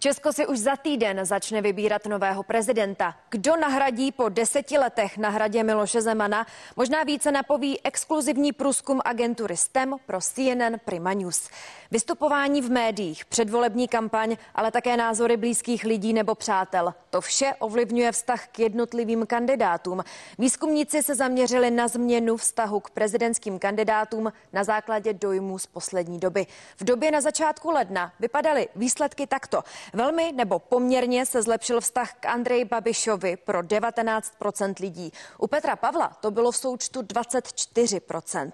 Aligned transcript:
Česko 0.00 0.32
si 0.32 0.46
už 0.46 0.58
za 0.58 0.76
týden 0.76 1.24
začne 1.26 1.58
vybírat 1.62 2.06
nového 2.06 2.42
prezidenta. 2.42 3.14
Kdo 3.30 3.56
nahradí 3.56 4.12
po 4.12 4.28
deseti 4.28 4.78
letech 4.78 5.18
na 5.18 5.28
hradě 5.28 5.62
Miloše 5.62 6.02
Zemana, 6.02 6.46
možná 6.76 7.02
více 7.02 7.32
napoví 7.32 7.80
exkluzivní 7.84 8.52
průzkum 8.52 9.00
agentury 9.04 9.56
STEM 9.56 9.96
pro 10.06 10.20
CNN 10.20 10.78
Prima 10.84 11.12
News. 11.12 11.50
Vystupování 11.90 12.62
v 12.62 12.70
médiích, 12.70 13.24
předvolební 13.24 13.88
kampaň, 13.88 14.36
ale 14.54 14.70
také 14.70 14.96
názory 14.96 15.36
blízkých 15.36 15.84
lidí 15.84 16.12
nebo 16.12 16.34
přátel. 16.34 16.94
To 17.10 17.20
vše 17.20 17.54
ovlivňuje 17.58 18.12
vztah 18.12 18.48
k 18.48 18.58
jednotlivým 18.58 19.26
kandidátům. 19.26 20.04
Výzkumníci 20.38 21.02
se 21.02 21.14
zaměřili 21.14 21.70
na 21.70 21.88
změnu 21.88 22.36
vztahu 22.36 22.80
k 22.80 22.90
prezidentským 22.90 23.58
kandidátům 23.58 24.32
na 24.52 24.64
základě 24.64 25.12
dojmů 25.12 25.58
z 25.58 25.66
poslední 25.66 26.18
doby. 26.18 26.46
V 26.76 26.84
době 26.84 27.10
na 27.10 27.20
začátku 27.20 27.70
ledna 27.70 28.12
vypadaly 28.20 28.68
výsledky 28.76 29.26
takto. 29.26 29.62
Velmi 29.92 30.32
nebo 30.32 30.58
poměrně 30.58 31.26
se 31.26 31.42
zlepšil 31.42 31.80
vztah 31.80 32.14
k 32.14 32.26
Andreji 32.26 32.64
Babišovi 32.64 33.36
pro 33.36 33.60
19% 33.60 34.74
lidí. 34.80 35.12
U 35.38 35.46
Petra 35.46 35.76
Pavla 35.76 36.16
to 36.20 36.30
bylo 36.30 36.52
v 36.52 36.56
součtu 36.56 37.02
24% 37.02 38.52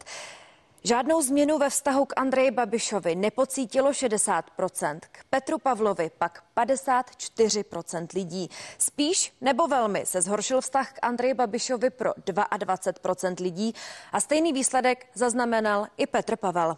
Žádnou 0.86 1.22
změnu 1.22 1.58
ve 1.58 1.70
vztahu 1.70 2.04
k 2.04 2.12
Andreji 2.16 2.50
Babišovi 2.50 3.14
nepocítilo 3.14 3.90
60%, 3.90 4.98
k 5.00 5.24
Petru 5.30 5.58
Pavlovi 5.58 6.10
pak 6.18 6.44
54% 6.56 8.06
lidí. 8.14 8.50
Spíš 8.78 9.32
nebo 9.40 9.66
velmi 9.66 10.06
se 10.06 10.22
zhoršil 10.22 10.60
vztah 10.60 10.92
k 10.92 10.98
Andreji 11.02 11.34
Babišovi 11.34 11.90
pro 11.90 12.10
22% 12.12 13.42
lidí 13.42 13.74
a 14.12 14.20
stejný 14.20 14.52
výsledek 14.52 15.06
zaznamenal 15.14 15.86
i 15.96 16.06
Petr 16.06 16.36
Pavel. 16.36 16.76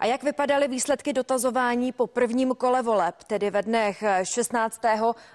A 0.00 0.06
jak 0.06 0.22
vypadaly 0.22 0.68
výsledky 0.68 1.12
dotazování 1.12 1.92
po 1.92 2.06
prvním 2.06 2.54
kole 2.54 2.82
voleb, 2.82 3.14
tedy 3.26 3.50
ve 3.50 3.62
dnech 3.62 4.04
16. 4.22 4.80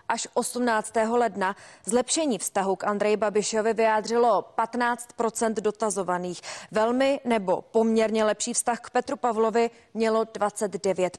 až 0.10 0.28
18. 0.34 0.94
ledna? 1.12 1.56
Zlepšení 1.86 2.38
vztahu 2.38 2.76
k 2.76 2.84
Andreji 2.84 3.18
Babišovi 3.18 3.74
vyjádřilo 3.74 4.46
15% 4.58 5.54
dotazovaných. 5.54 6.42
Velmi 6.72 7.20
nebo 7.26 7.62
poměrně 7.62 8.24
lepší 8.24 8.54
vztah 8.54 8.80
k 8.80 8.90
Petru 8.90 9.18
Pavlovi 9.18 9.70
mělo 9.94 10.24
29 10.34 11.18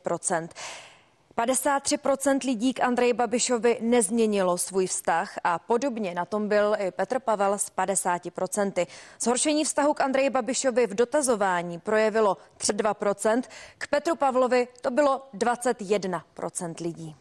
53% 1.38 2.46
lidí 2.46 2.74
k 2.74 2.80
Andreji 2.80 3.12
Babišovi 3.12 3.78
nezměnilo 3.80 4.58
svůj 4.58 4.86
vztah 4.86 5.38
a 5.44 5.58
podobně 5.58 6.14
na 6.14 6.24
tom 6.24 6.48
byl 6.48 6.76
i 6.78 6.90
Petr 6.90 7.18
Pavel 7.18 7.58
s 7.58 7.72
50%. 7.76 8.86
Zhoršení 9.20 9.64
vztahu 9.64 9.94
k 9.94 10.00
Andreji 10.00 10.30
Babišovi 10.30 10.86
v 10.86 10.94
dotazování 10.94 11.80
projevilo 11.80 12.36
32%, 12.58 13.42
k 13.78 13.86
Petru 13.86 14.16
Pavlovi 14.16 14.68
to 14.80 14.90
bylo 14.90 15.28
21% 15.34 16.74
lidí. 16.80 17.16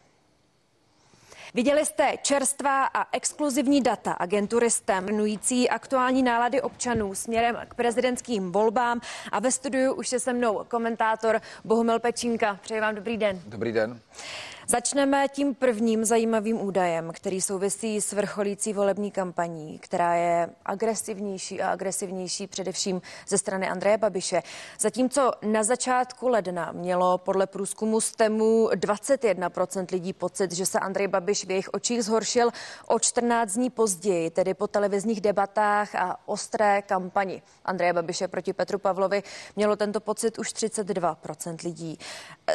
Viděli 1.54 1.86
jste 1.86 2.14
čerstvá 2.22 2.84
a 2.84 3.16
exkluzivní 3.16 3.80
data 3.80 4.12
agentury 4.12 4.70
STEM, 4.70 5.06
nující 5.06 5.70
aktuální 5.70 6.22
nálady 6.22 6.62
občanů 6.62 7.14
směrem 7.14 7.56
k 7.68 7.74
prezidentským 7.74 8.52
volbám 8.52 9.00
a 9.32 9.40
ve 9.40 9.52
studiu 9.52 9.92
už 9.92 10.12
je 10.12 10.20
se 10.20 10.32
mnou 10.32 10.64
komentátor 10.68 11.40
Bohumil 11.64 11.98
Pečínka. 11.98 12.58
Přeji 12.62 12.80
vám 12.80 12.94
dobrý 12.94 13.16
den. 13.16 13.40
Dobrý 13.46 13.72
den. 13.72 14.00
Začneme 14.66 15.28
tím 15.28 15.54
prvním 15.54 16.04
zajímavým 16.04 16.60
údajem, 16.60 17.12
který 17.14 17.40
souvisí 17.40 18.00
s 18.00 18.12
vrcholící 18.12 18.72
volební 18.72 19.10
kampaní, 19.10 19.78
která 19.78 20.14
je 20.14 20.50
agresivnější 20.64 21.62
a 21.62 21.70
agresivnější 21.70 22.46
především 22.46 23.02
ze 23.28 23.38
strany 23.38 23.68
Andreje 23.68 23.98
Babiše. 23.98 24.42
Zatímco 24.80 25.32
na 25.42 25.64
začátku 25.64 26.28
ledna 26.28 26.72
mělo 26.72 27.18
podle 27.18 27.46
průzkumu 27.46 28.00
STEMu 28.00 28.68
21% 28.68 29.86
lidí 29.92 30.12
pocit, 30.12 30.52
že 30.52 30.66
se 30.66 30.78
Andrej 30.78 31.08
Babiš 31.08 31.44
v 31.44 31.50
jejich 31.50 31.68
očích 31.74 32.04
zhoršil 32.04 32.50
o 32.86 32.98
14 32.98 33.52
dní 33.52 33.70
později, 33.70 34.30
tedy 34.30 34.54
po 34.54 34.66
televizních 34.66 35.20
debatách 35.20 35.94
a 35.94 36.16
ostré 36.26 36.82
kampani 36.82 37.42
Andreje 37.64 37.92
Babiše 37.92 38.28
proti 38.28 38.52
Petru 38.52 38.78
Pavlovi, 38.78 39.22
mělo 39.56 39.76
tento 39.76 40.00
pocit 40.00 40.38
už 40.38 40.48
32% 40.48 41.56
lidí. 41.64 41.98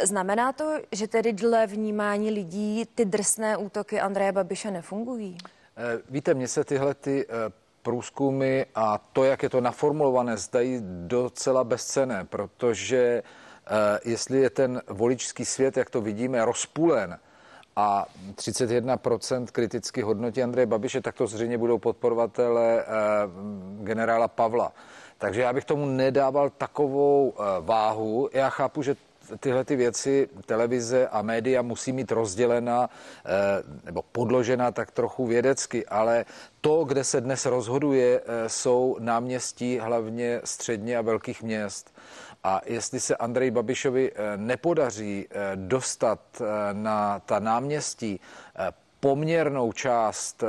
Znamená 0.03 0.53
to, 0.53 0.73
že 0.91 1.07
tedy 1.07 1.33
dle 1.33 1.67
vnímání 1.67 1.98
vnímání 1.99 2.31
lidí 2.31 2.85
ty 2.95 3.05
drsné 3.05 3.57
útoky 3.57 3.99
Andreje 3.99 4.31
Babiše 4.31 4.71
nefungují? 4.71 5.37
Eh, 5.77 6.01
víte, 6.09 6.33
mně 6.33 6.47
se 6.47 6.63
tyhle 6.63 6.93
ty 6.93 7.25
eh, 7.29 7.51
průzkumy 7.81 8.63
a 8.75 8.97
to, 8.97 9.23
jak 9.23 9.43
je 9.43 9.49
to 9.49 9.61
naformulované, 9.61 10.37
zdají 10.37 10.79
docela 11.07 11.63
bezcené, 11.63 12.25
protože 12.25 13.23
eh, 13.67 13.99
jestli 14.05 14.39
je 14.39 14.49
ten 14.49 14.81
voličský 14.87 15.45
svět, 15.45 15.77
jak 15.77 15.89
to 15.89 16.01
vidíme, 16.01 16.45
rozpůlen 16.45 17.19
a 17.75 18.05
31% 18.35 19.45
kriticky 19.51 20.01
hodnotí 20.01 20.43
Andreje 20.43 20.65
Babiše, 20.65 21.01
tak 21.01 21.15
to 21.15 21.27
zřejmě 21.27 21.57
budou 21.57 21.77
podporovatele 21.77 22.85
generála 23.83 24.27
Pavla. 24.27 24.71
Takže 25.17 25.41
já 25.41 25.53
bych 25.53 25.65
tomu 25.65 25.85
nedával 25.85 26.49
takovou 26.49 27.33
váhu. 27.61 28.29
Já 28.33 28.49
chápu, 28.49 28.81
že 28.81 28.95
tyhle 29.39 29.63
ty 29.63 29.75
věci 29.75 30.29
televize 30.45 31.07
a 31.07 31.21
média 31.21 31.61
musí 31.61 31.91
mít 31.91 32.11
rozdělena 32.11 32.89
eh, 33.25 33.29
nebo 33.85 34.01
podložena 34.01 34.71
tak 34.71 34.91
trochu 34.91 35.27
vědecky, 35.27 35.85
ale 35.85 36.25
to, 36.61 36.83
kde 36.83 37.03
se 37.03 37.21
dnes 37.21 37.45
rozhoduje, 37.45 38.21
eh, 38.21 38.49
jsou 38.49 38.97
náměstí 38.99 39.79
hlavně 39.79 40.41
středně 40.43 40.97
a 40.97 41.01
velkých 41.01 41.43
měst. 41.43 41.93
A 42.43 42.61
jestli 42.65 42.99
se 42.99 43.15
Andrej 43.15 43.51
Babišovi 43.51 44.11
eh, 44.11 44.37
nepodaří 44.37 45.27
dostat 45.55 46.19
na 46.73 47.19
ta 47.19 47.39
náměstí 47.39 48.19
poměrnou 48.99 49.71
část 49.71 50.43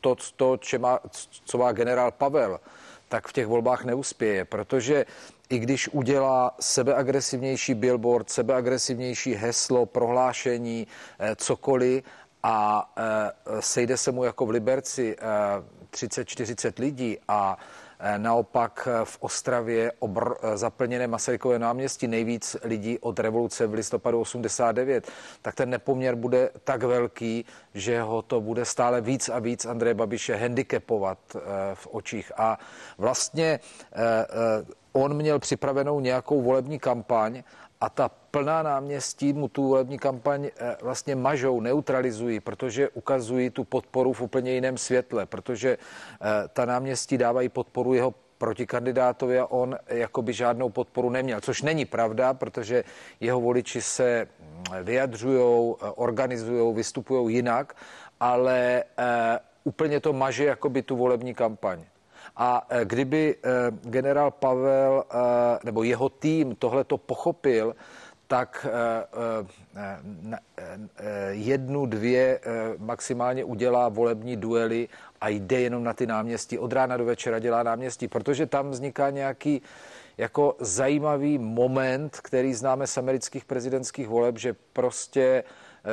to, 0.00 0.16
to 0.36 0.58
má, 0.78 1.00
co 1.44 1.58
má 1.58 1.72
generál 1.72 2.10
Pavel, 2.10 2.60
tak 3.08 3.28
v 3.28 3.32
těch 3.32 3.46
volbách 3.46 3.84
neuspěje, 3.84 4.44
protože 4.44 5.06
i 5.48 5.58
když 5.58 5.88
udělá 5.88 6.54
sebeagresivnější 6.60 7.74
billboard, 7.74 8.30
sebeagresivnější 8.30 9.34
heslo, 9.34 9.86
prohlášení, 9.86 10.86
eh, 11.18 11.36
cokoliv 11.36 12.04
a 12.42 12.92
eh, 12.96 13.62
sejde 13.62 13.96
se 13.96 14.12
mu 14.12 14.24
jako 14.24 14.46
v 14.46 14.50
Liberci 14.50 15.16
30-40 15.90 16.72
eh, 16.78 16.82
lidí 16.82 17.18
a 17.28 17.58
Naopak 18.16 18.88
v 19.04 19.18
Ostravě 19.20 19.92
obr, 19.98 20.34
zaplněné 20.54 21.06
Masarykové 21.06 21.58
náměstí 21.58 22.06
nejvíc 22.06 22.56
lidí 22.64 22.98
od 22.98 23.18
revoluce 23.18 23.66
v 23.66 23.74
listopadu 23.74 24.20
89, 24.20 25.10
tak 25.42 25.54
ten 25.54 25.70
nepoměr 25.70 26.14
bude 26.14 26.50
tak 26.64 26.82
velký, 26.82 27.44
že 27.74 28.02
ho 28.02 28.22
to 28.22 28.40
bude 28.40 28.64
stále 28.64 29.00
víc 29.00 29.28
a 29.28 29.38
víc 29.38 29.64
Andreje 29.64 29.94
Babiše 29.94 30.36
handicapovat 30.36 31.18
v 31.74 31.86
očích. 31.86 32.32
A 32.36 32.58
vlastně 32.98 33.60
on 34.96 35.14
měl 35.14 35.38
připravenou 35.38 36.00
nějakou 36.00 36.42
volební 36.42 36.78
kampaň 36.78 37.42
a 37.80 37.88
ta 37.88 38.08
plná 38.08 38.62
náměstí 38.62 39.32
mu 39.32 39.48
tu 39.48 39.68
volební 39.68 39.98
kampaň 39.98 40.44
eh, 40.46 40.76
vlastně 40.82 41.16
mažou, 41.16 41.60
neutralizují, 41.60 42.40
protože 42.40 42.88
ukazují 42.88 43.50
tu 43.50 43.64
podporu 43.64 44.12
v 44.12 44.20
úplně 44.20 44.52
jiném 44.52 44.78
světle, 44.78 45.26
protože 45.26 45.78
eh, 45.78 46.48
ta 46.52 46.64
náměstí 46.64 47.18
dávají 47.18 47.48
podporu 47.48 47.94
jeho 47.94 48.14
protikandidátovi 48.38 49.38
a 49.38 49.46
on 49.46 49.76
jakoby 49.86 50.32
žádnou 50.32 50.70
podporu 50.70 51.10
neměl, 51.10 51.40
což 51.40 51.62
není 51.62 51.84
pravda, 51.84 52.34
protože 52.34 52.84
jeho 53.20 53.40
voliči 53.40 53.82
se 53.82 54.26
mm, 54.40 54.84
vyjadřují, 54.84 55.74
eh, 55.82 55.90
organizují, 55.94 56.74
vystupují 56.74 57.34
jinak, 57.34 57.76
ale 58.20 58.84
úplně 59.64 60.00
to 60.00 60.12
maže 60.12 60.44
jakoby 60.44 60.82
tu 60.82 60.96
volební 60.96 61.34
kampaň. 61.34 61.84
A 62.36 62.66
e, 62.68 62.84
kdyby 62.84 63.36
e, 63.36 63.48
generál 63.90 64.30
Pavel 64.30 65.04
e, 65.10 65.16
nebo 65.64 65.82
jeho 65.82 66.08
tým 66.08 66.54
tohle 66.54 66.84
to 66.84 66.98
pochopil, 66.98 67.76
tak 68.26 68.66
jednu, 71.30 71.86
dvě 71.86 72.40
maximálně 72.78 73.44
udělá 73.44 73.88
volební 73.88 74.36
duely 74.36 74.88
a 75.20 75.28
jde 75.28 75.60
jenom 75.60 75.84
na 75.84 75.92
ty 75.92 76.06
náměstí. 76.06 76.58
Od 76.58 76.72
rána 76.72 76.96
do 76.96 77.04
večera 77.04 77.38
dělá 77.38 77.62
náměstí, 77.62 78.08
protože 78.08 78.46
tam 78.46 78.70
vzniká 78.70 79.10
nějaký 79.10 79.62
jako 80.18 80.56
zajímavý 80.58 81.38
moment, 81.38 82.20
který 82.22 82.54
známe 82.54 82.86
z 82.86 82.98
amerických 82.98 83.44
prezidentských 83.44 84.08
voleb, 84.08 84.38
že 84.38 84.56
prostě 84.72 85.44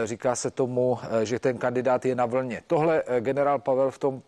říká 0.03 0.35
se 0.35 0.51
tomu, 0.51 0.99
že 1.23 1.39
ten 1.39 1.57
kandidát 1.57 2.05
je 2.05 2.15
na 2.15 2.25
vlně. 2.25 2.61
Tohle 2.67 3.03
generál 3.19 3.59
Pavel 3.59 3.91
v 3.91 3.99
tom 3.99 4.21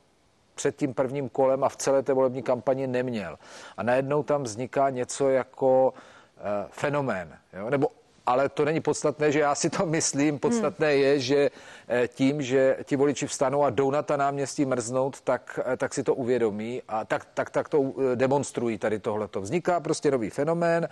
před 0.56 0.76
tím 0.76 0.94
prvním 0.94 1.30
kolem 1.30 1.64
a 1.64 1.70
v 1.70 1.76
celé 1.76 2.04
té 2.04 2.14
volební 2.14 2.44
kampani 2.44 2.88
neměl. 2.88 3.40
A 3.78 3.84
najednou 3.84 4.24
tam 4.24 4.44
vzniká 4.44 4.90
něco 4.90 5.30
jako 5.30 5.94
e, 6.38 6.68
fenomén. 6.72 7.38
Jo? 7.54 7.70
Nebo 7.70 7.88
ale 8.26 8.50
to 8.50 8.66
není 8.66 8.80
podstatné, 8.80 9.32
že 9.32 9.40
já 9.40 9.56
si 9.56 9.70
to 9.70 9.86
myslím. 9.98 10.40
Podstatné 10.40 10.92
hmm. 10.92 11.02
je, 11.02 11.20
že 11.20 11.52
eh, 11.88 12.08
tím, 12.08 12.42
že 12.42 12.78
ti 12.84 12.96
voliči 12.96 13.28
vstanou 13.28 13.64
a 13.64 13.70
jdou 13.70 13.92
na 13.92 14.02
ta 14.02 14.18
náměstí 14.18 14.66
mrznout, 14.66 15.22
tak, 15.22 15.60
eh, 15.66 15.78
tak 15.78 15.94
si 15.94 16.04
to 16.04 16.16
uvědomí 16.16 16.82
a 16.88 17.06
tak, 17.06 17.28
tak, 17.34 17.50
tak 17.50 17.70
to 17.70 17.94
demonstrují 18.16 18.78
tady 18.78 19.00
tohleto. 19.00 19.42
Vzniká 19.42 19.80
prostě 19.80 20.12
nový 20.12 20.30
fenomén, 20.30 20.90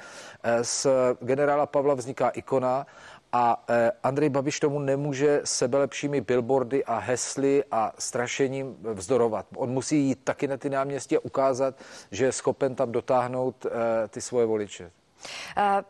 z 0.62 0.88
generála 1.22 1.66
Pavla 1.66 1.94
vzniká 1.94 2.30
ikona 2.30 2.86
a 3.34 3.64
eh, 3.70 3.92
Andrej 4.04 4.30
Babiš 4.30 4.60
tomu 4.60 4.80
nemůže 4.80 5.42
sebelepšími 5.44 6.22
billboardy 6.22 6.86
a 6.86 6.98
hesly 6.98 7.64
a 7.72 7.92
strašením 8.00 8.78
vzdorovat. 8.94 9.46
On 9.56 9.70
musí 9.70 9.98
jít 9.98 10.20
taky 10.24 10.48
na 10.48 10.58
ty 10.58 10.70
náměstí 10.70 11.18
a 11.18 11.20
ukázat, 11.24 11.76
že 12.12 12.26
je 12.26 12.32
schopen 12.32 12.76
tam 12.76 12.92
dotáhnout 12.92 13.66
ty 14.10 14.22
svoje 14.22 14.46
voliče. 14.46 14.92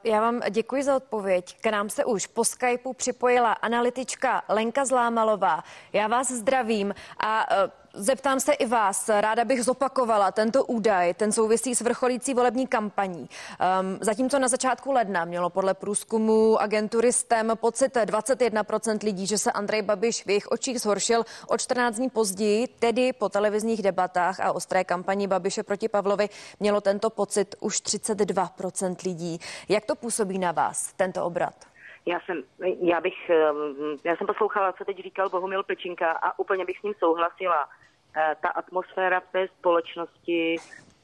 Já 0.04 0.22
vám 0.22 0.42
děkuji 0.50 0.84
za 0.84 0.96
odpověď. 0.96 1.58
K 1.62 1.72
nám 1.72 1.90
se 1.90 2.06
už 2.06 2.28
po 2.28 2.46
Skypeu 2.46 2.94
připojila 2.94 3.54
analytička 3.54 4.44
Lenka 4.50 4.86
Zlámalová. 4.86 5.64
Já 5.94 6.08
vás 6.08 6.32
zdravím 6.32 6.96
a 7.20 7.48
Zeptám 7.94 8.40
se 8.40 8.54
i 8.54 8.66
vás, 8.66 9.10
ráda 9.10 9.46
bych 9.46 9.64
zopakovala 9.64 10.32
tento 10.32 10.66
údaj, 10.66 11.14
ten 11.14 11.32
souvisí 11.32 11.76
s 11.76 11.82
vrcholící 11.82 12.34
volební 12.34 12.68
kampaní. 12.68 13.20
Um, 13.20 13.98
zatímco 14.02 14.40
na 14.40 14.48
začátku 14.48 14.92
ledna 14.92 15.26
mělo 15.26 15.50
podle 15.50 15.74
průzkumu 15.74 16.62
agentury 16.62 17.14
STEM 17.14 17.52
pocit 17.56 17.96
21% 17.96 19.04
lidí, 19.04 19.28
že 19.28 19.38
se 19.38 19.52
Andrej 19.52 19.82
Babiš 19.82 20.26
v 20.26 20.30
jejich 20.30 20.52
očích 20.52 20.82
zhoršil 20.82 21.26
o 21.48 21.58
14 21.58 21.96
dní 21.96 22.10
později, 22.10 22.68
tedy 22.68 23.14
po 23.14 23.30
televizních 23.30 23.82
debatách 23.82 24.40
a 24.40 24.52
ostré 24.52 24.84
kampani 24.84 25.28
Babiše 25.28 25.64
proti 25.64 25.90
Pavlovi 25.90 26.30
mělo 26.60 26.82
tento 26.82 27.10
pocit 27.10 27.56
už 27.60 27.82
32% 27.82 28.96
lidí. 29.06 29.40
Jak 29.70 29.86
to 29.86 29.96
působí 29.96 30.40
na 30.40 30.52
vás, 30.52 30.94
tento 30.98 31.26
obrat? 31.26 31.71
Já 32.06 32.20
jsem, 32.20 32.44
já 32.82 33.02
bych, 33.02 33.30
ehm, 33.30 33.98
já 34.04 34.16
jsem 34.16 34.28
poslouchala, 34.28 34.74
co 34.74 34.86
teď 34.86 35.04
říkal 35.04 35.30
Bohumil 35.30 35.64
Pečinka 35.64 36.12
a 36.12 36.40
úplně 36.40 36.66
bych 36.66 36.80
s 36.80 36.84
ním 36.84 36.94
souhlasila. 37.00 37.70
Eh, 38.18 38.36
ta 38.42 38.50
atmosféra 38.50 39.20
v 39.20 39.32
té 39.32 39.48
společnosti 39.48 40.56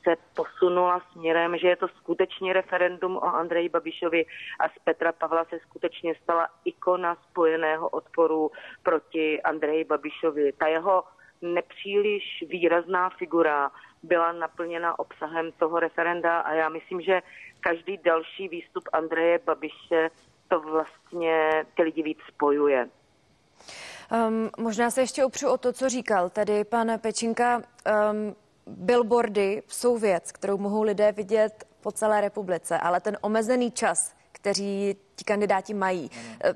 se 0.04 0.16
posunula 0.36 1.02
směrem, 1.12 1.58
že 1.58 1.68
je 1.68 1.76
to 1.76 1.88
skutečně 1.88 2.54
referendum 2.54 3.18
o 3.18 3.36
Andreji 3.36 3.70
Babišovi 3.70 4.26
a 4.60 4.70
z 4.70 4.80
Petra 4.84 5.12
Pavla 5.12 5.46
se 5.46 5.60
skutečně 5.60 6.16
stala 6.24 6.48
ikona 6.66 7.16
spojeného 7.16 7.90
odporu 7.90 8.52
proti 8.84 9.42
Andreji 9.42 9.84
Babišovi. 9.84 10.52
Ta 10.54 10.68
jeho 10.68 11.04
nepříliš 11.42 12.44
výrazná 12.48 13.10
figura 13.10 13.72
byla 14.04 14.32
naplněna 14.32 15.00
obsahem 15.00 15.52
toho 15.52 15.80
referenda 15.80 16.40
a 16.40 16.54
já 16.54 16.70
myslím, 16.70 17.02
že 17.02 17.22
každý 17.60 17.98
další 17.98 18.48
výstup 18.48 18.84
Andreje 18.94 19.40
Babiše 19.46 20.10
to 20.48 20.60
vlastně 20.60 21.66
ty 21.76 21.84
lidi 21.84 22.04
víc 22.04 22.18
spojuje. 22.28 22.90
Um, 24.28 24.50
možná 24.58 24.92
se 24.92 25.02
ještě 25.02 25.26
opřu 25.26 25.50
o 25.50 25.58
to, 25.58 25.74
co 25.74 25.90
říkal 25.90 26.30
tedy 26.30 26.64
pan 26.64 26.92
Pečinka. 27.00 27.58
Um, 27.58 28.36
billboardy 28.68 29.64
jsou 29.68 29.98
věc, 29.98 30.32
kterou 30.32 30.58
mohou 30.58 30.82
lidé 30.84 31.12
vidět 31.12 31.68
po 31.82 31.92
celé 31.92 32.22
republice, 32.22 32.78
ale 32.78 33.00
ten 33.00 33.18
omezený 33.22 33.72
čas, 33.72 34.14
který 34.32 34.96
ti 35.16 35.26
kandidáti 35.26 35.74
mají, 35.74 36.12
ano. 36.44 36.54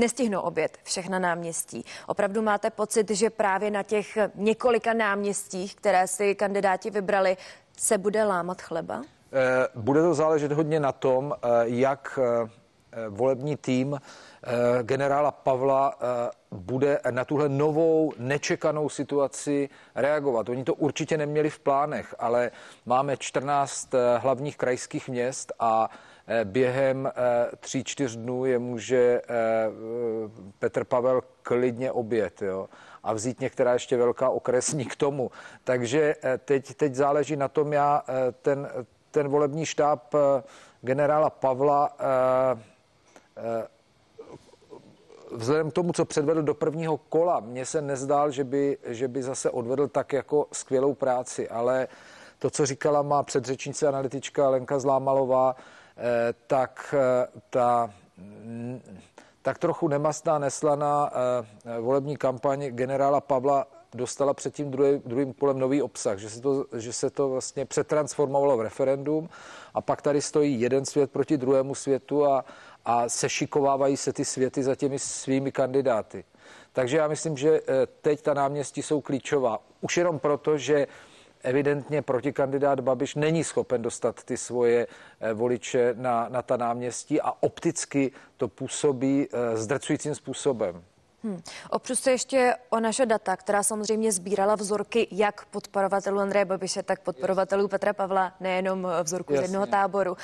nestihnou 0.00 0.40
obět 0.40 0.78
všechna 0.82 1.18
náměstí. 1.18 1.84
Opravdu 2.06 2.42
máte 2.42 2.70
pocit, 2.70 3.10
že 3.10 3.30
právě 3.30 3.70
na 3.70 3.82
těch 3.82 4.18
několika 4.34 4.92
náměstích, 4.92 5.76
které 5.76 6.06
si 6.06 6.34
kandidáti 6.34 6.90
vybrali, 6.90 7.36
se 7.78 7.98
bude 7.98 8.24
lámat 8.24 8.62
chleba? 8.62 9.02
Eh, 9.32 9.68
bude 9.74 10.02
to 10.02 10.14
záležet 10.14 10.52
hodně 10.52 10.80
na 10.80 10.92
tom, 10.92 11.34
eh, 11.42 11.48
jak 11.64 12.18
eh, 12.22 12.50
volební 13.08 13.56
tým 13.56 13.98
Eh, 14.46 14.82
generála 14.82 15.30
Pavla 15.30 15.94
eh, 15.94 16.30
bude 16.50 17.00
na 17.10 17.24
tuhle 17.24 17.48
novou 17.48 18.12
nečekanou 18.18 18.88
situaci 18.88 19.68
reagovat. 19.94 20.48
Oni 20.48 20.64
to 20.64 20.74
určitě 20.74 21.18
neměli 21.18 21.50
v 21.50 21.58
plánech, 21.58 22.14
ale 22.18 22.50
máme 22.86 23.16
14 23.16 23.94
eh, 23.94 24.18
hlavních 24.18 24.56
krajských 24.56 25.08
měst 25.08 25.52
a 25.58 25.90
během 26.44 27.12
tří, 27.60 27.84
čtyř 27.84 28.16
dnů 28.16 28.44
je 28.44 28.58
může 28.58 29.22
Petr 30.58 30.84
Pavel 30.84 31.22
klidně 31.42 31.92
obět. 31.92 32.42
Jo? 32.42 32.68
a 33.02 33.12
vzít 33.12 33.40
některá 33.40 33.72
ještě 33.72 33.96
velká 33.96 34.28
okresní 34.28 34.84
k 34.84 34.96
tomu. 34.96 35.30
Takže 35.64 36.14
teď, 36.44 36.74
teď 36.74 36.94
záleží 36.94 37.36
na 37.36 37.48
tom, 37.48 37.72
já 37.72 38.02
ten, 38.42 38.68
ten 39.10 39.28
volební 39.28 39.66
štáb 39.66 40.14
generála 40.80 41.30
Pavla 41.30 41.96
vzhledem 45.32 45.70
k 45.70 45.74
tomu, 45.74 45.92
co 45.92 46.04
předvedl 46.04 46.42
do 46.42 46.54
prvního 46.54 46.96
kola, 46.96 47.40
mně 47.40 47.66
se 47.66 47.82
nezdál, 47.82 48.30
že 48.30 48.44
by, 48.44 48.78
že 48.84 49.08
by 49.08 49.22
zase 49.22 49.50
odvedl 49.50 49.88
tak 49.88 50.12
jako 50.12 50.46
skvělou 50.52 50.94
práci, 50.94 51.48
ale 51.48 51.88
to, 52.38 52.50
co 52.50 52.66
říkala 52.66 53.02
má 53.02 53.22
předřečnice 53.22 53.88
analytička 53.88 54.48
Lenka 54.48 54.78
Zlámalová, 54.78 55.56
eh, 55.96 56.34
tak 56.46 56.94
eh, 56.98 57.26
ta 57.50 57.90
tak 59.42 59.58
trochu 59.58 59.88
nemastná, 59.88 60.38
neslaná 60.38 61.12
eh, 61.12 61.80
volební 61.80 62.16
kampaň 62.16 62.66
generála 62.66 63.20
Pavla 63.20 63.66
dostala 63.94 64.34
před 64.34 64.54
tím 64.54 64.70
druhý, 64.70 65.02
druhým 65.06 65.32
kolem 65.32 65.58
nový 65.58 65.82
obsah, 65.82 66.18
že 66.18 66.30
se, 66.30 66.40
to, 66.40 66.66
že 66.76 66.92
se 66.92 67.10
to 67.10 67.28
vlastně 67.28 67.64
přetransformovalo 67.64 68.56
v 68.56 68.60
referendum 68.60 69.28
a 69.74 69.80
pak 69.80 70.02
tady 70.02 70.22
stojí 70.22 70.60
jeden 70.60 70.84
svět 70.84 71.10
proti 71.10 71.36
druhému 71.38 71.74
světu 71.74 72.26
a, 72.26 72.44
a 72.84 73.08
sešikovávají 73.08 73.96
se 73.96 74.12
ty 74.12 74.24
světy 74.24 74.62
za 74.62 74.74
těmi 74.74 74.98
svými 74.98 75.52
kandidáty. 75.52 76.24
Takže 76.72 76.96
já 76.96 77.08
myslím, 77.08 77.36
že 77.36 77.50
eh, 77.50 77.86
teď 78.00 78.22
ta 78.22 78.34
náměstí 78.34 78.82
jsou 78.82 79.00
klíčová. 79.00 79.58
Už 79.80 79.96
jenom 79.96 80.18
proto, 80.18 80.58
že 80.58 80.86
evidentně 81.42 82.02
protikandidát 82.02 82.80
Babiš 82.80 83.14
není 83.14 83.44
schopen 83.44 83.82
dostat 83.82 84.24
ty 84.24 84.36
svoje 84.36 84.86
eh, 85.20 85.32
voliče 85.32 85.94
na, 85.98 86.28
na 86.28 86.42
ta 86.42 86.56
náměstí 86.56 87.20
a 87.20 87.32
opticky 87.40 88.12
to 88.36 88.48
působí 88.48 89.28
eh, 89.32 89.56
zdrcujícím 89.56 90.14
způsobem. 90.14 90.84
Hmm. 91.24 91.42
Opřu 91.70 91.96
se 91.96 92.10
ještě 92.10 92.54
o 92.70 92.80
naše 92.80 93.06
data, 93.06 93.36
která 93.36 93.62
samozřejmě 93.62 94.12
sbírala 94.12 94.54
vzorky 94.54 95.08
jak 95.10 95.44
podporovatelů 95.44 96.18
Andreje 96.18 96.44
Babiše, 96.44 96.82
tak 96.82 97.00
podporovatelů 97.00 97.68
Petra 97.68 97.92
Pavla, 97.92 98.32
nejenom 98.40 98.88
vzorku 99.02 99.32
Jasně. 99.32 99.46
z 99.46 99.50
jednoho 99.50 99.66
táboru. 99.66 100.16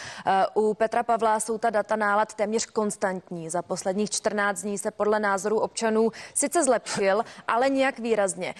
Uh, 0.55 0.65
u 0.71 0.75
Petra 0.75 1.03
Pavla 1.03 1.41
jsou 1.41 1.59
ta 1.59 1.71
data 1.71 1.97
nálad 1.97 2.35
téměř 2.35 2.67
konstantní. 2.67 3.51
Za 3.51 3.63
posledních 3.63 4.11
14 4.11 4.63
dní 4.63 4.79
se 4.79 4.91
podle 4.91 5.21
názoru 5.21 5.61
občanů 5.61 6.11
sice 6.35 6.65
zlepšil, 6.65 7.23
ale 7.49 7.71
nějak 7.71 7.99
výrazně. 7.99 8.55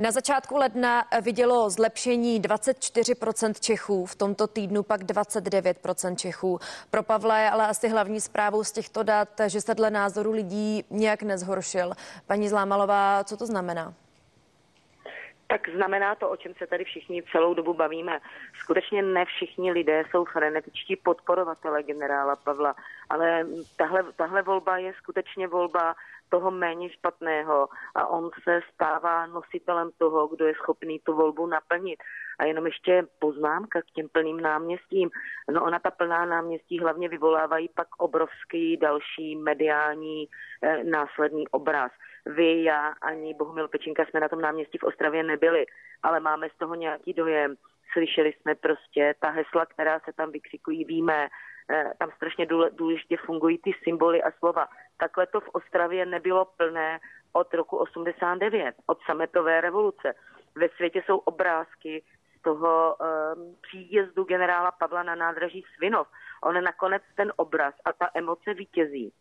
Na 0.00 0.10
začátku 0.10 0.56
ledna 0.56 1.04
vidělo 1.22 1.70
zlepšení 1.70 2.40
24% 2.40 3.54
Čechů, 3.60 4.06
v 4.06 4.14
tomto 4.14 4.46
týdnu 4.46 4.82
pak 4.82 5.00
29% 5.00 6.16
Čechů. 6.16 6.58
Pro 6.90 7.02
Pavla 7.02 7.38
je 7.38 7.50
ale 7.50 7.66
asi 7.66 7.88
hlavní 7.88 8.20
zprávou 8.20 8.64
z 8.64 8.72
těchto 8.72 9.02
dat, 9.02 9.28
že 9.46 9.60
se 9.60 9.74
dle 9.74 9.90
názoru 9.90 10.32
lidí 10.32 10.84
nějak 10.90 11.22
nezhoršil. 11.22 11.92
Paní 12.26 12.48
Zlámalová, 12.48 13.24
co 13.24 13.36
to 13.36 13.46
znamená? 13.46 13.94
tak 15.52 15.68
znamená 15.68 16.14
to, 16.14 16.30
o 16.30 16.36
čem 16.36 16.54
se 16.58 16.66
tady 16.66 16.84
všichni 16.84 17.22
celou 17.32 17.54
dobu 17.54 17.74
bavíme. 17.74 18.20
Skutečně 18.62 19.02
ne 19.02 19.24
všichni 19.24 19.72
lidé 19.72 20.04
jsou 20.10 20.24
frenetičtí 20.24 20.96
podporovatele 20.96 21.82
generála 21.82 22.36
Pavla, 22.36 22.74
ale 23.10 23.46
tahle, 23.76 24.04
tahle 24.16 24.42
volba 24.42 24.78
je 24.78 24.92
skutečně 24.98 25.48
volba 25.48 25.94
toho 26.32 26.50
méně 26.50 26.90
špatného 26.90 27.68
a 27.94 28.06
on 28.06 28.30
se 28.42 28.60
stává 28.74 29.26
nositelem 29.26 29.90
toho, 29.98 30.28
kdo 30.28 30.46
je 30.46 30.54
schopný 30.54 30.98
tu 30.98 31.14
volbu 31.14 31.46
naplnit. 31.46 31.98
A 32.38 32.44
jenom 32.44 32.66
ještě 32.66 33.02
poznámka 33.18 33.82
k 33.82 33.90
těm 33.94 34.08
plným 34.08 34.40
náměstím. 34.40 35.10
No 35.50 35.64
ona 35.64 35.78
ta 35.78 35.90
plná 35.90 36.24
náměstí 36.24 36.80
hlavně 36.80 37.08
vyvolávají 37.08 37.68
pak 37.68 37.88
obrovský 37.98 38.76
další 38.76 39.36
mediální 39.36 40.28
eh, 40.62 40.84
následný 40.84 41.48
obraz. 41.48 41.92
Vy, 42.26 42.64
já 42.64 42.94
ani 43.02 43.34
Bohumil 43.34 43.68
Pečinka 43.68 44.04
jsme 44.04 44.20
na 44.20 44.28
tom 44.28 44.40
náměstí 44.40 44.78
v 44.78 44.84
Ostravě 44.84 45.22
nebyli, 45.22 45.66
ale 46.02 46.20
máme 46.20 46.48
z 46.48 46.58
toho 46.58 46.74
nějaký 46.74 47.12
dojem. 47.12 47.54
Slyšeli 47.92 48.32
jsme 48.32 48.54
prostě 48.54 49.14
ta 49.20 49.30
hesla, 49.30 49.66
která 49.66 50.00
se 50.00 50.12
tam 50.12 50.32
vykřikují, 50.32 50.84
víme, 50.84 51.28
tam 51.98 52.10
strašně 52.16 52.46
důležitě 52.72 53.16
fungují 53.16 53.58
ty 53.58 53.72
symboly 53.84 54.22
a 54.22 54.30
slova. 54.30 54.68
Takhle 54.96 55.26
to 55.26 55.40
v 55.40 55.48
Ostravě 55.52 56.06
nebylo 56.06 56.44
plné 56.44 57.00
od 57.32 57.54
roku 57.54 57.76
89, 57.76 58.74
od 58.86 58.98
sametové 59.06 59.60
revoluce. 59.60 60.14
Ve 60.54 60.68
světě 60.68 61.02
jsou 61.06 61.18
obrázky 61.18 62.02
z 62.38 62.42
toho 62.42 62.96
um, 62.96 63.56
příjezdu 63.62 64.24
generála 64.24 64.70
Pavla 64.72 65.02
na 65.02 65.14
nádraží 65.14 65.64
Svinov. 65.76 66.08
On 66.42 66.64
nakonec 66.64 67.02
ten 67.16 67.32
obraz 67.36 67.74
a 67.84 67.92
ta 67.92 68.10
emoce 68.14 68.54
vítězí. 68.54 69.12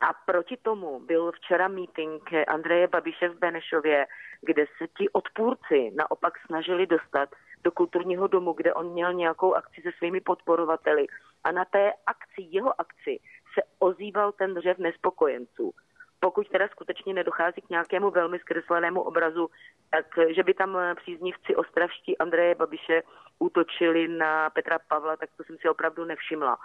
A 0.00 0.12
proti 0.26 0.56
tomu 0.56 1.00
byl 1.00 1.32
včera 1.32 1.68
meeting 1.68 2.22
Andreje 2.48 2.88
Babiše 2.88 3.28
v 3.28 3.38
Benešově, 3.38 4.06
kde 4.40 4.66
se 4.78 4.88
ti 4.98 5.08
odpůrci 5.08 5.92
naopak 5.94 6.38
snažili 6.46 6.86
dostat 6.86 7.28
do 7.64 7.72
kulturního 7.72 8.26
domu, 8.26 8.52
kde 8.52 8.74
on 8.74 8.92
měl 8.92 9.12
nějakou 9.12 9.54
akci 9.54 9.82
se 9.82 9.90
svými 9.98 10.20
podporovateli. 10.20 11.06
A 11.46 11.52
na 11.52 11.64
té 11.64 11.92
akci, 12.06 12.42
jeho 12.50 12.80
akci, 12.80 13.20
se 13.54 13.62
ozýval 13.78 14.32
ten 14.32 14.54
dřev 14.54 14.78
nespokojenců. 14.78 15.72
Pokud 16.20 16.48
teda 16.48 16.68
skutečně 16.68 17.14
nedochází 17.14 17.60
k 17.60 17.70
nějakému 17.70 18.10
velmi 18.10 18.38
zkreslenému 18.38 19.02
obrazu, 19.02 19.50
tak 19.90 20.06
že 20.34 20.42
by 20.42 20.54
tam 20.54 20.78
příznivci 20.96 21.56
ostravští 21.56 22.18
Andreje 22.18 22.54
Babiše 22.54 23.02
útočili 23.38 24.08
na 24.08 24.50
Petra 24.50 24.78
Pavla, 24.88 25.16
tak 25.16 25.30
to 25.36 25.44
jsem 25.44 25.56
si 25.58 25.68
opravdu 25.68 26.04
nevšimla. 26.04 26.58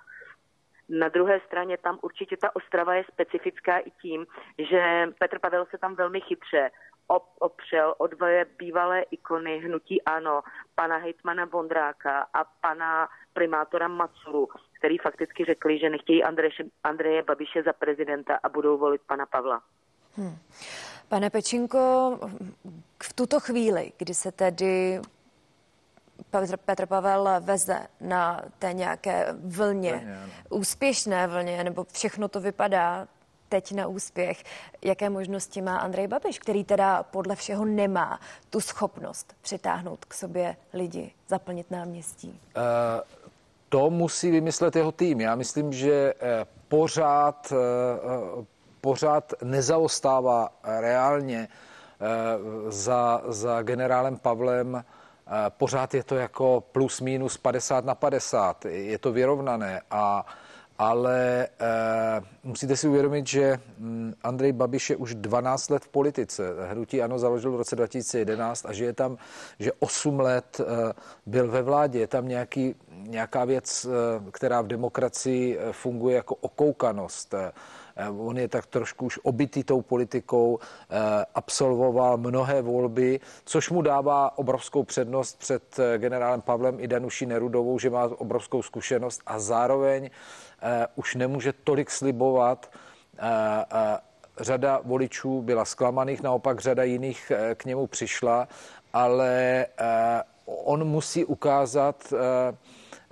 Na 0.89 1.09
druhé 1.09 1.39
straně 1.39 1.77
tam 1.77 2.00
určitě 2.01 2.38
ta 2.38 2.55
Ostrava 2.55 2.93
je 2.93 3.03
specifická 3.13 3.77
i 3.77 3.91
tím, 3.91 4.25
že 4.71 5.07
Petr 5.19 5.39
Pavel 5.39 5.65
se 5.65 5.77
tam 5.77 5.95
velmi 5.95 6.21
chytře 6.21 6.71
opřel 7.39 7.95
o 7.97 8.07
dvoje 8.07 8.45
bývalé 8.57 9.01
ikony 9.01 9.57
hnutí 9.59 10.01
ANO, 10.01 10.41
pana 10.75 10.97
hejtmana 10.97 11.45
Bondráka 11.45 12.27
a 12.33 12.43
pana 12.43 13.09
primátora 13.33 13.88
Macuru, 13.88 14.47
který 14.81 14.97
fakticky 14.97 15.45
řekli, 15.45 15.79
že 15.79 15.89
nechtějí 15.89 16.23
Andreje, 16.23 16.51
Andreje 16.83 17.23
Babiše 17.23 17.63
za 17.63 17.73
prezidenta 17.73 18.39
a 18.43 18.50
budou 18.50 18.77
volit 18.77 19.01
pana 19.07 19.25
Pavla. 19.25 19.61
Hmm. 20.15 20.38
Pane 21.09 21.29
Pečinko, 21.29 22.19
v 23.03 23.13
tuto 23.13 23.39
chvíli, 23.39 23.91
kdy 23.97 24.13
se 24.13 24.31
tedy 24.31 25.01
Petr, 26.29 26.57
Petr 26.57 26.85
Pavel 26.85 27.29
veze 27.39 27.88
na 28.00 28.41
té 28.59 28.73
nějaké 28.73 29.25
vlně, 29.33 29.91
vlně 29.91 30.29
úspěšné 30.50 31.27
vlně, 31.27 31.63
nebo 31.63 31.85
všechno 31.93 32.27
to 32.27 32.41
vypadá 32.41 33.07
teď 33.50 33.71
na 33.71 33.88
úspěch. 33.88 34.43
Jaké 34.81 35.09
možnosti 35.09 35.61
má 35.61 35.77
Andrej 35.77 36.07
Babiš, 36.07 36.39
který 36.39 36.63
teda 36.63 37.03
podle 37.03 37.35
všeho 37.35 37.65
nemá 37.65 38.19
tu 38.50 38.61
schopnost 38.61 39.35
přitáhnout 39.41 40.05
k 40.05 40.13
sobě 40.13 40.55
lidi, 40.73 41.11
zaplnit 41.27 41.71
náměstí? 41.71 42.39
Uh, 42.55 43.20
to 43.71 43.89
musí 43.89 44.31
vymyslet 44.31 44.75
jeho 44.75 44.91
tým. 44.91 45.21
Já 45.21 45.35
myslím, 45.35 45.73
že 45.73 46.13
eh, 46.19 46.45
pořád, 46.67 47.53
eh, 47.55 48.45
pořád 48.81 49.33
nezaostává 49.43 50.49
reálně 50.63 51.47
za, 52.69 53.21
za 53.27 53.61
generálem 53.61 54.17
Pavlem 54.17 54.83
pořád 55.49 55.93
je 55.93 56.03
to 56.03 56.15
jako 56.15 56.63
plus 56.71 57.01
minus 57.01 57.37
50 57.37 57.85
na 57.85 57.95
50. 57.95 58.65
Je 58.65 58.97
to 58.97 59.11
vyrovnané 59.11 59.81
a 59.91 60.25
ale 60.81 61.47
uh, 61.61 62.25
musíte 62.43 62.77
si 62.77 62.88
uvědomit, 62.88 63.27
že 63.27 63.59
um, 63.79 64.13
Andrej 64.23 64.51
Babiš 64.51 64.89
je 64.89 64.95
už 64.95 65.15
12 65.15 65.69
let 65.69 65.83
v 65.83 65.88
politice. 65.88 66.43
Hnutí 66.71 67.01
ano 67.01 67.19
založil 67.19 67.51
v 67.51 67.55
roce 67.55 67.75
2011 67.75 68.65
a 68.65 68.73
že 68.73 68.85
je 68.85 68.93
tam, 68.93 69.17
že 69.59 69.71
8 69.79 70.19
let 70.19 70.59
uh, 70.59 70.65
byl 71.25 71.47
ve 71.51 71.61
vládě. 71.61 72.00
Je 72.00 72.07
tam 72.07 72.27
nějaký, 72.27 72.75
nějaká 72.91 73.45
věc, 73.45 73.85
uh, 73.85 74.29
která 74.31 74.61
v 74.61 74.67
demokracii 74.67 75.59
funguje 75.71 76.15
jako 76.15 76.35
okoukanost. 76.35 77.35
On 78.17 78.38
je 78.38 78.47
tak 78.47 78.65
trošku 78.65 79.05
už 79.05 79.19
obytý 79.23 79.63
tou 79.63 79.81
politikou, 79.81 80.59
absolvoval 81.35 82.17
mnohé 82.17 82.61
volby, 82.61 83.19
což 83.45 83.69
mu 83.69 83.81
dává 83.81 84.38
obrovskou 84.38 84.83
přednost 84.83 85.39
před 85.39 85.79
generálem 85.97 86.41
Pavlem 86.41 86.79
i 86.79 86.88
Danuší 86.88 87.25
Nerudovou, 87.25 87.79
že 87.79 87.89
má 87.89 88.03
obrovskou 88.03 88.61
zkušenost 88.61 89.21
a 89.25 89.39
zároveň 89.39 90.09
Eh, 90.09 90.09
už 90.96 91.15
nemůže 91.15 91.53
tolik 91.53 91.91
slibovat. 91.91 92.72
Eh, 93.18 93.65
eh, 93.74 93.98
řada 94.39 94.82
voličů 94.84 95.41
byla 95.41 95.65
zklamaných, 95.65 96.22
naopak 96.22 96.60
řada 96.60 96.84
jiných 96.84 97.32
k 97.56 97.65
němu 97.65 97.88
přišla, 97.88 98.48
ale 98.94 99.65
on 100.46 100.84
musí 100.84 101.25
ukázat 101.25 102.13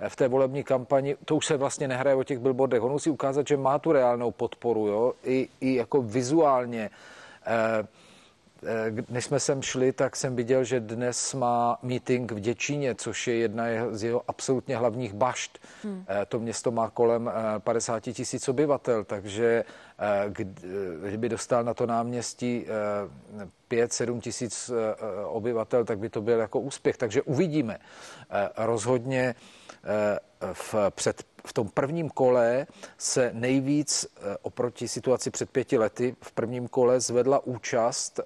v 0.08 0.16
té 0.16 0.28
volební 0.28 0.64
kampani, 0.64 1.16
to 1.24 1.36
už 1.36 1.46
se 1.46 1.56
vlastně 1.56 1.88
nehraje 1.88 2.16
o 2.16 2.24
těch 2.24 2.38
billboardech, 2.38 2.82
on 2.82 2.92
musí 2.92 3.10
ukázat, 3.10 3.46
že 3.46 3.56
má 3.56 3.78
tu 3.78 3.92
reálnou 3.92 4.30
podporu, 4.30 4.86
jo? 4.86 5.12
I, 5.24 5.48
i 5.60 5.74
jako 5.74 6.02
vizuálně. 6.02 6.90
Eh, 7.46 7.86
než 9.08 9.24
jsme 9.24 9.40
sem 9.40 9.62
šli, 9.62 9.92
tak 9.92 10.16
jsem 10.16 10.36
viděl, 10.36 10.64
že 10.64 10.80
dnes 10.80 11.34
má 11.34 11.78
meeting 11.82 12.32
v 12.32 12.40
Děčíně, 12.40 12.94
což 12.94 13.26
je 13.26 13.34
jedna 13.34 13.64
z 13.90 14.02
jeho 14.02 14.22
absolutně 14.28 14.76
hlavních 14.76 15.14
bašt. 15.14 15.58
Hmm. 15.82 16.04
Eh, 16.08 16.26
to 16.26 16.38
město 16.38 16.70
má 16.70 16.90
kolem 16.90 17.30
50 17.58 18.08
eh, 18.08 18.12
tisíc 18.12 18.48
obyvatel, 18.48 19.04
takže 19.04 19.64
kdyby 21.02 21.28
dostal 21.28 21.64
na 21.64 21.74
to 21.74 21.86
náměstí 21.86 22.66
5-7 23.70 24.20
tisíc 24.20 24.70
obyvatel, 25.26 25.84
tak 25.84 25.98
by 25.98 26.08
to 26.08 26.22
byl 26.22 26.38
jako 26.38 26.60
úspěch. 26.60 26.96
Takže 26.96 27.22
uvidíme. 27.22 27.78
Rozhodně 28.56 29.34
v, 30.52 30.74
před 30.90 31.24
v 31.46 31.52
tom 31.52 31.68
prvním 31.68 32.10
kole 32.10 32.66
se 32.98 33.30
nejvíc 33.34 34.06
eh, 34.16 34.36
oproti 34.42 34.88
situaci 34.88 35.30
před 35.30 35.50
pěti 35.50 35.78
lety 35.78 36.16
v 36.20 36.32
prvním 36.32 36.68
kole 36.68 37.00
zvedla 37.00 37.46
účast 37.46 38.20
eh, 38.20 38.24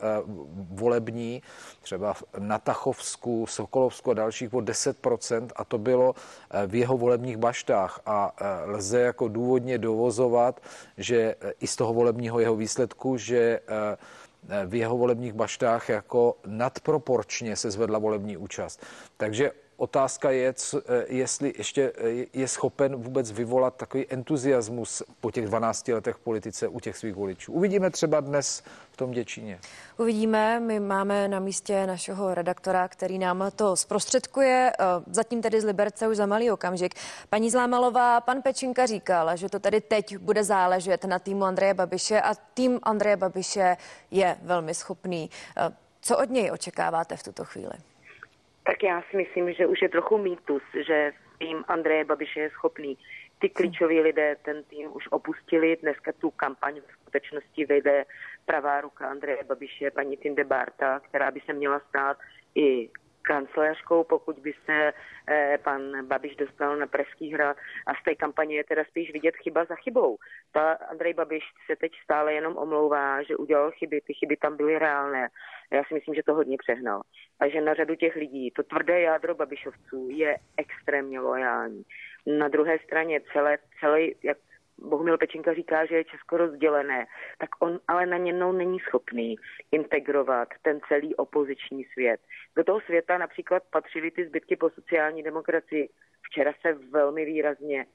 volební, 0.70 1.42
třeba 1.82 2.14
na 2.38 2.58
Tachovsku, 2.58 3.46
Sokolovsku 3.46 4.11
a 4.11 4.14
dalších 4.14 4.54
o 4.54 4.58
10% 4.58 5.49
a 5.56 5.64
to 5.64 5.78
bylo 5.78 6.14
eh, 6.50 6.66
v 6.66 6.75
jeho 6.75 6.96
volebních 6.96 7.37
baštách 7.37 8.00
a 8.06 8.34
lze 8.64 9.00
jako 9.00 9.28
důvodně 9.28 9.78
dovozovat, 9.78 10.61
že 10.96 11.34
i 11.61 11.66
z 11.66 11.76
toho 11.76 11.94
volebního 11.94 12.40
jeho 12.40 12.56
výsledku, 12.56 13.16
že 13.16 13.61
v 14.66 14.75
jeho 14.75 14.99
volebních 14.99 15.32
baštách 15.32 15.88
jako 15.88 16.37
nadproporčně 16.46 17.56
se 17.56 17.70
zvedla 17.70 17.99
volební 17.99 18.37
účast. 18.37 18.82
Takže 19.16 19.52
Otázka 19.76 20.31
je, 20.31 20.54
eh, 20.75 21.04
jestli 21.09 21.54
ještě 21.59 21.93
eh, 21.97 22.26
je 22.33 22.49
schopen 22.49 22.97
vůbec 22.97 23.33
vyvolat 23.33 23.76
takový 23.76 24.07
entuziasmus 24.12 25.02
po 25.21 25.31
těch 25.31 25.47
12 25.47 25.88
letech 25.88 26.19
politice 26.19 26.69
u 26.69 26.81
těch 26.81 26.97
svých 26.97 27.14
voličů. 27.14 27.52
Uvidíme 27.52 27.90
třeba 27.90 28.21
dnes 28.21 28.62
v 28.93 28.97
tom 28.97 29.11
Děčíně. 29.11 29.61
Uvidíme, 29.99 30.61
my 30.61 30.81
máme 30.81 31.28
na 31.28 31.40
místě 31.40 31.87
našeho 31.87 32.35
redaktora, 32.35 32.88
který 32.88 33.19
nám 33.19 33.50
to 33.57 33.76
zprostředkuje, 33.76 34.73
eh, 34.78 34.85
zatím 35.07 35.43
tedy 35.43 35.61
z 35.61 35.64
Liberce 35.64 36.09
už 36.09 36.16
za 36.16 36.26
malý 36.26 36.50
okamžik. 36.50 36.95
Paní 37.31 37.50
Zlámalová, 37.50 38.21
pan 38.21 38.43
Pečinka 38.43 38.87
říkal, 38.87 39.37
že 39.37 39.49
to 39.49 39.59
tady 39.59 39.81
teď 39.81 40.16
bude 40.16 40.45
záležet 40.45 41.04
na 41.04 41.19
týmu 41.19 41.45
Andreje 41.45 41.75
Babiše 41.75 42.21
a 42.21 42.35
tým 42.35 42.81
Andreje 42.83 43.16
Babiše 43.16 43.76
je 44.11 44.37
velmi 44.43 44.75
schopný. 44.75 45.31
Co 46.00 46.19
od 46.19 46.31
něj 46.31 46.50
očekáváte 46.52 47.16
v 47.16 47.23
tuto 47.23 47.45
chvíli? 47.45 47.93
Tak 48.64 48.83
já 48.83 49.02
si 49.11 49.16
myslím, 49.16 49.52
že 49.52 49.66
už 49.66 49.83
je 49.83 49.88
trochu 49.88 50.18
mýtus, 50.18 50.62
že 50.87 51.12
tým 51.38 51.64
Andreje 51.68 52.04
Babiše 52.04 52.40
je 52.40 52.50
schopný. 52.50 52.99
Ty 53.38 53.49
klíčoví 53.49 54.00
lidé 54.00 54.37
ten 54.42 54.64
tým 54.64 54.97
už 54.97 55.09
opustili. 55.11 55.76
Dneska 55.76 56.12
tu 56.12 56.30
kampaň 56.30 56.80
v 56.80 56.92
skutečnosti 56.92 57.64
vede 57.64 58.04
pravá 58.44 58.80
ruka 58.80 59.09
Andreje 59.09 59.44
Babiše, 59.44 59.90
paní 59.90 60.16
Tinde 60.16 60.44
Barta, 60.44 61.00
která 61.00 61.30
by 61.30 61.40
se 61.40 61.52
měla 61.52 61.80
stát 61.88 62.16
i 62.54 62.90
kancléřkou, 63.25 64.04
pokud 64.04 64.38
by 64.38 64.52
se 64.64 64.93
eh, 65.28 65.59
pan 65.64 66.07
Babiš 66.07 66.37
dostal 66.37 66.76
na 66.76 66.87
Pražský 66.87 67.33
hrad 67.33 67.57
a 67.87 67.95
z 67.95 68.04
té 68.04 68.14
kampaně 68.14 68.57
je 68.57 68.64
teda 68.64 68.85
spíš 68.85 69.12
vidět 69.12 69.35
chyba 69.37 69.64
za 69.64 69.75
chybou. 69.75 70.16
Ta 70.52 70.73
Andrej 70.73 71.14
Babiš 71.14 71.45
se 71.66 71.76
teď 71.76 71.93
stále 72.04 72.35
jenom 72.35 72.57
omlouvá, 72.57 73.23
že 73.23 73.37
udělal 73.37 73.71
chyby, 73.71 74.00
ty 74.00 74.14
chyby 74.14 74.37
tam 74.37 74.57
byly 74.57 74.78
reálné. 74.78 75.28
Já 75.73 75.85
si 75.85 75.95
myslím, 75.95 76.14
že 76.14 76.23
to 76.23 76.35
hodně 76.35 76.57
přehnal. 76.59 77.02
A 77.40 77.49
že 77.49 77.61
na 77.61 77.75
řadu 77.75 77.95
těch 77.95 78.16
lidí, 78.16 78.50
to 78.50 78.62
tvrdé 78.62 79.00
jádro 79.00 79.35
Babišovců 79.35 80.09
je 80.11 80.37
extrémně 80.57 81.21
lojální. 81.21 81.83
Na 82.26 82.49
druhé 82.49 82.78
straně 82.78 83.21
celé, 83.33 83.59
celý, 83.81 84.14
jak 84.23 84.38
Bohumil 84.78 85.19
Pečinka 85.19 85.54
říká, 85.54 85.87
že 85.87 85.97
je 85.97 86.04
Česko 86.04 86.37
rozdělené, 86.37 87.07
tak 87.38 87.50
on 87.61 87.81
ale 87.88 88.07
na 88.07 88.16
něnou 88.16 88.52
není 88.52 88.81
schopný 88.81 89.37
integrovat 89.73 90.49
ten 90.62 90.81
celý 90.88 91.14
opoziční 91.14 91.85
svět. 91.85 92.21
Do 92.57 92.64
toho 92.64 92.81
světa 92.81 93.19
například 93.19 93.62
patřily 93.71 94.11
ty 94.11 94.26
zbytky 94.26 94.57
po 94.57 94.71
sociální 94.71 95.23
demokracii. 95.23 95.88
Včera 96.23 96.52
se 96.61 96.73
velmi 96.73 97.25
výrazně 97.25 97.87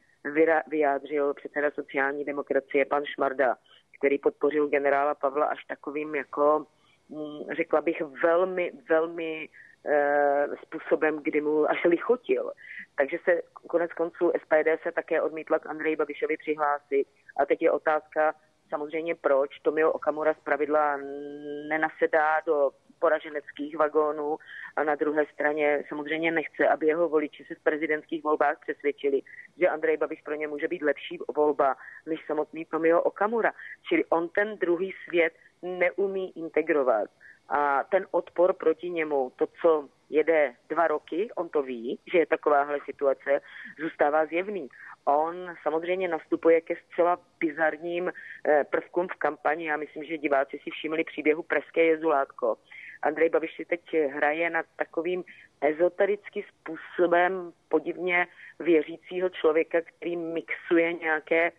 vyjádřil 0.67 1.33
předseda 1.33 1.71
sociální 1.71 2.25
demokracie 2.25 2.85
pan 2.85 3.05
Šmarda, 3.05 3.55
který 3.97 4.17
podpořil 4.17 4.67
generála 4.67 5.15
Pavla 5.15 5.45
až 5.45 5.65
takovým 5.65 6.15
jako, 6.15 6.65
mm, 7.09 7.55
řekla 7.55 7.81
bych, 7.81 8.01
velmi, 8.01 8.71
velmi 8.89 9.49
Eh, 9.85 10.47
způsobem, 10.61 11.19
kdy 11.23 11.41
mu 11.41 11.69
až 11.69 11.83
lichotil. 11.85 12.51
Takže 12.99 13.17
se 13.23 13.41
konec 13.67 13.93
konců 13.93 14.31
SPD 14.43 14.83
se 14.83 14.91
také 14.91 15.21
odmítla 15.21 15.59
k 15.59 15.65
Andreji 15.65 15.95
Babišovi 15.95 16.37
přihlásit. 16.37 17.05
A 17.39 17.45
teď 17.45 17.61
je 17.61 17.71
otázka 17.71 18.35
samozřejmě 18.69 19.15
proč. 19.15 19.59
Tomio 19.59 19.91
Okamura 19.91 20.33
z 20.33 20.39
pravidla 20.39 20.97
nenasedá 21.69 22.39
do 22.45 22.71
poraženeckých 22.99 23.77
vagónů 23.77 24.37
a 24.75 24.83
na 24.83 24.95
druhé 24.95 25.25
straně 25.33 25.83
samozřejmě 25.87 26.31
nechce, 26.31 26.67
aby 26.67 26.87
jeho 26.87 27.09
voliči 27.09 27.45
se 27.47 27.55
v 27.55 27.63
prezidentských 27.63 28.23
volbách 28.23 28.59
přesvědčili, 28.59 29.21
že 29.59 29.69
Andrej 29.69 29.97
Babiš 29.97 30.21
pro 30.21 30.35
ně 30.35 30.47
může 30.47 30.67
být 30.67 30.81
lepší 30.81 31.19
volba 31.35 31.75
než 32.05 32.19
samotný 32.27 32.65
Tomio 32.65 33.01
Okamura. 33.01 33.53
Čili 33.89 34.05
on 34.05 34.29
ten 34.29 34.57
druhý 34.57 34.93
svět 35.07 35.33
neumí 35.61 36.37
integrovat 36.37 37.09
a 37.49 37.83
ten 37.83 38.07
odpor 38.11 38.53
proti 38.53 38.89
němu, 38.89 39.31
to, 39.35 39.47
co 39.61 39.89
jede 40.09 40.53
dva 40.69 40.87
roky, 40.87 41.29
on 41.35 41.49
to 41.49 41.61
ví, 41.61 41.99
že 42.11 42.17
je 42.17 42.25
takováhle 42.25 42.79
situace, 42.85 43.41
zůstává 43.79 44.25
zjevný. 44.25 44.69
On 45.05 45.55
samozřejmě 45.63 46.07
nastupuje 46.07 46.61
ke 46.61 46.75
zcela 46.75 47.19
bizarním 47.39 48.11
eh, 48.11 48.63
prvkům 48.63 49.07
v 49.07 49.15
kampani. 49.15 49.67
Já 49.67 49.77
myslím, 49.77 50.03
že 50.03 50.17
diváci 50.17 50.59
si 50.63 50.69
všimli 50.69 51.03
příběhu 51.03 51.43
Pražské 51.43 51.83
jezulátko. 51.83 52.57
Andrej 53.01 53.29
Babiš 53.29 53.55
si 53.55 53.65
teď 53.65 53.81
hraje 54.13 54.49
nad 54.49 54.65
takovým 54.75 55.23
ezoterický 55.61 56.45
způsobem 56.49 57.51
podivně 57.69 58.27
věřícího 58.59 59.29
člověka, 59.29 59.81
který 59.81 60.15
mixuje 60.17 60.93
nějaké 60.93 61.51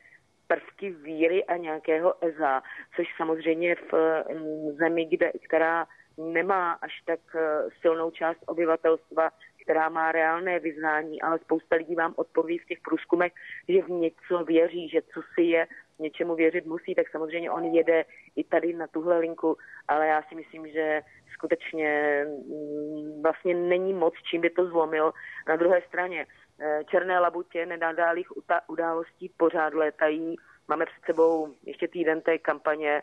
prvky 0.51 0.91
víry 0.91 1.45
a 1.45 1.57
nějakého 1.57 2.25
eza, 2.25 2.63
což 2.97 3.07
samozřejmě 3.17 3.75
v 3.75 3.93
mm, 4.35 4.73
zemi, 4.73 5.05
kde, 5.05 5.33
která 5.47 5.87
nemá 6.19 6.73
až 6.73 6.93
tak 7.07 7.21
eh, 7.35 7.69
silnou 7.81 8.11
část 8.11 8.39
obyvatelstva, 8.47 9.31
která 9.63 9.89
má 9.89 10.13
reálné 10.13 10.59
vyznání, 10.59 11.23
ale 11.23 11.39
spousta 11.39 11.77
lidí 11.77 11.95
vám 11.95 12.15
odpoví 12.17 12.59
v 12.59 12.67
těch 12.67 12.81
průzkumech, 12.81 13.33
že 13.69 13.83
v 13.83 13.89
něco 13.89 14.45
věří, 14.45 14.89
že 14.89 15.03
co 15.15 15.21
si 15.35 15.43
je, 15.43 15.67
něčemu 15.99 16.35
věřit 16.35 16.67
musí, 16.67 16.95
tak 16.95 17.09
samozřejmě 17.11 17.51
on 17.51 17.65
jede 17.65 18.05
i 18.37 18.45
tady 18.45 18.73
na 18.73 18.87
tuhle 18.87 19.19
linku, 19.19 19.57
ale 19.89 20.07
já 20.07 20.23
si 20.23 20.35
myslím, 20.35 20.69
že 20.69 21.03
skutečně 21.33 22.25
mm, 22.25 23.23
vlastně 23.23 23.55
není 23.55 23.95
moc, 23.95 24.15
čím 24.31 24.41
by 24.41 24.51
to 24.51 24.67
zlomil. 24.67 25.13
Na 25.49 25.57
druhé 25.57 25.83
straně 25.89 26.27
eh, 26.27 26.50
černé 26.91 27.19
labutě 27.19 27.67
nedádálých 27.67 28.29
událostí 28.69 29.29
pořád 29.37 29.75
létají. 29.75 30.37
Máme 30.69 30.87
před 30.87 31.05
sebou 31.05 31.55
ještě 31.67 31.89
týden 31.89 32.21
té 32.21 32.39
kampaně 32.39 33.03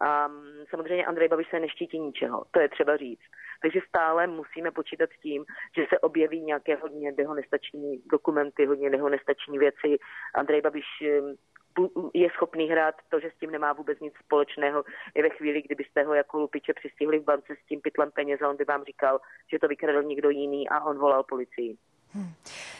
a 0.00 0.28
mm, 0.28 0.64
samozřejmě 0.70 1.04
Andrej 1.04 1.28
Babiš 1.28 1.50
se 1.50 1.60
neštítí 1.60 1.98
ničeho, 1.98 2.44
to 2.50 2.60
je 2.60 2.68
třeba 2.68 2.96
říct. 2.96 3.22
Takže 3.62 3.80
stále 3.88 4.26
musíme 4.26 4.70
počítat 4.70 5.10
s 5.10 5.20
tím, 5.20 5.44
že 5.76 5.86
se 5.88 5.98
objeví 5.98 6.42
nějaké 6.42 6.76
hodně 6.76 7.12
dehonestační 7.12 8.02
dokumenty, 8.10 8.66
hodně 8.66 8.90
dehonestační 8.90 9.58
věci. 9.58 9.96
Andrej 10.34 10.60
Babiš 10.60 10.84
mm, 11.20 12.10
je 12.14 12.30
schopný 12.30 12.68
hrát 12.68 12.94
to, 13.08 13.20
že 13.20 13.30
s 13.30 13.38
tím 13.38 13.50
nemá 13.50 13.72
vůbec 13.72 14.00
nic 14.00 14.14
společného. 14.24 14.84
I 15.14 15.22
ve 15.22 15.30
chvíli, 15.30 15.62
kdybyste 15.62 16.02
ho 16.02 16.14
jako 16.14 16.38
lupiče 16.38 16.74
přistihli 16.74 17.18
v 17.18 17.24
bance 17.24 17.54
s 17.62 17.66
tím 17.66 17.80
pytlem 17.80 18.10
peněz 18.10 18.40
on 18.42 18.56
by 18.56 18.64
vám 18.64 18.84
říkal, 18.84 19.20
že 19.52 19.58
to 19.58 19.68
vykradl 19.68 20.02
někdo 20.02 20.30
jiný 20.30 20.68
a 20.68 20.84
on 20.84 20.98
volal 20.98 21.22
policii. 21.22 21.76
Hmm. 22.16 22.32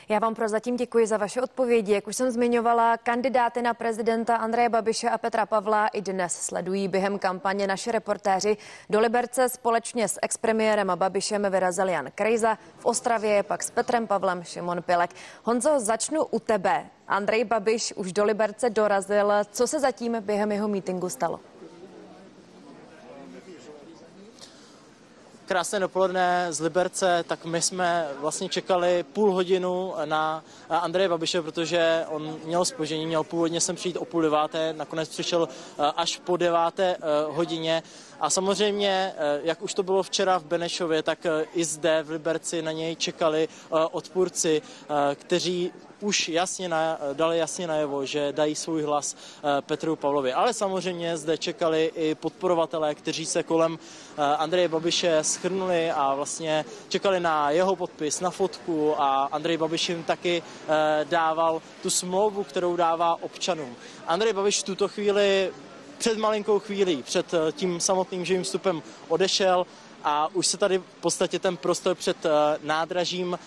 Já 0.09 0.19
vám 0.19 0.35
prozatím 0.35 0.77
děkuji 0.77 1.07
za 1.07 1.17
vaše 1.17 1.43
odpovědi. 1.43 1.93
Jak 1.93 2.07
už 2.07 2.17
jsem 2.17 2.31
zmiňovala, 2.31 2.97
kandidáty 2.97 3.63
na 3.63 3.75
prezidenta 3.75 4.37
Andreje 4.37 4.69
Babiše 4.69 5.11
a 5.11 5.19
Petra 5.19 5.47
Pavla 5.47 5.89
i 5.89 6.03
dnes 6.03 6.33
sledují 6.33 6.89
během 6.89 7.19
kampaně 7.19 7.67
naše 7.67 7.93
reportéři. 7.93 8.57
Do 8.91 9.01
Liberce 9.01 9.49
společně 9.49 10.09
s 10.09 10.19
expremiérem 10.23 10.91
a 10.91 10.97
Babišem 10.97 11.47
vyrazil 11.51 11.89
Jan 11.89 12.11
Krejza, 12.15 12.59
v 12.79 12.87
Ostravě 12.87 13.43
pak 13.43 13.63
s 13.63 13.71
Petrem 13.71 14.07
Pavlem 14.07 14.45
Šimon 14.45 14.83
Pilek. 14.83 15.11
Honzo, 15.45 15.81
začnu 15.81 16.25
u 16.25 16.39
tebe. 16.39 16.87
Andrej 17.09 17.45
Babiš 17.45 17.93
už 17.97 18.13
do 18.13 18.25
Liberce 18.25 18.71
dorazil. 18.71 19.33
Co 19.51 19.67
se 19.67 19.81
zatím 19.81 20.17
během 20.21 20.53
jeho 20.53 20.69
mítinku 20.69 21.09
stalo? 21.09 21.41
Krásné 25.47 25.81
dopoledne 25.81 26.47
z 26.51 26.61
Liberce, 26.61 27.25
tak 27.29 27.45
my 27.45 27.63
jsme 27.63 28.09
vlastně 28.21 28.49
čekali 28.49 29.03
půl 29.13 29.33
hodinu 29.33 29.95
na 30.05 30.45
Andreje 30.69 31.09
Babiše, 31.09 31.43
protože 31.43 32.05
on 32.09 32.37
měl 32.45 32.65
spožení, 32.65 33.07
měl 33.07 33.25
původně 33.25 33.61
sem 33.61 33.77
přijít 33.77 33.97
o 33.97 34.05
půl 34.05 34.23
deváté, 34.23 34.73
nakonec 34.73 35.09
přišel 35.09 35.49
eh, 35.49 35.93
až 35.97 36.21
po 36.25 36.37
deváté 36.37 36.97
eh, 36.97 37.01
hodině. 37.29 37.83
A 38.21 38.31
samozřejmě, 38.31 39.15
eh, 39.17 39.41
jak 39.43 39.63
už 39.63 39.75
to 39.75 39.83
bylo 39.83 40.03
včera 40.03 40.39
v 40.39 40.45
Benešově, 40.45 41.03
tak 41.03 41.27
i 41.55 41.65
zde 41.65 42.03
v 42.03 42.11
Liberci 42.11 42.63
na 42.63 42.73
něj 42.73 42.97
čekali 42.97 43.49
odpůrci, 43.93 44.63
kteří 45.15 45.73
už 46.01 46.29
jasně 46.29 46.69
na, 46.69 46.99
dali 47.13 47.39
jasně 47.39 47.67
najevo, 47.67 48.07
že 48.07 48.33
dají 48.33 48.55
svůj 48.55 48.83
hlas 48.83 49.17
eh, 49.17 49.63
Petru 49.63 49.97
Pavlovi. 49.97 50.33
Ale 50.33 50.55
samozřejmě 50.55 51.17
zde 51.17 51.39
čekali 51.39 51.93
i 51.95 52.15
podporovatelé, 52.15 52.95
kteří 52.95 53.27
se 53.27 53.43
kolem 53.43 53.79
eh, 53.79 54.23
Andreje 54.23 54.69
Babiše 54.69 55.19
schrnuli 55.23 55.91
a 55.91 56.15
vlastně 56.15 56.65
čekali 56.89 57.21
na 57.21 57.51
jeho 57.51 57.77
podpis, 57.77 58.21
na 58.21 58.31
fotku 58.31 58.95
a 59.01 59.29
Andrej 59.33 59.57
Babiš 59.57 59.89
jim 59.89 60.03
taky 60.03 60.43
eh, 60.43 61.05
dával 61.05 61.63
tu 61.83 61.91
smlouvu, 61.91 62.45
kterou 62.45 62.77
dává 62.77 63.23
občanům. 63.23 63.77
Andrej 64.07 64.33
Babiš 64.33 64.61
v 64.61 64.63
tuto 64.63 64.89
chvíli 64.89 65.53
před 65.99 66.19
malinkou 66.19 66.59
chvílí, 66.59 67.03
před 67.03 67.33
tím 67.53 67.81
samotným 67.81 68.25
živým 68.25 68.43
vstupem 68.43 68.83
odešel 69.09 69.67
a 70.05 70.29
už 70.33 70.47
se 70.47 70.57
tady 70.57 70.79
v 70.79 71.01
podstatě 71.01 71.39
ten 71.39 71.57
prostor 71.57 71.95
před 71.95 72.17
nádražím 72.63 73.39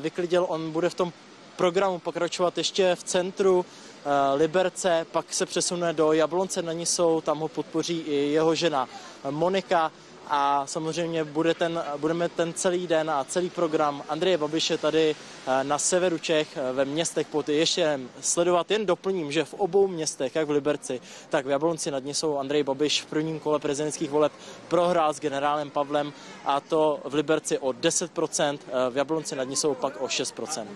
vyklidil. 0.00 0.46
On 0.48 0.72
bude 0.72 0.90
v 0.90 0.94
tom 0.94 1.12
programu 1.58 1.98
pokračovat 1.98 2.58
ještě 2.58 2.94
v 2.94 3.02
centru 3.02 3.66
eh, 3.66 4.36
Liberce, 4.36 5.06
pak 5.12 5.32
se 5.32 5.46
přesune 5.46 5.92
do 5.92 6.12
Jablonce 6.12 6.62
na 6.62 6.72
Nisou, 6.72 7.20
tam 7.20 7.38
ho 7.38 7.48
podpoří 7.48 7.98
i 7.98 8.14
jeho 8.14 8.54
žena 8.54 8.88
Monika 9.30 9.92
a 10.30 10.66
samozřejmě 10.66 11.24
bude 11.24 11.54
ten, 11.54 11.84
budeme 11.96 12.28
ten 12.28 12.52
celý 12.52 12.86
den 12.86 13.10
a 13.10 13.24
celý 13.24 13.50
program 13.50 14.02
Andreje 14.08 14.38
Babiše 14.38 14.78
tady 14.78 15.16
eh, 15.46 15.64
na 15.64 15.78
severu 15.78 16.18
Čech 16.18 16.56
eh, 16.56 16.72
ve 16.72 16.84
městech 16.84 17.26
pod 17.26 17.48
ještě 17.48 18.00
sledovat. 18.20 18.70
Jen 18.70 18.86
doplním, 18.86 19.32
že 19.32 19.44
v 19.44 19.54
obou 19.54 19.86
městech, 19.86 20.36
jak 20.36 20.46
v 20.46 20.50
Liberci, 20.50 21.00
tak 21.28 21.46
v 21.46 21.50
Jablonci 21.50 21.90
nad 21.90 22.04
Nisou 22.04 22.38
Andrej 22.38 22.62
Babiš 22.62 23.02
v 23.02 23.06
prvním 23.06 23.40
kole 23.40 23.58
prezidentských 23.58 24.10
voleb 24.10 24.32
prohrál 24.68 25.14
s 25.14 25.20
generálem 25.20 25.70
Pavlem 25.70 26.12
a 26.44 26.60
to 26.60 27.00
v 27.04 27.14
Liberci 27.14 27.58
o 27.58 27.68
10%, 27.68 28.58
v 28.90 28.96
Jablonci 28.96 29.36
nad 29.36 29.44
Nisou 29.44 29.74
pak 29.74 30.00
o 30.00 30.06
6%. 30.06 30.66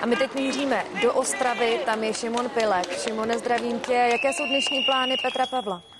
A 0.00 0.06
my 0.06 0.16
teď 0.16 0.34
míříme 0.34 0.84
do 1.02 1.14
Ostravy, 1.14 1.80
tam 1.84 2.04
je 2.04 2.14
Šimon 2.14 2.48
Pilek. 2.48 3.00
Šimone, 3.00 3.38
zdravím 3.38 3.80
tě. 3.80 3.92
Jaké 3.92 4.32
jsou 4.32 4.46
dnešní 4.46 4.84
plány 4.84 5.16
Petra 5.22 5.46
Pavla? 5.46 5.95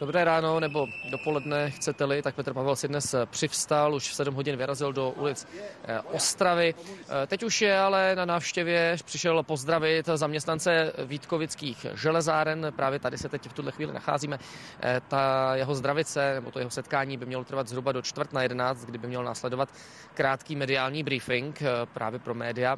Dobré 0.00 0.24
ráno 0.24 0.60
nebo 0.60 0.88
dopoledne, 1.10 1.70
chcete-li, 1.70 2.22
tak 2.22 2.34
Petr 2.34 2.52
Pavel 2.52 2.76
si 2.76 2.88
dnes 2.88 3.14
přivstal, 3.26 3.94
už 3.94 4.08
v 4.08 4.14
7 4.14 4.34
hodin 4.34 4.56
vyrazil 4.56 4.92
do 4.92 5.10
ulic 5.10 5.46
eh, 5.84 6.00
Ostravy. 6.00 6.74
Eh, 7.22 7.26
teď 7.26 7.42
už 7.42 7.62
je 7.62 7.78
ale 7.78 8.16
na 8.16 8.24
návštěvě, 8.24 8.96
přišel 9.04 9.42
pozdravit 9.42 10.06
zaměstnance 10.06 10.92
Vítkovických 11.06 11.86
železáren, 11.94 12.72
právě 12.76 12.98
tady 12.98 13.18
se 13.18 13.28
teď 13.28 13.48
v 13.48 13.52
tuhle 13.52 13.72
chvíli 13.72 13.92
nacházíme. 13.92 14.38
Eh, 14.82 15.00
ta 15.08 15.52
jeho 15.54 15.74
zdravice, 15.74 16.34
nebo 16.34 16.50
to 16.50 16.58
jeho 16.58 16.70
setkání 16.70 17.16
by 17.16 17.26
mělo 17.26 17.44
trvat 17.44 17.68
zhruba 17.68 17.92
do 17.92 18.02
čtvrt 18.02 18.32
na 18.32 18.42
jedenáct, 18.42 18.84
kdy 18.84 18.98
by 18.98 19.08
měl 19.08 19.24
následovat 19.24 19.68
krátký 20.14 20.56
mediální 20.56 21.02
briefing 21.02 21.62
právě 21.92 22.18
pro 22.18 22.34
média 22.34 22.76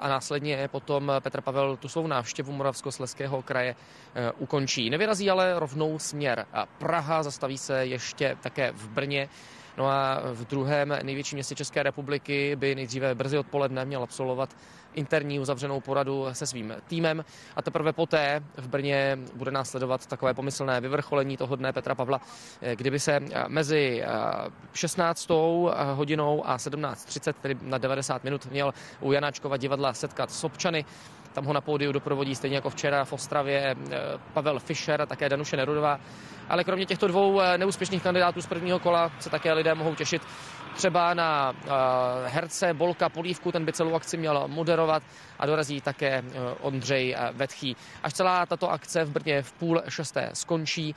a 0.00 0.08
následně 0.08 0.68
potom 0.68 1.12
Petr 1.20 1.40
Pavel 1.40 1.76
tu 1.76 1.88
svou 1.88 2.06
návštěvu 2.06 2.52
Moravskosleského 2.52 3.42
kraje 3.42 3.74
e, 4.14 4.32
ukončí. 4.32 4.90
Nevyrazí 4.90 5.30
ale 5.30 5.58
rovnou 5.58 5.98
směr 5.98 6.46
Praha, 6.78 7.22
zastaví 7.22 7.58
se 7.58 7.86
ještě 7.86 8.36
také 8.40 8.72
v 8.72 8.88
Brně. 8.88 9.28
No 9.76 9.86
a 9.86 10.20
v 10.32 10.44
druhém 10.44 10.98
největším 11.02 11.36
městě 11.36 11.54
České 11.54 11.82
republiky 11.82 12.56
by 12.56 12.74
nejdříve 12.74 13.14
brzy 13.14 13.38
odpoledne 13.38 13.84
měl 13.84 14.02
absolvovat 14.02 14.56
interní 14.94 15.40
uzavřenou 15.40 15.80
poradu 15.80 16.26
se 16.32 16.46
svým 16.46 16.74
týmem 16.86 17.24
a 17.56 17.62
teprve 17.62 17.92
poté 17.92 18.42
v 18.56 18.68
Brně 18.68 19.18
bude 19.34 19.50
následovat 19.50 20.06
takové 20.06 20.34
pomyslné 20.34 20.80
vyvrcholení 20.80 21.36
toho 21.36 21.56
dne 21.56 21.72
Petra 21.72 21.94
Pavla, 21.94 22.20
kdyby 22.74 23.00
se 23.00 23.20
mezi 23.48 24.04
16. 24.74 25.30
hodinou 25.94 26.46
a 26.46 26.56
17.30, 26.56 27.34
tedy 27.40 27.56
na 27.62 27.78
90 27.78 28.24
minut, 28.24 28.46
měl 28.50 28.74
u 29.00 29.12
Janáčkova 29.12 29.56
divadla 29.56 29.92
setkat 29.92 30.30
s 30.30 30.44
občany. 30.44 30.84
Tam 31.32 31.44
ho 31.44 31.52
na 31.52 31.60
pódiu 31.60 31.92
doprovodí 31.92 32.34
stejně 32.34 32.56
jako 32.56 32.70
včera 32.70 33.04
v 33.04 33.12
Ostravě 33.12 33.76
Pavel 34.32 34.58
Fischer 34.58 35.02
a 35.02 35.06
také 35.06 35.28
Danuše 35.28 35.56
Nerudová. 35.56 36.00
Ale 36.48 36.64
kromě 36.64 36.86
těchto 36.86 37.08
dvou 37.08 37.40
neúspěšných 37.56 38.02
kandidátů 38.02 38.42
z 38.42 38.46
prvního 38.46 38.78
kola 38.78 39.12
se 39.20 39.30
také 39.30 39.52
lidé 39.52 39.74
mohou 39.74 39.94
těšit 39.94 40.22
třeba 40.74 41.14
na 41.14 41.50
uh, 41.50 41.70
herce 42.26 42.74
Bolka 42.74 43.08
Polívku, 43.08 43.52
ten 43.52 43.64
by 43.64 43.72
celou 43.72 43.94
akci 43.94 44.16
měl 44.16 44.44
moderovat 44.46 45.02
a 45.38 45.46
dorazí 45.46 45.80
také 45.80 46.22
uh, 46.22 46.32
Ondřej 46.60 47.16
Vetchý. 47.32 47.76
Až 48.02 48.14
celá 48.14 48.46
tato 48.46 48.70
akce 48.70 49.04
v 49.04 49.10
Brně 49.10 49.42
v 49.42 49.52
půl 49.52 49.82
šesté 49.88 50.30
skončí, 50.32 50.94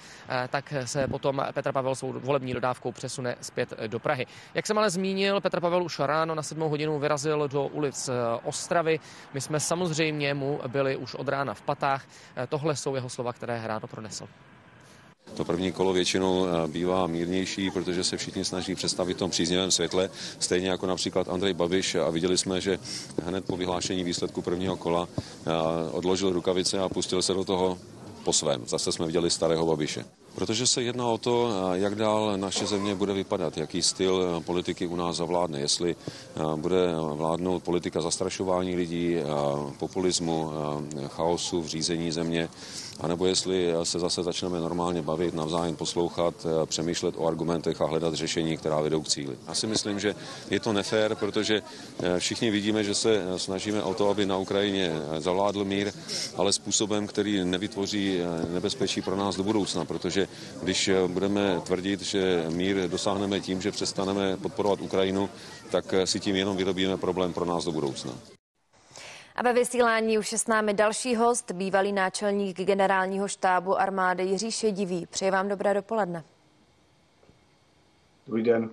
tak 0.49 0.73
se 0.85 1.07
potom 1.07 1.45
Petr 1.53 1.71
Pavel 1.71 1.95
svou 1.95 2.13
volební 2.19 2.53
dodávkou 2.53 2.91
přesune 2.91 3.35
zpět 3.41 3.73
do 3.87 3.99
Prahy. 3.99 4.25
Jak 4.53 4.67
jsem 4.67 4.77
ale 4.77 4.89
zmínil, 4.89 5.41
Petr 5.41 5.59
Pavel 5.59 5.83
už 5.83 5.99
ráno 5.99 6.35
na 6.35 6.43
7 6.43 6.69
hodinu 6.69 6.99
vyrazil 6.99 7.47
do 7.47 7.63
ulic 7.63 8.09
Ostravy. 8.43 8.99
My 9.33 9.41
jsme 9.41 9.59
samozřejmě 9.59 10.33
mu 10.33 10.61
byli 10.67 10.95
už 10.95 11.15
od 11.15 11.27
rána 11.27 11.53
v 11.53 11.61
patách. 11.61 12.05
Tohle 12.49 12.75
jsou 12.75 12.95
jeho 12.95 13.09
slova, 13.09 13.33
které 13.33 13.61
ráno 13.67 13.87
pronesl. 13.87 14.27
To 15.33 15.45
první 15.45 15.71
kolo 15.71 15.93
většinou 15.93 16.45
eh, 16.45 16.67
bývá 16.67 17.07
mírnější, 17.07 17.71
protože 17.71 18.03
se 18.03 18.17
všichni 18.17 18.45
snaží 18.45 18.75
představit 18.75 19.13
v 19.13 19.17
tom 19.17 19.31
příznivém 19.31 19.71
světle, 19.71 20.09
stejně 20.39 20.69
jako 20.69 20.87
například 20.87 21.29
Andrej 21.29 21.53
Babiš 21.53 21.95
a 21.95 22.09
viděli 22.09 22.37
jsme, 22.37 22.61
že 22.61 22.79
hned 23.23 23.45
po 23.45 23.57
vyhlášení 23.57 24.03
výsledku 24.03 24.41
prvního 24.41 24.77
kola 24.77 25.07
eh, 25.11 25.51
odložil 25.91 26.29
rukavice 26.29 26.79
a 26.79 26.89
pustil 26.89 27.21
se 27.21 27.33
do 27.33 27.43
toho 27.43 27.77
po 28.23 28.33
svém. 28.33 28.63
Zase 28.65 28.91
jsme 28.91 29.05
viděli 29.05 29.29
starého 29.29 29.65
Babiše. 29.65 30.05
Protože 30.35 30.67
se 30.67 30.83
jedná 30.83 31.07
o 31.07 31.17
to, 31.17 31.51
jak 31.73 31.95
dál 31.95 32.37
naše 32.37 32.65
země 32.65 32.95
bude 32.95 33.13
vypadat, 33.13 33.57
jaký 33.57 33.81
styl 33.81 34.43
politiky 34.45 34.87
u 34.87 34.95
nás 34.95 35.15
zavládne, 35.15 35.59
jestli 35.59 35.95
bude 36.55 36.95
vládnout 37.13 37.63
politika 37.63 38.01
zastrašování 38.01 38.75
lidí, 38.75 39.15
populismu, 39.79 40.51
chaosu 41.07 41.61
v 41.61 41.67
řízení 41.67 42.11
země, 42.11 42.49
anebo 42.99 43.25
jestli 43.25 43.73
se 43.83 43.99
zase 43.99 44.23
začneme 44.23 44.59
normálně 44.59 45.01
bavit, 45.01 45.33
navzájem 45.33 45.75
poslouchat, 45.75 46.33
eh, 46.45 46.65
přemýšlet 46.65 47.15
o 47.17 47.27
argumentech 47.27 47.81
a 47.81 47.85
hledat 47.85 48.13
řešení, 48.13 48.57
která 48.57 48.81
vedou 48.81 49.01
k 49.01 49.07
cíli. 49.07 49.37
Já 49.47 49.53
si 49.53 49.67
myslím, 49.67 49.99
že 49.99 50.15
je 50.49 50.59
to 50.59 50.73
nefér, 50.73 51.15
protože 51.15 51.61
eh, 51.99 52.19
všichni 52.19 52.51
vidíme, 52.51 52.83
že 52.83 52.95
se 52.95 53.15
eh, 53.15 53.39
snažíme 53.39 53.83
o 53.83 53.93
to, 53.93 54.09
aby 54.09 54.25
na 54.25 54.37
Ukrajině 54.37 54.91
zavládl 55.17 55.65
mír, 55.65 55.91
ale 56.35 56.53
způsobem, 56.53 57.07
který 57.07 57.45
nevytvoří 57.45 58.19
nebezpečí 58.53 59.01
pro 59.01 59.15
nás 59.15 59.35
do 59.35 59.43
budoucna, 59.43 59.85
protože 59.85 60.27
když 60.63 60.89
budeme 61.07 61.61
tvrdit, 61.63 62.01
že 62.01 62.45
mír 62.49 62.89
dosáhneme 62.89 63.39
tím, 63.39 63.61
že 63.61 63.71
přestaneme 63.71 64.37
podporovat 64.37 64.81
Ukrajinu, 64.81 65.29
tak 65.69 65.93
si 66.05 66.19
tím 66.19 66.35
jenom 66.35 66.57
vyrobíme 66.57 66.97
problém 66.97 67.33
pro 67.33 67.45
nás 67.45 67.65
do 67.65 67.71
budoucna. 67.71 68.36
A 69.37 69.43
ve 69.43 69.53
vysílání 69.53 70.17
už 70.17 70.31
je 70.31 70.37
s 70.37 70.47
námi 70.47 70.73
další 70.73 71.15
host, 71.15 71.51
bývalý 71.51 71.91
náčelník 71.91 72.57
generálního 72.57 73.27
štábu 73.27 73.79
armády 73.79 74.23
Jiří 74.23 74.51
Šedivý. 74.51 75.05
Přeji 75.05 75.31
vám 75.31 75.47
dobré 75.47 75.73
dopoledne. 75.73 76.23
Dobrý 78.27 78.43
den. 78.43 78.69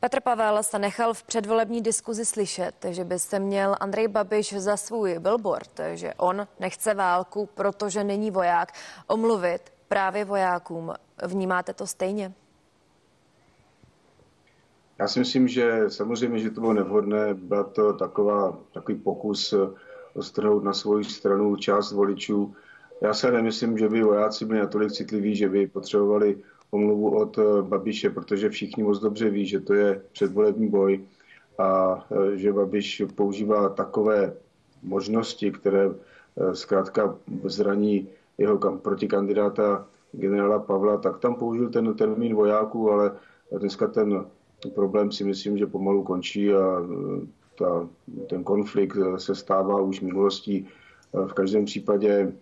Petr 0.00 0.20
Pavel 0.20 0.62
se 0.62 0.78
nechal 0.78 1.14
v 1.14 1.22
předvolební 1.22 1.82
diskuzi 1.82 2.24
slyšet, 2.24 2.86
že 2.90 3.04
by 3.04 3.18
se 3.18 3.38
měl 3.38 3.76
Andrej 3.80 4.08
Babiš 4.08 4.52
za 4.52 4.76
svůj 4.76 5.18
billboard, 5.18 5.80
že 5.94 6.14
on 6.14 6.48
nechce 6.60 6.94
válku, 6.94 7.46
protože 7.54 8.04
není 8.04 8.30
voják, 8.30 8.72
omluvit 9.06 9.72
právě 9.88 10.24
vojákům. 10.24 10.94
Vnímáte 11.26 11.74
to 11.74 11.86
stejně? 11.86 12.32
Já 14.98 15.08
si 15.08 15.18
myslím, 15.18 15.48
že 15.48 15.84
samozřejmě, 15.88 16.38
že 16.38 16.50
to 16.50 16.60
bylo 16.60 16.72
nevhodné. 16.72 17.34
Byl 17.34 17.64
to 17.64 17.92
taková, 17.92 18.58
takový 18.72 18.98
pokus 18.98 19.54
strhnout 20.20 20.64
na 20.64 20.72
svou 20.72 21.04
stranu 21.04 21.56
část 21.56 21.92
voličů. 21.92 22.54
Já 23.00 23.14
se 23.14 23.32
nemyslím, 23.32 23.78
že 23.78 23.88
by 23.88 24.02
vojáci 24.02 24.44
byli 24.44 24.58
natolik 24.58 24.92
citliví, 24.92 25.36
že 25.36 25.48
by 25.48 25.66
potřebovali 25.66 26.38
omluvu 26.70 27.18
od 27.18 27.38
eh, 27.38 27.62
Babiše, 27.62 28.10
protože 28.10 28.50
všichni 28.50 28.82
moc 28.82 29.00
dobře 29.00 29.30
ví, 29.30 29.46
že 29.46 29.60
to 29.60 29.74
je 29.74 30.02
předvolební 30.12 30.68
boj 30.68 31.04
a 31.58 31.98
eh, 32.10 32.36
že 32.36 32.52
Babiš 32.52 33.02
používá 33.14 33.68
takové 33.68 34.34
možnosti, 34.82 35.50
které 35.50 35.90
eh, 35.90 36.54
zkrátka 36.54 37.16
zraní 37.44 38.08
jeho 38.38 38.58
protikandidáta 38.58 39.86
generála 40.12 40.58
Pavla, 40.58 40.96
tak 40.96 41.18
tam 41.18 41.34
použil 41.34 41.70
ten 41.70 41.94
termín 41.94 42.34
vojáků, 42.34 42.90
ale 42.90 43.12
dneska 43.58 43.86
ten 43.86 44.26
problém 44.70 45.12
si 45.12 45.24
myslím, 45.24 45.58
že 45.58 45.66
pomalu 45.66 46.02
končí 46.02 46.52
a 46.52 46.80
ta, 47.58 47.88
ten 48.28 48.44
konflikt 48.44 48.96
se 49.16 49.34
stává 49.34 49.80
už 49.80 50.00
minulostí. 50.00 50.66
V 51.12 51.32
každém 51.32 51.64
případě, 51.64 52.32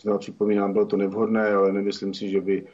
znovu 0.00 0.18
připomínám, 0.18 0.72
bylo 0.72 0.86
to 0.86 0.96
nevhodné, 0.96 1.54
ale 1.54 1.72
nemyslím 1.72 2.14
si, 2.14 2.30
že 2.30 2.40
by 2.40 2.66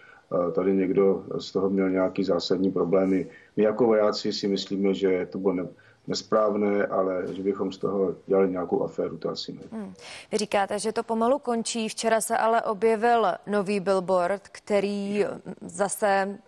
tady 0.52 0.76
někdo 0.76 1.24
z 1.38 1.52
toho 1.52 1.70
měl 1.70 1.90
nějaký 1.90 2.24
zásadní 2.24 2.70
problémy. 2.70 3.26
My 3.56 3.62
jako 3.62 3.86
vojáci 3.86 4.32
si 4.32 4.48
myslíme, 4.48 4.94
že 4.94 5.28
to 5.30 5.38
bylo 5.38 5.68
nesprávné, 6.06 6.86
ale 6.86 7.24
že 7.32 7.42
bychom 7.42 7.72
z 7.72 7.78
toho 7.78 8.14
dělali 8.26 8.50
nějakou 8.50 8.82
aféru, 8.82 9.16
to 9.16 9.28
asi 9.30 9.52
ne. 9.52 9.60
Hmm. 9.72 9.94
Vy 10.32 10.38
říkáte, 10.38 10.78
že 10.78 10.92
to 10.92 11.02
pomalu 11.02 11.38
končí. 11.38 11.88
Včera 11.88 12.20
se 12.20 12.36
ale 12.36 12.62
objevil 12.62 13.26
nový 13.46 13.80
billboard, 13.80 14.48
který 14.48 15.24
zase 15.60 16.38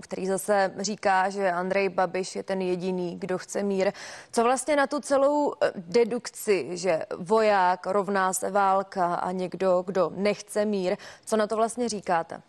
který 0.00 0.26
zase 0.26 0.72
říká, 0.78 1.30
že 1.30 1.52
Andrej 1.52 1.88
Babiš 1.88 2.36
je 2.36 2.42
ten 2.42 2.60
jediný, 2.62 3.16
kdo 3.18 3.38
chce 3.38 3.62
mír. 3.62 3.92
Co 4.32 4.42
vlastně 4.44 4.76
na 4.76 4.86
tu 4.86 5.00
celou 5.00 5.52
eh, 5.52 5.72
dedukci, 5.76 6.68
že 6.72 7.02
voják 7.18 7.86
rovná 7.86 8.32
se 8.32 8.50
válka 8.50 9.14
a 9.14 9.32
někdo, 9.32 9.82
kdo 9.86 10.12
nechce 10.16 10.64
mír, 10.64 10.96
co 11.24 11.36
na 11.36 11.46
to 11.46 11.56
vlastně 11.56 11.88
říkáte? 11.88 12.42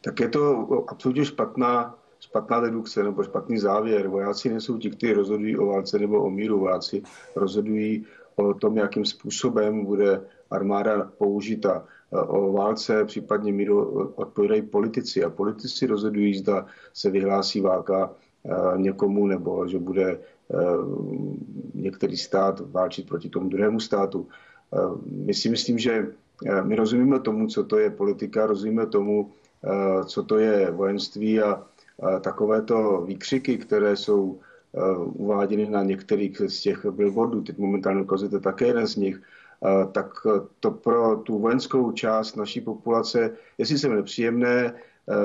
Tak 0.00 0.20
je 0.20 0.28
to 0.28 0.68
absolutně 0.88 1.24
špatná, 1.24 1.94
špatná 2.20 2.60
dedukce 2.60 3.02
nebo 3.02 3.24
špatný 3.24 3.58
závěr. 3.58 4.08
Vojáci 4.08 4.48
nejsou 4.48 4.78
ti, 4.78 4.90
kteří 4.90 5.12
rozhodují 5.12 5.56
o 5.58 5.66
válce 5.66 5.98
nebo 5.98 6.24
o 6.24 6.30
míru. 6.30 6.58
Vojáci 6.58 7.02
rozhodují 7.36 8.06
o 8.36 8.54
tom, 8.54 8.76
jakým 8.76 9.04
způsobem 9.04 9.84
bude 9.84 10.20
armáda 10.50 11.10
použita 11.18 11.84
o 12.10 12.52
válce, 12.52 13.04
případně 13.04 13.52
míru 13.52 14.08
odpovídají 14.14 14.62
politici. 14.62 15.24
A 15.24 15.30
politici 15.30 15.86
rozhodují, 15.86 16.38
zda 16.38 16.66
se 16.92 17.10
vyhlásí 17.10 17.60
válka 17.60 18.10
eh, 18.44 18.78
někomu 18.78 19.26
nebo 19.26 19.66
že 19.68 19.78
bude 19.78 20.10
eh, 20.10 20.56
některý 21.74 22.16
stát 22.16 22.60
válčit 22.72 23.08
proti 23.08 23.28
tomu 23.28 23.48
druhému 23.48 23.80
státu. 23.80 24.28
Eh, 24.74 24.78
my 25.06 25.34
si 25.34 25.48
myslím, 25.48 25.78
že 25.78 26.06
my 26.62 26.76
rozumíme 26.76 27.20
tomu, 27.20 27.46
co 27.46 27.64
to 27.64 27.78
je 27.78 27.90
politika, 27.90 28.46
rozumíme 28.46 28.86
tomu, 28.86 29.30
co 30.06 30.22
to 30.22 30.38
je 30.38 30.70
vojenství 30.70 31.40
a 31.40 31.62
takovéto 32.20 33.04
výkřiky, 33.06 33.58
které 33.58 33.96
jsou 33.96 34.40
uváděny 35.04 35.70
na 35.70 35.82
některých 35.82 36.42
z 36.46 36.60
těch 36.60 36.86
billboardů, 36.86 37.42
teď 37.42 37.58
momentálně 37.58 38.02
ukazujete 38.02 38.40
také 38.40 38.66
jeden 38.66 38.86
z 38.86 38.96
nich, 38.96 39.22
tak 39.92 40.06
to 40.60 40.70
pro 40.70 41.16
tu 41.16 41.38
vojenskou 41.38 41.92
část 41.92 42.36
naší 42.36 42.60
populace 42.60 43.36
je 43.58 43.66
sice 43.66 43.88
nepříjemné, 43.88 44.74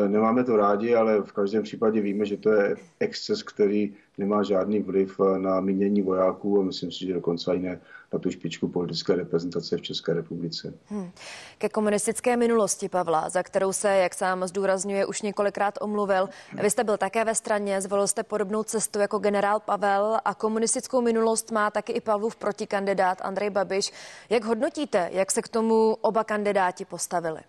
nemáme 0.07 0.43
to 0.43 0.57
rádi, 0.57 0.95
ale 0.95 1.21
v 1.21 1.31
každém 1.31 1.63
případě 1.63 2.01
víme, 2.01 2.25
že 2.25 2.37
to 2.37 2.51
je 2.51 2.75
exces, 2.99 3.43
který 3.43 3.93
nemá 4.17 4.43
žádný 4.43 4.79
vliv 4.79 5.19
na 5.37 5.59
mínění 5.59 6.01
vojáků 6.01 6.59
a 6.59 6.63
myslím 6.63 6.91
si, 6.91 7.05
že 7.05 7.13
dokonce 7.13 7.55
i 7.55 7.59
ne 7.59 7.81
na 8.13 8.19
tu 8.19 8.31
špičku 8.31 8.67
politické 8.67 9.15
reprezentace 9.15 9.77
v 9.77 9.81
České 9.81 10.13
republice. 10.13 10.73
Hmm. 10.85 11.11
Ke 11.57 11.69
komunistické 11.69 12.37
minulosti 12.37 12.89
Pavla, 12.89 13.29
za 13.29 13.43
kterou 13.43 13.73
se, 13.73 13.89
jak 13.89 14.13
sám 14.13 14.47
zdůrazňuje, 14.47 15.05
už 15.05 15.21
několikrát 15.21 15.73
omluvil. 15.81 16.29
Vy 16.61 16.69
jste 16.69 16.83
byl 16.83 16.97
také 16.97 17.25
ve 17.25 17.35
straně, 17.35 17.81
zvolil 17.81 18.07
jste 18.07 18.23
podobnou 18.23 18.63
cestu 18.63 18.99
jako 18.99 19.19
generál 19.19 19.59
Pavel 19.59 20.17
a 20.25 20.33
komunistickou 20.33 21.01
minulost 21.01 21.51
má 21.51 21.71
taky 21.71 21.93
i 21.93 22.01
Pavlův 22.01 22.35
protikandidát 22.35 23.21
Andrej 23.21 23.49
Babiš. 23.49 23.91
Jak 24.29 24.45
hodnotíte, 24.45 25.09
jak 25.11 25.31
se 25.31 25.41
k 25.41 25.47
tomu 25.47 25.97
oba 26.01 26.23
kandidáti 26.23 26.85
postavili? 26.85 27.39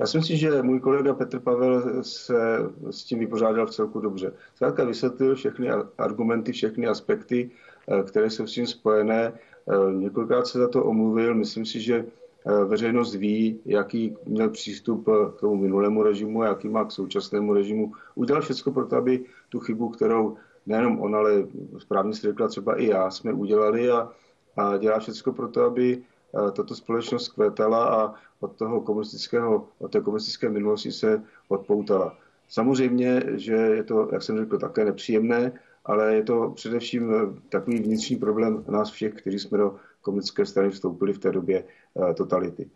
Já 0.00 0.06
si 0.06 0.18
myslím, 0.18 0.36
že 0.36 0.62
můj 0.62 0.80
kolega 0.80 1.14
Petr 1.14 1.40
Pavel 1.40 2.04
se 2.04 2.58
s 2.90 3.04
tím 3.04 3.18
vypořádal 3.18 3.66
v 3.66 3.70
celku 3.70 4.00
dobře. 4.00 4.32
Zkrátka 4.54 4.84
vysvětlil 4.84 5.34
všechny 5.34 5.70
argumenty, 5.98 6.52
všechny 6.52 6.86
aspekty, 6.86 7.50
eh, 7.88 8.02
které 8.02 8.30
jsou 8.30 8.46
s 8.46 8.52
tím 8.52 8.66
spojené. 8.66 9.32
Eh, 9.32 9.92
několikrát 9.92 10.46
se 10.46 10.58
za 10.58 10.68
to 10.68 10.84
omluvil. 10.84 11.34
Myslím 11.34 11.66
si, 11.66 11.80
že 11.80 12.04
eh, 12.46 12.64
veřejnost 12.64 13.14
ví, 13.14 13.60
jaký 13.64 14.16
měl 14.26 14.50
přístup 14.50 15.08
k 15.36 15.40
tomu 15.40 15.56
minulému 15.56 16.02
režimu 16.02 16.42
a 16.42 16.46
jaký 16.46 16.68
má 16.68 16.84
k 16.84 16.92
současnému 16.92 17.54
režimu. 17.54 17.92
Udělal 18.14 18.42
všechno 18.42 18.72
pro 18.72 18.86
to, 18.86 18.96
aby 18.96 19.24
tu 19.48 19.60
chybu, 19.60 19.88
kterou 19.88 20.36
nejenom 20.66 21.00
on, 21.00 21.16
ale 21.16 21.46
správně 21.78 22.14
si 22.14 22.26
řekla 22.26 22.48
třeba 22.48 22.80
i 22.80 22.86
já, 22.86 23.10
jsme 23.10 23.32
udělali 23.32 23.90
a, 23.90 24.10
a 24.56 24.76
dělá 24.76 24.98
všechno 24.98 25.32
pro 25.32 25.48
to, 25.48 25.64
aby 25.64 26.02
tato 26.32 26.74
společnost 26.74 27.28
kvétala 27.28 27.84
a 27.84 28.14
od 28.40 28.56
toho 28.56 28.80
komunistického, 28.80 29.68
od 29.78 29.92
té 29.92 30.00
komunistické 30.00 30.48
minulosti 30.48 30.92
se 30.92 31.22
odpoutala. 31.48 32.16
Samozřejmě, 32.48 33.22
že 33.34 33.54
je 33.54 33.82
to, 33.82 34.08
jak 34.12 34.22
jsem 34.22 34.38
řekl, 34.38 34.58
také 34.58 34.84
nepříjemné, 34.84 35.52
ale 35.84 36.14
je 36.14 36.22
to 36.22 36.52
především 36.54 37.14
eh, 37.14 37.40
takový 37.48 37.78
vnitřní 37.78 38.16
problém 38.16 38.64
nás 38.68 38.90
všech, 38.90 39.14
kteří 39.14 39.38
jsme 39.38 39.58
do 39.58 39.76
komunistické 40.02 40.46
strany 40.46 40.70
vstoupili 40.70 41.12
v 41.12 41.18
té 41.18 41.32
době 41.32 41.64
eh, 41.64 42.14
totality. 42.14 42.70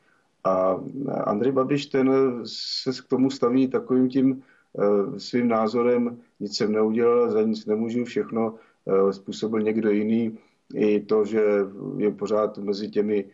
A 0.45 0.77
eh, 1.09 1.12
Andrej 1.12 1.53
Babiš 1.53 1.87
ten 1.87 2.11
se 2.45 2.90
k 3.03 3.09
tomu 3.09 3.31
staví 3.31 3.69
takovým 3.69 4.09
tím 4.09 4.42
svým 5.16 5.49
názorem, 5.49 6.21
nic 6.40 6.57
jsem 6.57 6.73
neudělal, 6.73 7.31
za 7.31 7.42
nic 7.42 7.66
nemůžu, 7.66 8.05
všechno 8.05 8.55
způsobil 9.11 9.61
někdo 9.61 9.90
jiný. 9.90 10.38
I 10.75 11.01
to, 11.01 11.25
že 11.25 11.42
je 11.97 12.11
pořád 12.11 12.59
mezi 12.59 12.88
těmi, 12.88 13.25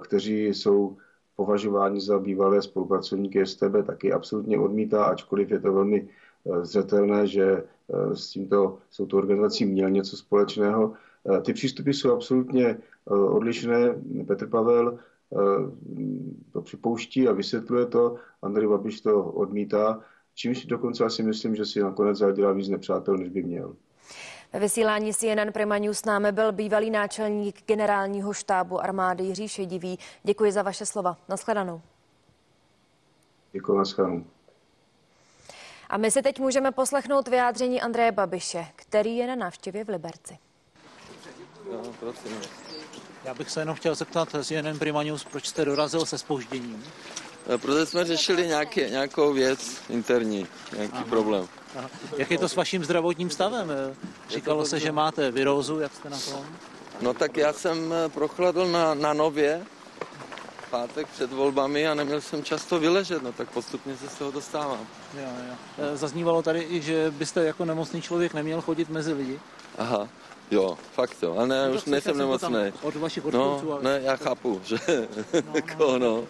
kteří 0.00 0.46
jsou 0.46 0.96
považování 1.36 2.00
za 2.00 2.18
bývalé 2.18 2.62
spolupracovníky 2.62 3.46
STB 3.46 3.86
taky 3.86 4.12
absolutně 4.12 4.58
odmítá, 4.58 5.04
ačkoliv 5.04 5.50
je 5.50 5.60
to 5.60 5.72
velmi 5.72 6.08
eh, 6.08 6.64
zřetelné, 6.64 7.26
že 7.26 7.46
eh, 7.52 8.16
s 8.16 8.30
tímto, 8.30 8.78
s 8.90 8.96
touto 8.96 9.16
organizací 9.16 9.64
měl 9.64 9.90
něco 9.90 10.16
společného. 10.16 10.92
Eh, 10.92 11.40
ty 11.40 11.52
přístupy 11.52 11.90
jsou 11.90 12.12
absolutně 12.12 12.78
odlišné. 13.06 13.98
Petr 14.26 14.46
Pavel 14.46 14.98
to 16.52 16.62
připouští 16.62 17.28
a 17.28 17.32
vysvětluje 17.32 17.86
to, 17.86 18.14
Andrej 18.42 18.68
Babiš 18.68 19.00
to 19.00 19.24
odmítá, 19.24 20.00
čímž 20.34 20.66
dokonce 20.66 21.04
asi 21.04 21.22
myslím, 21.22 21.56
že 21.56 21.64
si 21.64 21.80
nakonec 21.80 22.18
zadělá 22.18 22.52
víc 22.52 22.68
nepřátel, 22.68 23.16
než 23.16 23.28
by 23.28 23.42
měl. 23.42 23.76
Ve 24.52 24.58
vysílání 24.58 25.14
CNN 25.14 25.52
Prima 25.52 25.78
News 25.78 25.98
s 25.98 26.04
námi 26.04 26.32
byl 26.32 26.52
bývalý 26.52 26.90
náčelník 26.90 27.62
generálního 27.66 28.32
štábu 28.32 28.80
armády 28.80 29.24
Jiří 29.24 29.48
Šedivý. 29.48 29.98
Děkuji 30.22 30.52
za 30.52 30.62
vaše 30.62 30.86
slova. 30.86 31.16
Naschledanou. 31.28 31.82
Děkuji, 33.52 33.78
naschledanou. 33.78 34.24
A 35.88 35.96
my 35.96 36.10
si 36.10 36.22
teď 36.22 36.40
můžeme 36.40 36.72
poslechnout 36.72 37.28
vyjádření 37.28 37.80
Andreje 37.82 38.12
Babiše, 38.12 38.66
který 38.76 39.16
je 39.16 39.26
na 39.26 39.34
návštěvě 39.34 39.84
v 39.84 39.88
Liberci. 39.88 40.38
No, 41.72 41.82
prosím. 42.00 42.40
Já 43.24 43.34
bych 43.34 43.50
se 43.50 43.60
jenom 43.60 43.76
chtěl 43.76 43.94
zeptat 43.94 44.28
z 44.32 44.46
CNN 44.46 44.78
Prima 44.78 45.02
News, 45.02 45.24
proč 45.24 45.46
jste 45.46 45.64
dorazil 45.64 46.06
se 46.06 46.18
spožděním? 46.18 46.84
Eh, 47.48 47.58
Protože 47.58 47.86
jsme 47.86 48.04
řešili 48.04 48.46
nějaký, 48.46 48.80
nějakou 48.80 49.32
věc 49.32 49.76
interní, 49.90 50.46
nějaký 50.76 50.92
Aha. 50.94 51.04
problém. 51.08 51.48
Aha. 51.78 51.90
Jak 52.16 52.30
je 52.30 52.38
to 52.38 52.48
s 52.48 52.56
vaším 52.56 52.84
zdravotním 52.84 53.30
stavem? 53.30 53.70
Eh, 53.70 53.94
Říkalo 54.30 54.64
se, 54.66 54.80
že 54.80 54.92
máte 54.92 55.30
virózu, 55.30 55.80
jak 55.80 55.94
jste 55.94 56.10
na 56.10 56.18
tom? 56.18 56.46
No 57.00 57.14
tak 57.14 57.36
já 57.36 57.52
jsem 57.52 57.92
eh, 57.92 58.08
prochladl 58.08 58.66
na, 58.68 58.94
na 58.94 59.12
nově 59.12 59.62
pátek 60.70 61.06
před 61.08 61.32
volbami 61.32 61.88
a 61.88 61.94
neměl 61.94 62.20
jsem 62.20 62.44
často 62.44 62.78
vyležet, 62.80 63.22
no 63.22 63.32
tak 63.32 63.50
postupně 63.50 63.96
se 63.96 64.08
z 64.08 64.14
toho 64.14 64.30
dostávám. 64.30 64.86
Jo, 65.18 65.28
jo. 65.78 65.96
Zaznívalo 65.96 66.42
tady 66.42 66.66
i, 66.70 66.80
že 66.80 67.10
byste 67.10 67.44
jako 67.44 67.64
nemocný 67.64 68.02
člověk 68.02 68.34
neměl 68.34 68.60
chodit 68.60 68.88
mezi 68.90 69.12
lidi. 69.12 69.40
Aha, 69.78 70.08
jo, 70.50 70.78
fakt 70.94 71.16
jo, 71.22 71.34
ale 71.38 71.46
ne, 71.46 71.68
No, 71.68 71.74
už 71.74 71.84
nejsem 71.84 72.18
nemocný. 72.18 72.72
Od 72.82 72.96
vašich 72.96 73.24
No, 73.24 73.54
odpůrců. 73.54 73.72
ale- 73.72 73.82
ne, 73.82 74.00
já 74.02 74.16
chápu, 74.16 74.60
že 74.64 74.76
jako 75.54 75.98
no. 75.98 76.24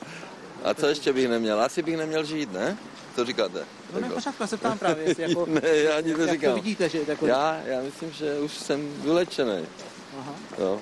A 0.64 0.74
co 0.74 0.86
ještě 0.86 1.12
bych 1.12 1.28
neměl? 1.28 1.60
Asi 1.62 1.82
bych 1.82 1.96
neměl 1.96 2.24
žít, 2.24 2.52
ne? 2.52 2.78
Co 3.16 3.24
říkáte? 3.24 3.58
No 3.94 4.00
ne, 4.00 4.06
Jako- 4.06 4.14
pořád 4.14 4.34
já 4.40 4.46
se 4.46 4.56
ptám 4.56 4.78
právě, 4.78 5.04
jestli 5.08 5.22
jako, 5.28 5.46
ne, 5.46 5.60
já 5.68 6.00
nic 6.00 6.08
jak 6.08 6.16
to 6.18 6.26
neříkám. 6.26 6.54
vidíte, 6.54 6.88
že 6.88 7.00
jako... 7.06 7.26
Já, 7.26 7.60
já 7.66 7.80
myslím, 7.82 8.12
že 8.12 8.38
už 8.38 8.52
jsem 8.54 8.92
vylečený. 9.02 9.66
Aha. 10.18 10.34
Jo. 10.58 10.80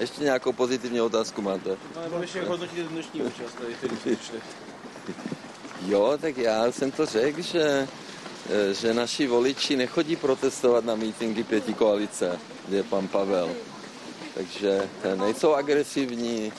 Ještě 0.00 0.22
nějakou 0.24 0.52
pozitivní 0.52 1.00
otázku 1.00 1.42
máte? 1.42 1.70
No, 1.96 2.02
nebo 2.02 2.18
ještě 2.18 2.42
hodnotíte 2.42 2.82
dnešní 2.82 3.22
účast, 3.22 3.54
tady, 3.54 3.96
přišli. 3.96 4.40
Jo, 5.86 6.18
tak 6.20 6.38
já 6.38 6.72
jsem 6.72 6.90
to 6.90 7.06
řekl, 7.06 7.42
že, 7.42 7.88
eh, 8.50 8.74
že 8.74 8.94
naši 8.94 9.26
voliči 9.26 9.76
nechodí 9.76 10.16
protestovat 10.16 10.84
na 10.84 10.94
mítinky 10.94 11.44
pěti 11.44 11.74
koalice, 11.74 12.38
kde 12.68 12.76
je 12.76 12.82
pan 12.82 13.08
Pavel. 13.08 13.50
Takže 14.34 14.88
nejsou 15.16 15.54
agresivní, 15.54 16.52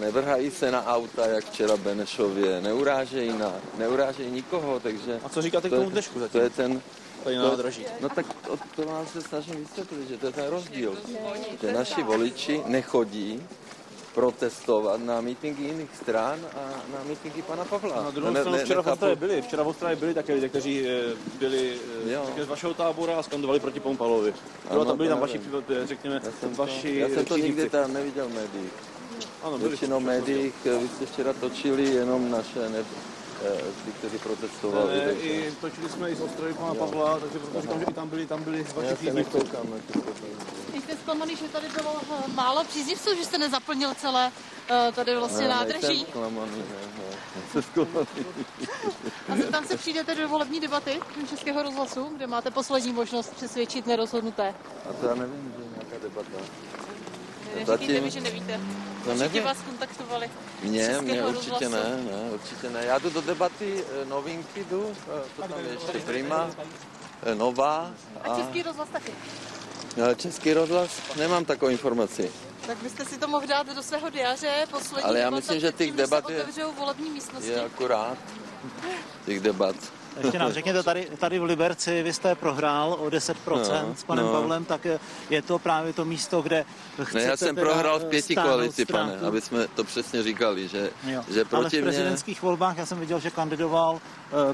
nevrhají 0.00 0.50
se 0.50 0.70
na 0.70 0.86
auta, 0.86 1.26
jak 1.26 1.44
včera 1.44 1.76
Benešově, 1.76 2.60
neurážejí, 2.60 3.32
na, 3.38 3.52
neurážejí 3.78 4.30
nikoho, 4.30 4.80
takže... 4.80 5.20
A 5.24 5.28
co 5.28 5.42
říkáte 5.42 5.68
k 5.68 5.70
to 5.70 5.74
je- 5.76 5.80
tomu 5.80 5.90
dnešku 5.90 6.14
To 6.14 6.20
zatím? 6.20 6.40
je 6.40 6.50
ten... 6.50 6.80
Tady 7.24 7.36
na 7.36 7.42
to- 7.42 7.48
nádraží. 7.50 7.86
No 8.00 8.08
tak 8.08 8.26
to, 8.46 8.58
to 8.76 8.82
vám 8.86 9.06
se 9.06 9.22
snažím 9.22 9.54
vysvětlit, 9.54 10.08
že 10.08 10.16
to 10.18 10.26
je 10.26 10.32
ten 10.32 10.46
rozdíl. 10.46 10.98
Že 11.62 11.72
naši 11.72 12.02
voliči 12.02 12.60
nechodí 12.66 13.42
protestovat 14.14 15.00
na 15.00 15.20
mítinky 15.20 15.62
jiných 15.62 15.90
stran 16.02 16.40
a 16.54 16.60
na 16.92 16.98
mítinky 17.08 17.42
pana 17.42 17.64
Pavla. 17.64 18.02
Na 18.02 18.10
druhou 18.10 18.32
Ne- 18.32 18.40
stranu 18.40 18.56
ne- 18.56 18.64
včera 18.64 18.82
v 18.82 18.86
Ostravě 18.86 19.16
byli, 19.16 19.42
včera 19.42 19.62
v 19.62 19.68
Ostravě 19.68 19.96
byli 19.96 20.14
také 20.14 20.34
lidé, 20.34 20.48
kteří 20.48 20.86
eh, 20.88 21.02
byli 21.38 21.76
eh, 22.06 22.12
Jo. 22.12 22.26
z 22.44 22.46
vašeho 22.48 22.74
tábora 22.74 23.18
a 23.18 23.22
skandovali 23.22 23.60
proti 23.60 23.80
panu 23.80 23.96
Pavlovi. 23.96 24.32
Bylo 24.68 24.80
Ano, 24.80 24.84
tam, 24.84 24.96
byli 24.96 25.08
to 25.08 25.12
tam 25.14 25.20
vaši, 25.20 25.40
eh, 25.82 25.86
řekněme, 25.86 26.20
Já 26.24 26.30
jsem 26.40 26.54
vaši 26.54 26.92
to, 26.92 26.98
já 26.98 27.08
jsem 27.08 27.24
to 27.24 27.36
nikdy 27.36 27.70
tam 27.70 27.92
neviděl 27.92 28.28
v 28.28 28.34
médiích. 28.34 28.72
Ano, 29.42 29.58
byli 29.58 29.70
Většinou 29.70 30.00
v 30.00 30.02
médiích 30.02 30.54
eh, 30.66 30.78
vy 30.78 30.88
jste 30.88 31.06
včera 31.06 31.32
točili 31.32 31.84
jenom 31.94 32.30
naše, 32.30 32.68
ne, 32.68 32.78
eh, 33.44 33.60
ty, 33.84 33.92
kteří 33.92 34.18
protestovali. 34.18 34.98
Ne, 34.98 35.04
takže- 35.06 35.22
i 35.28 35.52
točili 35.60 35.88
jsme 35.88 36.10
i 36.10 36.14
z 36.14 36.20
Ostravy 36.20 36.54
pana 36.54 36.74
Pavla, 36.74 37.18
takže 37.18 37.38
proto 37.38 37.60
říkám, 37.62 37.78
že 37.80 37.84
i 37.84 37.92
tam 37.94 38.08
byli, 38.08 38.26
tam 38.26 38.42
byli 38.44 38.62
vaši 38.74 38.86
Já 38.88 38.88
se 38.90 38.96
příznivci. 38.96 39.38
Jste 40.82 40.96
zklamaný, 41.02 41.36
že 41.36 41.48
tady 41.48 41.68
bylo 41.68 41.96
eh, 42.12 42.28
málo 42.34 42.64
příznivců, 42.64 43.14
že 43.16 43.24
jste 43.24 43.38
nezaplnil 43.38 43.94
celé 43.94 44.32
eh, 44.70 44.92
tady 44.94 45.16
vlastně 45.16 45.42
Ne, 45.42 45.48
nádraží. 45.48 45.86
nejsem 45.86 46.06
zklamaný, 46.06 46.56
ne, 46.56 46.64
ne, 46.98 47.16
nejsem 47.42 47.62
zklamaný. 47.62 48.06
A 49.32 49.36
zeptám 49.36 49.64
se, 49.66 49.76
přijdete 49.76 50.14
do 50.14 50.28
volební 50.28 50.60
debaty 50.60 51.00
Českého 51.30 51.62
rozhlasu, 51.62 52.04
kde 52.16 52.26
máte 52.26 52.50
poslední 52.50 52.92
možnost 52.92 53.34
přesvědčit 53.36 53.86
nerozhodnuté. 53.86 54.54
A 54.90 54.92
to 54.92 55.06
já 55.06 55.14
nevím, 55.14 55.52
že 55.56 55.62
je 55.62 55.68
nějaká 55.70 55.96
debata. 56.02 56.28
Neříkejte 57.54 57.66
Zatím- 57.66 58.02
mi, 58.04 58.10
že 58.10 58.20
nevíte. 58.20 58.60
To 59.04 59.10
Určitě 59.10 59.22
nevím. 59.22 59.44
vás 59.44 59.56
kontaktovali. 59.66 60.30
Mně, 60.62 60.78
Českého 60.80 61.02
mně 61.02 61.24
určitě 61.26 61.50
rozhlasu. 61.50 61.70
ne, 61.74 61.96
ne, 62.12 62.30
určitě 62.30 62.70
ne. 62.70 62.84
Já 62.84 62.98
jdu 62.98 63.10
do 63.10 63.20
debaty, 63.20 63.84
eh, 64.02 64.04
novinky 64.04 64.64
jdu, 64.70 64.92
eh, 64.92 65.22
to 65.36 65.42
tam 65.48 65.64
je 65.66 65.72
ještě 65.72 65.98
Prima, 65.98 66.50
eh, 67.22 67.34
Nová 67.34 67.90
A 68.24 68.36
Český 68.36 68.62
rozhlas 68.62 68.88
taky. 68.92 69.12
a 70.10 70.14
Český 70.14 70.52
rozhlas. 70.52 70.90
Nemám 71.16 71.44
takovou 71.44 71.70
informaci. 71.70 72.30
Tak 72.66 72.78
byste 72.78 73.04
si 73.04 73.18
to 73.18 73.28
mohl 73.28 73.46
dát 73.46 73.66
do 73.74 73.82
svého 73.82 74.10
diáře. 74.10 74.66
Poslední 74.70 75.02
Ale 75.02 75.18
já 75.18 75.24
debata 75.24 75.36
myslím, 75.36 75.60
že 75.60 75.72
těch 75.72 75.92
debat 75.92 76.26
se 76.26 76.32
je- 76.32 76.42
otevřou 76.42 76.72
volební 76.72 77.10
místnosti. 77.10 77.48
Je 77.50 77.64
akurát 77.64 78.18
těch 79.26 79.40
debat. 79.40 79.76
Ještě 80.20 80.38
nám 80.38 80.52
řekněte, 80.52 80.82
tady, 80.82 81.08
tady 81.18 81.38
v 81.38 81.42
Liberci 81.42 82.02
vy 82.02 82.12
jste 82.12 82.34
prohrál 82.34 82.92
o 82.92 83.06
10% 83.06 83.34
No, 83.88 83.94
s 83.96 84.04
panem 84.04 84.24
no. 84.26 84.32
Pavlem, 84.32 84.64
tak 84.64 84.86
eh, 84.86 84.98
je 85.30 85.42
to 85.42 85.58
právě 85.58 85.92
to 85.92 86.04
místo, 86.04 86.42
kde 86.42 86.64
chcete 87.02 87.18
Ne, 87.18 87.24
já 87.24 87.36
jsem 87.36 87.56
prohrál 87.56 87.98
v 87.98 88.02
eh, 88.02 88.08
pěti 88.08 88.34
koalici, 88.36 88.84
pane, 88.86 89.08
ztrátu. 89.08 89.26
aby 89.26 89.40
jsme 89.40 89.68
to 89.68 89.84
přesně 89.84 90.22
říkali, 90.22 90.68
že, 90.68 90.90
Jo. 91.06 91.22
že 91.28 91.40
Ale 91.40 91.44
proti 91.44 91.76
v 91.76 91.80
mně... 91.80 91.82
prezidentských 91.82 92.42
volbách 92.42 92.78
já 92.78 92.86
jsem 92.86 93.00
viděl, 93.00 93.20
že 93.20 93.30
kandidoval 93.30 93.94
uh, 93.94 94.00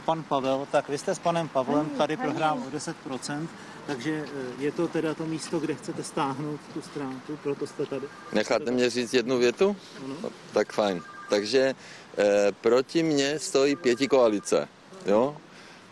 pan 0.05 0.23
Pavel, 0.23 0.67
tak 0.73 0.89
vy 0.89 0.99
jste 0.99 1.15
s 1.15 1.19
panem 1.19 1.49
Pavlem 1.49 1.87
tady 1.91 2.17
prohrál 2.17 2.59
o 2.59 2.71
10%, 2.77 3.47
takže 3.87 4.25
uh, 4.57 4.63
je 4.63 4.73
to 4.73 4.89
teda 4.89 5.15
to 5.15 5.27
místo, 5.27 5.59
kde 5.59 5.75
chcete 5.75 6.03
stáhnout 6.05 6.61
tu 6.75 6.83
ztrátu, 6.83 7.39
proto 7.43 7.67
jste 7.67 7.87
tady. 7.87 8.07
Necháte 8.33 8.71
mě 8.71 8.91
říct 8.91 9.15
jednu 9.15 9.39
větu? 9.39 9.77
No, 10.23 10.31
tak 10.53 10.73
fajn. 10.73 11.03
Takže 11.31 11.75
eh, 12.19 12.53
proti 12.61 13.03
mně 13.03 13.39
stojí 13.39 13.77
pěti 13.77 14.09
koalice, 14.09 14.69
jo? 15.07 15.37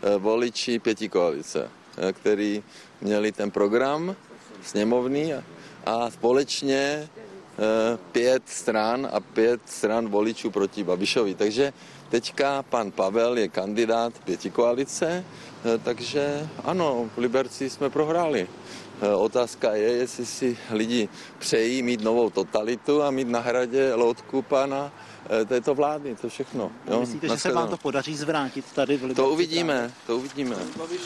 Eh, 0.03 0.19
voliči 0.19 0.79
pěti 0.79 1.09
koalice, 1.09 1.71
eh, 1.97 2.13
který 2.13 2.63
měli 3.01 3.33
ten 3.33 3.51
program 3.51 4.17
sněmovný 4.63 5.33
a, 5.87 6.11
společně 6.11 7.09
eh, 7.09 7.99
pět 8.13 8.43
stran 8.47 9.09
a 9.13 9.21
pět 9.21 9.61
stran 9.67 10.09
voličů 10.09 10.51
proti 10.51 10.85
Babišovi. 10.85 11.35
Takže 11.35 11.73
teďka 12.09 12.63
pan 12.63 12.91
Pavel 12.91 13.39
je 13.39 13.49
kandidát 13.49 14.13
pěti 14.25 14.51
koalice, 14.51 15.25
takže 15.85 16.49
ano, 16.65 17.11
v 17.15 17.19
Liberci 17.19 17.71
jsme 17.71 17.91
prohráli. 17.91 18.49
Eh, 19.03 19.15
Otázka 19.15 19.75
je, 19.75 19.89
jestli 19.93 20.27
si 20.27 20.59
lidi 20.71 21.09
přejí 21.39 21.83
mít 21.83 22.01
novou 22.01 22.31
totalitu 22.31 23.03
a 23.03 23.11
mít 23.11 23.29
na 23.29 23.41
hradě 23.41 23.95
loutku 23.95 24.43
pana 24.43 24.93
eh, 25.31 25.45
této 25.45 25.75
vlády, 25.75 26.17
to 26.21 26.29
všechno. 26.29 26.73
Jo? 26.91 27.01
Myslíte, 27.01 27.29
že 27.29 27.39
se 27.39 27.53
vám 27.53 27.69
to 27.69 27.77
podaří 27.77 28.17
zvrátit 28.17 28.65
tady 28.75 28.97
v 28.97 29.03
Liberci? 29.03 29.17
To 29.17 29.31
uvidíme, 29.31 29.93
to 30.07 30.17
uvidíme. 30.17 30.57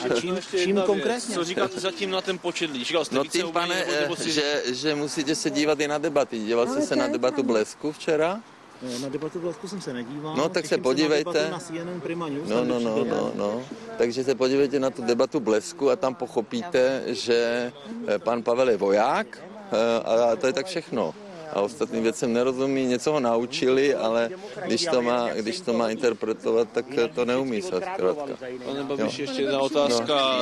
A 0.05 0.21
čím, 0.21 0.39
čím 0.65 0.83
konkrétně? 0.87 1.35
Co 1.35 1.45
říkáte 1.45 1.81
zatím 1.81 2.11
na 2.11 2.21
ten 2.21 2.39
počet 2.39 2.71
lidí? 2.71 2.85
Říkal 2.85 3.05
jste 3.05 3.15
No 3.15 3.25
tím, 3.25 3.49
pane, 3.49 3.85
eh, 3.85 4.09
že, 4.27 4.63
že 4.67 4.95
musíte 4.95 5.35
se 5.35 5.51
dívat 5.51 5.81
i 5.81 5.89
na 5.89 5.99
debaty. 5.99 6.39
Díval 6.39 6.67
jste 6.67 6.83
se 6.83 6.97
na 6.97 7.09
debatu 7.09 7.43
Blesku 7.43 7.93
včera? 7.93 8.41
Eh, 8.83 8.99
Na 9.03 9.09
debatu 9.09 9.41
Vlasku 9.41 9.69
jsem 9.69 9.81
se 9.81 9.93
nedíval. 9.93 10.37
No, 10.37 10.49
tak 10.49 10.67
se 10.67 10.79
podívejte. 10.79 11.51
Na, 11.51 11.59
na 11.85 12.01
Prima 12.01 12.29
News, 12.29 12.49
No, 12.49 12.65
no, 12.65 12.79
no, 12.81 13.05
no, 13.05 13.33
no. 13.35 13.63
Takže 13.99 14.25
se 14.25 14.35
podívejte 14.35 14.81
na 14.81 14.91
tu 14.91 15.03
debatu 15.03 15.41
Blesku 15.41 15.91
a 15.91 15.97
tam 15.97 16.15
pochopíte, 16.15 17.03
že 17.07 17.73
eh, 18.07 18.19
pan 18.19 18.43
Pavel 18.43 18.69
je 18.71 18.77
voják 18.77 19.27
eh, 19.73 20.33
a 20.33 20.37
to 20.37 20.47
je 20.47 20.53
tak 20.53 20.67
všechno. 20.67 21.15
A 21.53 21.61
ostatním 21.61 22.03
věcem 22.03 22.33
nerozumí, 22.33 22.87
něco 22.87 23.13
ho 23.13 23.21
naučili, 23.21 23.95
ale 23.95 24.31
když 24.67 24.87
to 24.91 25.03
má, 25.03 25.29
když 25.29 25.61
to 25.61 25.73
má 25.73 25.91
interpretovat, 25.91 26.69
tak 26.73 26.85
to 27.15 27.25
neumí 27.25 27.63
se 27.63 27.69
zkrátka. 27.77 28.37
Pane 28.65 28.85
Babiš, 28.85 29.19
ještě 29.19 29.43
jedna 29.43 29.61
otázka. 29.61 30.41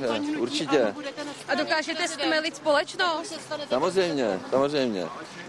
No. 0.00 0.40
Určitě. 0.40 0.94
A 1.48 1.54
dokážete 1.54 2.08
stmelit 2.08 2.56
společnost? 2.56 3.40
Samozřejmě, 3.68 4.40
samozřejmě. 4.50 5.06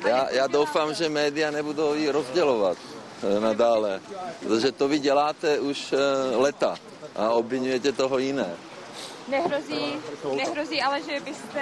Já, 0.07 0.29
já 0.31 0.47
doufám, 0.47 0.93
že 0.93 1.09
média 1.09 1.51
nebudou 1.51 1.93
ji 1.93 2.09
rozdělovat 2.09 2.77
eh, 3.23 3.39
nadále, 3.39 4.01
protože 4.39 4.71
to 4.71 4.87
vy 4.87 4.99
děláte 4.99 5.59
už 5.59 5.93
eh, 5.93 6.35
leta 6.35 6.75
a 7.15 7.29
obvinujete 7.29 7.91
toho 7.91 8.17
jiné. 8.17 8.55
Nehrozí, 9.27 9.97
nehrozí 10.35 10.81
ale, 10.81 11.01
že 11.01 11.19
byste 11.19 11.61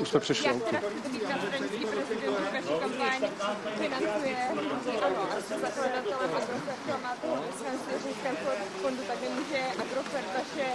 Už 0.00 0.10
to 0.10 0.20
přešlo. 0.20 0.48
Jak 0.48 0.62
teda 0.62 0.78
chcete 1.48 1.68
být 1.68 1.88
prezident, 1.88 2.36
kampaň 2.80 3.30
financuje 3.78 4.36
ano, 5.06 5.28
a 5.36 5.40
jste 5.40 5.54
zakladatelem 5.58 6.30
Agrofertu 6.34 6.90
a 6.92 6.96
máte 7.02 7.26
svém 7.58 7.78
svěřenském 7.84 8.36
fondu, 8.82 9.02
tak 9.08 9.16
nemůže 9.22 9.58
Agrofert 9.82 10.26
vaše 10.34 10.66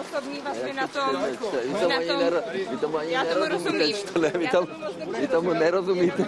osobní 0.00 0.40
vazby 0.40 0.72
na 0.72 0.86
tom, 0.86 1.12
na 1.88 2.00
tom, 2.08 2.20
já 3.02 3.24
tomu 3.24 3.44
rozumím. 3.48 3.96
vy, 4.38 4.44
Já 4.44 4.50
tomu, 4.50 4.66
vy 5.20 5.28
tomu 5.28 5.52
nerozumíte. 5.52 6.22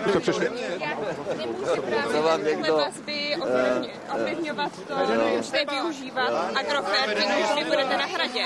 já 0.81 0.89
nemůžu 1.37 1.83
právě 1.83 2.13
Co 2.13 2.23
vám 2.23 2.45
někdo, 2.45 2.77
vazby 2.77 3.37
ovlivň- 3.41 3.91
eh, 4.09 4.13
ovlivňovat 4.15 4.73
to, 4.89 4.95
že 5.43 5.65
využívat 5.71 6.31
Agrofert, 6.57 7.19
vy 7.57 7.65
budete 7.65 7.97
na 7.97 8.05
hradě. 8.07 8.45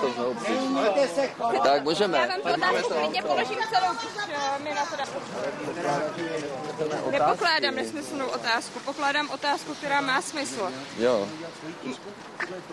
To. 0.00 0.34
Tak 1.64 1.82
můžeme. 1.84 2.21
Já 2.22 2.28
vám 2.28 2.36
tu 2.40 2.48
Tak 2.48 2.56
máme 2.56 2.72
otázku 2.72 2.88
to. 2.94 2.98
klidně 3.00 3.22
položím 3.22 3.58
celou, 3.74 3.92
když 3.94 4.10
mi 4.64 4.74
na 4.74 4.84
to 4.86 4.96
dá. 4.96 5.04
Nepokládám 7.10 7.74
nesmyslnou 7.74 8.26
otázku, 8.26 8.80
pokládám 8.80 9.30
otázku, 9.30 9.74
která 9.74 10.00
má 10.00 10.22
smysl. 10.22 10.72
Jo. 10.98 11.28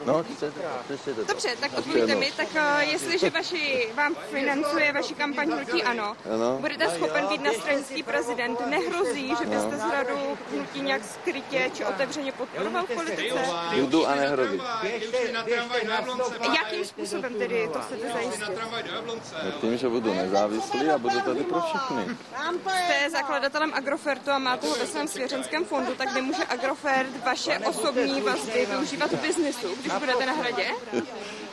No, 0.05 0.23
přečtěte 0.23 0.61
přečtěte 0.85 1.21
to. 1.21 1.27
Dobře, 1.27 1.49
tak 1.59 1.71
odpovíte 1.77 2.15
mi, 2.15 2.31
tak 2.37 2.47
eh, 2.55 2.83
jestliže 2.85 3.29
vaši, 3.29 3.89
vám 3.95 4.15
financuje 4.31 4.93
vaši 4.93 5.13
kampaň 5.15 5.51
Hnutí 5.51 5.83
Ano, 5.83 6.15
Ano. 6.33 6.57
budete 6.59 6.89
schopen 6.89 7.27
být 7.27 7.41
nastranický 7.43 8.03
prezident, 8.03 8.59
nehrozí, 8.67 9.27
že 9.39 9.45
byste 9.45 9.71
No. 9.71 9.77
z 9.77 9.81
hradu 9.81 10.37
hnutí 10.53 10.81
nějak 10.81 11.01
skrytě 11.05 11.71
či 11.73 11.85
otevřeně 11.85 12.31
podporoval 12.31 12.83
v 12.85 12.93
politice? 12.95 13.39
Budu 13.81 14.07
a 14.07 14.15
nehrozí. 14.15 14.61
Jakým 16.55 16.85
způsobem 16.85 17.33
tedy 17.35 17.69
to 17.73 17.79
chcete 17.81 18.11
zajistit? 18.13 18.49
Tím, 19.61 19.77
že 19.77 19.89
budu 19.89 20.13
nezávislý 20.13 20.89
a 20.89 20.97
budu 20.97 21.21
tady 21.21 21.43
pro 21.43 21.61
všechny. 21.61 22.17
Jste 22.61 23.09
zakladatelem 23.09 23.73
Agrofertu 23.73 24.31
a 24.31 24.39
máte 24.39 24.67
ho 24.67 24.75
ve 24.75 24.87
svém 24.87 25.07
svěřenském 25.07 25.65
fondu, 25.65 25.95
tak 25.95 26.13
nemůže 26.13 26.43
Agrofert 26.49 27.25
vaše 27.25 27.59
osobní 27.59 28.21
vazby 28.21 28.65
využívat 28.65 29.11
v 29.11 29.21
biznesu, 29.21 29.67
když 29.81 29.93
budete 29.93 30.25
na 30.25 30.33
hradě? 30.33 30.65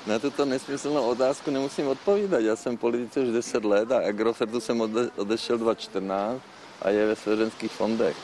Na 0.07 0.19
tuto 0.19 0.45
nesmyslnou 0.45 1.03
otázku 1.03 1.51
nemusím 1.51 1.89
odpovídat. 1.89 2.39
Já 2.39 2.57
jsem 2.57 2.77
v 2.77 2.81
politice 2.81 3.21
už 3.21 3.29
10 3.29 3.65
let 3.65 3.93
a 3.93 4.09
Agrofertu 4.09 4.61
jsem 4.61 4.81
ode, 4.81 5.11
odešel 5.17 5.59
2014 5.59 6.41
a 6.83 6.91
je 6.91 7.07
ve 7.07 7.17
svěřenských 7.17 7.73
fondech. 7.73 8.17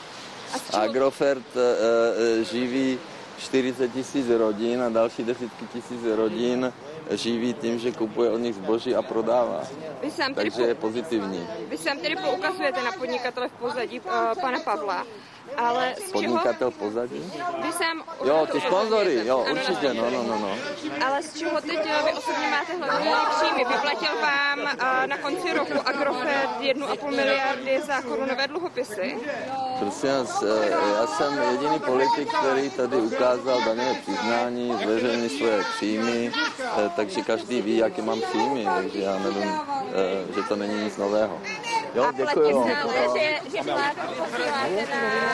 Agrofert 0.73 1.45
e, 1.55 2.39
e, 2.39 2.43
živí 2.43 2.99
40 3.37 3.87
tisíc 3.87 4.29
rodin 4.29 4.81
a 4.81 4.89
další 4.89 5.23
desítky 5.23 5.65
tisíc 5.73 5.99
rodin 6.15 6.73
živí 7.11 7.53
tím, 7.53 7.79
že 7.79 7.91
kupuje 7.91 8.29
od 8.31 8.37
nich 8.37 8.55
zboží 8.55 8.95
a 8.95 9.01
prodává. 9.01 9.63
Vy 10.01 10.11
sám 10.11 10.33
Takže 10.33 10.61
je 10.61 10.75
pozitivní. 10.75 11.47
vy 11.67 11.77
sám 11.77 11.97
tedy 11.97 12.15
poukazujete 12.15 12.83
na 12.83 12.91
podnikatele 12.91 13.47
v 13.47 13.51
pozadí 13.51 13.99
uh, 13.99 14.11
pana 14.41 14.59
Pavla, 14.59 15.05
ale 15.57 15.95
z 15.95 15.99
čeho... 15.99 16.11
Podnikatel 16.11 16.71
pozadí? 16.71 17.31
Vy 17.63 17.71
sám... 17.71 18.03
Jo, 18.25 18.47
ty 18.51 18.61
sponzory, 18.61 19.21
jo, 19.25 19.45
Ano, 19.49 19.51
určitě, 19.51 19.93
no, 19.93 20.09
no, 20.09 20.23
no, 20.23 20.39
no. 20.39 20.55
Ale 21.05 21.23
z 21.23 21.39
čeho 21.39 21.61
teď 21.61 21.79
eh, 21.85 22.03
vy 22.05 22.13
osobně 22.13 22.47
máte 22.47 22.73
hlavní 22.73 23.11
příjmy? 23.35 23.65
Vyplatil 23.65 24.21
vám 24.21 24.59
eh, 24.67 25.07
na 25.07 25.17
konci 25.17 25.53
roku 25.53 25.73
Agrofert 25.85 26.49
1,5 26.59 27.15
miliardy 27.15 27.81
za 27.81 28.01
korunové 28.01 28.47
dluhopisy? 28.47 29.17
Prosím 29.79 30.09
vás, 30.09 30.43
eh, 30.43 30.69
já 30.69 31.07
jsem 31.07 31.41
jediný 31.51 31.79
politik, 31.79 32.29
který 32.39 32.69
tady 32.69 32.97
ukázal 32.97 33.61
dané 33.65 33.93
přiznání, 34.01 34.73
zveřejnil 34.83 35.29
svoje 35.29 35.63
příjmy, 35.75 36.31
takže 36.95 37.21
každý 37.21 37.61
ví, 37.61 37.77
jaké 37.77 38.01
mám 38.01 38.21
příjmy, 38.21 38.65
takže 38.75 38.99
já 38.99 39.19
nevím, 39.19 39.53
že 40.35 40.43
to 40.47 40.55
není 40.55 40.83
nic 40.83 40.97
nového. 40.97 41.41
Jo, 41.93 42.11
děkuji 42.15 42.53
vám. 42.53 42.69
Ale 42.83 43.19
že, 43.19 43.39
že 43.51 43.57
posíláte 44.17 44.87
na... 44.91 45.33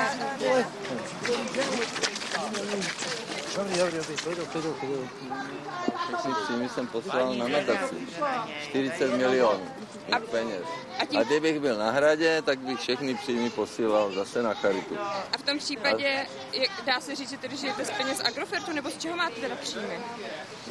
Všechny 6.07 6.33
příjmy 6.43 6.69
jsem 6.69 6.87
poslal 6.87 7.35
na 7.35 7.47
nadaci. 7.47 7.95
40 8.63 9.17
milionů 9.17 9.67
těch 10.07 10.29
peněz. 10.29 10.63
A 10.99 11.23
kdybych 11.23 11.59
byl 11.59 11.77
na 11.77 11.91
hradě, 11.91 12.41
tak 12.41 12.59
bych 12.59 12.79
všechny 12.79 13.15
příjmy 13.15 13.49
posílal 13.49 14.11
zase 14.11 14.43
na 14.43 14.53
charitu. 14.53 14.97
A 15.33 15.37
v 15.37 15.41
tom 15.41 15.57
případě 15.57 16.25
je, 16.53 16.67
dá 16.85 16.99
se 16.99 17.15
říct, 17.15 17.29
že 17.29 17.37
tedy 17.37 17.57
žijete 17.57 17.85
z 17.85 17.91
peněz 17.91 18.21
Agrofertu, 18.25 18.73
nebo 18.73 18.89
z 18.89 18.97
čeho 18.97 19.17
máte 19.17 19.41
teda 19.41 19.55
příjmy? 19.55 19.99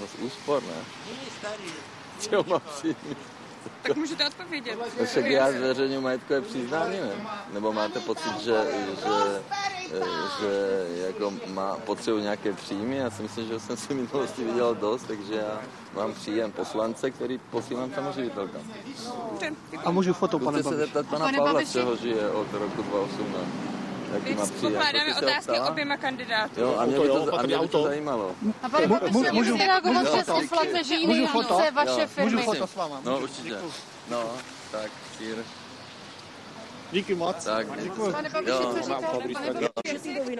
No 0.01 0.07
z 0.07 0.14
úspor, 0.14 0.62
ne? 0.62 0.85
Z 2.18 2.29
čeho 2.29 2.44
mám 2.48 2.61
příjmy? 2.77 3.16
Tak 3.83 3.97
můžete 3.97 4.27
odpovědět. 4.27 4.79
No 5.01 5.05
však 5.07 5.27
já 5.27 5.53
zveřejňuji 5.53 6.01
majetkové 6.01 6.40
přiznání, 6.40 6.97
ne? 7.01 7.11
Nebo 7.53 7.73
máte 7.73 8.01
pocit, 8.01 8.40
že, 8.40 8.64
že, 9.01 9.42
že 10.40 10.87
jako 11.07 11.33
má, 11.47 11.77
potřebuji 11.77 12.23
nějaké 12.23 12.53
příjmy? 12.53 12.97
Já 12.97 13.11
si 13.11 13.23
myslím, 13.23 13.49
že 13.49 13.61
jsem 13.61 13.77
si 13.77 13.87
v 13.94 13.97
minulosti 13.97 14.44
vydělal 14.44 14.75
dost, 14.75 15.03
takže 15.09 15.35
já 15.35 15.61
mám 15.94 16.12
příjem 16.14 16.53
poslance, 16.53 17.11
který 17.11 17.38
posílám 17.51 17.90
samoživitelkám. 17.94 18.62
A 19.85 19.90
můžu 19.90 20.12
foto, 20.12 20.38
pane 20.38 20.59
Zkuste 20.59 20.71
se 20.71 20.77
Babiši? 20.77 20.87
zeptat 20.94 21.07
pana 21.11 21.27
Pavla, 21.37 21.53
Babiši. 21.53 21.73
čeho 21.73 21.97
žije 21.97 22.31
od 22.31 22.53
roku 22.53 22.83
2018. 22.83 23.78
Jaký 24.14 24.35
má? 24.35 24.47
Pokládáme 24.61 25.14
se 25.14 25.21
ho 25.21 25.27
otázky 25.27 25.53
ptala? 25.53 25.71
oběma 25.71 25.97
kandidátům. 25.97 26.62
Jo, 26.62 26.77
a 26.79 26.85
mě 26.87 27.01
by 27.01 27.09
to, 27.09 27.38
a 27.38 27.42
mě 27.42 27.59
by 27.59 27.68
to 27.68 27.83
zajímalo. 27.83 28.35
A 28.62 28.68
pane 28.68 28.87
Babiši, 28.87 29.12
Můžu- 29.12 29.33
můžu 29.35 29.57
reagovat, 29.57 30.03
že 30.16 30.23
foto? 30.23 30.40
inflace 30.40 30.66
Můžu 30.79 31.07
nejvíce 31.07 31.33
foto? 31.33 31.61
vaše 31.73 32.01
Jo, 32.01 32.07
firmy. 32.07 32.31
můžu 32.31 32.44
foto 32.44 32.66
s 32.66 32.75
váma? 32.75 33.01
No, 33.05 33.18
určitě. 33.18 33.57
No, 34.11 34.25
tak, 34.73 34.90
sír. 35.18 35.37
Díky 36.92 37.14
moc. 37.14 37.44
Tak, 37.44 37.66
Pane 38.12 38.29
Babiši, 38.31 38.51
jo. 38.51 38.73
co 38.75 38.83
říkáte, 38.83 39.07
pane 39.33 39.61
Babiši? 39.75 40.38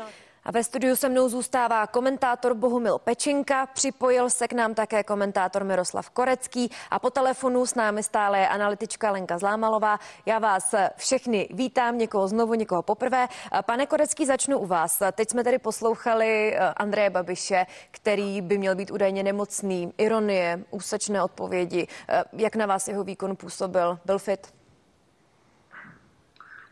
A 0.49 0.51
ve 0.51 0.65
studiu 0.65 0.97
se 0.97 1.09
mnou 1.09 1.29
zůstává 1.29 1.87
komentátor 1.87 2.55
Bohumil 2.55 2.99
Pečenka, 2.99 3.67
připojil 3.67 4.31
se 4.31 4.49
k 4.49 4.53
nám 4.53 4.75
také 4.75 5.05
komentátor 5.05 5.65
Miroslav 5.65 6.11
Korecký 6.11 6.71
a 6.91 6.99
po 6.99 7.11
telefonu 7.11 7.67
s 7.67 7.75
námi 7.75 8.03
stále 8.03 8.39
je 8.39 8.49
analytička 8.49 9.11
Lenka 9.11 9.39
Zlámalová. 9.39 9.99
Já 10.27 10.39
vás 10.39 10.75
všechny 10.97 11.49
vítám, 11.53 11.99
někoho 11.99 12.29
znovu, 12.29 12.55
někoho 12.55 12.83
poprvé. 12.83 13.29
Pane 13.67 13.87
Korecký, 13.87 14.27
začnu 14.27 14.59
u 14.59 14.67
vás. 14.67 15.03
Teď 15.13 15.31
jsme 15.31 15.45
tady 15.45 15.59
poslouchali 15.59 16.55
eh, 16.55 16.59
Andreje 16.59 17.11
Babiše, 17.11 17.67
který 17.91 18.41
by 18.41 18.59
měl 18.59 18.75
být 18.75 18.91
údajně 18.91 19.23
nemocný, 19.23 19.93
ironie, 19.99 20.65
úsečné 20.71 21.23
odpovědi. 21.23 21.87
Eh, 22.09 22.25
Jak 22.33 22.57
na 22.57 22.67
vás 22.67 22.89
jeho 22.89 23.05
výkon 23.05 23.37
působil? 23.37 23.99
Byl 24.05 24.19
fit? 24.19 24.58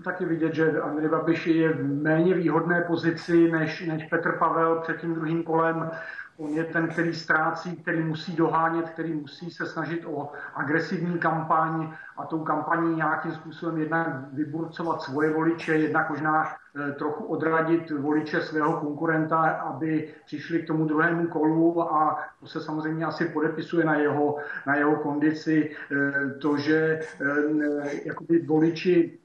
Taky 0.06 0.24
vidět, 0.24 0.54
že 0.54 0.80
Andrej 0.80 1.08
Babiš 1.08 1.46
je 1.46 1.72
v 1.72 2.02
méně 2.02 2.34
výhodné 2.34 2.80
pozici 2.80 3.50
než, 3.50 3.86
než 3.86 4.04
Petr 4.04 4.38
Pavel 4.38 4.80
před 4.80 5.00
tím 5.00 5.14
druhým 5.14 5.42
kolem. 5.42 5.90
On 6.38 6.50
je 6.54 6.64
ten, 6.64 6.88
který 6.88 7.14
ztrácí, 7.14 7.76
který 7.76 8.04
musí 8.04 8.36
dohánět, 8.36 8.90
který 8.90 9.14
musí 9.14 9.50
se 9.50 9.66
snažit 9.66 10.04
o 10.06 10.30
agresivní 10.54 11.18
kampaň 11.18 11.92
a 12.16 12.26
tou 12.26 12.44
kampaní 12.44 12.96
nějakým 12.96 13.32
způsobem 13.32 13.78
jednak 13.78 14.08
vyburcovat 14.32 15.02
svoje 15.02 15.32
voliče, 15.32 15.74
jednak 15.74 16.10
možná 16.10 16.46
eh, 16.46 16.92
trochu 16.92 17.24
odradit 17.24 17.90
voliče 17.90 18.40
svého 18.40 18.80
konkurenta, 18.80 19.36
aby 19.50 20.14
přišli 20.26 20.62
k 20.62 20.66
tomu 20.66 20.84
druhému 20.84 21.26
kolu 21.26 21.82
a 21.82 22.20
to 22.40 22.46
se 22.46 22.60
samozřejmě 22.60 23.04
asi 23.04 23.24
podepisuje 23.24 23.84
na 23.84 23.94
jeho, 23.94 24.36
na 24.66 24.76
jeho 24.76 24.96
kondici. 24.96 25.70
Eh, 25.72 26.30
To, 26.38 26.56
že 26.56 27.00
eh, 27.00 27.90
jakoby 28.04 28.46
voliči 28.46 29.18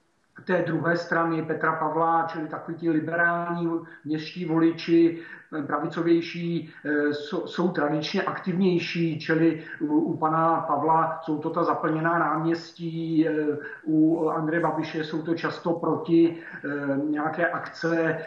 té 0.46 0.64
druhé 0.68 0.98
strany 0.98 1.44
Petra 1.44 1.76
Pavla, 1.76 2.28
čili 2.32 2.48
takový 2.48 2.78
ti 2.78 2.90
liberální 2.90 3.70
městští 4.06 4.46
voliči, 4.46 5.22
pravicovější, 5.68 6.74
eh, 6.86 7.14
jsou, 7.46 7.72
tradičně 7.72 8.22
aktivnější, 8.22 9.20
čili 9.20 9.64
u, 9.80 10.18
pana 10.18 10.56
Pavla 10.68 11.20
jsou 11.22 11.38
to 11.38 11.50
ta 11.50 11.64
zaplněná 11.64 12.20
náměstí, 12.20 13.28
eh, 13.28 13.58
u 13.84 14.30
Andreje 14.30 14.62
Babiše 14.62 15.04
jsou 15.04 15.22
to 15.22 15.36
často 15.36 15.74
proti 15.74 16.38
eh, 16.38 16.98
nějaké 17.10 17.48
akce 17.48 18.18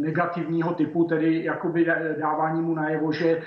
negativního 0.00 0.74
typu, 0.74 1.04
tedy 1.04 1.44
jakoby 1.44 1.86
dávání 2.20 2.62
mu 2.62 2.74
najevo, 2.74 3.12
že 3.12 3.42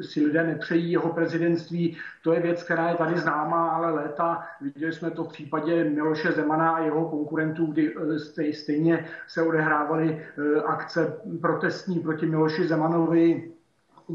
si 0.00 0.24
lidé 0.24 0.44
nepřejí 0.44 0.90
jeho 0.90 1.08
prezidentství. 1.08 1.96
To 2.22 2.32
je 2.32 2.40
věc, 2.40 2.62
která 2.62 2.88
je 2.88 2.94
tady 2.94 3.18
známá, 3.18 3.68
ale 3.68 3.92
léta. 3.92 4.42
Viděli 4.60 4.92
jsme 4.92 5.10
to 5.10 5.24
v 5.24 5.28
případě 5.28 5.84
Miloše 5.84 6.32
Zemana 6.32 6.77
jeho 6.80 7.04
konkurentů, 7.08 7.66
kdy 7.66 7.94
eh, 7.96 8.00
stej- 8.00 8.52
stejně 8.52 9.04
se 9.26 9.42
odehrávaly 9.42 10.22
eh, 10.22 10.62
akce 10.62 11.20
protestní 11.40 12.00
proti 12.00 12.26
Miloši 12.26 12.68
Zemanovi, 12.68 13.50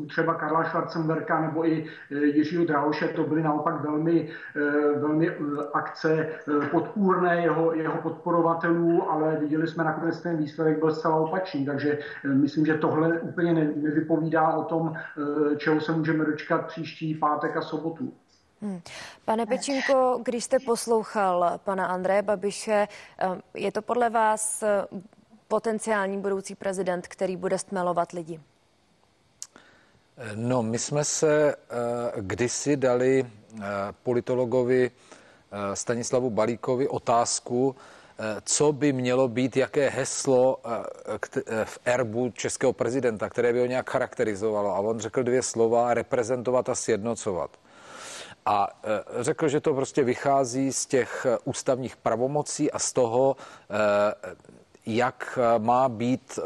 třeba 0.07 0.33
Karla 0.33 0.63
Schwarzenberga 0.65 1.41
nebo 1.41 1.67
i 1.67 1.85
eh, 2.11 2.15
Jiřího 2.15 2.65
Drahoše, 2.65 3.07
to 3.07 3.23
byly 3.23 3.43
naopak 3.43 3.81
velmi, 3.81 4.29
velmi 4.99 5.31
akce 5.73 6.27
podpůrné 6.71 7.41
jeho, 7.41 7.73
jeho 7.73 8.01
podporovatelů, 8.01 9.11
ale 9.11 9.37
viděli 9.39 9.67
jsme 9.67 9.83
nakonec 9.83 10.21
ten 10.21 10.37
výsledek 10.37 10.79
byl 10.79 10.91
zcela 10.91 11.15
opačný, 11.15 11.65
takže 11.65 11.99
myslím, 12.33 12.65
že 12.65 12.77
tohle 12.77 13.19
úplně 13.19 13.53
ne- 13.53 13.73
nevypovídá 13.75 14.53
o 14.53 14.63
tom, 14.63 14.93
eh, 14.95 15.55
čeho 15.55 15.81
se 15.81 15.91
můžeme 15.91 16.25
dočkat 16.25 16.65
příští 16.65 17.15
pátek 17.15 17.57
a 17.57 17.61
sobotu. 17.61 18.13
Hmm. 18.63 18.81
Pane 19.25 19.45
Pečinko, 19.45 20.21
když 20.25 20.43
jste 20.43 20.59
poslouchal 20.59 21.59
pana 21.63 21.85
Andreje 21.85 22.21
Babiše, 22.21 22.87
eh, 23.19 23.27
je 23.53 23.71
to 23.71 23.81
podle 23.81 24.09
vás 24.09 24.63
eh, 24.63 24.87
potenciální 25.47 26.17
budoucí 26.17 26.55
prezident, 26.55 27.07
který 27.07 27.35
bude 27.37 27.57
stmelovat 27.57 28.11
lidi? 28.11 28.39
No, 30.35 30.63
my 30.63 30.79
jsme 30.79 31.03
se 31.03 31.55
kdysi 32.15 32.77
dali 32.77 33.25
politologovi 34.03 34.91
Stanislavu 35.73 36.29
Balíkovi 36.29 36.87
otázku, 36.87 37.75
co 38.43 38.73
by 38.73 38.93
mělo 38.93 39.27
být, 39.27 39.57
jaké 39.57 39.89
heslo 39.89 40.57
v 41.63 41.79
erbu 41.85 42.29
českého 42.29 42.73
prezidenta, 42.73 43.29
které 43.29 43.53
by 43.53 43.59
ho 43.59 43.65
nějak 43.65 43.89
charakterizovalo. 43.89 44.75
A 44.75 44.79
on 44.79 44.99
řekl 44.99 45.23
dvě 45.23 45.41
slova, 45.43 45.93
reprezentovat 45.93 46.69
a 46.69 46.75
sjednocovat. 46.75 47.57
A 48.45 48.67
řekl, 49.19 49.47
že 49.47 49.61
to 49.61 49.73
prostě 49.73 50.03
vychází 50.03 50.73
z 50.73 50.85
těch 50.85 51.27
ústavních 51.43 51.95
pravomocí 51.95 52.71
a 52.71 52.79
z 52.79 52.93
toho, 52.93 53.35
jak 54.85 55.39
má 55.57 55.89
být 55.89 56.39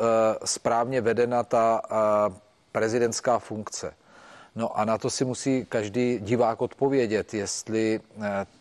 správně 0.45 1.01
vedena 1.01 1.43
ta 1.43 1.81
prezidentská 2.71 3.39
funkce. 3.39 3.93
No 4.55 4.77
a 4.79 4.85
na 4.85 4.97
to 4.97 5.09
si 5.09 5.25
musí 5.25 5.65
každý 5.65 6.19
divák 6.19 6.61
odpovědět, 6.61 7.33
jestli 7.33 7.99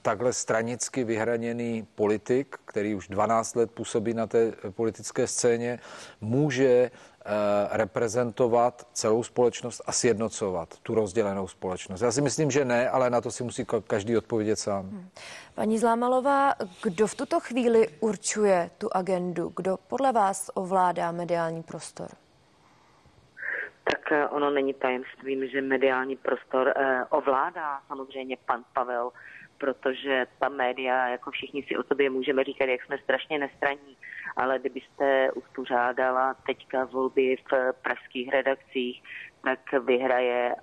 takhle 0.02 0.32
stranicky 0.32 1.04
vyhraněný 1.04 1.86
politik, 1.94 2.56
který 2.64 2.94
už 2.94 3.08
12 3.08 3.54
let 3.56 3.70
působí 3.70 4.14
na 4.14 4.26
té 4.26 4.52
politické 4.70 5.26
scéně, 5.26 5.78
může 6.20 6.90
reprezentovat 7.70 8.88
celou 8.92 9.22
společnost 9.22 9.82
a 9.86 9.92
sjednocovat 9.92 10.78
tu 10.82 10.94
rozdělenou 10.94 11.48
společnost. 11.48 12.00
Já 12.00 12.12
si 12.12 12.22
myslím, 12.22 12.50
že 12.50 12.64
ne, 12.64 12.90
ale 12.90 13.10
na 13.10 13.20
to 13.20 13.30
si 13.30 13.44
musí 13.44 13.66
každý 13.86 14.16
odpovědět 14.16 14.56
sám. 14.56 14.82
Hmm. 14.82 15.08
Paní 15.54 15.78
Zlámalová, 15.78 16.54
kdo 16.82 17.06
v 17.06 17.14
tuto 17.14 17.40
chvíli 17.40 17.88
určuje 18.00 18.70
tu 18.78 18.88
agendu? 18.92 19.52
Kdo 19.56 19.76
podle 19.88 20.12
vás 20.12 20.50
ovládá 20.54 21.12
mediální 21.12 21.62
prostor? 21.62 22.08
Tak 23.84 24.30
ono 24.30 24.50
není 24.50 24.74
tajemstvím, 24.74 25.48
že 25.48 25.62
mediální 25.62 26.16
prostor 26.16 26.74
ovládá 27.10 27.80
samozřejmě 27.88 28.36
pan 28.46 28.64
Pavel, 28.72 29.10
protože 29.58 30.26
ta 30.38 30.48
média, 30.48 31.08
jako 31.08 31.30
všichni 31.30 31.62
si 31.62 31.76
o 31.76 31.82
sobě 31.82 32.10
můžeme 32.10 32.44
říkat, 32.44 32.64
jak 32.64 32.84
jsme 32.84 32.98
strašně 32.98 33.38
nestraní, 33.38 33.96
ale 34.36 34.58
kdybyste 34.58 35.32
uspořádala 35.32 36.34
teďka 36.34 36.84
volby 36.84 37.36
v 37.36 37.72
pražských 37.82 38.32
redakcích, 38.32 39.02
tak 39.44 39.72
vyhraje 39.72 40.54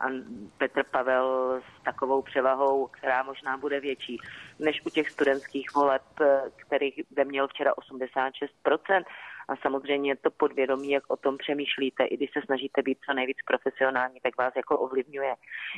Petr 0.58 0.84
Pavel 0.84 1.62
s 1.62 1.84
takovou 1.84 2.22
převahou, 2.22 2.88
která 2.88 3.24
možná 3.24 3.58
bude 3.58 3.80
větší 3.80 4.18
než 4.60 4.82
u 4.86 4.89
těch 4.89 5.10
studentských 5.10 5.76
voleb, 5.76 6.02
kterých 6.56 7.04
by 7.12 7.26
měl 7.26 7.48
včera 7.48 7.74
86%. 7.74 9.04
A 9.48 9.56
samozřejmě 9.56 10.16
to 10.16 10.32
podvědomí, 10.32 10.91
jak 10.91 11.04
o 11.08 11.18
tom 11.18 11.38
přemýšlíte, 11.38 12.06
i 12.06 12.18
když 12.18 12.32
se 12.32 12.41
snažíte 12.46 12.82
být 12.82 12.98
co 13.06 13.14
nejvíc 13.14 13.38
profesionální, 13.46 14.20
tak 14.24 14.38
vás 14.38 14.54
jako 14.56 14.80
ovlivňuje. 14.80 15.36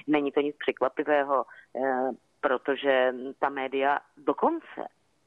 Není 0.08 0.32
to 0.32 0.42
nic 0.42 0.56
překvapivého, 0.60 1.46
protože 2.46 3.14
ta 3.40 3.50
média 3.50 4.00
dokonce 4.18 4.82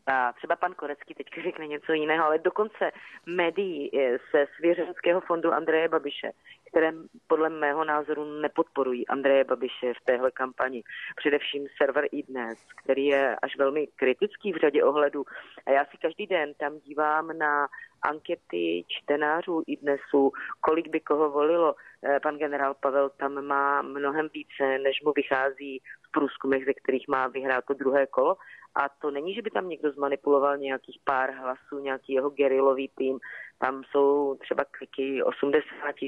a 0.06 0.32
třeba 0.32 0.56
pan 0.56 0.74
Korecký 0.74 1.14
teďka 1.14 1.42
řekne 1.42 1.66
něco 1.66 1.92
jiného, 1.92 2.24
ale 2.24 2.38
dokonce 2.38 2.90
médií 3.26 3.90
se 4.30 4.46
svěřenského 4.56 5.20
fondu 5.20 5.52
Andreje 5.52 5.88
Babiše, 5.88 6.32
které 6.70 6.92
podle 7.26 7.48
mého 7.48 7.84
názoru 7.84 8.24
nepodporují 8.24 9.08
Andreje 9.08 9.44
Babiše 9.44 9.94
v 9.94 10.04
téhle 10.04 10.30
kampani. 10.30 10.82
Především 11.16 11.66
server 11.76 12.04
iDnes, 12.12 12.58
který 12.82 13.06
je 13.06 13.36
až 13.42 13.56
velmi 13.56 13.86
kritický 13.96 14.52
v 14.52 14.56
řadě 14.56 14.84
ohledů. 14.84 15.24
A 15.66 15.70
já 15.70 15.84
si 15.84 15.96
každý 15.96 16.26
den 16.26 16.54
tam 16.54 16.78
dívám 16.78 17.38
na 17.38 17.68
ankety 18.02 18.84
čtenářů 18.88 19.62
iDnesu, 19.66 20.32
kolik 20.60 20.88
by 20.88 21.00
koho 21.00 21.30
volilo. 21.30 21.74
Pan 22.22 22.38
generál 22.38 22.74
Pavel 22.74 23.10
tam 23.10 23.44
má 23.44 23.82
mnohem 23.82 24.28
více, 24.34 24.78
než 24.78 25.02
mu 25.04 25.12
vychází 25.12 25.82
v 26.08 26.10
průzkumech, 26.10 26.64
ze 26.64 26.74
kterých 26.74 27.08
má 27.08 27.26
vyhrát 27.26 27.64
to 27.64 27.74
druhé 27.74 28.06
kolo. 28.06 28.36
A 28.74 28.88
to 28.88 29.10
není, 29.10 29.34
že 29.34 29.42
by 29.42 29.50
tam 29.50 29.68
někdo 29.68 29.92
zmanipuloval 29.92 30.56
nějakých 30.56 31.00
pár 31.04 31.30
hlasů, 31.30 31.78
nějaký 31.78 32.12
jeho 32.12 32.30
gerilový 32.30 32.90
tým. 32.94 33.18
Tam 33.58 33.84
jsou 33.84 34.36
třeba 34.40 34.64
kliky 34.64 35.22
80, 35.22 35.64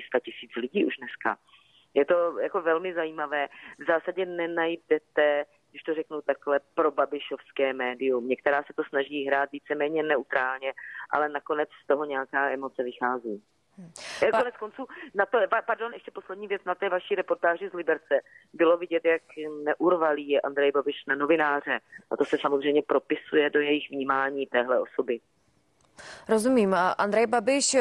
100 0.07 0.21
tisíc 0.21 0.51
lidí 0.57 0.85
už 0.85 0.97
dneska. 0.97 1.37
Je 1.95 2.05
to 2.05 2.39
jako 2.39 2.63
velmi 2.63 2.95
zajímavé. 2.95 3.49
V 3.79 3.85
zásadě 3.87 4.27
nenajdete, 4.27 5.45
když 5.71 5.83
to 5.83 5.95
řeknu 5.95 6.23
takhle, 6.23 6.61
pro 6.75 6.91
babišovské 6.91 7.73
médium. 7.73 8.29
Některá 8.29 8.63
se 8.63 8.73
to 8.73 8.83
snaží 8.89 9.27
hrát 9.27 9.53
víceméně 9.53 10.03
neutrálně, 10.03 10.73
ale 11.11 11.29
nakonec 11.29 11.69
z 11.85 11.87
toho 11.87 12.05
nějaká 12.05 12.51
emoce 12.51 12.83
vychází. 12.83 13.43
Hmm. 13.81 14.31
Konec 14.31 14.57
konců, 14.57 14.87
na 15.15 15.27
to, 15.27 15.39
pardon, 15.67 15.93
ještě 15.93 16.11
poslední 16.11 16.47
věc, 16.47 16.63
na 16.67 16.75
té 16.75 16.89
vaší 16.89 17.15
reportáži 17.15 17.69
z 17.69 17.73
Liberce 17.73 18.21
bylo 18.53 18.77
vidět, 18.77 19.05
jak 19.05 19.23
neurvalý 19.65 20.29
je 20.29 20.41
Andrej 20.41 20.73
Babiš 20.73 20.97
na 21.09 21.15
novináře. 21.15 21.81
A 22.11 22.17
to 22.17 22.25
se 22.25 22.39
samozřejmě 22.41 22.83
propisuje 22.83 23.51
do 23.51 23.61
jejich 23.61 23.91
vnímání 23.91 24.47
téhle 24.47 24.81
osoby. 24.81 25.21
Rozumím. 26.29 26.77
Andrej 26.99 27.27
Babiš 27.27 27.77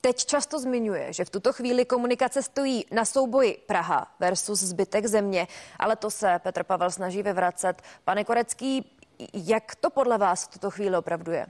teď 0.00 0.16
často 0.26 0.58
zmiňuje, 0.58 1.12
že 1.12 1.24
v 1.24 1.30
tuto 1.30 1.52
chvíli 1.52 1.84
komunikace 1.84 2.42
stojí 2.42 2.84
na 2.92 3.04
souboji 3.04 3.58
Praha 3.66 4.14
versus 4.20 4.60
zbytek 4.60 5.06
země, 5.06 5.46
ale 5.78 5.96
to 5.96 6.10
se 6.10 6.40
Petr 6.42 6.64
Pavel 6.64 6.90
snaží 6.90 7.22
vyvracet. 7.22 7.82
Pane 8.04 8.24
Korecký, 8.24 8.96
jak 9.34 9.74
to 9.74 9.90
podle 9.90 10.18
vás 10.18 10.44
v 10.44 10.52
tuto 10.52 10.70
chvíli 10.70 10.96
opravdu 10.96 11.32
je? 11.32 11.46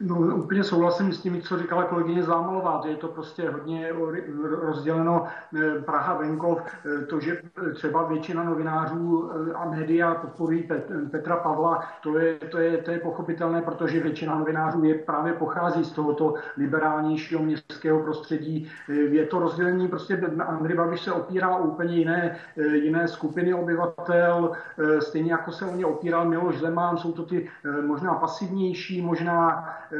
No, 0.00 0.36
úplně 0.36 0.64
souhlasím 0.64 1.12
s 1.12 1.20
tím, 1.20 1.42
co 1.42 1.58
říkala 1.58 1.84
kolegyně 1.84 2.22
Zámalová, 2.22 2.82
je 2.86 2.96
to 2.96 3.08
prostě 3.08 3.50
hodně 3.50 3.92
rozděleno 4.40 5.26
eh, 5.56 5.82
Praha, 5.82 6.14
venkov, 6.14 6.58
eh, 6.62 7.06
to, 7.06 7.20
že 7.20 7.42
třeba 7.74 8.08
většina 8.08 8.44
novinářů 8.44 9.30
eh, 9.50 9.52
a 9.52 9.70
média 9.70 10.14
podporují 10.14 10.68
Petra 11.10 11.36
Pavla, 11.36 11.84
to 12.02 12.18
je, 12.18 12.34
to, 12.34 12.58
je, 12.58 12.78
to 12.78 12.90
je 12.90 12.98
pochopitelné, 12.98 13.62
protože 13.62 14.00
většina 14.00 14.38
novinářů 14.38 14.84
je 14.84 14.94
právě 14.94 15.32
pochází 15.32 15.84
z 15.84 15.92
tohoto 15.92 16.34
liberálnějšího 16.56 17.42
městského 17.42 18.02
prostředí. 18.02 18.70
Je 18.88 19.26
to 19.26 19.38
rozdělení, 19.38 19.88
prostě 19.88 20.16
Andrej 20.46 20.76
Babiš 20.76 21.00
se 21.00 21.12
opírá 21.12 21.56
o 21.56 21.64
úplně 21.64 21.94
jiné, 21.96 22.36
jiné 22.56 23.08
skupiny 23.08 23.54
obyvatel, 23.54 24.52
stejně 24.98 25.32
jako 25.32 25.52
se 25.52 25.64
o 25.64 25.76
ně 25.76 25.86
opíral 25.86 26.28
Miloš 26.28 26.60
Zeman, 26.60 26.98
jsou 26.98 27.12
to 27.12 27.22
ty 27.22 27.48
možná 27.86 28.14
pasivnější, 28.14 29.02
možná 29.02 29.64
Eh, 29.92 29.93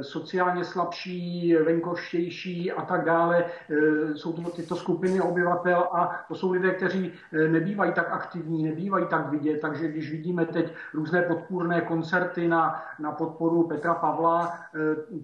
sociálně 0.00 0.64
slabší, 0.64 1.54
venkovštější 1.54 2.72
a 2.72 2.82
tak 2.82 3.04
dále. 3.04 3.44
Eh, 3.44 4.14
jsou 4.14 4.32
to 4.32 4.50
tyto 4.50 4.76
skupiny 4.76 5.20
obyvatel 5.20 5.88
a 5.92 6.24
to 6.28 6.34
jsou 6.34 6.52
lidé, 6.52 6.70
kteří 6.70 7.12
eh, 7.32 7.48
nebývají 7.48 7.92
tak 7.92 8.12
aktivní, 8.12 8.64
nebývají 8.64 9.06
tak 9.10 9.30
vidět, 9.30 9.60
takže 9.60 9.88
když 9.88 10.10
vidíme 10.10 10.46
teď 10.46 10.74
různé 10.94 11.22
podpůrné 11.22 11.80
koncerty 11.80 12.48
na, 12.48 12.82
na 12.98 13.12
podporu 13.12 13.68
Petra 13.68 13.94
Pavla, 13.94 14.52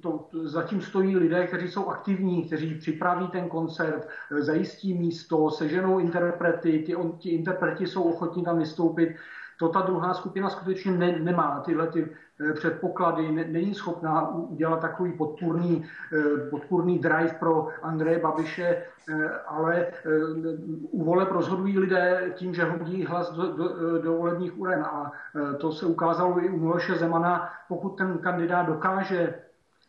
to, 0.01 0.27
to, 0.31 0.49
zatím 0.49 0.81
stojí 0.81 1.17
lidé, 1.17 1.47
kteří 1.47 1.69
jsou 1.69 1.89
aktivní, 1.89 2.45
kteří 2.45 2.75
připraví 2.75 3.29
ten 3.29 3.49
koncert, 3.49 4.09
zajistí 4.31 4.95
místo, 4.95 5.51
seženou 5.51 5.99
interprety, 5.99 6.79
ty, 6.87 6.97
on, 6.97 7.13
ti 7.13 7.31
interpreti 7.31 7.87
jsou 7.87 8.03
ochotní 8.03 8.45
tam 8.45 8.59
vystoupit 8.59 9.17
to 9.59 9.69
ta 9.69 9.81
druhá 9.81 10.15
skupina 10.15 10.51
skutečně 10.51 10.93
ne, 10.93 11.19
nemá 11.19 11.61
tyhle 11.61 11.87
ty 11.87 12.09
eh, 12.41 12.53
předpoklady, 12.53 13.33
ne, 13.33 13.45
není 13.45 13.75
schopná 13.75 14.29
udělat 14.29 14.81
takový 14.81 15.13
podpůrný, 15.13 15.85
eh, 16.13 16.51
podpůrný 16.51 16.99
drive 16.99 17.37
pro 17.41 17.69
Andreje 17.83 18.19
Babiše, 18.19 18.83
eh, 19.09 19.31
ale 19.47 19.87
u 20.91 21.05
voleb 21.05 21.33
rozhodují 21.33 21.79
lidé 21.79 22.33
tím, 22.35 22.55
že 22.55 22.65
hodí 22.65 23.05
hlas 23.05 23.33
do, 23.33 23.57
do, 23.57 23.99
do 24.03 24.13
volebních 24.17 24.59
uren. 24.59 24.83
A 24.83 25.13
to 25.59 25.73
se 25.73 25.87
ukázalo 25.87 26.45
i 26.45 26.49
u 26.49 26.59
Miloše 26.59 26.95
Zemana, 26.95 27.49
pokud 27.69 27.89
ten 27.89 28.19
kandidát 28.19 28.63
dokáže 28.63 29.35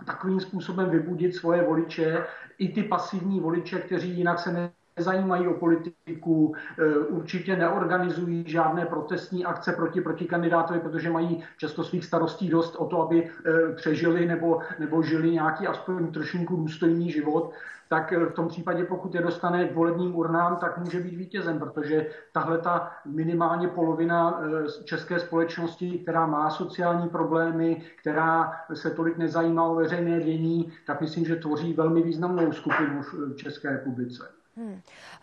takovým 0.05 0.39
způsobem 0.39 0.89
vybudit 0.89 1.35
svoje 1.35 1.63
voliče, 1.63 2.25
i 2.57 2.69
ty 2.69 2.83
pasivní 2.83 3.39
voliče, 3.39 3.79
kteří 3.79 4.17
jinak 4.17 4.39
se 4.39 4.51
ne, 4.51 4.71
nezajímají 4.97 5.47
o 5.47 5.53
politiku, 5.53 6.55
eh, 6.79 6.97
určitě 6.97 7.55
neorganizují 7.55 8.43
žádné 8.47 8.85
protestní 8.85 9.45
akce 9.45 9.73
proti, 10.01 10.25
kandidátovi, 10.25 10.79
protože 10.79 11.09
mají 11.09 11.43
často 11.57 11.83
svých 11.83 12.05
starostí 12.05 12.49
dost 12.49 12.75
o 12.75 12.85
to, 12.85 13.01
aby 13.01 13.29
eh, 13.29 13.73
přežili 13.73 14.25
nebo, 14.25 14.59
nebo 14.79 15.03
žili 15.03 15.31
nějaký 15.31 15.67
aspoň 15.67 16.11
trošinku 16.11 16.55
důstojný 16.55 17.11
život, 17.11 17.53
tak 17.89 18.13
eh, 18.13 18.25
v 18.25 18.31
tom 18.33 18.47
případě, 18.47 18.83
pokud 18.83 19.15
je 19.15 19.21
dostane 19.21 19.67
k 19.67 19.75
volebním 19.75 20.15
urnám, 20.15 20.55
tak 20.55 20.77
může 20.77 20.99
být 20.99 21.15
vítězem, 21.15 21.59
protože 21.59 22.07
tahle 22.33 22.57
ta 22.57 22.91
minimálně 23.05 23.67
polovina 23.67 24.41
české 24.83 25.19
společnosti, 25.19 25.99
která 25.99 26.25
má 26.25 26.49
sociální 26.49 27.09
problémy, 27.09 27.81
která 28.01 28.51
se 28.73 28.89
tolik 28.89 29.17
nezajímá 29.17 29.63
o 29.63 29.75
veřejné 29.75 30.19
dění, 30.19 30.71
tak 30.85 31.01
myslím, 31.01 31.25
že 31.25 31.35
tvoří 31.35 31.73
velmi 31.73 32.01
významnou 32.01 32.51
skupinu 32.51 33.01
v 33.01 33.35
České 33.35 33.69
republice. 33.69 34.36
Hmm. 34.57 34.73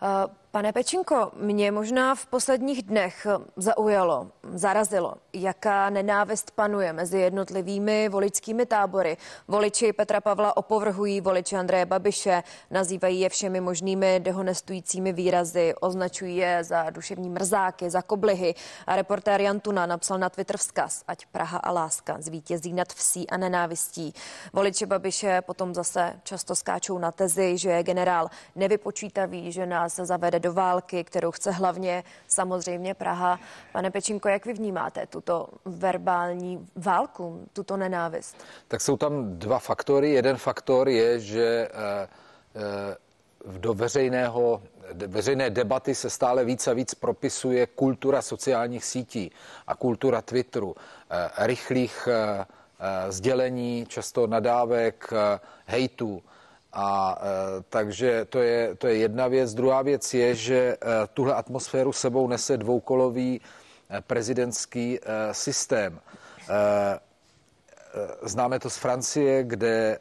Uh, 0.01 0.27
pane 0.55 0.73
Pečinko, 0.73 1.31
mě 1.35 1.71
možná 1.71 2.15
v 2.15 2.25
posledních 2.25 2.83
dnech 2.83 3.27
zaujalo, 3.55 4.31
zarazilo, 4.53 5.13
jaká 5.33 5.89
nenávist 5.89 6.51
panuje 6.51 6.93
mezi 6.93 7.19
jednotlivými 7.19 8.09
voličskými 8.09 8.65
tábory. 8.65 9.17
Voliči 9.47 9.93
Petra 9.93 10.21
Pavla 10.21 10.57
opovrhují 10.57 11.21
voliči 11.21 11.55
Andreje 11.55 11.85
Babiše, 11.85 12.43
nazývají 12.71 13.19
je 13.19 13.29
všemi 13.29 13.61
možnými 13.61 14.19
dehonestujícími 14.19 15.13
výrazy, 15.13 15.73
označují 15.81 16.37
je 16.37 16.63
za 16.63 16.89
duševní 16.89 17.29
mrzáky, 17.29 17.89
za 17.89 18.01
koblihy. 18.01 18.55
A 18.87 18.95
reportér 18.95 19.41
Jan 19.41 19.59
Tuna 19.59 19.85
napsal 19.85 20.17
na 20.17 20.29
Twitter 20.29 20.57
vzkaz, 20.57 21.03
ať 21.07 21.25
Praha 21.25 21.57
a 21.57 21.71
láska 21.71 22.17
zvítězí 22.19 22.73
nad 22.73 22.93
vsí 22.93 23.29
a 23.29 23.37
nenávistí. 23.37 24.13
Voliči 24.53 24.85
Babiše 24.85 25.41
potom 25.41 25.73
zase 25.73 26.13
často 26.23 26.55
skáčou 26.55 26.97
na 26.97 27.11
tezi, 27.11 27.57
že 27.57 27.69
je 27.69 27.83
generál 27.83 28.29
nevypočítá 28.55 29.25
ví, 29.25 29.51
že 29.51 29.65
nás 29.65 29.95
zavede 29.95 30.44
do 30.45 30.53
války, 30.53 31.03
kterou 31.03 31.31
chce 31.31 31.51
hlavně 31.51 32.03
samozřejmě 32.27 32.93
Praha. 32.93 33.39
Pane 33.71 33.91
Pečinko, 33.91 34.29
jak 34.29 34.45
vy 34.45 34.53
vnímáte 34.53 35.07
tuto 35.07 35.49
verbální 35.65 36.67
válku, 36.75 37.41
tuto 37.53 37.77
nenávist? 37.77 38.37
Tak 38.67 38.81
jsou 38.81 38.97
tam 38.97 39.39
dva 39.39 39.59
faktory. 39.59 40.11
Jeden 40.11 40.37
faktor 40.37 40.89
je, 40.89 41.19
že 41.19 41.45
eh, 41.45 42.07
eh, 42.55 43.57
do 43.57 43.73
veřejného, 43.73 44.61
veřejné 45.07 45.49
debaty 45.49 45.95
se 45.95 46.09
stále 46.09 46.45
víc 46.45 46.67
a 46.67 46.73
víc 46.73 46.93
propisuje 46.93 47.67
kultura 47.67 48.21
sociálních 48.21 48.85
sítí 48.85 49.31
a 49.67 49.75
kultura 49.75 50.21
Twitteru, 50.21 50.75
eh, 51.09 51.45
rychlých 51.45 52.07
sdělení, 53.09 53.85
často 53.87 54.27
nadávek, 54.27 55.13
hejtu. 55.65 56.23
A 56.75 57.17
e, 57.21 57.63
takže 57.69 58.25
to 58.25 58.39
je, 58.39 58.75
to 58.75 58.87
je 58.87 58.97
jedna 58.97 59.27
věc. 59.27 59.53
Druhá 59.53 59.81
věc 59.81 60.13
je, 60.13 60.35
že 60.35 60.57
e, 60.57 60.77
tuhle 61.13 61.33
atmosféru 61.33 61.93
sebou 61.93 62.27
nese 62.27 62.57
dvoukolový 62.57 63.41
e, 63.89 64.01
prezidentský 64.01 64.99
e, 64.99 65.33
systém. 65.33 65.99
E, 66.49 66.53
e, 66.53 66.99
známe 68.27 68.59
to 68.59 68.69
z 68.69 68.77
Francie, 68.77 69.43
kde 69.43 69.69
e, 69.69 69.99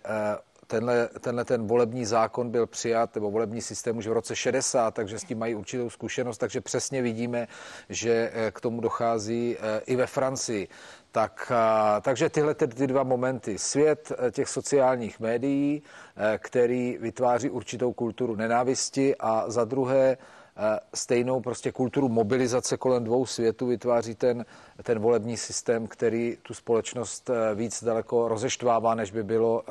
tenhle, 0.66 1.09
tenhle 1.20 1.45
ten 1.45 1.66
volební 1.66 2.05
zákon 2.05 2.51
byl 2.51 2.66
přijat, 2.66 3.14
nebo 3.14 3.31
volební 3.31 3.62
systém 3.62 3.97
už 3.97 4.07
v 4.07 4.12
roce 4.12 4.37
60, 4.37 4.95
takže 4.95 5.18
s 5.18 5.25
tím 5.25 5.39
mají 5.39 5.55
určitou 5.55 5.91
zkušenost, 5.91 6.39
takže 6.39 6.61
přesně 6.61 7.03
vidíme, 7.03 7.49
že 7.89 8.31
e, 8.35 8.51
k 8.51 8.61
tomu 8.61 8.81
dochází 8.81 9.57
i 9.87 9.97
ve 9.97 10.07
Francii. 10.07 10.68
Tak, 11.15 11.53
takže 12.01 12.29
tyhle 12.29 12.55
ty, 12.55 12.87
dva 12.87 13.03
momenty. 13.03 13.59
Svět 13.59 14.12
eh, 14.19 14.31
těch 14.31 14.49
sociálních 14.49 15.21
médií, 15.21 15.83
eh, 16.17 16.39
který 16.39 16.99
vytváří 17.01 17.51
určitou 17.51 17.93
kulturu 17.93 18.37
nenávisti 18.37 19.17
a 19.21 19.51
za 19.51 19.65
druhé 19.65 20.17
eh, 20.17 20.81
stejnou 20.95 21.41
prostě 21.41 21.73
kulturu 21.73 22.09
mobilizace 22.09 22.77
kolem 22.77 23.05
dvou 23.05 23.27
světů 23.27 23.67
vytváří 23.67 24.15
ten, 24.15 24.45
ten 24.83 24.99
volební 24.99 25.37
systém, 25.37 25.87
který 25.87 26.39
tu 26.43 26.55
společnost 26.55 27.31
víc 27.55 27.85
daleko 27.85 28.29
rozeštvává, 28.29 28.95
než 28.95 29.11
by 29.11 29.23
bylo 29.23 29.65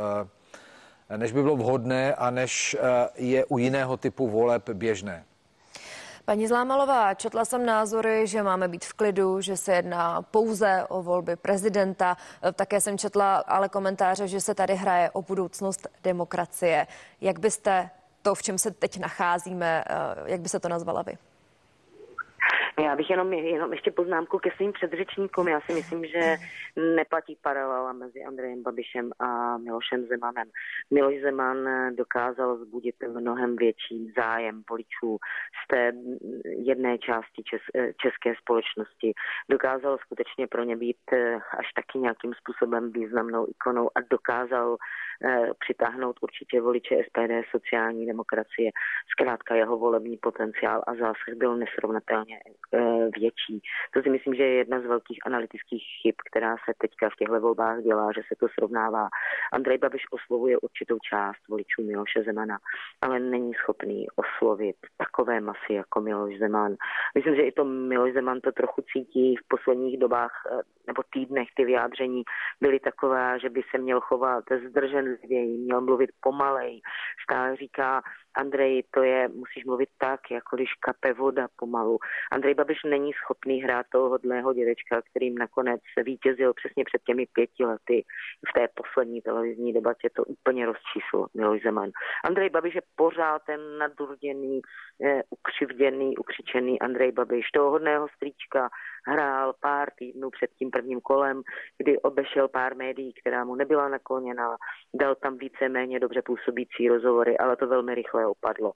než 1.18 1.32
by 1.32 1.42
bylo 1.42 1.56
vhodné 1.56 2.16
a 2.16 2.30
než 2.30 2.78
je 3.16 3.46
u 3.46 3.58
jiného 3.58 3.98
typu 3.98 4.30
voleb 4.30 4.70
běžné. 4.70 5.26
Paní 6.26 6.48
Zlámalová, 6.48 7.14
četla 7.14 7.46
jsem 7.46 7.66
názory, 7.66 8.28
že 8.28 8.44
máme 8.44 8.68
být 8.68 8.86
v 8.86 8.94
klidu, 8.94 9.42
že 9.42 9.58
se 9.58 9.76
jedná 9.76 10.22
pouze 10.22 10.86
o 10.90 11.04
volby 11.04 11.36
prezidenta. 11.36 12.18
Také 12.54 12.82
jsem 12.82 12.98
četla 12.98 13.36
ale 13.36 13.70
komentáře, 13.70 14.28
že 14.28 14.42
se 14.42 14.56
tady 14.56 14.76
hraje 14.76 15.12
o 15.12 15.22
budoucnost 15.22 15.88
demokracie. 16.04 16.88
Jak 17.22 17.40
byste 17.40 17.90
to, 18.22 18.36
v 18.36 18.42
čem 18.42 18.58
se 18.58 18.72
teď 18.72 19.00
nacházíme, 19.00 19.84
eh, 19.88 19.94
jak 20.26 20.42
by 20.42 20.50
se 20.50 20.60
to 20.60 20.70
nazvala 20.70 21.02
vy? 21.02 21.18
Já 22.80 22.96
bych 22.96 23.10
jenom, 23.10 23.34
jenom 23.34 23.72
ještě 23.72 23.92
poznámku 23.92 24.40
ke 24.40 24.52
svým 24.52 24.72
předřečníkům. 24.72 25.48
Já 25.48 25.62
si 25.62 25.74
myslím, 25.74 26.06
že 26.06 26.38
neplatí 26.96 27.38
paralela 27.42 27.94
mezi 27.94 28.24
Andrejem 28.24 28.64
Babišem 28.64 29.12
a 29.20 29.58
Milošem 29.58 30.06
Zemanem. 30.06 30.48
Miloš 30.92 31.16
Zeman 31.22 31.58
dokázal 31.96 32.56
vzbudit 32.56 32.96
mnohem 33.08 33.56
větší 33.56 34.14
zájem 34.18 34.64
voličů 34.70 35.18
z 35.64 35.68
té 35.68 35.92
jedné 36.44 36.98
části 36.98 37.44
čes, 37.44 37.62
české 38.02 38.34
společnosti. 38.42 39.14
Dokázal 39.50 39.98
skutečně 39.98 40.48
pro 40.48 40.64
ně 40.64 40.78
být 40.78 41.14
až 41.58 41.74
taky 41.76 42.00
nějakým 42.00 42.34
způsobem 42.34 42.92
významnou 42.92 43.48
ikonou 43.50 43.90
a 43.96 44.00
dokázal 44.10 44.78
Eh, 45.26 45.50
přitáhnout 45.60 46.20
určitě 46.22 46.62
voliče 46.62 46.96
SPD 46.96 47.32
sociální 47.52 48.06
demokracie. 48.06 48.72
Zkrátka 49.12 49.56
jeho 49.56 49.78
volební 49.78 50.18
potenciál 50.18 50.84
a 50.88 50.94
zásah 50.94 51.34
byl 51.36 51.58
nesrovnatelně 51.58 52.40
eh, 52.73 52.73
větší. 53.20 53.62
To 53.94 54.02
si 54.02 54.10
myslím, 54.10 54.36
že 54.36 54.44
je 54.44 54.54
jedna 54.54 54.80
z 54.80 54.86
velkých 54.86 55.20
analytických 55.26 55.84
chyb, 56.02 56.16
která 56.30 56.56
se 56.56 56.74
teďka 56.78 57.10
v 57.10 57.16
těchto 57.16 57.40
volbách 57.40 57.82
dělá, 57.82 58.12
že 58.16 58.22
se 58.28 58.36
to 58.40 58.48
srovnává. 58.48 59.08
Andrej 59.54 59.78
Babiš 59.78 60.04
oslovuje 60.12 60.58
určitou 60.58 60.98
část 61.10 61.48
voličů 61.50 61.84
Miloše 61.84 62.24
Zemana, 62.24 62.58
ale 63.02 63.20
není 63.20 63.54
schopný 63.54 64.08
oslovit 64.16 64.76
takové 64.98 65.42
masy 65.42 65.74
jako 65.74 66.02
Miloš 66.02 66.38
Zeman. 66.40 66.76
Myslím, 67.16 67.36
že 67.36 67.42
i 67.42 67.52
to 67.52 67.64
Miloš 67.66 68.14
Zeman 68.14 68.42
to 68.42 68.52
trochu 68.52 68.82
cítí 68.94 69.36
v 69.36 69.48
posledních 69.48 70.00
dobách 70.00 70.32
eh, 70.52 70.62
nebo 70.88 71.04
týdnech 71.14 71.48
ty 71.56 71.66
vyjádření 71.66 72.24
byly 72.62 72.80
taková, 72.80 73.38
že 73.38 73.50
by 73.50 73.62
se 73.72 73.78
měl 73.78 74.02
chovat 74.02 74.44
zdrženlivěji, 74.70 75.58
měl 75.58 75.82
mluvit 75.82 76.10
pomalej. 76.20 76.82
Stále 77.24 77.56
říká, 77.56 78.02
Andrej, 78.38 78.84
to 78.92 79.04
je, 79.04 79.28
musíš 79.28 79.66
mluvit 79.66 79.90
tak, 79.98 80.32
jako 80.32 80.56
když 80.56 80.74
kape 80.74 81.14
voda 81.14 81.48
pomalu. 81.56 82.00
Andrej 82.32 82.54
Babiš 82.54 82.78
není 82.86 83.14
schopný 83.14 83.62
hrát 83.62 83.86
toho 83.92 84.10
hodného 84.10 84.54
dědečka, 84.54 85.02
kterým 85.02 85.38
nakonec 85.38 85.82
vítězil 86.04 86.54
přesně 86.54 86.84
před 86.84 87.02
těmi 87.04 87.26
pěti 87.34 87.66
lety 87.66 88.06
v 88.50 88.54
té 88.54 88.68
poslední 88.76 89.22
televizní 89.22 89.74
debatě. 89.74 90.10
To 90.16 90.24
úplně 90.24 90.66
rozčíslo 90.66 91.28
Miloš 91.34 91.62
Zeman. 91.62 91.90
Andrej 92.26 92.50
Babiš 92.50 92.76
je 92.76 92.82
pořád 92.96 93.42
ten 93.46 93.78
nadurděný, 93.78 94.62
eh, 95.06 95.22
ukřivděný, 95.30 96.18
ukřičený 96.18 96.80
Andrej 96.80 97.12
Babiš, 97.12 97.46
toho 97.54 97.72
hodného 97.72 98.08
stříčka, 98.16 98.70
hrál 99.08 99.54
pár 99.62 99.90
týdnů 100.00 100.30
před 100.30 100.52
tím 100.60 100.72
prvním 100.72 101.02
kolem, 101.02 101.42
kdy 101.78 102.00
obešel 102.00 102.48
pár 102.48 102.76
médií, 102.76 103.14
která 103.14 103.44
mu 103.46 103.56
nebyla 103.56 103.90
nakloněná, 103.90 104.58
dal 104.94 105.16
tam 105.16 105.38
více-méně 105.38 106.00
dobře 106.00 106.22
působící 106.22 106.88
rozhovory, 106.88 107.38
ale 107.38 107.56
to 107.56 107.68
velmi 107.68 107.96
rychle 107.96 108.28
opadlo. 108.28 108.72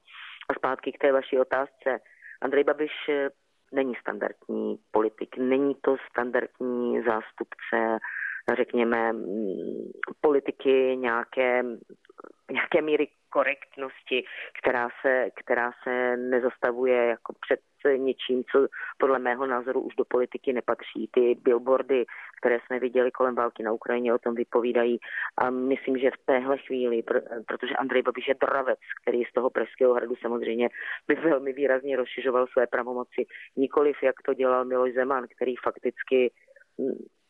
A 0.50 0.54
zpátky 0.54 0.92
k 0.92 0.98
té 0.98 1.12
vaší 1.12 1.40
otázce. 1.40 2.00
Andrej 2.42 2.64
Babiš 2.64 2.92
eh, 3.10 3.30
není 3.72 3.94
standardní 3.96 4.78
politik, 4.92 5.38
není 5.38 5.76
to 5.82 5.98
standardní 6.12 7.04
zástupce, 7.04 8.00
řekněme, 8.56 9.14
mm, 9.14 9.92
politiky 10.22 10.98
nějaké, 10.98 11.64
nějaké 12.52 12.82
míry 12.82 13.08
korektnosti, 13.30 14.24
která 14.60 14.90
se, 15.02 15.30
která 15.36 15.72
se 15.84 16.18
nezastavuje 16.18 17.06
jako 17.06 17.34
před 17.46 17.60
něčím, 17.96 18.44
co 18.52 18.68
podle 18.98 19.20
mého 19.20 19.46
názoru 19.46 19.82
už 19.82 19.96
do 19.96 20.06
politiky 20.06 20.54
nepatří. 20.54 21.10
Ty 21.14 21.38
billboardy, 21.42 22.06
které 22.42 22.60
jsme 22.66 22.80
viděli 22.80 23.12
kolem 23.12 23.36
války 23.36 23.64
na 23.64 23.72
Ukrajině, 23.72 24.14
o 24.14 24.18
tom 24.18 24.36
vypovídají 24.36 25.00
a 25.38 25.50
myslím, 25.50 25.98
že 25.98 26.12
v 26.12 26.26
téhle 26.26 26.58
chvíli, 26.58 27.04
protože 27.48 27.76
Andrej 27.76 28.02
Babiš 28.02 28.28
je 28.28 28.36
dravec, 28.42 28.80
který 29.02 29.24
z 29.24 29.34
toho 29.34 29.50
Pražského 29.50 29.94
hradu 29.94 30.16
samozřejmě 30.22 30.70
by 31.08 31.16
velmi 31.16 31.54
výrazně 31.54 31.98
rozšiřoval 31.98 32.48
své 32.48 32.68
pravomoci, 32.68 33.26
nikoliv 33.56 34.04
jak 34.04 34.16
to 34.26 34.34
dělal 34.34 34.66
Miloš 34.66 34.94
Zeman, 34.94 35.28
který 35.36 35.56
fakticky 35.56 36.32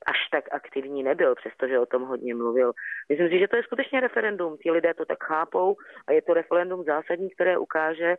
až 0.05 0.17
tak 0.31 0.45
aktivní 0.51 1.03
nebyl, 1.03 1.35
přestože 1.35 1.79
o 1.79 1.85
tom 1.85 2.01
hodně 2.01 2.35
mluvil. 2.35 2.71
Myslím 3.09 3.29
si, 3.29 3.39
že 3.39 3.47
to 3.47 3.55
je 3.55 3.63
skutečně 3.63 3.99
referendum. 3.99 4.57
Ti 4.57 4.71
lidé 4.71 4.93
to 4.93 5.05
tak 5.05 5.23
chápou 5.23 5.75
a 6.07 6.11
je 6.11 6.21
to 6.21 6.33
referendum 6.33 6.83
zásadní, 6.83 7.29
které 7.29 7.57
ukáže 7.57 8.15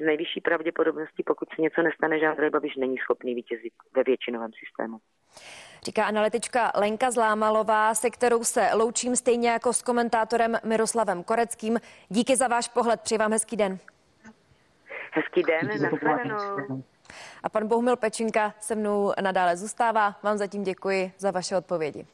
s 0.00 0.04
nejvyšší 0.06 0.40
pravděpodobností, 0.40 1.22
pokud 1.22 1.48
se 1.54 1.62
něco 1.62 1.82
nestane, 1.82 2.18
že 2.18 2.26
Andrej 2.26 2.50
Babiš 2.50 2.76
není 2.76 2.98
schopný 2.98 3.34
vítězit 3.34 3.72
ve 3.96 4.02
většinovém 4.02 4.50
systému. 4.52 4.98
Říká 5.82 6.04
analytička 6.04 6.72
Lenka 6.74 7.10
Zlámalová, 7.10 7.94
se 7.94 8.10
kterou 8.10 8.44
se 8.44 8.70
loučím 8.74 9.16
stejně 9.16 9.50
jako 9.50 9.72
s 9.72 9.82
komentátorem 9.82 10.56
Miroslavem 10.64 11.22
Koreckým. 11.22 11.80
Díky 12.08 12.36
za 12.36 12.48
váš 12.48 12.68
pohled, 12.68 13.00
přeji 13.00 13.18
vám 13.18 13.32
hezký 13.32 13.56
den. 13.56 13.78
Hezký 15.12 15.42
den, 15.42 15.68
nashledanou. 15.82 16.82
A 17.42 17.48
pan 17.48 17.66
Bohumil 17.68 17.96
Pečinka 17.96 18.54
se 18.60 18.74
mnou 18.74 19.12
nadále 19.20 19.56
zůstává. 19.56 20.14
Vám 20.22 20.38
zatím 20.38 20.62
děkuji 20.62 21.12
za 21.18 21.30
vaše 21.30 21.56
odpovědi. 21.56 22.06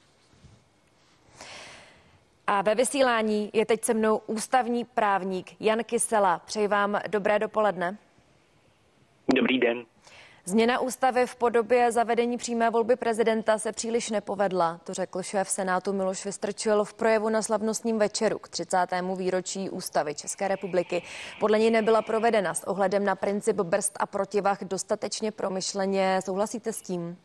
A 2.46 2.62
ve 2.62 2.74
vysílání 2.74 3.50
je 3.52 3.66
teď 3.66 3.84
se 3.84 3.94
mnou 3.94 4.20
ústavní 4.26 4.84
právník 4.84 5.56
Jan 5.60 5.84
Kysela. 5.84 6.38
Přeji 6.38 6.68
vám 6.68 7.00
dobré 7.08 7.38
dopoledne. 7.38 7.96
Dobrý 9.34 9.58
den. 9.58 9.84
Změna 10.44 10.78
ústavy 10.78 11.26
v 11.26 11.36
podobě 11.36 11.92
zavedení 11.92 12.36
přímé 12.36 12.70
volby 12.70 12.96
prezidenta 12.96 13.58
se 13.58 13.72
příliš 13.72 14.10
nepovedla, 14.10 14.80
to 14.84 14.94
řekl 14.94 15.22
šéf 15.22 15.48
Senátu 15.48 15.92
Miloš 15.92 16.24
Vystrčil 16.24 16.84
v 16.84 16.94
projevu 16.94 17.28
na 17.28 17.42
slavnostním 17.42 17.98
večeru 17.98 18.38
k 18.38 18.48
30. 18.48 18.76
výročí 19.16 19.70
ústavy 19.70 20.14
České 20.14 20.48
republiky. 20.48 21.02
Podle 21.40 21.58
něj 21.58 21.70
nebyla 21.70 22.02
provedena 22.02 22.54
s 22.54 22.68
ohledem 22.68 23.04
na 23.04 23.14
princip 23.14 23.56
brzd 23.56 23.96
a 24.00 24.06
protivah 24.06 24.64
dostatečně 24.64 25.32
promyšleně. 25.32 26.20
Souhlasíte 26.24 26.72
s 26.72 26.82
tím? 26.82 27.18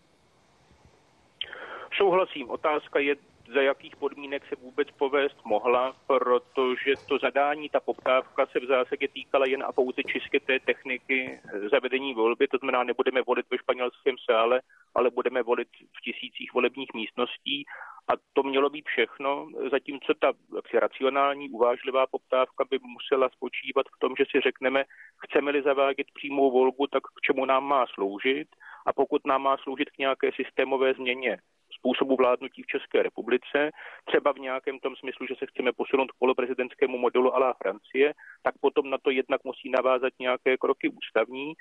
Souhlasím. 1.98 2.50
Otázka 2.50 3.00
je, 3.00 3.16
za 3.54 3.62
jakých 3.62 3.96
podmínek 3.96 4.46
se 4.50 4.56
vůbec 4.56 4.88
povést 4.92 5.46
mohla, 5.46 5.96
protože 6.08 6.94
to 7.08 7.18
zadání, 7.18 7.70
ta 7.70 7.80
poptávka 7.80 8.46
se 8.46 8.60
v 8.60 8.66
zásadě 8.66 9.08
týkala 9.08 9.46
jen 9.46 9.64
a 9.64 9.72
pouze 9.72 10.04
čistě 10.04 10.40
té 10.40 10.60
techniky 10.60 11.40
zavedení 11.72 12.14
volby, 12.14 12.48
to 12.48 12.58
znamená, 12.58 12.84
nebudeme 12.84 13.22
volit 13.22 13.46
ve 13.52 13.58
španělském 13.58 14.16
sále, 14.32 14.62
ale 14.96 15.10
budeme 15.10 15.44
volit 15.44 15.68
v 15.98 16.02
tisících 16.02 16.54
volebních 16.54 16.94
místností. 16.94 17.66
A 18.08 18.14
to 18.34 18.44
mělo 18.44 18.70
být 18.70 18.86
všechno, 18.86 19.48
zatímco 19.72 20.14
ta 20.20 20.34
jaksi, 20.56 20.80
racionální, 20.80 21.50
uvážlivá 21.50 22.08
poptávka 22.08 22.64
by 22.70 22.80
musela 22.84 23.30
spočívat 23.30 23.86
v 23.96 24.00
tom, 24.00 24.14
že 24.18 24.26
si 24.32 24.42
řekneme, 24.42 24.84
chceme-li 25.26 25.62
zavádět 25.62 26.08
přímou 26.14 26.52
volbu, 26.52 26.88
tak 26.88 27.04
k 27.04 27.22
čemu 27.22 27.46
nám 27.46 27.64
má 27.64 27.86
sloužit? 27.94 28.48
A 28.86 28.94
pokud 28.94 29.26
nám 29.26 29.42
má 29.42 29.58
sloužit 29.58 29.90
k 29.90 29.98
nějaké 29.98 30.32
systémové 30.36 30.94
změně 30.94 31.38
způsobu 31.82 32.16
vládnutí 32.16 32.64
v 32.64 32.72
České 32.74 33.04
republice, 33.04 33.70
třeba 34.06 34.32
v 34.32 34.40
nějakém 34.40 34.80
tom 34.80 34.96
smyslu, 34.96 35.26
že 35.28 35.36
se 35.40 35.46
chceme 35.46 35.72
posunout 35.74 36.12
k 36.12 36.20
poloprezidentskému 36.20 36.98
modelu 36.98 37.36
ala 37.36 37.54
Francie, 37.54 38.14
tak 38.44 38.54
potom 38.62 38.90
na 38.90 38.98
to 38.98 39.10
jednak 39.10 39.44
musí 39.44 39.70
navázat 39.70 40.14
nějaké 40.20 40.58
kroky 40.58 40.90
ústavní, 40.90 41.54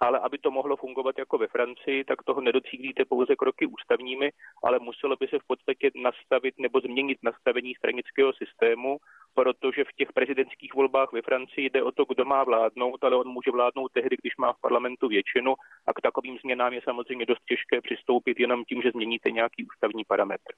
ale 0.00 0.18
aby 0.18 0.38
to 0.38 0.50
mohlo 0.50 0.76
fungovat 0.76 1.18
jako 1.18 1.38
ve 1.38 1.46
Francii, 1.46 2.04
tak 2.04 2.22
toho 2.22 2.40
nedocílíte 2.40 3.04
pouze 3.04 3.36
kroky 3.36 3.66
ústavními, 3.66 4.30
ale 4.64 4.78
muselo 4.78 5.16
by 5.20 5.26
se 5.28 5.38
v 5.38 5.46
podstatě 5.46 5.90
nastavit 6.02 6.54
nebo 6.58 6.80
změnit 6.80 7.18
nastavení 7.22 7.74
stranického 7.74 8.32
systému, 8.32 8.98
protože 9.34 9.84
v 9.84 9.92
těch 9.96 10.12
prezidentských 10.12 10.74
volbách 10.74 11.12
ve 11.12 11.22
Francii 11.22 11.70
jde 11.70 11.82
o 11.82 11.92
to, 11.92 12.04
kdo 12.04 12.24
má 12.24 12.44
vládnout, 12.44 13.04
ale 13.04 13.16
on 13.16 13.28
může 13.28 13.50
vládnout 13.50 13.92
tehdy, 13.92 14.16
když 14.22 14.36
má 14.38 14.52
v 14.52 14.60
parlamentu 14.60 15.08
většinu 15.08 15.54
a 15.86 15.92
k 15.92 16.00
takovým 16.00 16.38
změnám 16.38 16.72
je 16.72 16.80
samozřejmě 16.84 17.26
dost 17.26 17.42
těžké 17.48 17.80
přistoupit 17.80 18.40
jenom 18.40 18.64
tím, 18.64 18.82
že 18.82 18.90
změníte 18.90 19.30
nějaký 19.30 19.66
ústavní 19.66 20.04
parametr. 20.04 20.52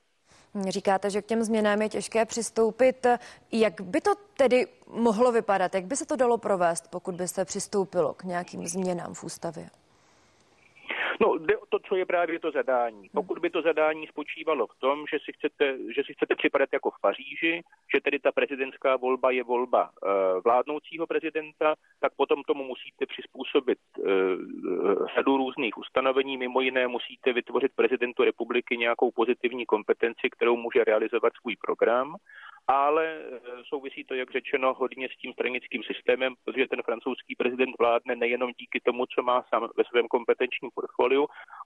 Říkáte, 0.69 1.11
že 1.11 1.23
k 1.23 1.27
těm 1.27 1.43
změnám 1.43 1.83
je 1.83 1.89
těžké 1.89 2.27
přistoupit. 2.27 3.07
Jak 3.53 3.81
by 3.81 4.01
to 4.01 4.11
tedy 4.37 4.67
mohlo 4.87 5.33
vypadat? 5.33 5.75
Jak 5.75 5.85
by 5.85 5.97
se 5.97 6.07
to 6.07 6.17
dalo 6.17 6.39
provést, 6.39 6.91
pokud 6.91 7.15
by 7.15 7.29
se 7.29 7.45
přistoupilo 7.45 8.15
k 8.15 8.25
nějakým 8.25 8.67
změnám 8.67 9.15
v? 9.15 9.25
ústavě? 9.31 9.71
No, 11.21 11.39
jde 11.39 11.59
o 11.59 11.67
to, 11.67 11.79
co 11.79 11.97
je 11.97 12.07
právě 12.07 12.41
to 12.41 12.51
zadání. 12.51 13.09
Pokud 13.15 13.39
by 13.39 13.51
to 13.51 13.63
zadání 13.63 14.07
spočívalo 14.07 14.67
v 14.67 14.79
tom, 14.79 15.05
že 15.13 15.19
si 15.25 15.33
chcete, 15.33 15.79
že 15.95 16.03
si 16.07 16.15
chcete 16.15 16.35
připadat 16.37 16.69
jako 16.73 16.91
v 16.91 17.01
Paříži, 17.01 17.63
že 17.95 18.01
tedy 18.01 18.19
ta 18.19 18.33
prezidentská 18.33 18.97
volba 18.97 19.31
je 19.31 19.43
volba 19.43 19.91
uh, 19.91 20.11
vládnoucího 20.45 21.07
prezidenta, 21.07 21.75
tak 22.01 22.13
potom 22.17 22.43
tomu 22.43 22.65
musíte 22.65 23.07
přizpůsobit 23.07 23.79
uh, 23.99 24.07
řadu 25.15 25.37
různých 25.37 25.79
ustanovení. 25.79 26.37
Mimo 26.37 26.61
jiné 26.61 26.89
musíte 26.89 27.33
vytvořit 27.33 27.73
prezidentu 27.75 28.25
republiky 28.25 28.77
nějakou 28.77 29.11
pozitivní 29.11 29.67
kompetenci, 29.67 30.31
kterou 30.31 30.57
může 30.57 30.85
realizovat 30.85 31.33
svůj 31.41 31.57
program 31.57 32.17
ale 32.71 33.05
eh, 33.07 33.41
souvisí 33.69 34.05
to, 34.05 34.15
jak 34.15 34.31
řečeno, 34.31 34.75
hodně 34.75 35.09
s 35.09 35.17
tím 35.17 35.33
stranickým 35.33 35.83
systémem, 35.83 36.35
protože 36.45 36.69
ten 36.69 36.83
francouzský 36.83 37.35
prezident 37.37 37.75
vládne 37.79 38.17
nejenom 38.17 38.51
díky 38.61 38.81
tomu, 38.81 39.07
co 39.07 39.23
má 39.23 39.43
sám 39.49 39.69
ve 39.77 39.85
svém 39.85 40.09
kompetenčním 40.09 40.71
portfoliu, 40.75 41.01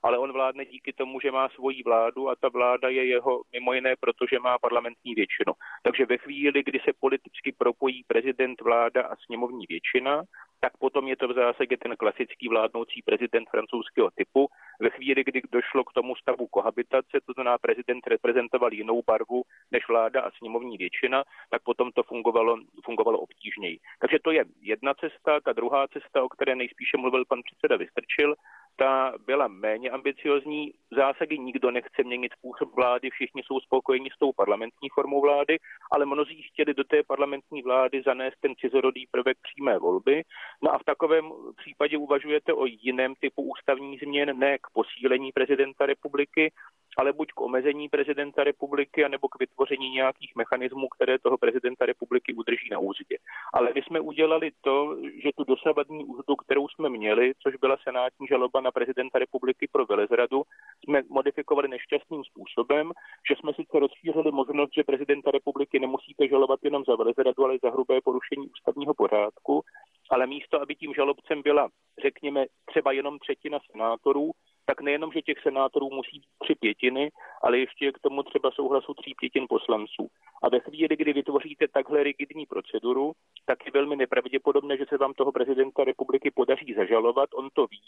ale 0.03 0.17
on 0.17 0.31
vládne 0.31 0.65
díky 0.65 0.93
tomu, 0.93 1.19
že 1.19 1.31
má 1.31 1.49
svoji 1.49 1.83
vládu 1.83 2.29
a 2.29 2.35
ta 2.35 2.49
vláda 2.49 2.89
je 2.89 3.05
jeho 3.05 3.41
mimo 3.51 3.73
jiné, 3.73 3.95
protože 3.99 4.39
má 4.39 4.57
parlamentní 4.59 5.15
většinu. 5.15 5.53
Takže 5.83 6.05
ve 6.05 6.17
chvíli, 6.17 6.63
kdy 6.63 6.79
se 6.79 6.91
politicky 6.99 7.55
propojí 7.57 8.03
prezident, 8.07 8.61
vláda 8.61 9.01
a 9.01 9.15
sněmovní 9.25 9.65
většina, 9.69 10.23
tak 10.65 10.77
potom 10.77 11.07
je 11.07 11.17
to 11.17 11.27
v 11.27 11.33
zásadě 11.33 11.77
ten 11.77 11.95
klasický 11.95 12.47
vládnoucí 12.49 13.01
prezident 13.01 13.49
francouzského 13.49 14.09
typu. 14.15 14.47
Ve 14.81 14.89
chvíli, 14.89 15.23
kdy 15.23 15.41
došlo 15.51 15.83
k 15.83 15.93
tomu 15.93 16.15
stavu 16.15 16.47
kohabitace, 16.47 17.15
to 17.25 17.33
znamená 17.33 17.57
prezident 17.57 18.07
reprezentoval 18.07 18.73
jinou 18.73 19.03
barvu 19.07 19.43
než 19.71 19.87
vláda 19.87 20.21
a 20.21 20.31
sněmovní 20.31 20.77
většina, 20.77 21.23
tak 21.49 21.61
potom 21.63 21.91
to 21.91 22.03
fungovalo, 22.03 22.57
fungovalo 22.85 23.19
obtížněji. 23.19 23.77
Takže 24.01 24.17
to 24.23 24.31
je 24.31 24.45
jedna 24.61 24.93
cesta. 24.93 25.39
Ta 25.39 25.53
druhá 25.53 25.87
cesta, 25.87 26.23
o 26.23 26.29
které 26.29 26.55
nejspíše 26.55 26.97
mluvil 26.97 27.25
pan 27.25 27.41
předseda 27.45 27.77
Vystrčil, 27.77 28.35
ta 28.75 29.13
byla 29.25 29.47
méně 29.47 29.89
ambiciozní. 29.89 30.71
V 30.91 30.95
zásadě 30.95 31.37
nikdo 31.37 31.71
nechce 31.71 32.03
měnit 32.03 32.31
způsob 32.33 32.75
vlády, 32.75 33.09
všichni 33.09 33.41
jsou 33.43 33.59
spokojeni 33.59 34.09
s 34.09 34.19
tou 34.19 34.33
parlamentní 34.33 34.89
formou 34.93 35.21
vlády, 35.21 35.57
ale 35.91 36.05
mnozí 36.05 36.41
chtěli 36.41 36.73
do 36.73 36.83
té 36.83 37.03
parlamentní 37.03 37.61
vlády 37.61 38.01
zanést 38.05 38.37
ten 38.41 38.55
cizorodý 38.55 39.07
prvek 39.11 39.37
přímé 39.41 39.79
volby. 39.79 40.23
No 40.63 40.73
a 40.73 40.77
v 40.77 40.83
takovém 40.83 41.31
případě 41.57 41.97
uvažujete 41.97 42.53
o 42.53 42.65
jiném 42.65 43.15
typu 43.15 43.41
ústavní 43.41 43.97
změn, 43.97 44.39
ne 44.39 44.57
k 44.57 44.67
posílení 44.73 45.31
prezidenta 45.31 45.85
republiky, 45.85 46.51
ale 46.97 47.13
buď 47.13 47.27
k 47.31 47.41
omezení 47.41 47.89
prezidenta 47.89 48.43
republiky, 48.43 49.05
anebo 49.05 49.27
k 49.27 49.39
vytvoření 49.39 49.89
nějakých 49.89 50.35
mechanismů, 50.35 50.87
které 50.87 51.19
toho 51.19 51.37
prezidenta 51.37 51.85
republiky 51.85 52.33
udrží 52.33 52.69
na 52.71 52.79
úzdě. 52.79 53.17
Ale 53.53 53.71
my 53.75 53.81
jsme 53.81 53.99
udělali 53.99 54.51
to, 54.61 54.97
že 55.23 55.29
tu 55.37 55.43
dosavadní 55.43 56.05
úzdu, 56.05 56.35
kterou 56.35 56.67
jsme 56.67 56.89
měli, 56.89 57.33
což 57.43 57.55
byla 57.55 57.77
senátní 57.83 58.27
žaloba 58.27 58.61
na 58.61 58.71
prezidenta 58.71 59.19
republiky 59.19 59.67
pro 59.71 59.85
velezradu, 59.85 60.43
jsme 60.83 61.01
modifikovali 61.09 61.67
nešťastným 61.67 62.23
způsobem, 62.23 62.91
že 63.29 63.35
jsme 63.35 63.53
sice 63.53 63.79
rozšířili 63.79 64.31
možnost, 64.31 64.69
že 64.75 64.83
prezidenta 64.83 65.31
republiky 65.31 65.79
nemusíte 65.79 66.27
žalovat 66.27 66.59
jenom 66.63 66.83
za 66.87 66.95
velezradu, 66.95 67.43
ale 67.43 67.57
za 67.63 67.69
hrubé 67.69 68.01
porušení 68.01 68.49
ústavního 68.49 68.93
pořádku, 68.93 69.63
ale 70.09 70.27
místo, 70.27 70.61
aby 70.61 70.75
tím 70.75 70.93
žalobcem 70.93 71.41
byla, 71.41 71.69
řekněme, 72.01 72.45
třeba 72.65 72.91
jenom 72.91 73.19
třetina 73.19 73.59
senátorů, 73.71 74.31
tak 74.65 74.81
nejenom, 74.81 75.11
že 75.11 75.21
těch 75.21 75.37
senátorů 75.43 75.89
musí 75.89 76.19
být 76.19 76.29
tři 76.43 76.55
pětiny, 76.55 77.11
ale 77.41 77.59
ještě 77.59 77.91
k 77.91 77.99
tomu 77.99 78.23
třeba 78.23 78.51
souhlasu 78.51 78.93
tří 78.93 79.13
pětin 79.19 79.45
poslanců. 79.49 80.07
A 80.43 80.49
ve 80.49 80.59
chvíli, 80.59 80.95
kdy 80.97 81.13
vytvoříte 81.13 81.67
takhle 81.67 82.03
rigidní 82.03 82.45
proceduru, 82.45 83.13
tak 83.45 83.65
je 83.65 83.71
velmi 83.71 83.95
nepravděpodobné, 83.95 84.77
že 84.77 84.85
se 84.89 84.97
vám 84.97 85.13
toho 85.13 85.31
prezidenta 85.31 85.83
republiky 85.83 86.31
podaří 86.31 86.73
zažalovat, 86.73 87.29
on 87.33 87.49
to 87.53 87.67
ví. 87.67 87.81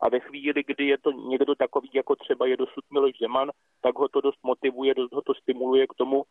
A 0.00 0.08
ve 0.08 0.20
chvíli, 0.20 0.64
kdy 0.66 0.86
je 0.86 0.98
to 0.98 1.10
někdo 1.12 1.54
takový, 1.54 1.90
jako 1.94 2.16
třeba 2.16 2.46
je 2.46 2.56
dosud 2.56 2.84
Miloš 2.90 3.18
Zeman, 3.20 3.50
tak 3.82 3.98
ho 3.98 4.08
to 4.08 4.20
dost 4.20 4.38
motivuje, 4.42 4.94
dost 4.94 5.12
ho 5.12 5.22
to 5.22 5.34
stimuluje 5.34 5.86
k 5.86 5.94
tomu, 5.94 6.24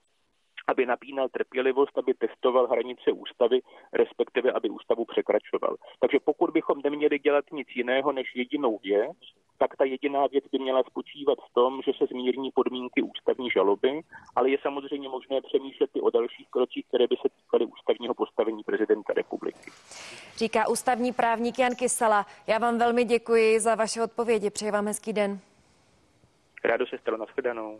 aby 0.67 0.85
napínal 0.85 1.29
trpělivost, 1.29 1.97
aby 1.97 2.13
testoval 2.13 2.67
hranice 2.67 3.11
ústavy, 3.11 3.59
respektive 3.93 4.51
aby 4.51 4.69
ústavu 4.69 5.05
překračoval. 5.05 5.75
Takže 5.99 6.19
pokud 6.19 6.49
bychom 6.49 6.81
neměli 6.83 7.19
dělat 7.19 7.45
nic 7.51 7.67
jiného 7.75 8.11
než 8.11 8.35
jedinou 8.35 8.79
věc, 8.83 9.17
tak 9.57 9.77
ta 9.77 9.83
jediná 9.83 10.27
věc 10.27 10.43
by 10.51 10.59
měla 10.59 10.83
spočívat 10.83 11.37
v 11.49 11.53
tom, 11.53 11.81
že 11.85 11.91
se 11.97 12.05
zmírní 12.05 12.51
podmínky 12.51 13.01
ústavní 13.01 13.49
žaloby, 13.49 14.01
ale 14.35 14.49
je 14.49 14.57
samozřejmě 14.61 15.09
možné 15.09 15.41
přemýšlet 15.41 15.89
i 15.93 16.01
o 16.01 16.09
dalších 16.09 16.47
krocích, 16.49 16.85
které 16.87 17.07
by 17.07 17.15
se 17.15 17.29
týkaly 17.37 17.65
ústavního 17.65 18.13
postavení 18.13 18.63
prezidenta 18.63 19.13
republiky. 19.13 19.71
Říká 20.37 20.67
ústavní 20.67 21.13
právník 21.13 21.59
Jan 21.59 21.75
Kysela. 21.75 22.25
Já 22.47 22.57
vám 22.57 22.77
velmi 22.77 23.03
děkuji 23.03 23.59
za 23.59 23.75
vaše 23.75 24.03
odpovědi. 24.03 24.49
Přeji 24.49 24.71
vám 24.71 24.87
hezký 24.87 25.13
den. 25.13 25.39
Rádo 26.63 26.87
se 26.87 26.97
stalo. 26.97 27.17
Nashledanou. 27.17 27.79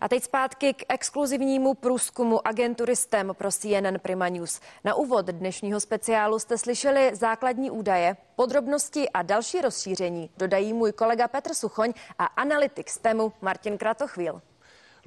A 0.00 0.08
teď 0.08 0.22
zpátky 0.22 0.74
k 0.74 0.84
exkluzivnímu 0.88 1.74
průzkumu 1.74 2.48
agentury 2.48 2.96
STEM 2.96 3.32
pro 3.38 3.52
CNN 3.52 3.98
Prima 4.02 4.28
News. 4.28 4.60
Na 4.84 4.94
úvod 4.94 5.26
dnešního 5.26 5.80
speciálu 5.80 6.38
jste 6.38 6.58
slyšeli 6.58 7.10
základní 7.14 7.70
údaje, 7.70 8.16
podrobnosti 8.36 9.08
a 9.08 9.22
další 9.22 9.60
rozšíření 9.60 10.30
dodají 10.36 10.72
můj 10.72 10.92
kolega 10.92 11.28
Petr 11.28 11.54
Suchoň 11.54 11.92
a 12.18 12.24
analytik 12.24 12.90
STEMu 12.90 13.32
Martin 13.40 13.78
Kratochvíl. 13.78 14.42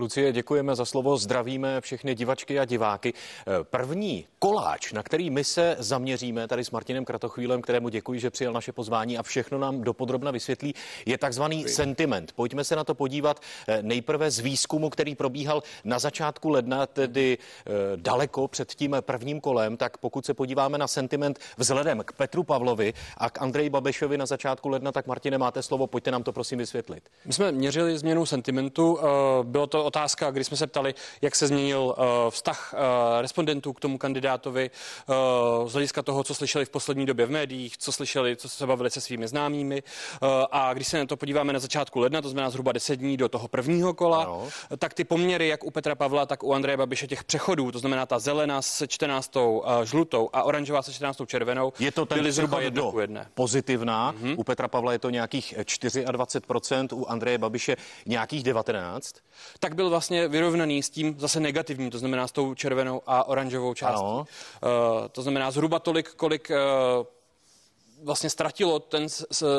Lucie, 0.01 0.33
děkujeme 0.33 0.75
za 0.75 0.85
slovo, 0.85 1.17
zdravíme 1.17 1.81
všechny 1.81 2.15
divačky 2.15 2.59
a 2.59 2.65
diváky. 2.65 3.13
Eh, 3.13 3.63
první 3.63 4.25
koláč, 4.39 4.93
na 4.93 5.03
který 5.03 5.29
my 5.29 5.43
se 5.43 5.75
zaměříme 5.79 6.47
tady 6.47 6.65
s 6.65 6.71
Martinem 6.71 7.05
Kratochvílem, 7.05 7.61
kterému 7.61 7.89
děkuji, 7.89 8.19
že 8.19 8.29
přijel 8.29 8.53
naše 8.53 8.71
pozvání 8.71 9.17
a 9.17 9.23
všechno 9.23 9.59
nám 9.59 9.81
dopodrobna 9.81 10.31
vysvětlí, 10.31 10.73
je 11.05 11.17
takzvaný 11.17 11.67
sentiment. 11.67 12.31
Pojďme 12.31 12.63
se 12.63 12.75
na 12.75 12.83
to 12.83 12.95
podívat 12.95 13.39
eh, 13.67 13.79
nejprve 13.81 14.31
z 14.31 14.39
výzkumu, 14.39 14.89
který 14.89 15.15
probíhal 15.15 15.63
na 15.83 15.99
začátku 15.99 16.49
ledna, 16.49 16.85
tedy 16.85 17.37
eh, 17.37 17.71
daleko 17.95 18.47
před 18.47 18.73
tím 18.73 18.95
prvním 19.01 19.41
kolem, 19.41 19.77
tak 19.77 19.97
pokud 19.97 20.25
se 20.25 20.33
podíváme 20.33 20.77
na 20.77 20.87
sentiment 20.87 21.39
vzhledem 21.57 22.03
k 22.05 22.11
Petru 22.11 22.43
Pavlovi 22.43 22.93
a 23.17 23.29
k 23.29 23.41
Andreji 23.41 23.69
Babešovi 23.69 24.17
na 24.17 24.25
začátku 24.25 24.69
ledna, 24.69 24.91
tak 24.91 25.07
Martine, 25.07 25.37
máte 25.37 25.63
slovo, 25.63 25.87
pojďte 25.87 26.11
nám 26.11 26.23
to 26.23 26.33
prosím 26.33 26.57
vysvětlit. 26.57 27.09
My 27.25 27.33
jsme 27.33 27.51
měřili 27.51 27.97
změnu 27.97 28.25
sentimentu, 28.25 28.99
bylo 29.43 29.67
to 29.67 29.90
otázka, 29.91 30.31
kdy 30.31 30.43
jsme 30.43 30.57
se 30.57 30.67
ptali, 30.67 30.93
jak 31.21 31.35
se 31.35 31.47
změnil 31.47 31.81
uh, 31.81 31.95
vztah 32.29 32.73
uh, 32.73 32.79
respondentů 33.21 33.73
k 33.73 33.79
tomu 33.79 33.97
kandidátovi 33.97 34.71
uh, 34.71 35.67
z 35.67 35.73
hlediska 35.73 36.01
toho, 36.01 36.23
co 36.23 36.35
slyšeli 36.35 36.65
v 36.65 36.69
poslední 36.69 37.05
době 37.05 37.25
v 37.25 37.31
médiích, 37.31 37.77
co 37.77 37.91
slyšeli, 37.91 38.35
co 38.35 38.49
se 38.49 38.67
bavili 38.67 38.89
se 38.89 39.01
svými 39.01 39.27
známými. 39.27 39.83
A 40.51 40.73
když 40.73 40.87
se 40.87 40.99
na 40.99 41.05
to 41.05 41.17
podíváme 41.17 41.53
na 41.53 41.59
začátku 41.59 41.99
ledna, 41.99 42.21
to 42.21 42.29
znamená 42.29 42.49
zhruba 42.49 42.71
10 42.71 42.95
dní 42.95 43.17
do 43.17 43.29
toho 43.29 43.47
prvního 43.47 43.93
kola, 43.93 44.25
no. 44.25 44.47
tak 44.77 44.93
ty 44.93 45.03
poměry, 45.03 45.47
jak 45.47 45.63
u 45.63 45.71
Petra 45.71 45.95
Pavla, 45.95 46.25
tak 46.25 46.43
u 46.43 46.53
Andreje 46.53 46.77
Babiše 46.77 47.07
těch 47.07 47.23
přechodů, 47.23 47.71
to 47.71 47.79
znamená 47.79 48.05
ta 48.05 48.19
zelená 48.19 48.61
se 48.61 48.87
14. 48.87 49.35
Uh, 49.35 49.83
žlutou 49.83 50.29
a 50.33 50.43
oranžová 50.43 50.81
se 50.81 50.93
14. 50.93 51.21
červenou, 51.27 51.73
je 51.79 51.91
to 51.91 52.05
ten 52.05 52.17
byly 52.17 52.31
zhruba 52.31 52.61
jedno 52.61 52.93
jedné. 53.01 53.27
Pozitivná. 53.33 54.13
Mm-hmm. 54.13 54.35
U 54.37 54.43
Petra 54.43 54.67
Pavla 54.67 54.93
je 54.93 54.99
to 54.99 55.09
nějakých 55.09 55.57
24%, 55.57 56.87
u 56.93 57.05
Andreje 57.05 57.37
Babiše 57.37 57.77
nějakých 58.05 58.43
19. 58.43 59.15
Tak 59.59 59.75
byl 59.81 59.89
vlastně 59.89 60.27
vyrovnaný 60.27 60.83
s 60.83 60.89
tím 60.89 61.15
zase 61.19 61.39
negativním, 61.39 61.91
to 61.91 61.99
znamená 61.99 62.27
s 62.27 62.31
tou 62.31 62.53
červenou 62.53 63.01
a 63.07 63.27
oranžovou 63.27 63.73
částí. 63.73 64.05
Uh, 64.05 64.25
to 65.11 65.21
znamená 65.21 65.51
zhruba 65.51 65.79
tolik, 65.79 66.09
kolik 66.09 66.51
uh, 66.51 67.05
vlastně 68.03 68.29
ztratilo 68.29 68.79
ten, 68.79 69.07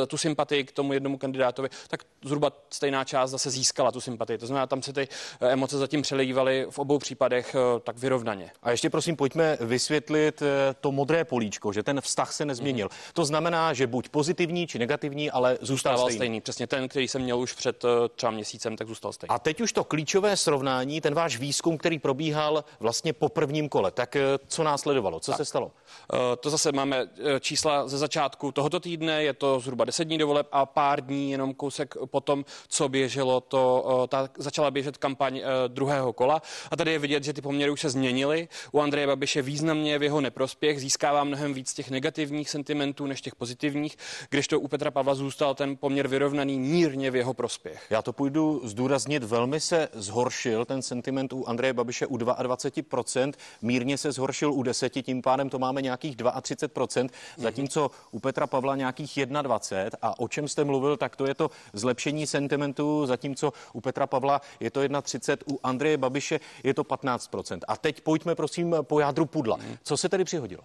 tu 0.07 0.17
sympatii 0.17 0.65
k 0.65 0.73
tomu 0.73 0.93
jednomu 0.93 1.19
kandidátovi, 1.19 1.69
tak 1.89 2.03
zhruba 2.25 2.53
stejná 2.71 3.05
část 3.05 3.31
zase 3.31 3.51
získala 3.51 3.93
tu 3.93 4.01
sympatii. 4.01 4.39
To 4.39 4.47
znamená, 4.47 4.67
tam 4.67 4.83
se 4.83 4.93
ty 4.93 5.09
eh, 5.41 5.53
emoce 5.53 5.79
zatím 5.79 6.03
přelívaly 6.03 6.67
v 6.71 6.79
obou 6.79 6.99
případech 6.99 7.55
eh, 7.55 7.81
tak 7.81 7.99
vyrovnaně. 7.99 8.51
A 8.63 8.71
ještě 8.71 8.91
prosím, 8.91 9.17
pojďme 9.17 9.59
vysvětlit 9.61 10.43
eh, 10.43 10.75
to 10.81 10.93
modré 10.93 11.25
políčko, 11.25 11.73
že 11.73 11.83
ten 11.83 12.01
vztah 12.01 12.33
se 12.33 12.45
nezměnil. 12.45 12.87
Mm-hmm. 12.87 13.13
To 13.13 13.25
znamená, 13.25 13.73
že 13.73 13.87
buď 13.87 14.09
pozitivní 14.09 14.67
či 14.67 14.79
negativní, 14.79 15.31
ale 15.31 15.59
zůstal 15.61 15.99
stejný. 15.99 16.17
stejný. 16.17 16.41
Přesně 16.41 16.67
ten, 16.67 16.89
který 16.89 17.09
jsem 17.09 17.23
měl 17.23 17.41
už 17.41 17.53
před 17.53 17.85
třeba 18.17 18.33
měsícem, 18.33 18.77
tak 18.77 18.89
zůstal 18.89 19.13
stejný. 19.13 19.31
A 19.31 19.39
teď 19.39 19.61
už 19.61 19.73
to 19.73 19.85
klíčové 19.85 20.37
srovnání, 20.37 21.01
ten 21.01 21.15
váš 21.15 21.37
výzkum, 21.37 21.79
který 21.79 21.99
probíhal 21.99 22.65
vlastně 22.81 23.13
po 23.13 23.29
prvním 23.29 23.69
kole. 23.69 23.91
Tak 23.91 24.17
co 24.47 24.63
následovalo? 24.63 25.21
Co 25.21 25.31
tak. 25.31 25.37
se 25.37 25.45
stalo? 25.45 25.71
To 26.41 26.51
zase 26.51 26.73
máme 26.73 27.09
čísla 27.41 27.89
ze 27.89 27.99
začátku 27.99 28.32
začátku 28.33 28.53
tohoto 28.53 28.81
týdne, 28.81 29.23
je 29.23 29.33
to 29.33 29.61
zhruba 29.61 29.85
10 29.85 30.05
dní 30.05 30.19
dovoleb 30.19 30.47
a 30.53 30.67
pár 30.67 31.01
dní, 31.01 31.31
jenom 31.31 31.55
kousek 31.55 31.95
potom, 32.07 32.45
co 32.69 32.89
běželo 32.89 33.41
to, 33.41 34.07
ta, 34.09 34.29
začala 34.39 34.71
běžet 34.71 34.97
kampaň 34.97 35.39
e, 35.39 35.43
druhého 35.69 36.13
kola. 36.13 36.43
A 36.71 36.77
tady 36.77 36.93
je 36.93 36.99
vidět, 36.99 37.25
že 37.25 37.33
ty 37.33 37.43
poměry 37.43 37.71
už 37.71 37.81
se 37.81 37.91
změnily. 37.91 38.49
U 38.73 38.81
Andreje 38.81 39.07
Babiše 39.07 39.43
významně 39.43 39.99
v 39.99 40.03
jeho 40.03 40.21
neprospěch 40.21 40.81
získává 40.81 41.25
mnohem 41.25 41.55
víc 41.55 41.75
těch 41.75 41.91
negativních 41.91 42.51
sentimentů 42.51 43.07
než 43.07 43.21
těch 43.21 43.35
pozitivních, 43.35 43.97
když 44.31 44.49
to 44.49 44.61
u 44.61 44.69
Petra 44.69 44.91
Pavla 44.91 45.15
zůstal 45.15 45.55
ten 45.55 45.77
poměr 45.77 46.09
vyrovnaný 46.09 46.59
mírně 46.59 47.11
v 47.11 47.17
jeho 47.17 47.35
prospěch. 47.35 47.87
Já 47.91 48.03
to 48.03 48.13
půjdu 48.13 48.61
zdůraznit, 48.65 49.25
velmi 49.25 49.61
se 49.61 49.89
zhoršil 49.93 50.65
ten 50.65 50.83
sentiment 50.83 51.33
u 51.33 51.45
Andreje 51.47 51.73
Babiše 51.73 52.07
u 52.07 52.17
22%, 52.17 53.33
mírně 53.63 53.99
se 53.99 54.13
zhoršil 54.13 54.53
u 54.53 54.63
10, 54.63 54.93
tím 55.03 55.23
pádem 55.23 55.51
to 55.51 55.59
máme 55.59 55.83
nějakých 55.83 56.17
32%, 56.17 57.09
zatímco 57.37 57.91
u 58.11 58.22
Petra 58.23 58.47
Pavla 58.47 58.77
nějakých 58.77 59.19
21 59.43 59.99
a 60.03 60.21
o 60.21 60.29
čem 60.29 60.49
jste 60.49 60.65
mluvil, 60.65 60.97
tak 60.97 61.17
to 61.17 61.27
je 61.27 61.35
to 61.35 61.51
zlepšení 61.73 62.27
sentimentu, 62.27 63.07
zatímco 63.07 63.53
u 63.73 63.81
Petra 63.81 64.07
Pavla 64.07 64.41
je 64.61 64.71
to 64.71 64.81
31, 65.03 65.55
u 65.55 65.61
Andreje 65.63 65.97
Babiše 65.97 66.41
je 66.65 66.75
to 66.75 66.83
15% 66.83 67.61
A 67.69 67.77
teď 67.77 68.01
pojďme 68.01 68.35
prosím 68.35 68.77
po 68.83 69.01
jádru 69.01 69.27
pudla. 69.27 69.59
Co 69.83 69.97
se 69.97 70.09
tedy 70.09 70.25
přihodilo? 70.25 70.63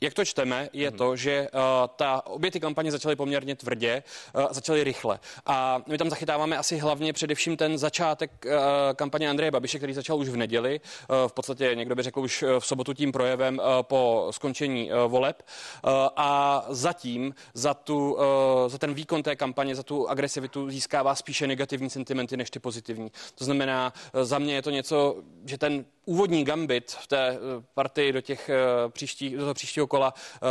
Jak 0.00 0.14
to 0.14 0.24
čteme, 0.24 0.68
je 0.72 0.88
hmm. 0.88 0.98
to, 0.98 1.16
že 1.16 1.48
uh, 1.54 1.60
ta, 1.96 2.26
obě 2.26 2.50
ty 2.50 2.60
kampaně 2.60 2.90
začaly 2.90 3.16
poměrně 3.16 3.56
tvrdě, 3.56 4.02
uh, 4.34 4.46
začaly 4.50 4.84
rychle. 4.84 5.20
A 5.46 5.82
my 5.86 5.98
tam 5.98 6.10
zachytáváme 6.10 6.58
asi 6.58 6.76
hlavně 6.76 7.12
především 7.12 7.56
ten 7.56 7.78
začátek 7.78 8.30
uh, 8.46 8.52
kampaně 8.96 9.30
Andreje 9.30 9.50
Babiše, 9.50 9.78
který 9.78 9.92
začal 9.94 10.18
už 10.18 10.28
v 10.28 10.36
neděli, 10.36 10.80
uh, 10.80 11.28
v 11.28 11.32
podstatě 11.32 11.70
někdo 11.74 11.94
by 11.94 12.02
řekl 12.02 12.20
už 12.20 12.44
v 12.58 12.66
sobotu 12.66 12.92
tím 12.92 13.12
projevem 13.12 13.58
uh, 13.58 13.64
po 13.82 14.28
skončení 14.30 14.90
uh, 14.92 15.10
voleb. 15.10 15.42
Uh, 15.84 15.90
a 16.16 16.64
zatím 16.68 17.34
za, 17.54 17.74
tu, 17.74 18.12
uh, 18.12 18.22
za 18.66 18.78
ten 18.78 18.94
výkon 18.94 19.22
té 19.22 19.36
kampaně, 19.36 19.74
za 19.74 19.82
tu 19.82 20.08
agresivitu 20.08 20.70
získává 20.70 21.14
spíše 21.14 21.46
negativní 21.46 21.90
sentimenty 21.90 22.36
než 22.36 22.50
ty 22.50 22.58
pozitivní. 22.58 23.12
To 23.34 23.44
znamená, 23.44 23.92
uh, 24.14 24.22
za 24.22 24.38
mě 24.38 24.54
je 24.54 24.62
to 24.62 24.70
něco, 24.70 25.16
že 25.44 25.58
ten 25.58 25.84
úvodní 26.06 26.44
gambit 26.44 26.90
v 26.90 27.06
té 27.06 27.30
uh, 27.32 27.64
partii 27.74 28.12
do 28.12 28.20
těch 28.20 28.50
uh, 28.84 28.90
příštích, 28.90 29.36
do 29.36 29.42
toho 29.42 29.54
příštího 29.54 29.86
kola 29.86 30.14
uh, 30.14 30.48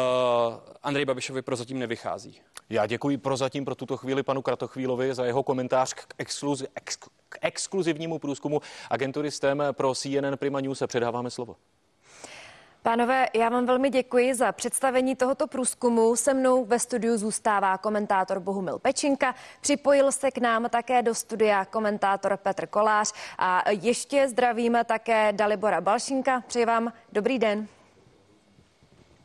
Andrej 0.83 1.05
Babišovi 1.05 1.41
prozatím 1.41 1.79
nevychází. 1.79 2.41
Já 2.69 2.85
děkuji 2.85 3.17
prozatím 3.17 3.65
pro 3.65 3.75
tuto 3.75 3.97
chvíli 3.97 4.23
panu 4.23 4.41
Kratochvílovi 4.41 5.13
za 5.13 5.25
jeho 5.25 5.43
komentář 5.43 5.93
k, 5.93 6.13
exkluzi, 6.17 6.67
ex, 6.75 6.97
k 7.29 7.37
exkluzivnímu 7.41 8.19
průzkumu 8.19 8.61
agentury 8.89 9.31
STEM 9.31 9.63
pro 9.71 9.95
CNN 9.95 10.37
Prima 10.37 10.61
News. 10.61 10.83
Předáváme 10.87 11.29
slovo. 11.29 11.55
Pánové, 12.85 13.27
já 13.33 13.49
vám 13.49 13.65
velmi 13.65 13.89
děkuji 13.89 14.33
za 14.33 14.51
představení 14.51 15.15
tohoto 15.15 15.47
průzkumu. 15.47 16.15
Se 16.15 16.33
mnou 16.33 16.65
ve 16.65 16.79
studiu 16.79 17.17
zůstává 17.17 17.77
komentátor 17.77 18.39
Bohumil 18.39 18.79
Pečinka. 18.79 19.35
Připojil 19.61 20.11
se 20.11 20.31
k 20.31 20.37
nám 20.37 20.69
také 20.69 21.01
do 21.01 21.15
studia 21.15 21.65
komentátor 21.65 22.37
Petr 22.37 22.67
Kolář 22.67 23.13
a 23.37 23.63
ještě 23.69 24.27
zdravíme 24.27 24.83
také 24.83 25.33
Dalibora 25.33 25.81
Balšinka. 25.81 26.43
Přeji 26.47 26.65
vám 26.65 26.93
dobrý 27.11 27.39
den. 27.39 27.67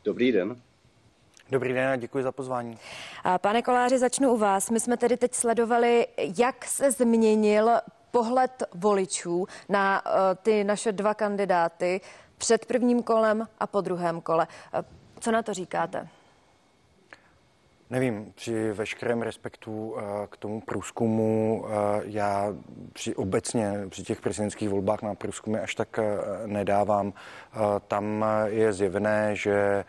Dobrý 0.04 0.32
den. 0.32 0.56
Dobrý 1.50 1.72
den 1.72 1.88
a 1.88 1.96
děkuji 1.96 2.24
za 2.24 2.32
pozvání. 2.32 2.78
Pane 3.38 3.62
Koláři, 3.62 3.98
začnu 3.98 4.32
u 4.32 4.36
vás. 4.36 4.70
My 4.70 4.80
jsme 4.80 4.96
tedy 4.96 5.16
teď 5.16 5.34
sledovali, 5.34 6.06
jak 6.38 6.64
se 6.64 6.90
změnil 6.90 7.70
pohled 8.11 8.62
voličů 8.74 9.46
na 9.68 10.06
uh, 10.06 10.12
ty 10.42 10.64
naše 10.64 10.92
dva 10.92 11.14
kandidáty 11.14 12.00
před 12.41 12.66
prvním 12.66 13.03
kolem 13.03 13.49
a 13.61 13.66
po 13.66 13.80
druhém 13.80 14.20
kole. 14.20 14.47
Uh, 14.74 14.80
co 15.20 15.32
na 15.32 15.43
to 15.43 15.55
říkáte? 15.55 16.09
Nevím, 17.91 18.32
při 18.34 18.72
veškerém 18.72 19.22
respektu 19.22 19.91
uh, 19.91 20.01
k 20.30 20.36
tomu 20.36 20.61
průzkumu 20.61 21.64
já 22.03 22.55
při 22.93 23.14
obecně 23.14 23.72
při 23.88 24.03
těch 24.03 24.20
prezidentských 24.20 24.68
volbách 24.68 25.03
na 25.03 25.14
průzkumy 25.14 25.59
až 25.59 25.74
tak 25.74 26.01
nedávám. 26.47 27.12
Tam 27.88 28.24
je 28.47 28.72
zjevné, 28.72 29.36
že 29.36 29.84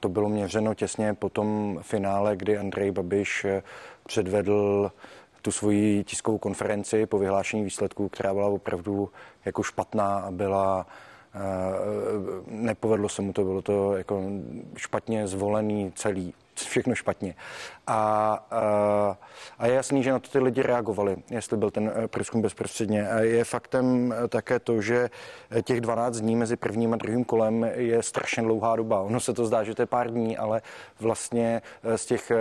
to 0.00 0.08
bylo 0.08 0.28
měřeno 0.28 0.74
těsně 0.74 1.14
po 1.14 1.28
tom 1.28 1.78
finále, 1.82 2.36
kdy 2.36 2.58
Andrej 2.58 2.90
Babiš 2.90 3.46
předvedl 4.06 4.92
tu 5.42 5.52
svoji 5.52 6.04
tiskovou 6.04 6.38
konferenci 6.38 7.06
po 7.06 7.18
vyhlášení 7.18 7.64
výsledků, 7.64 8.08
která 8.08 8.34
byla 8.34 8.46
opravdu 8.46 9.10
jako 9.44 9.62
špatná 9.62 10.18
a 10.18 10.30
byla 10.30 10.86
nepovedlo 12.46 13.08
se 13.08 13.22
mu 13.22 13.32
to, 13.32 13.44
bylo 13.44 13.62
to 13.62 13.96
jako 13.96 14.22
špatně 14.76 15.26
zvolený 15.26 15.92
celý 15.94 16.34
všechno 16.54 16.94
špatně. 16.94 17.34
A, 17.86 17.94
a, 18.50 19.18
a 19.58 19.66
je 19.66 19.74
jasný, 19.74 20.02
že 20.02 20.12
na 20.12 20.18
to 20.18 20.28
ty 20.30 20.38
lidi 20.38 20.62
reagovali, 20.62 21.16
jestli 21.30 21.56
byl 21.56 21.70
ten 21.70 21.92
eh, 21.94 22.08
průzkum 22.08 22.42
bezprostředně. 22.42 23.10
A 23.10 23.20
je 23.20 23.44
faktem 23.44 24.12
eh, 24.12 24.28
také 24.28 24.58
to, 24.58 24.80
že 24.80 25.10
eh, 25.50 25.62
těch 25.62 25.80
12 25.80 26.16
dní 26.16 26.36
mezi 26.36 26.56
prvním 26.56 26.94
a 26.94 26.96
druhým 26.96 27.24
kolem 27.24 27.64
je 27.74 28.02
strašně 28.02 28.42
dlouhá 28.42 28.76
doba. 28.76 29.00
Ono 29.00 29.20
se 29.20 29.32
to 29.32 29.46
zdá, 29.46 29.64
že 29.64 29.74
to 29.74 29.82
je 29.82 29.86
pár 29.86 30.10
dní, 30.10 30.38
ale 30.38 30.62
vlastně 31.00 31.62
z 31.96 32.06
těch 32.06 32.32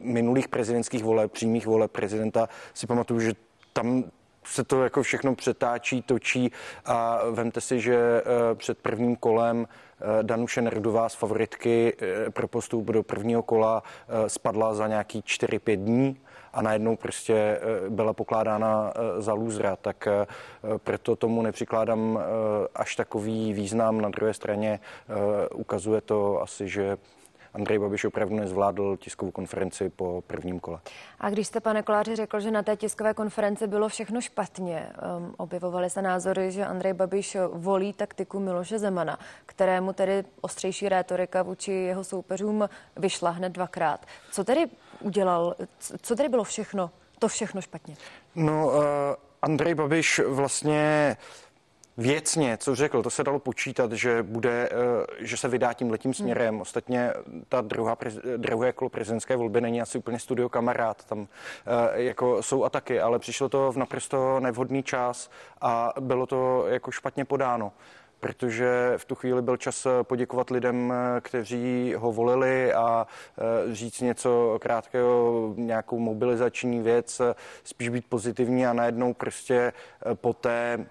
minulých 0.00 0.48
prezidentských 0.48 1.04
voleb, 1.04 1.32
přímých 1.32 1.66
voleb 1.66 1.90
prezidenta 1.90 2.48
si 2.74 2.86
pamatuju, 2.86 3.20
že 3.20 3.32
tam 3.72 4.04
se 4.44 4.64
to 4.64 4.84
jako 4.84 5.02
všechno 5.02 5.34
přetáčí, 5.34 6.02
točí 6.02 6.52
a 6.84 7.20
vemte 7.30 7.60
si, 7.60 7.80
že 7.80 8.22
před 8.54 8.78
prvním 8.78 9.16
kolem 9.16 9.66
Eh, 10.02 10.22
Danuše 10.22 10.62
Nerudová 10.62 11.08
z 11.08 11.14
favoritky 11.14 11.96
eh, 11.98 12.30
pro 12.30 12.48
postup 12.48 12.84
do 12.84 13.02
prvního 13.02 13.42
kola 13.42 13.82
eh, 14.08 14.28
spadla 14.28 14.74
za 14.74 14.88
nějaký 14.88 15.20
4-5 15.20 15.76
dní 15.76 16.20
a 16.52 16.62
najednou 16.62 16.96
prostě 16.96 17.60
byla 17.88 18.12
pokládána 18.12 18.92
za 19.18 19.32
lůzra, 19.32 19.76
tak 19.76 20.08
proto 20.76 21.16
tomu 21.16 21.42
nepřikládám 21.42 22.18
až 22.74 22.96
takový 22.96 23.52
význam. 23.52 24.00
Na 24.00 24.08
druhé 24.08 24.34
straně 24.34 24.80
ukazuje 25.54 26.00
to 26.00 26.42
asi, 26.42 26.68
že 26.68 26.96
Andrej 27.54 27.78
Babiš 27.78 28.04
opravdu 28.04 28.36
nezvládl 28.36 28.96
tiskovou 28.96 29.30
konferenci 29.30 29.88
po 29.88 30.22
prvním 30.26 30.60
kole. 30.60 30.80
A 31.20 31.30
když 31.30 31.46
jste, 31.46 31.60
pane 31.60 31.82
Koláři, 31.82 32.16
řekl, 32.16 32.40
že 32.40 32.50
na 32.50 32.62
té 32.62 32.76
tiskové 32.76 33.14
konferenci 33.14 33.66
bylo 33.66 33.88
všechno 33.88 34.20
špatně, 34.20 34.86
um, 35.18 35.34
objevovaly 35.36 35.90
se 35.90 36.02
názory, 36.02 36.50
že 36.50 36.66
Andrej 36.66 36.92
Babiš 36.92 37.36
volí 37.52 37.92
taktiku 37.92 38.40
Miloše 38.40 38.78
Zemana, 38.78 39.18
kterému 39.46 39.92
tedy 39.92 40.24
ostřejší 40.40 40.88
rétorika 40.88 41.42
vůči 41.42 41.72
jeho 41.72 42.04
soupeřům 42.04 42.68
vyšla 42.96 43.30
hned 43.30 43.52
dvakrát. 43.52 44.06
Co 44.32 44.44
tedy 44.44 44.66
udělal, 45.00 45.54
co 46.02 46.16
tedy 46.16 46.28
bylo 46.28 46.44
všechno, 46.44 46.90
to 47.18 47.28
všechno 47.28 47.60
špatně? 47.60 47.96
No, 48.34 48.66
uh, 48.66 48.82
Andrej 49.42 49.74
Babiš 49.74 50.20
vlastně 50.28 51.16
Věcně, 51.96 52.56
co 52.56 52.74
řekl, 52.74 53.02
to 53.02 53.10
se 53.10 53.24
dalo 53.24 53.38
počítat, 53.38 53.92
že 53.92 54.22
bude, 54.22 54.68
eh, 54.72 54.76
že 55.18 55.36
se 55.36 55.48
vydá 55.48 55.72
tím 55.72 55.90
letím 55.90 56.14
směrem. 56.14 56.60
Ostatně 56.60 57.12
ta 57.48 57.60
druhá, 57.60 57.96
druhé 58.36 58.72
kolo 58.72 58.88
prezidentské 58.88 59.36
volby 59.36 59.60
není 59.60 59.82
asi 59.82 59.98
úplně 59.98 60.18
studio 60.18 60.48
kamarád, 60.48 61.04
tam 61.04 61.28
eh, 61.66 62.02
jako 62.02 62.42
jsou 62.42 62.64
ataky, 62.64 63.00
ale 63.00 63.18
přišlo 63.18 63.48
to 63.48 63.72
v 63.72 63.76
naprosto 63.76 64.40
nevhodný 64.40 64.82
čas 64.82 65.30
a 65.60 65.92
bylo 66.00 66.26
to 66.26 66.64
jako 66.68 66.90
špatně 66.90 67.24
podáno 67.24 67.72
protože 68.20 68.92
v 68.96 69.04
tu 69.04 69.14
chvíli 69.14 69.42
byl 69.42 69.56
čas 69.56 69.86
poděkovat 70.02 70.50
lidem, 70.50 70.92
kteří 71.20 71.94
ho 71.96 72.12
volili 72.12 72.72
a 72.72 73.06
eh, 73.06 73.74
říct 73.74 74.00
něco 74.00 74.58
krátkého, 74.60 75.54
nějakou 75.56 75.98
mobilizační 75.98 76.80
věc, 76.80 77.20
spíš 77.64 77.88
být 77.88 78.06
pozitivní 78.08 78.66
a 78.66 78.72
najednou 78.72 79.14
prostě 79.14 79.72
poté 80.14 80.86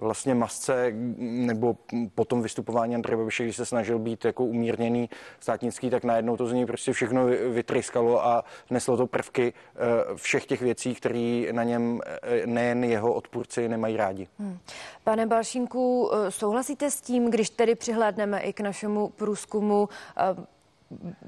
vlastně 0.00 0.34
masce 0.34 0.92
nebo 1.18 1.76
po 2.14 2.24
tom 2.24 2.42
vystupování 2.42 2.94
Andreje 2.94 3.16
Babiše, 3.16 3.44
když 3.44 3.56
se 3.56 3.66
snažil 3.66 3.98
být 3.98 4.24
jako 4.24 4.44
umírněný 4.44 5.10
státnický, 5.40 5.90
tak 5.90 6.04
najednou 6.04 6.36
to 6.36 6.46
z 6.46 6.52
něj 6.52 6.66
prostě 6.66 6.92
všechno 6.92 7.26
vytryskalo 7.26 8.26
a 8.26 8.44
neslo 8.70 8.96
to 8.96 9.06
prvky 9.06 9.52
eh, 9.52 10.16
všech 10.16 10.46
těch 10.46 10.62
věcí, 10.62 10.94
které 10.94 11.46
na 11.52 11.64
něm 11.64 12.00
eh, 12.22 12.46
nejen 12.46 12.84
jeho 12.84 13.14
odpůrci 13.14 13.68
nemají 13.68 13.96
rádi. 13.96 14.28
Hmm. 14.38 14.58
Pane 15.04 15.26
Balšínku, 15.26 16.10
eh, 16.12 16.30
souhlasíte 16.30 16.90
s 16.90 17.00
tím, 17.00 17.30
když 17.30 17.50
tedy 17.50 17.74
přihlédneme 17.74 18.40
i 18.40 18.52
k 18.52 18.60
našemu 18.60 19.08
průzkumu, 19.08 19.88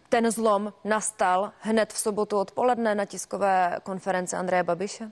ten 0.09 0.31
zlom 0.31 0.73
nastal 0.85 1.53
hned 1.61 1.93
v 1.93 1.99
sobotu 1.99 2.39
odpoledne 2.39 2.95
na 2.95 3.05
tiskové 3.05 3.77
konference 3.83 4.37
Andreje 4.37 4.63
Babiše? 4.63 5.11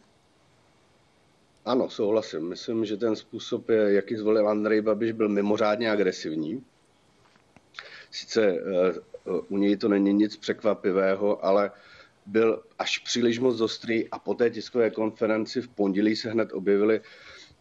Ano, 1.69 1.91
souhlasím. 1.91 2.49
Myslím, 2.49 2.85
že 2.85 2.97
ten 2.97 3.17
způsob, 3.17 3.69
jaký 3.69 4.17
zvolil 4.17 4.49
Andrej 4.49 4.81
Babiš, 4.81 5.13
byl 5.13 5.29
mimořádně 5.29 5.91
agresivní. 5.91 6.65
Sice 8.11 8.53
uh, 8.53 9.41
u 9.49 9.59
něj 9.59 9.77
to 9.77 9.89
není 9.89 10.13
nic 10.13 10.37
překvapivého, 10.37 11.45
ale 11.45 11.71
byl 12.27 12.63
až 12.79 12.99
příliš 12.99 13.39
moc 13.39 13.61
ostrý 13.61 14.11
a 14.11 14.19
po 14.19 14.35
té 14.35 14.51
tiskové 14.51 14.91
konferenci 14.91 15.61
v 15.61 15.69
pondělí 15.69 16.17
se 16.17 16.31
hned 16.31 16.53
objevily 16.53 17.01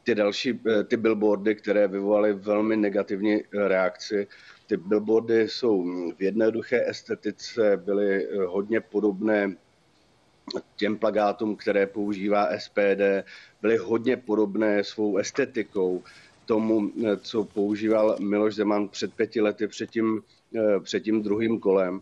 ty 0.03 0.15
další, 0.15 0.59
eh, 0.67 0.83
ty 0.83 0.97
billboardy, 0.97 1.55
které 1.55 1.87
vyvolaly 1.87 2.33
velmi 2.33 2.77
negativní 2.77 3.43
reakci. 3.53 4.27
Ty 4.67 4.77
billboardy 4.77 5.49
jsou 5.49 5.83
v 6.17 6.21
jednoduché 6.21 6.89
estetice, 6.89 7.77
byly 7.77 8.27
hodně 8.45 8.81
podobné 8.81 9.55
těm 10.75 10.97
plagátům, 10.97 11.55
které 11.55 11.87
používá 11.87 12.49
SPD, 12.57 13.25
byly 13.61 13.77
hodně 13.77 14.17
podobné 14.17 14.83
svou 14.83 15.17
estetikou 15.17 16.03
tomu, 16.45 16.91
co 17.21 17.43
používal 17.43 18.15
Miloš 18.19 18.55
Zeman 18.55 18.87
před 18.87 19.13
pěti 19.13 19.41
lety 19.41 19.67
před 19.67 19.89
tím, 19.89 20.21
eh, 20.55 20.79
před 20.79 20.99
tím 20.99 21.21
druhým 21.21 21.59
kolem. 21.59 22.01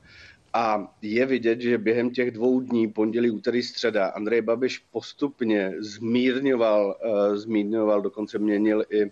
A 0.54 0.94
je 1.02 1.26
vidět, 1.26 1.62
že 1.62 1.78
během 1.78 2.10
těch 2.10 2.32
dvou 2.32 2.60
dní, 2.60 2.88
pondělí, 2.88 3.30
úterý, 3.32 3.64
středa, 3.64 4.08
Andrej 4.08 4.42
Babiš 4.42 4.80
postupně 4.92 5.74
zmírňoval, 5.80 6.96
uh, 6.96 7.36
zmírňoval 7.36 8.02
dokonce 8.02 8.40
měnil 8.40 8.86
i, 8.90 9.12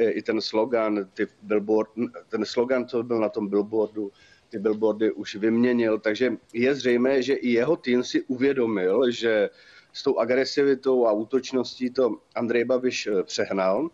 i 0.00 0.22
ten 0.22 0.40
slogan, 0.40 1.08
ty 1.14 1.26
billboard, 1.42 1.90
ten 2.28 2.44
slogan, 2.44 2.88
co 2.88 3.02
byl 3.02 3.20
na 3.20 3.28
tom 3.28 3.48
billboardu, 3.48 4.12
ty 4.52 4.58
billboardy 4.58 5.12
už 5.12 5.36
vyměnil, 5.36 5.98
takže 5.98 6.36
je 6.52 6.74
zřejmé, 6.74 7.22
že 7.22 7.34
i 7.34 7.48
jeho 7.48 7.76
tým 7.76 8.04
si 8.04 8.22
uvědomil, 8.22 9.10
že 9.10 9.50
s 9.92 10.02
tou 10.02 10.18
agresivitou 10.18 11.06
a 11.06 11.12
útočností 11.12 11.90
to 11.90 12.20
Andrej 12.36 12.64
Babiš 12.64 13.06
eh, 13.06 13.22
přehnal, 13.22 13.88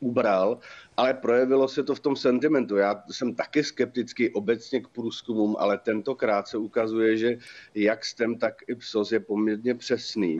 ubral, 0.00 0.58
ale 0.96 1.14
projevilo 1.14 1.68
se 1.68 1.82
to 1.82 1.94
v 1.94 2.00
tom 2.00 2.16
sentimentu. 2.16 2.76
Já 2.76 3.02
jsem 3.10 3.34
taky 3.34 3.64
skeptický 3.64 4.30
obecně 4.30 4.80
k 4.80 4.88
průzkumům, 4.88 5.56
ale 5.58 5.78
tentokrát 5.78 6.48
se 6.48 6.58
ukazuje, 6.58 7.16
že 7.16 7.38
jak 7.74 8.04
STEM, 8.04 8.38
tak 8.38 8.54
i 8.66 8.74
PSOS 8.74 9.12
je 9.12 9.20
poměrně 9.20 9.74
přesný 9.74 10.38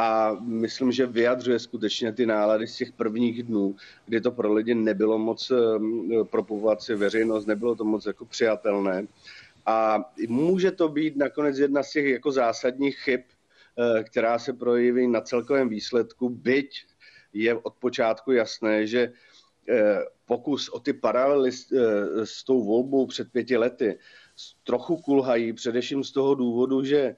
a 0.00 0.36
myslím, 0.40 0.92
že 0.92 1.06
vyjadřuje 1.06 1.58
skutečně 1.58 2.12
ty 2.12 2.26
nálady 2.26 2.66
z 2.66 2.76
těch 2.76 2.92
prvních 2.92 3.42
dnů, 3.42 3.76
kdy 4.06 4.20
to 4.20 4.32
pro 4.32 4.52
lidi 4.52 4.74
nebylo 4.74 5.18
moc, 5.18 5.50
eh, 5.50 6.24
pro 6.24 6.42
populaci 6.42 6.94
veřejnost 6.94 7.46
nebylo 7.46 7.76
to 7.76 7.84
moc 7.84 8.06
jako 8.06 8.24
přijatelné. 8.24 9.06
A 9.66 10.00
může 10.28 10.70
to 10.70 10.88
být 10.88 11.16
nakonec 11.16 11.58
jedna 11.58 11.82
z 11.82 11.92
těch 11.92 12.06
jako 12.06 12.32
zásadních 12.32 12.98
chyb, 12.98 13.20
eh, 13.20 14.04
která 14.04 14.38
se 14.38 14.52
projeví 14.52 15.08
na 15.08 15.20
celkovém 15.20 15.68
výsledku, 15.68 16.28
byť 16.28 16.84
je 17.32 17.54
od 17.54 17.74
počátku 17.76 18.32
jasné, 18.32 18.86
že 18.86 19.12
eh, 19.68 20.00
pokus 20.24 20.68
o 20.68 20.80
ty 20.80 20.92
paralely 20.92 21.52
s 22.24 22.44
tou 22.44 22.64
volbou 22.64 23.06
před 23.06 23.32
pěti 23.32 23.56
lety 23.56 23.98
trochu 24.64 24.96
kulhají, 24.96 25.52
především 25.52 26.04
z 26.04 26.12
toho 26.12 26.34
důvodu, 26.34 26.84
že 26.84 27.16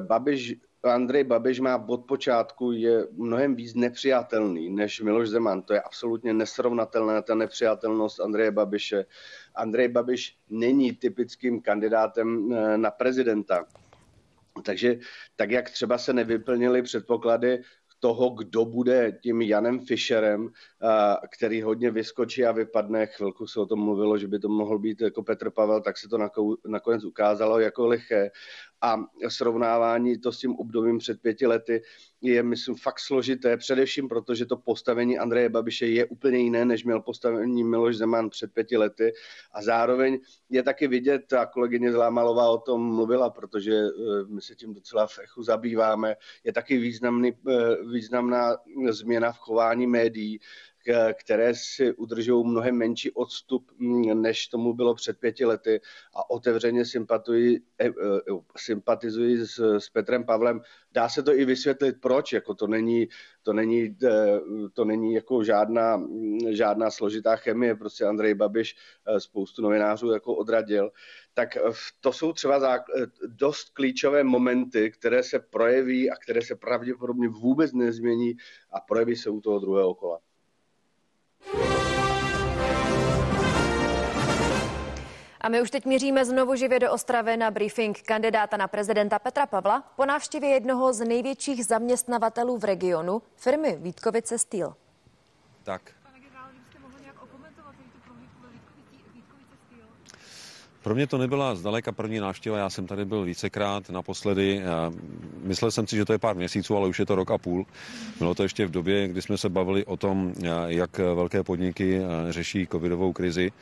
Babiš 0.00 0.56
Andrej 0.84 1.24
Babiš 1.24 1.60
má 1.60 1.88
od 1.88 2.04
počátku 2.04 2.72
je 2.72 3.06
mnohem 3.12 3.54
víc 3.54 3.74
nepřijatelný 3.74 4.70
než 4.70 5.00
Miloš 5.00 5.28
Zeman. 5.28 5.62
To 5.62 5.74
je 5.74 5.80
absolutně 5.80 6.32
nesrovnatelná 6.32 7.22
ta 7.22 7.34
nepřijatelnost 7.34 8.20
Andreje 8.20 8.50
Babiše. 8.50 9.06
Andrej 9.54 9.88
Babiš 9.88 10.36
není 10.50 10.92
typickým 10.92 11.60
kandidátem 11.62 12.52
eh, 12.52 12.78
na 12.78 12.90
prezidenta. 12.90 13.64
Takže 14.62 14.98
tak, 15.36 15.50
jak 15.50 15.70
třeba 15.70 15.98
se 15.98 16.12
nevyplnily 16.12 16.82
předpoklady 16.82 17.62
toho, 18.04 18.30
kdo 18.30 18.64
bude 18.64 19.12
tím 19.22 19.42
Janem 19.42 19.80
Fischerem, 19.80 20.52
který 21.32 21.62
hodně 21.62 21.90
vyskočí 21.90 22.44
a 22.44 22.52
vypadne. 22.52 23.06
Chvilku 23.06 23.46
se 23.46 23.60
o 23.60 23.66
tom 23.66 23.80
mluvilo, 23.80 24.18
že 24.18 24.28
by 24.28 24.38
to 24.38 24.48
mohl 24.48 24.78
být 24.78 25.00
jako 25.00 25.22
Petr 25.22 25.50
Pavel, 25.50 25.80
tak 25.80 25.98
se 25.98 26.08
to 26.08 26.18
nakonec 26.68 27.04
ukázalo 27.04 27.60
jako 27.60 27.86
liché 27.86 28.30
a 28.84 28.96
srovnávání 29.28 30.18
to 30.18 30.32
s 30.32 30.38
tím 30.38 30.56
obdobím 30.56 30.98
před 30.98 31.20
pěti 31.22 31.46
lety 31.46 31.82
je, 32.20 32.42
myslím, 32.42 32.74
fakt 32.74 33.00
složité, 33.00 33.56
především 33.56 34.08
proto, 34.08 34.34
že 34.34 34.46
to 34.46 34.56
postavení 34.56 35.18
Andreje 35.18 35.48
Babiše 35.48 35.86
je 35.86 36.04
úplně 36.04 36.38
jiné, 36.38 36.64
než 36.64 36.84
měl 36.84 37.00
postavení 37.00 37.64
Miloš 37.64 37.96
Zeman 37.96 38.30
před 38.30 38.52
pěti 38.52 38.76
lety. 38.76 39.12
A 39.52 39.62
zároveň 39.62 40.18
je 40.50 40.62
taky 40.62 40.88
vidět, 40.88 41.32
a 41.32 41.46
kolegyně 41.46 41.92
Zlámalová 41.92 42.48
o 42.48 42.58
tom 42.58 42.94
mluvila, 42.94 43.30
protože 43.30 43.72
eh, 43.72 44.24
my 44.28 44.42
se 44.42 44.54
tím 44.54 44.74
docela 44.74 45.06
v 45.06 45.18
echu 45.18 45.42
zabýváme, 45.42 46.16
je 46.44 46.52
taky 46.52 46.78
významný, 46.78 47.32
eh, 47.48 47.76
významná 47.92 48.56
změna 48.90 49.32
v 49.32 49.38
chování 49.38 49.86
médií, 49.86 50.40
které 51.14 51.54
si 51.54 51.92
udržují 51.92 52.46
mnohem 52.46 52.76
menší 52.76 53.10
odstup, 53.10 53.70
mm, 53.78 54.22
než 54.22 54.48
tomu 54.48 54.74
bylo 54.74 54.94
před 54.94 55.18
pěti 55.18 55.44
lety 55.44 55.80
a 56.14 56.30
otevřeně 56.30 56.84
sympatizují, 56.84 57.60
eh, 57.78 57.86
eh, 57.88 57.92
sympatizují 58.56 59.46
s, 59.46 59.58
s 59.78 59.88
Petrem 59.90 60.24
Pavlem. 60.24 60.60
Dá 60.92 61.08
se 61.08 61.22
to 61.22 61.34
i 61.34 61.44
vysvětlit, 61.44 61.96
proč, 62.00 62.32
jako 62.32 62.54
to 62.54 62.66
není, 62.66 63.08
to 63.42 63.52
není, 63.52 63.96
eh, 64.04 64.40
to 64.72 64.84
není 64.84 65.14
jako 65.14 65.44
žádná, 65.44 65.96
mm, 65.96 66.38
žádná 66.52 66.90
složitá 66.90 67.36
chemie, 67.36 67.74
prostě 67.74 68.04
Andrej 68.04 68.34
Babiš 68.34 68.76
spoustu 69.18 69.62
novinářů 69.62 70.10
jako 70.10 70.34
odradil, 70.34 70.90
tak 71.34 71.58
to 72.00 72.12
jsou 72.12 72.32
třeba 72.32 72.84
dost 73.26 73.68
klíčové 73.68 74.24
momenty, 74.24 74.90
které 74.90 75.22
se 75.22 75.38
projeví 75.38 76.10
a 76.10 76.16
které 76.16 76.42
se 76.42 76.56
pravděpodobně 76.56 77.28
vůbec 77.28 77.72
nezmění 77.72 78.36
a 78.70 78.80
projeví 78.80 79.16
se 79.16 79.30
u 79.30 79.40
toho 79.40 79.58
druhého 79.58 79.94
kola. 79.94 80.20
A 85.40 85.48
my 85.48 85.62
už 85.62 85.70
teď 85.70 85.84
míříme 85.84 86.24
znovu 86.24 86.54
živě 86.54 86.78
do 86.78 86.92
Ostravy 86.92 87.36
na 87.36 87.50
briefing 87.50 88.02
kandidáta 88.02 88.56
na 88.56 88.68
prezidenta 88.68 89.18
Petra 89.18 89.46
Pavla 89.46 89.80
po 89.96 90.06
návštěvě 90.06 90.50
jednoho 90.50 90.92
z 90.92 91.00
největších 91.00 91.66
zaměstnavatelů 91.66 92.58
v 92.58 92.64
regionu, 92.64 93.22
firmy 93.36 93.76
Vítkovice 93.80 94.38
Steel. 94.38 94.74
Tak, 95.62 95.82
Pro 100.84 100.94
mě 100.94 101.06
to 101.06 101.18
nebyla 101.18 101.54
zdaleka 101.54 101.92
první 101.92 102.20
návštěva, 102.20 102.58
já 102.58 102.70
jsem 102.70 102.86
tady 102.86 103.04
byl 103.04 103.24
vícekrát 103.24 103.90
naposledy. 103.90 104.62
Myslel 105.42 105.70
jsem 105.70 105.86
si, 105.86 105.96
že 105.96 106.04
to 106.04 106.12
je 106.12 106.18
pár 106.18 106.36
měsíců, 106.36 106.76
ale 106.76 106.88
už 106.88 106.98
je 106.98 107.06
to 107.06 107.14
rok 107.14 107.30
a 107.30 107.38
půl. 107.38 107.66
Bylo 108.18 108.34
to 108.34 108.42
ještě 108.42 108.66
v 108.66 108.70
době, 108.70 109.08
kdy 109.08 109.22
jsme 109.22 109.38
se 109.38 109.48
bavili 109.48 109.84
o 109.84 109.96
tom, 109.96 110.32
jak 110.66 110.98
velké 110.98 111.42
podniky 111.42 112.00
řeší 112.30 112.66
covidovou 112.72 113.12
krizi. 113.12 113.52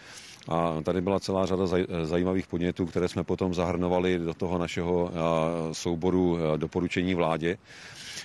A 0.48 0.76
tady 0.82 1.00
byla 1.00 1.20
celá 1.20 1.46
řada 1.46 1.64
zajímavých 2.02 2.46
podnětů, 2.46 2.86
které 2.86 3.08
jsme 3.08 3.24
potom 3.24 3.54
zahrnovali 3.54 4.18
do 4.18 4.34
toho 4.34 4.58
našeho 4.58 5.10
souboru 5.72 6.38
doporučení 6.56 7.14
vládě. 7.14 7.58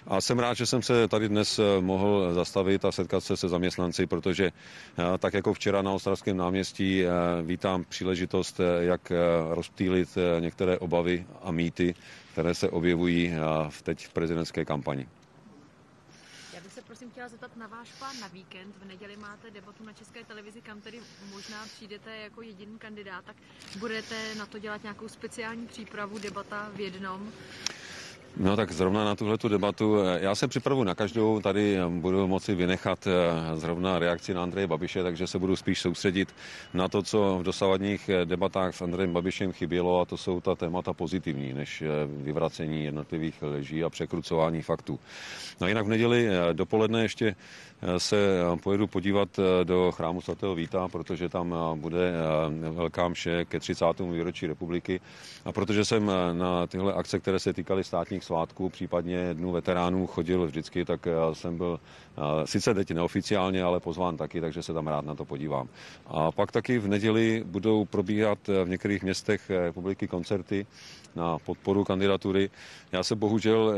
A 0.07 0.21
jsem 0.21 0.39
rád, 0.39 0.53
že 0.53 0.65
jsem 0.65 0.81
se 0.81 1.07
tady 1.07 1.29
dnes 1.29 1.59
eh, 1.59 1.81
mohl 1.81 2.33
zastavit 2.33 2.85
a 2.85 2.91
setkat 2.91 3.21
se 3.23 3.37
se 3.37 3.49
zaměstnanci, 3.49 4.05
protože 4.05 4.45
eh, 4.45 5.17
tak 5.17 5.33
jako 5.33 5.53
včera 5.53 5.81
na 5.81 5.91
Ostravském 5.91 6.37
náměstí 6.37 7.03
eh, 7.05 7.09
vítám 7.43 7.83
příležitost, 7.89 8.59
jak 8.79 9.11
rozptýlit 9.49 10.09
některé 10.39 10.77
obavy 10.79 11.25
a 11.43 11.51
mýty, 11.51 11.95
které 12.31 12.55
se 12.55 12.69
objevují 12.69 13.33
v 13.69 13.81
teď 13.81 14.07
v 14.07 14.13
prezidentské 14.13 14.65
kampani. 14.65 15.07
Chtěla 17.27 17.39
zeptat 17.41 17.55
na 17.57 17.67
váš 17.67 17.91
plán 17.91 18.19
na 18.19 18.27
víkend. 18.27 18.75
V 18.77 18.85
neděli 18.85 19.17
máte 19.17 19.51
debatu 19.51 19.83
na 19.83 19.93
České 19.93 20.23
televizi, 20.23 20.61
kam 20.61 20.81
tedy 20.81 21.01
možná 21.31 21.65
přijdete 21.65 22.15
jako 22.17 22.41
jediný 22.41 22.79
kandidát. 22.79 23.25
Tak 23.25 23.35
budete 23.79 24.35
na 24.35 24.45
to 24.45 24.59
dělat 24.59 24.83
nějakou 24.83 25.07
speciální 25.07 25.67
přípravu, 25.67 26.19
debata 26.19 26.69
v 26.73 26.79
jednom? 26.79 27.31
No 28.39 28.55
tak 28.55 28.71
zrovna 28.71 29.05
na 29.05 29.15
tuhle 29.15 29.37
debatu, 29.49 29.99
eh, 29.99 30.19
já 30.21 30.35
se 30.35 30.47
připravu 30.47 30.83
na 30.83 30.95
každou, 30.95 31.39
tady 31.39 31.77
eh, 31.77 31.87
budu 31.89 32.27
moci 32.27 32.55
vynechat 32.55 33.07
eh, 33.07 33.11
zrovna 33.57 33.99
reakci 33.99 34.33
na 34.33 34.43
Andreje 34.43 34.67
Babiše, 34.67 35.03
takže 35.03 35.27
se 35.27 35.39
budu 35.39 35.55
spíš 35.55 35.81
soustředit 35.81 36.35
na 36.73 36.87
to, 36.87 37.03
co 37.03 37.37
v 37.39 37.43
dosavadních 37.43 38.09
debatách 38.25 38.75
s 38.75 38.81
Andrejem 38.81 39.13
Babišem 39.13 39.51
chybělo 39.51 40.01
a 40.01 40.05
to 40.05 40.17
jsou 40.17 40.41
ta 40.41 40.55
témata 40.55 40.93
pozitivní, 40.93 41.53
než 41.53 41.83
vyvracení 42.07 42.83
jednotlivých 42.83 43.41
leží 43.41 43.83
a 43.83 43.89
překrucování 43.89 44.61
faktů. 44.61 44.99
No 45.61 45.67
jinak 45.67 45.85
v 45.85 45.89
neděli 45.89 46.27
dopoledne 46.53 47.01
ještě 47.01 47.35
se 47.97 48.17
pojedu 48.63 48.87
podívat 48.87 49.29
do 49.63 49.91
chrámu 49.91 50.21
svatého 50.21 50.55
Víta, 50.55 50.87
protože 50.87 51.29
tam 51.29 51.55
bude 51.75 52.13
velká 52.71 53.07
mše 53.07 53.45
ke 53.45 53.59
30. 53.59 53.85
výročí 54.11 54.47
republiky 54.47 54.99
a 55.45 55.51
protože 55.51 55.85
jsem 55.85 56.11
na 56.33 56.67
tyhle 56.67 56.93
akce, 56.93 57.19
které 57.19 57.39
se 57.39 57.53
týkaly 57.53 57.83
státních 57.83 58.23
svátků, 58.27 58.69
případně 58.69 59.33
dnů 59.33 59.51
veteránů 59.51 60.07
chodil 60.07 60.45
vždycky, 60.45 60.85
tak 60.85 61.05
já 61.05 61.33
jsem 61.33 61.57
byl 61.57 61.79
sice 62.45 62.73
teď 62.73 62.91
neoficiálně, 62.91 63.63
ale 63.63 63.79
pozván 63.79 64.17
taky, 64.17 64.41
takže 64.41 64.63
se 64.63 64.73
tam 64.73 64.87
rád 64.87 65.05
na 65.05 65.15
to 65.15 65.25
podívám. 65.25 65.67
A 66.07 66.31
pak 66.31 66.51
taky 66.51 66.79
v 66.79 66.87
neděli 66.87 67.43
budou 67.45 67.85
probíhat 67.85 68.39
v 68.47 68.69
některých 68.69 69.03
městech 69.03 69.49
republiky 69.49 70.07
koncerty 70.07 70.65
na 71.15 71.39
podporu 71.39 71.83
kandidatury. 71.83 72.49
Já 72.91 73.03
se 73.03 73.15
bohužel 73.15 73.75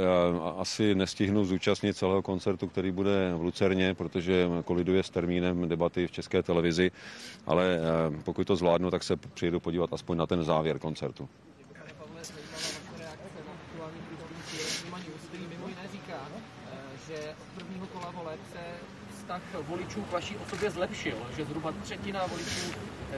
asi 0.58 0.96
nestihnu 0.96 1.46
zúčastnit 1.46 1.98
celého 1.98 2.22
koncertu, 2.22 2.68
který 2.68 2.92
bude 2.92 3.34
v 3.38 3.42
Lucerně, 3.42 3.94
protože 3.94 4.50
koliduje 4.66 5.04
s 5.04 5.10
termínem 5.10 5.70
debaty 5.70 6.08
v 6.08 6.12
české 6.12 6.44
televizi, 6.44 6.92
ale 7.46 7.80
pokud 8.24 8.48
to 8.48 8.56
zvládnu, 8.56 8.92
tak 8.92 9.04
se 9.04 9.16
přijedu 9.16 9.60
podívat 9.60 9.94
aspoň 9.94 10.18
na 10.18 10.28
ten 10.28 10.44
závěr 10.44 10.80
koncertu. 10.80 11.30
Vztah 19.30 19.68
voličů 19.68 20.02
k 20.02 20.12
vaší 20.12 20.36
osobě 20.48 20.72
zlepšil, 20.72 21.18
že 21.38 21.46
zhruba 21.46 21.74
třetina 21.84 22.26
voličů, 22.26 22.72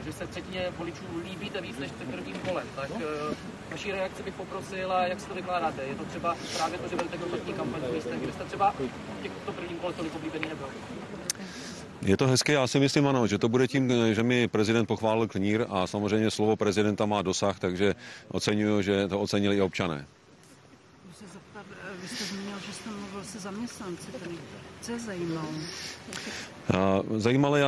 že 0.05 0.13
se 0.13 0.27
třetině 0.27 0.67
voličů 0.77 1.03
líbíte 1.23 1.61
víc 1.61 1.77
než 1.79 1.91
před 1.91 2.07
prvním 2.07 2.35
kolem. 2.35 2.67
Tak 2.75 2.89
no. 2.89 2.95
Eh, 3.31 3.35
vaší 3.71 3.91
reakci 3.91 4.23
bych 4.23 4.33
poprosil, 4.33 4.91
a 4.91 5.07
jak 5.07 5.19
si 5.19 5.27
to 5.27 5.33
vykládáte? 5.33 5.83
Je 5.83 5.95
to 5.95 6.05
třeba 6.05 6.35
právě 6.57 6.79
to, 6.79 6.87
že 6.87 6.95
vedete 6.95 7.17
kontaktní 7.17 7.53
kampaň, 7.53 7.81
jste, 7.99 8.17
kdy 8.17 8.31
jste 8.31 8.43
třeba 8.43 8.71
v 9.19 9.21
těchto 9.23 9.51
prvním 9.51 9.77
kole 9.77 9.93
tolik 9.93 10.15
oblíbený 10.15 10.49
nebyl? 10.49 10.67
Je 12.01 12.17
to 12.17 12.27
hezké, 12.27 12.53
já 12.53 12.67
si 12.67 12.79
myslím 12.79 13.07
ano, 13.07 13.27
že 13.27 13.37
to 13.37 13.49
bude 13.49 13.67
tím, 13.67 14.13
že 14.13 14.23
mi 14.23 14.47
prezident 14.47 14.85
pochválil 14.85 15.27
knír 15.27 15.65
a 15.69 15.87
samozřejmě 15.87 16.31
slovo 16.31 16.55
prezidenta 16.55 17.05
má 17.05 17.21
dosah, 17.21 17.59
takže 17.59 17.95
oceňuju, 18.27 18.81
že 18.81 19.07
to 19.07 19.19
ocenili 19.19 19.57
i 19.57 19.61
občané. 19.61 20.05
Vy 22.01 22.07
jste 22.07 22.23
zmínil, 22.23 22.59
že 22.67 22.73
jste 22.73 22.89
mluvil 22.89 23.23
se 23.23 23.39
zaměstnanci, 23.39 24.07
co 24.81 24.91
je 24.91 24.99
zajímalo? 24.99 25.49
Zajímaly 27.17 27.61
e, 27.61 27.65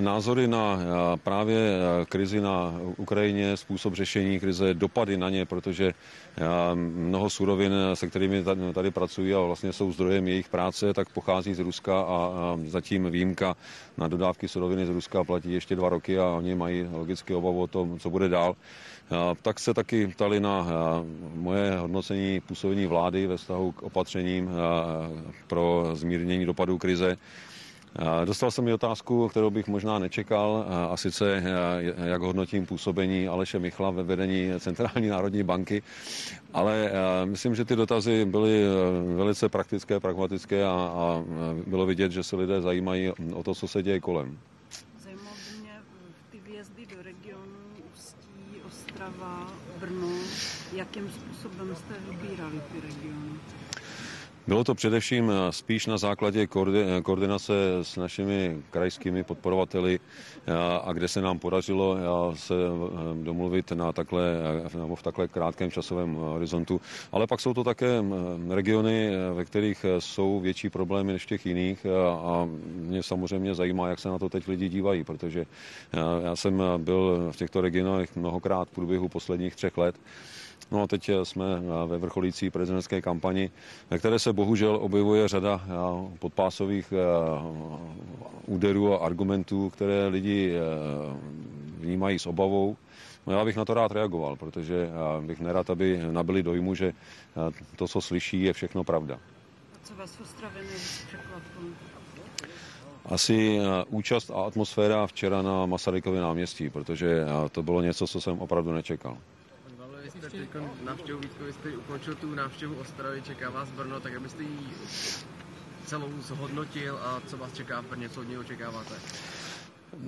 názory 0.00 0.48
na 0.48 0.78
právě 1.24 1.58
e, 1.58 2.04
krizi 2.04 2.40
na 2.40 2.74
Ukrajině, 2.96 3.56
způsob 3.56 3.94
řešení 3.94 4.40
krize, 4.40 4.74
dopady 4.74 5.16
na 5.16 5.30
ně, 5.30 5.46
protože 5.46 5.94
mnoho 6.74 7.30
surovin, 7.30 7.72
se 7.94 8.06
kterými 8.06 8.44
tady 8.74 8.90
pracují 8.90 9.34
a 9.34 9.40
vlastně 9.40 9.72
jsou 9.72 9.92
zdrojem 9.92 10.28
jejich 10.28 10.48
práce, 10.48 10.94
tak 10.94 11.08
pochází 11.08 11.54
z 11.54 11.58
Ruska 11.58 12.00
a 12.00 12.32
zatím 12.66 13.10
výjimka 13.10 13.56
na 13.98 14.08
dodávky 14.08 14.48
suroviny 14.48 14.86
z 14.86 14.90
Ruska 14.90 15.24
platí 15.24 15.52
ještě 15.52 15.76
dva 15.76 15.88
roky 15.88 16.18
a 16.18 16.24
oni 16.26 16.54
mají 16.54 16.86
logicky 16.92 17.34
obavu 17.34 17.62
o 17.62 17.66
tom, 17.66 17.98
co 17.98 18.10
bude 18.10 18.28
dál. 18.28 18.56
Tak 19.42 19.60
se 19.60 19.74
taky 19.74 20.06
ptali 20.06 20.40
na 20.40 20.66
moje 21.34 21.76
hodnocení 21.76 22.40
působení 22.40 22.86
vlády 22.86 23.26
ve 23.26 23.36
vztahu 23.36 23.72
k 23.72 23.82
opatřením 23.82 24.50
pro 25.46 25.90
zmírnění 25.92 26.46
dopadů 26.46 26.78
krize. 26.78 27.16
Dostal 28.24 28.50
jsem 28.50 28.64
mi 28.64 28.72
otázku, 28.72 29.28
kterou 29.28 29.50
bych 29.50 29.68
možná 29.68 29.98
nečekal, 29.98 30.66
a 30.90 30.96
sice 30.96 31.42
jak 32.04 32.22
hodnotím 32.22 32.66
působení 32.66 33.28
Aleše 33.28 33.58
Michla 33.58 33.90
ve 33.90 34.02
vedení 34.02 34.50
Centrální 34.58 35.08
národní 35.08 35.42
banky, 35.42 35.82
ale 36.52 36.92
myslím, 37.24 37.54
že 37.54 37.64
ty 37.64 37.76
dotazy 37.76 38.24
byly 38.24 38.64
velice 39.16 39.48
praktické, 39.48 40.00
pragmatické 40.00 40.64
a, 40.64 40.70
a 40.70 41.24
bylo 41.66 41.86
vidět, 41.86 42.12
že 42.12 42.22
se 42.22 42.36
lidé 42.36 42.60
zajímají 42.60 43.10
o 43.34 43.42
to, 43.42 43.54
co 43.54 43.68
se 43.68 43.82
děje 43.82 44.00
kolem. 44.00 44.38
Zajímalo 44.98 45.36
by 45.50 45.60
mě 45.62 45.72
ty 46.30 46.40
výjezdy 46.50 46.86
do 46.96 47.02
regionu 47.02 47.58
Ústí, 47.94 48.60
Ostrava, 48.66 49.46
Brno, 49.80 50.08
jakým 50.72 51.10
způsobem 51.10 51.76
jste 51.76 51.94
vybírali 52.10 52.60
ty 52.72 52.80
regiony? 52.80 53.30
Bylo 54.46 54.64
to 54.64 54.74
především 54.74 55.30
eh, 55.30 55.52
spíš 55.52 55.86
na 55.86 55.98
základě 55.98 56.42
eh, 56.42 57.00
koordinace 57.02 57.52
s 57.82 57.96
našimi 57.96 58.62
krajskými 58.70 59.24
podporovateli 59.24 60.00
eh, 60.46 60.52
a 60.84 60.92
kde 60.92 61.08
se 61.08 61.20
nám 61.22 61.38
podařilo 61.38 61.96
se 62.34 62.54
domluvit 63.22 63.72
na 63.72 63.92
takhle, 63.92 64.22
nebo 64.74 64.96
v 64.96 65.02
takhle 65.02 65.28
krátkém 65.28 65.70
časovém 65.70 66.14
horizontu. 66.14 66.80
Ale 67.12 67.26
pak 67.26 67.40
jsou 67.40 67.54
to 67.54 67.64
také 67.64 68.04
regiony, 68.48 69.10
ve 69.34 69.44
kterých 69.44 69.84
jsou 69.98 70.40
větší 70.40 70.70
problémy 70.70 71.12
než 71.12 71.22
v 71.22 71.28
těch 71.28 71.46
jiných 71.46 71.86
a 72.22 72.48
mě 72.74 73.02
samozřejmě 73.02 73.54
zajímá, 73.54 73.88
jak 73.88 73.98
se 73.98 74.08
na 74.08 74.18
to 74.18 74.28
teď 74.28 74.48
lidi 74.48 74.68
dívají, 74.68 75.04
protože 75.04 75.44
já 76.22 76.36
jsem 76.36 76.62
byl 76.76 77.28
v 77.30 77.36
těchto 77.36 77.60
regionech 77.60 78.16
mnohokrát 78.16 78.68
v 78.68 78.72
průběhu 78.72 79.08
posledních 79.08 79.56
třech 79.56 79.78
let 79.78 79.96
No 80.70 80.82
a 80.82 80.86
teď 80.86 81.08
eh, 81.08 81.24
jsme 81.24 81.44
eh, 81.58 81.86
ve 81.86 81.98
vrcholící 81.98 82.50
prezidentské 82.50 83.02
kampani, 83.02 83.50
ve 83.90 83.98
které 83.98 84.18
se 84.18 84.32
bohužel 84.32 84.78
objevuje 84.82 85.28
řada 85.28 85.60
eh, 85.64 86.16
podpásových 86.18 86.92
úderů 88.46 88.94
a 88.94 88.98
argumentů, 89.06 89.70
které 89.70 90.06
lidi 90.08 90.52
vnímají 91.78 92.18
s 92.18 92.26
obavou. 92.26 92.76
No 93.26 93.32
já 93.32 93.44
bych 93.44 93.56
na 93.56 93.64
to 93.64 93.74
rád 93.74 93.92
reagoval, 93.92 94.36
protože 94.36 94.88
bych 95.20 95.40
nerad, 95.40 95.70
aby 95.70 96.00
nabili 96.10 96.42
dojmu, 96.42 96.74
že 96.74 96.92
to, 97.76 97.88
co 97.88 98.00
slyší, 98.00 98.42
je 98.42 98.52
všechno 98.52 98.84
pravda. 98.84 99.14
A 99.14 99.86
co 99.86 99.94
vás 99.94 100.10
překvapilo? 101.06 101.70
Asi 103.06 103.58
účast 103.88 104.30
a 104.30 104.34
atmosféra 104.42 105.06
včera 105.06 105.42
na 105.42 105.66
Masarykově 105.66 106.20
náměstí, 106.20 106.70
protože 106.70 107.24
to 107.52 107.62
bylo 107.62 107.82
něco, 107.82 108.06
co 108.06 108.20
jsem 108.20 108.38
opravdu 108.38 108.72
nečekal 108.72 109.16
jste 110.28 110.30
teď 110.38 110.50
návštěvu 110.84 111.20
Vítko, 111.20 111.44
vy 111.44 111.52
jste 111.52 111.68
ukončil 111.76 112.14
tu 112.14 112.34
návštěvu 112.34 112.74
Ostravy, 112.74 113.22
čeká 113.22 113.50
vás 113.50 113.68
Brno, 113.70 114.00
tak 114.00 114.14
abyste 114.14 114.42
ji 114.42 114.58
celou 115.86 116.20
zhodnotil 116.20 116.98
a 117.02 117.20
co 117.26 117.36
vás 117.36 117.52
čeká 117.52 117.80
v 117.80 117.84
Brně, 117.84 118.08
co 118.08 118.20
od 118.20 118.28
něj 118.28 118.38
očekáváte? 118.38 118.94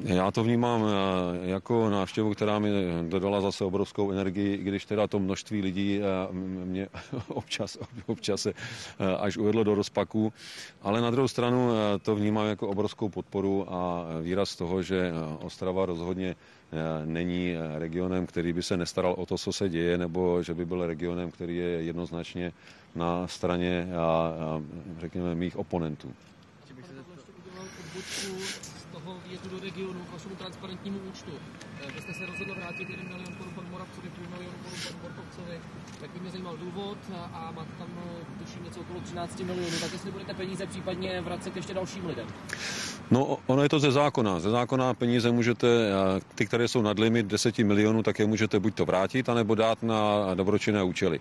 Já 0.05 0.30
to 0.30 0.45
vnímám 0.45 0.85
eh, 0.85 1.51
jako 1.51 1.91
návštěvu, 1.91 2.35
která 2.35 2.59
mi 2.59 2.70
dodala 3.09 3.41
zase 3.41 3.64
obrovskou 3.64 4.11
energii, 4.11 4.57
když 4.57 4.85
teda 4.85 5.07
to 5.07 5.18
množství 5.18 5.62
lidí 5.62 6.01
eh, 6.01 6.32
mě 6.64 6.89
občas, 7.28 7.78
občas 8.07 8.47
eh, 8.47 8.53
až 9.18 9.37
uvedlo 9.37 9.64
do 9.64 9.74
rozpaku, 9.74 10.32
ale 10.82 11.01
na 11.01 11.11
druhou 11.11 11.28
stranu 11.28 11.70
to 12.03 12.16
vnímám 12.16 12.47
jako 12.47 12.68
obrovskou 12.68 13.09
podporu 13.09 13.72
a 13.72 14.07
výraz 14.22 14.57
toho, 14.57 14.82
že 14.82 15.12
Ostrava 15.41 15.87
rozhodně 15.87 16.37
není 17.05 17.55
regionem, 17.78 18.26
který 18.26 18.53
by 18.53 18.62
se 18.62 18.76
nestaral 18.76 19.14
o 19.18 19.26
to, 19.26 19.39
co 19.39 19.53
se 19.53 19.68
děje, 19.68 19.99
nebo 19.99 20.43
že 20.43 20.55
by 20.55 20.66
byl 20.66 20.87
regionem, 20.87 21.30
který 21.30 21.57
je 21.57 21.68
jednoznačně 21.68 22.53
na 22.95 23.26
straně, 23.26 23.89
řekněme, 25.01 25.35
mých 25.35 25.57
oponentů 25.57 26.14
výjezdu 29.35 29.59
do 29.59 29.64
regionu 29.64 30.01
k 30.09 30.12
vašemu 30.12 30.35
transparentnímu 30.35 30.99
účtu. 31.11 31.32
Eh, 31.82 31.93
vy 31.95 32.01
jste 32.03 32.14
se 32.14 32.26
rozhodl 32.26 32.55
vrátit 32.55 32.91
1 32.91 33.05
milion 33.05 33.35
korun 33.39 33.55
panu 33.55 33.68
Moravcovi, 33.70 34.09
půl 34.09 34.26
milionu 34.30 34.59
korun 34.64 34.78
panu 34.87 34.99
Borkovcovi. 35.03 35.61
Tak 36.01 36.11
by 36.11 36.20
mě 36.20 36.30
zajímal 36.30 36.57
důvod 36.57 36.99
a 37.32 37.53
máte 37.57 37.72
tam 37.78 37.89
eh, 37.99 38.45
tuším 38.45 38.64
něco 38.64 38.80
okolo 38.80 39.01
13 39.01 39.41
milionů. 39.41 39.76
Tak 39.80 39.93
jestli 39.93 40.11
budete 40.11 40.35
peníze 40.35 40.66
případně 40.66 41.20
vracet 41.20 41.57
ještě 41.57 41.74
dalším 41.74 42.07
lidem? 42.07 42.26
No, 43.11 43.39
ono 43.47 43.62
je 43.62 43.68
to 43.68 43.78
ze 43.78 43.93
zákona. 43.93 44.41
Ze 44.41 44.51
zákona 44.51 44.95
peníze 44.95 45.30
můžete, 45.30 45.66
eh, 45.66 46.20
ty, 46.35 46.47
které 46.47 46.68
jsou 46.68 46.82
nad 46.82 46.99
limit 46.99 47.26
10 47.26 47.64
milionů, 47.64 48.03
tak 48.03 48.18
je 48.18 48.26
můžete 48.26 48.61
buď 48.61 48.74
to 48.74 48.85
vrátit, 48.85 49.28
anebo 49.28 49.55
dát 49.55 49.82
na 49.82 50.35
dobročinné 50.35 50.82
účely. 50.82 51.20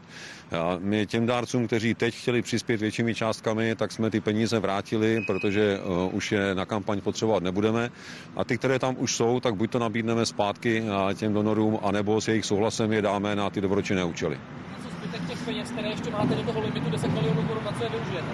A 0.51 0.77
my 0.79 1.07
těm 1.07 1.25
dárcům, 1.25 1.67
kteří 1.67 1.93
teď 1.95 2.15
chtěli 2.15 2.41
přispět 2.41 2.81
většími 2.81 3.15
částkami, 3.15 3.75
tak 3.75 3.91
jsme 3.91 4.09
ty 4.09 4.21
peníze 4.21 4.59
vrátili, 4.59 5.23
protože 5.27 5.79
uh, 5.79 6.15
už 6.15 6.31
je 6.31 6.55
na 6.55 6.65
kampaň 6.65 7.01
potřebovat 7.01 7.43
nebudeme. 7.43 7.91
A 8.35 8.43
ty, 8.43 8.57
které 8.57 8.79
tam 8.79 8.95
už 8.99 9.15
jsou, 9.15 9.39
tak 9.39 9.55
buď 9.55 9.71
to 9.71 9.79
nabídneme 9.79 10.25
zpátky 10.25 10.83
těm 11.13 11.33
donorům, 11.33 11.79
anebo 11.83 12.21
s 12.21 12.27
jejich 12.27 12.45
souhlasem 12.45 12.93
je 12.93 13.01
dáme 13.01 13.35
na 13.35 13.49
ty 13.49 13.61
dobročinné 13.61 14.03
účely. 14.03 14.39
A 14.77 14.83
co 14.83 14.89
zbytek 14.89 15.27
těch 15.27 15.45
peněz, 15.45 15.71
které 15.71 15.87
ještě 15.89 16.11
máte 16.11 16.35
do 16.35 16.43
toho 16.43 16.61
limitu 16.61 16.89
10 16.89 17.07
milionů 17.07 17.41
korun, 17.43 17.63
na 17.65 17.71
co 17.71 17.83
je 17.83 17.89
využijete? 17.89 18.27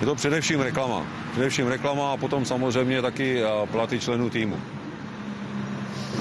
Je 0.00 0.06
to 0.06 0.14
především 0.14 0.60
reklama. 0.60 1.06
Především 1.32 1.66
reklama 1.66 2.12
a 2.12 2.16
potom 2.16 2.44
samozřejmě 2.44 3.02
taky 3.02 3.42
eh, 3.42 3.66
platy 3.66 4.00
členů 4.00 4.30
týmu. 4.30 4.60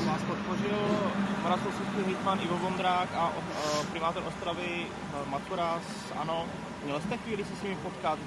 Vás 0.05 0.21
podpořil 0.21 0.77
Moravskoslezský 1.43 2.03
hejtman 2.05 2.39
Ivo 2.43 2.57
Vondrák 2.57 3.09
a 3.15 3.29
uh, 3.29 3.85
primátor 3.91 4.23
Ostravy 4.27 4.85
Matura 5.27 5.79
z 5.79 6.11
ANO. 6.17 6.45
Měl 6.85 6.99
jste 6.99 7.17
chvíli 7.17 7.43
se 7.43 7.55
s 7.55 7.63
nimi 7.63 7.75
potkat? 7.75 8.19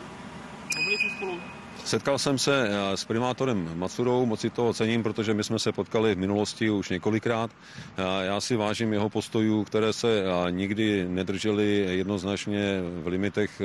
Mluvili 0.74 0.96
jste 0.98 1.16
spolu? 1.16 1.55
Setkal 1.84 2.18
jsem 2.18 2.38
se 2.38 2.68
eh, 2.68 2.96
s 2.96 3.04
primátorem 3.04 3.70
Macurou, 3.74 4.26
moc 4.26 4.40
si 4.40 4.50
toho 4.50 4.74
cením, 4.74 5.02
protože 5.02 5.34
my 5.34 5.44
jsme 5.44 5.58
se 5.58 5.72
potkali 5.72 6.14
v 6.14 6.18
minulosti 6.18 6.70
už 6.70 6.88
několikrát. 6.88 7.50
Eh, 7.96 8.26
Já 8.26 8.40
si 8.40 8.56
vážím 8.56 8.92
jeho 8.92 9.08
postojů, 9.10 9.64
které 9.64 9.92
se 9.92 10.08
eh, 10.24 10.50
nikdy 10.52 11.08
nedržely 11.08 11.86
jednoznačně 11.88 12.80
v 13.02 13.06
limitech 13.06 13.62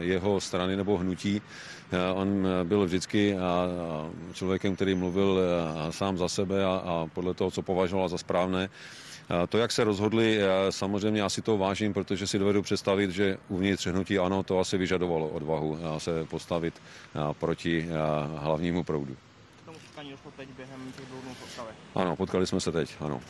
jeho 0.00 0.40
strany 0.40 0.76
nebo 0.76 0.98
hnutí. 0.98 1.42
On 2.14 2.46
byl 2.64 2.84
vždycky 2.84 3.36
člověkem, 4.32 4.76
který 4.76 4.94
mluvil 4.94 5.40
sám 5.90 6.18
za 6.18 6.28
sebe 6.28 6.64
a 6.64 7.06
podle 7.14 7.34
toho, 7.34 7.50
co 7.50 7.62
považoval 7.62 8.08
za 8.08 8.18
správné. 8.18 8.68
To, 9.48 9.58
jak 9.58 9.72
se 9.72 9.84
rozhodli, 9.84 10.38
samozřejmě 10.70 11.20
já 11.20 11.28
si 11.28 11.42
to 11.42 11.58
vážím, 11.58 11.94
protože 11.94 12.26
si 12.26 12.38
dovedu 12.38 12.62
představit, 12.62 13.10
že 13.10 13.36
uvnitř 13.48 13.86
hnutí 13.86 14.18
ano, 14.18 14.42
to 14.42 14.58
asi 14.60 14.78
vyžadovalo 14.78 15.28
odvahu 15.28 15.78
se 15.98 16.24
postavit 16.24 16.82
proti 17.40 17.88
hlavnímu 18.36 18.84
proudu. 18.84 19.16
K 19.62 19.66
tomu 19.66 19.78
setkání 19.78 20.10
došlo 20.10 20.30
teď 20.36 20.48
během 20.56 20.92
těch 20.92 21.06
dvou 21.06 21.20
dnů 21.20 21.30
Ostravě. 21.44 21.72
Ano, 21.94 22.16
potkali 22.16 22.46
jsme 22.46 22.60
se 22.60 22.72
teď, 22.72 22.96
ano. 23.00 23.20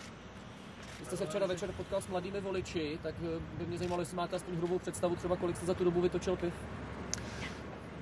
Vy 1.00 1.04
jste 1.06 1.16
se 1.16 1.26
včera 1.26 1.46
večer 1.46 1.72
potkal 1.72 2.00
s 2.00 2.08
mladými 2.08 2.40
voliči, 2.40 2.98
tak 3.02 3.14
eh, 3.22 3.40
by 3.58 3.66
mě 3.66 3.78
zajímalo, 3.78 4.02
jestli 4.02 4.16
máte 4.16 4.36
aspoň 4.36 4.54
hrubou 4.56 4.78
představu, 4.78 5.16
třeba 5.16 5.36
kolik 5.36 5.56
jste 5.56 5.66
za 5.66 5.74
tu 5.74 5.84
dobu 5.84 6.00
vytočil 6.00 6.36
piv. 6.36 6.54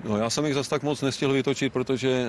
No, 0.03 0.17
já 0.17 0.29
jsem 0.29 0.45
jich 0.45 0.53
zas 0.53 0.67
tak 0.67 0.83
moc 0.83 1.01
nestihl 1.01 1.33
vytočit, 1.33 1.73
protože 1.73 2.25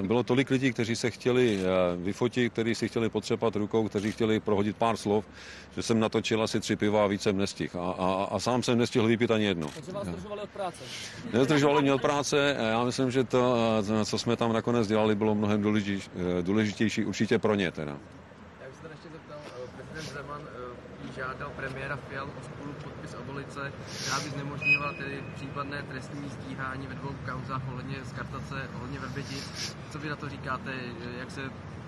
eh, 0.00 0.02
bylo 0.06 0.22
tolik 0.22 0.50
lidí, 0.50 0.72
kteří 0.72 0.96
se 0.96 1.10
chtěli 1.10 1.60
eh, 1.60 1.66
vyfotit, 1.96 2.52
kteří 2.52 2.74
si 2.74 2.88
chtěli 2.88 3.08
potřepat 3.08 3.56
rukou, 3.56 3.88
kteří 3.88 4.12
chtěli 4.12 4.40
prohodit 4.40 4.76
pár 4.76 4.96
slov, 4.96 5.24
že 5.76 5.82
jsem 5.82 6.00
natočil 6.00 6.42
asi 6.42 6.60
tři 6.60 6.76
piva 6.76 7.04
a 7.04 7.06
víc 7.06 7.22
jsem 7.22 7.36
nestihl. 7.36 7.80
A, 7.80 7.90
a, 7.90 8.24
a 8.24 8.38
sám 8.38 8.62
jsem 8.62 8.78
nestihl 8.78 9.06
vypít 9.06 9.30
ani 9.30 9.44
jedno. 9.44 9.68
Takže 9.74 9.92
vás 9.92 10.06
zdržovali 10.06 10.40
od 10.40 10.50
práce. 10.50 10.78
Nezdržovali 11.32 11.82
mě 11.82 11.92
od 11.94 12.02
práce. 12.02 12.56
a 12.56 12.62
Já 12.62 12.84
myslím, 12.84 13.10
že 13.10 13.24
to, 13.24 13.56
eh, 14.00 14.04
co 14.04 14.18
jsme 14.18 14.36
tam 14.36 14.52
nakonec 14.52 14.88
dělali, 14.88 15.14
bylo 15.14 15.34
mnohem 15.34 15.62
důležitější, 15.62 16.10
důležitější 16.42 17.04
určitě 17.04 17.38
pro 17.38 17.54
ně. 17.54 17.70
Teda. 17.70 17.92
Já 17.92 18.66
bych 18.68 18.76
se 18.80 18.86
ještě 18.90 19.08
zeptal, 19.12 19.38
prezident 19.76 20.14
Zeman 20.14 20.40
eh, 20.44 21.12
žádal 21.16 21.50
premiéra 21.56 21.96
podpis 21.96 22.09
která 24.02 24.20
by 24.20 24.30
znemožňovala 24.30 24.92
tedy 24.92 25.24
případné 25.34 25.82
trestní 25.82 26.30
stíhání 26.30 26.86
ve 26.86 26.94
dvou 26.94 27.10
kauzách 27.26 27.62
ohledně 27.68 27.96
skartace, 28.04 28.54
ohledně 28.76 28.98
Vrběti. 28.98 29.36
Co 29.90 29.98
vy 29.98 30.08
na 30.08 30.16
to 30.16 30.28
říkáte, 30.28 30.70
jak 31.18 31.30
se 31.30 31.40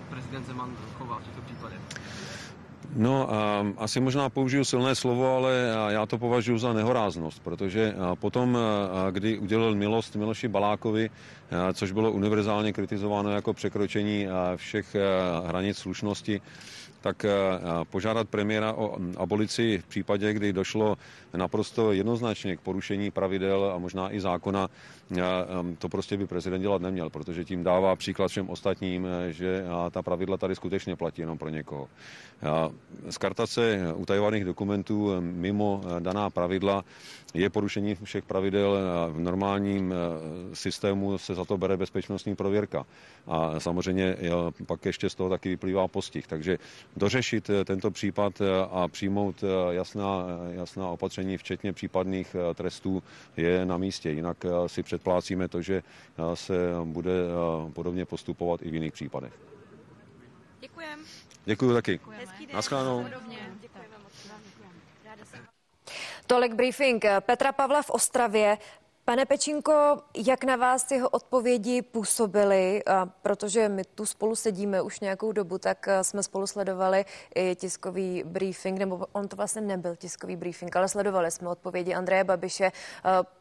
prezident 0.09 0.45
Zeman 0.45 0.75
chová 0.97 1.19
v 1.19 1.23
těchto 1.23 1.41
případech? 1.41 1.79
No, 2.95 3.29
asi 3.77 3.99
možná 3.99 4.29
použiju 4.29 4.65
silné 4.65 4.95
slovo, 4.95 5.35
ale 5.35 5.73
já 5.89 6.05
to 6.05 6.17
považuji 6.17 6.57
za 6.57 6.73
nehoráznost, 6.73 7.43
protože 7.43 7.95
potom, 8.15 8.57
kdy 9.11 9.37
udělil 9.37 9.75
milost 9.75 10.15
Miloši 10.15 10.47
Balákovi, 10.47 11.09
což 11.73 11.91
bylo 11.91 12.11
univerzálně 12.11 12.73
kritizováno 12.73 13.31
jako 13.31 13.53
překročení 13.53 14.27
všech 14.55 14.95
hranic 15.47 15.77
slušnosti, 15.77 16.41
tak 17.01 17.25
požádat 17.83 18.29
premiéra 18.29 18.73
o 18.73 18.97
abolici 19.17 19.77
v 19.77 19.87
případě, 19.87 20.33
kdy 20.33 20.53
došlo 20.53 20.97
naprosto 21.33 21.91
jednoznačně 21.91 22.57
k 22.57 22.61
porušení 22.61 23.11
pravidel 23.11 23.71
a 23.75 23.77
možná 23.77 24.13
i 24.13 24.19
zákona, 24.19 24.69
to 25.79 25.89
prostě 25.89 26.17
by 26.17 26.27
prezident 26.27 26.61
dělat 26.61 26.81
neměl, 26.81 27.09
protože 27.09 27.45
tím 27.45 27.63
dává 27.63 27.95
příklad 27.95 28.27
všem 28.27 28.49
ostatním, 28.49 29.07
že 29.29 29.63
ta 29.91 30.01
pravidla 30.01 30.37
tady 30.37 30.55
skutečně 30.55 30.95
platí 30.95 31.21
jenom 31.21 31.37
pro 31.37 31.49
někoho. 31.49 31.87
Skartace 33.09 33.79
utajovaných 33.95 34.45
dokumentů 34.45 35.11
mimo 35.19 35.81
daná 35.99 36.29
pravidla 36.29 36.83
je 37.33 37.49
porušení 37.49 37.95
všech 38.03 38.23
pravidel. 38.23 38.77
V 39.11 39.19
normálním 39.19 39.93
systému 40.53 41.17
se 41.17 41.35
za 41.35 41.45
to 41.45 41.57
bere 41.57 41.77
bezpečnostní 41.77 42.35
prověrka. 42.35 42.85
A 43.27 43.59
samozřejmě 43.59 44.15
pak 44.65 44.85
ještě 44.85 45.09
z 45.09 45.15
toho 45.15 45.29
taky 45.29 45.49
vyplývá 45.49 45.87
postih. 45.87 46.27
Takže 46.27 46.57
dořešit 46.97 47.49
tento 47.65 47.91
případ 47.91 48.41
a 48.71 48.87
přijmout 48.87 49.43
jasná, 49.69 50.25
jasná 50.51 50.87
opatření, 50.87 51.22
včetně 51.37 51.73
případných 51.73 52.35
trestů, 52.55 53.03
je 53.37 53.65
na 53.65 53.77
místě. 53.77 54.09
Jinak 54.09 54.37
si 54.67 54.83
předplácíme 54.83 55.47
to, 55.47 55.61
že 55.61 55.83
se 56.33 56.53
bude 56.83 57.11
podobně 57.73 58.05
postupovat 58.05 58.61
i 58.61 58.69
v 58.71 58.73
jiných 58.73 58.93
případech. 58.93 59.33
Děkujem. 60.59 60.99
Děkuji 61.45 61.73
taky. 61.73 61.99
Naschledanou. 62.53 63.05
Tolik 66.27 66.53
briefing 66.53 67.05
Petra 67.19 67.51
Pavla 67.51 67.81
v 67.81 67.89
Ostravě. 67.89 68.57
Pane 69.05 69.25
Pečínko, 69.25 70.01
jak 70.25 70.43
na 70.43 70.55
vás 70.55 70.91
jeho 70.91 71.09
odpovědi 71.09 71.81
působily? 71.81 72.83
Protože 73.21 73.69
my 73.69 73.83
tu 73.83 74.05
spolu 74.05 74.35
sedíme 74.35 74.81
už 74.81 74.99
nějakou 74.99 75.31
dobu, 75.31 75.57
tak 75.57 75.87
jsme 76.01 76.23
spolu 76.23 76.47
sledovali 76.47 77.05
i 77.35 77.55
tiskový 77.55 78.23
briefing, 78.23 78.79
nebo 78.79 79.05
on 79.11 79.27
to 79.27 79.35
vlastně 79.35 79.61
nebyl 79.61 79.95
tiskový 79.95 80.35
briefing, 80.35 80.75
ale 80.75 80.89
sledovali 80.89 81.31
jsme 81.31 81.49
odpovědi 81.49 81.93
Andreje 81.93 82.23
Babiše. 82.23 82.71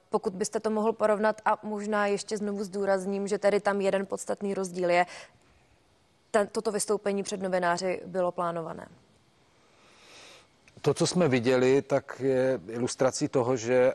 Pokud 0.08 0.34
byste 0.34 0.60
to 0.60 0.70
mohl 0.70 0.92
porovnat 0.92 1.40
a 1.44 1.58
možná 1.62 2.06
ještě 2.06 2.36
znovu 2.36 2.64
zdůrazním, 2.64 3.28
že 3.28 3.38
tady 3.38 3.60
tam 3.60 3.80
jeden 3.80 4.06
podstatný 4.06 4.54
rozdíl 4.54 4.90
je, 4.90 5.06
toto 6.52 6.72
vystoupení 6.72 7.22
před 7.22 7.42
novináři 7.42 8.02
bylo 8.06 8.32
plánované. 8.32 8.88
To, 10.82 10.94
co 10.94 11.06
jsme 11.06 11.28
viděli, 11.28 11.82
tak 11.82 12.20
je 12.20 12.60
ilustrací 12.68 13.28
toho, 13.28 13.56
že 13.56 13.74
eh, 13.74 13.94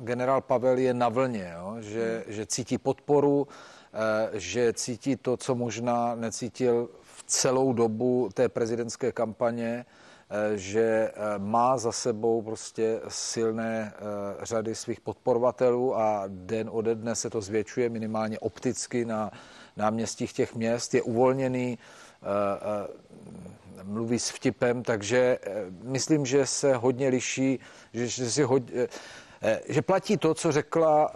generál 0.00 0.40
Pavel 0.40 0.78
je 0.78 0.94
na 0.94 1.08
vlně, 1.08 1.54
jo? 1.56 1.76
Že, 1.80 2.24
že 2.26 2.46
cítí 2.46 2.78
podporu, 2.78 3.48
eh, 3.94 4.30
že 4.40 4.72
cítí 4.72 5.16
to, 5.16 5.36
co 5.36 5.54
možná 5.54 6.14
necítil 6.14 6.90
v 7.02 7.24
celou 7.26 7.72
dobu 7.72 8.28
té 8.34 8.48
prezidentské 8.48 9.12
kampaně, 9.12 9.86
eh, 10.30 10.58
že 10.58 11.12
má 11.38 11.78
za 11.78 11.92
sebou 11.92 12.42
prostě 12.42 13.00
silné 13.08 13.92
řady 14.42 14.74
svých 14.74 15.00
podporovatelů 15.00 15.96
a 15.96 16.24
den 16.26 16.68
ode 16.72 16.94
dne 16.94 17.14
se 17.14 17.30
to 17.30 17.40
zvětšuje 17.40 17.88
minimálně 17.88 18.38
opticky 18.38 19.04
na 19.04 19.30
náměstích 19.76 20.32
těch 20.32 20.54
měst, 20.54 20.94
je 20.94 21.02
uvolněný, 21.02 21.78
mluví 23.82 24.18
s 24.18 24.30
vtipem, 24.30 24.82
takže 24.82 25.38
myslím, 25.82 26.26
že 26.26 26.46
se 26.46 26.74
hodně 26.74 27.08
liší, 27.08 27.60
že, 27.92 28.06
že 28.06 28.30
si 28.30 28.42
hodně, 28.42 28.88
že 29.68 29.82
platí 29.82 30.16
to, 30.16 30.34
co 30.34 30.52
řekla 30.52 31.12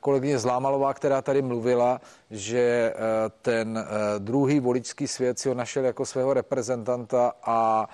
kolegyně 0.00 0.38
Zlámalová, 0.38 0.94
která 0.94 1.22
tady 1.22 1.42
mluvila, 1.42 2.00
že 2.30 2.94
ten 3.42 3.86
druhý 4.18 4.60
voličský 4.60 5.08
svět 5.08 5.38
si 5.38 5.48
ho 5.48 5.54
našel 5.54 5.84
jako 5.84 6.06
svého 6.06 6.34
reprezentanta 6.34 7.32
a 7.42 7.88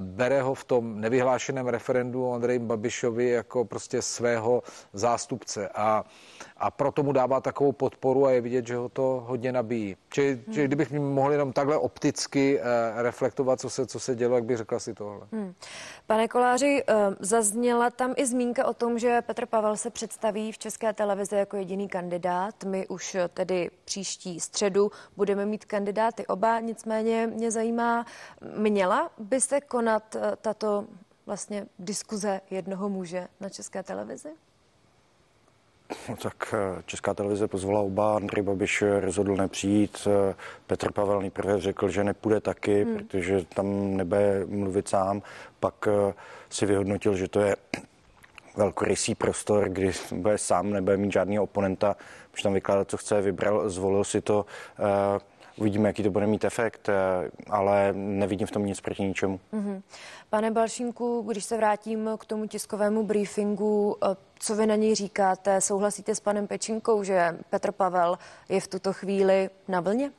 bere 0.00 0.42
ho 0.42 0.54
v 0.54 0.64
tom 0.64 1.00
nevyhlášeném 1.00 1.66
referendu 1.66 2.26
o 2.26 2.34
Andreji 2.34 2.58
Babišovi 2.58 3.28
jako 3.28 3.64
prostě 3.64 4.02
svého 4.02 4.62
zástupce. 4.92 5.68
A 5.68 6.04
a 6.60 6.70
proto 6.70 7.02
mu 7.02 7.12
dává 7.12 7.40
takovou 7.40 7.72
podporu 7.72 8.26
a 8.26 8.30
je 8.30 8.40
vidět, 8.40 8.66
že 8.66 8.76
ho 8.76 8.88
to 8.88 9.24
hodně 9.26 9.52
nabíjí. 9.52 9.96
Čili, 10.08 10.32
hmm. 10.32 10.54
čili 10.54 10.66
kdybych 10.66 10.92
mohl 10.92 11.32
jenom 11.32 11.52
takhle 11.52 11.78
opticky 11.78 12.58
uh, 12.58 12.64
reflektovat, 13.02 13.60
co 13.60 13.70
se, 13.70 13.86
co 13.86 14.00
se 14.00 14.14
dělo, 14.14 14.34
jak 14.34 14.44
bych 14.44 14.56
řekla 14.56 14.78
si 14.78 14.94
tohle. 14.94 15.26
Hmm. 15.32 15.54
Pane 16.06 16.28
Koláři, 16.28 16.82
uh, 16.88 17.14
zazněla 17.20 17.90
tam 17.90 18.14
i 18.16 18.26
zmínka 18.26 18.66
o 18.66 18.74
tom, 18.74 18.98
že 18.98 19.22
Petr 19.22 19.46
Pavel 19.46 19.76
se 19.76 19.90
představí 19.90 20.52
v 20.52 20.58
České 20.58 20.92
televizi 20.92 21.36
jako 21.36 21.56
jediný 21.56 21.88
kandidát. 21.88 22.64
My 22.64 22.88
už 22.88 23.16
tedy 23.34 23.70
příští 23.84 24.40
středu 24.40 24.90
budeme 25.16 25.46
mít 25.46 25.64
kandidáty 25.64 26.26
oba, 26.26 26.60
nicméně 26.60 27.26
mě 27.26 27.50
zajímá, 27.50 28.06
měla 28.56 29.10
by 29.18 29.40
se 29.40 29.60
konat 29.60 30.16
tato 30.40 30.84
vlastně 31.26 31.66
diskuze 31.78 32.40
jednoho 32.50 32.88
muže 32.88 33.28
na 33.40 33.48
České 33.48 33.82
televizi? 33.82 34.28
No, 36.08 36.16
tak 36.16 36.54
eh, 36.54 36.82
Česká 36.86 37.14
televize 37.14 37.48
pozvala 37.48 37.80
oba, 37.80 38.16
Andrej 38.16 38.42
Babiš 38.42 38.84
rozhodl 39.00 39.36
nepřijít, 39.36 40.08
eh, 40.30 40.34
Petr 40.66 40.92
Pavel 40.92 41.20
nejprve 41.20 41.60
řekl, 41.60 41.88
že 41.88 42.04
nepůjde 42.04 42.40
taky, 42.40 42.84
hmm. 42.84 42.94
protože 42.94 43.44
tam 43.54 43.96
nebude 43.96 44.46
mluvit 44.46 44.88
sám, 44.88 45.22
pak 45.60 45.88
eh, 45.88 46.14
si 46.50 46.66
vyhodnotil, 46.66 47.16
že 47.16 47.28
to 47.28 47.40
je 47.40 47.56
velkorysý 48.56 49.14
prostor, 49.14 49.68
kdy 49.68 49.92
bude 50.12 50.38
sám, 50.38 50.70
nebude 50.70 50.96
mít 50.96 51.12
žádného 51.12 51.44
oponenta, 51.44 51.96
může 52.32 52.42
tam 52.42 52.54
vykládat, 52.54 52.90
co 52.90 52.96
chce, 52.96 53.20
vybral, 53.20 53.68
zvolil 53.68 54.04
si 54.04 54.20
to. 54.20 54.46
Uvidíme, 55.60 55.88
jaký 55.88 56.02
to 56.02 56.10
bude 56.10 56.26
mít 56.26 56.44
efekt, 56.44 56.88
eh, 56.88 57.30
ale 57.46 57.92
nevidím 57.92 58.46
v 58.46 58.50
tom 58.50 58.66
nic 58.66 58.80
proti 58.80 59.02
ničemu. 59.02 59.40
Mm-hmm. 59.52 59.82
Pane 60.30 60.50
Balšínku, 60.50 61.24
když 61.28 61.44
se 61.44 61.56
vrátím 61.56 62.10
k 62.18 62.24
tomu 62.24 62.46
tiskovému 62.46 63.06
briefingu, 63.06 63.96
eh, 64.04 64.16
co 64.38 64.56
vy 64.56 64.66
na 64.66 64.76
něj 64.76 64.94
říkáte? 64.94 65.60
Souhlasíte 65.60 66.14
s 66.14 66.20
panem 66.20 66.46
Pečinkou, 66.46 67.02
že 67.02 67.38
Petr 67.50 67.72
Pavel 67.72 68.18
je 68.48 68.60
v 68.60 68.68
tuto 68.68 68.92
chvíli 68.92 69.50
na 69.68 69.80
vlně? 69.80 70.12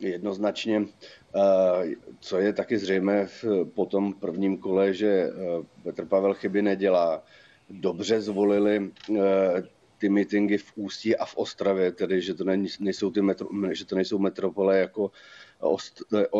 Jednoznačně, 0.00 0.84
eh, 1.36 1.94
co 2.20 2.38
je 2.38 2.52
taky 2.52 2.78
zřejmé 2.78 3.26
v, 3.26 3.44
po 3.74 3.86
tom 3.86 4.12
prvním 4.12 4.58
kole, 4.58 4.94
že 4.94 5.30
Petr 5.82 6.04
Pavel 6.04 6.34
chyby 6.34 6.62
nedělá. 6.62 7.22
Dobře 7.70 8.20
zvolili 8.20 8.90
ty 10.04 10.08
mítingy 10.08 10.58
v 10.58 10.72
Ústí 10.76 11.16
a 11.16 11.24
v 11.24 11.36
Ostravě, 11.36 11.92
tedy 11.92 12.20
že 12.20 12.34
to 12.34 12.44
nejsou, 12.80 13.10
ty 13.10 13.22
metro, 13.22 13.48
že 13.72 13.84
to 13.84 13.96
nejsou 13.96 14.18
metropole 14.18 14.78
jako, 14.78 15.10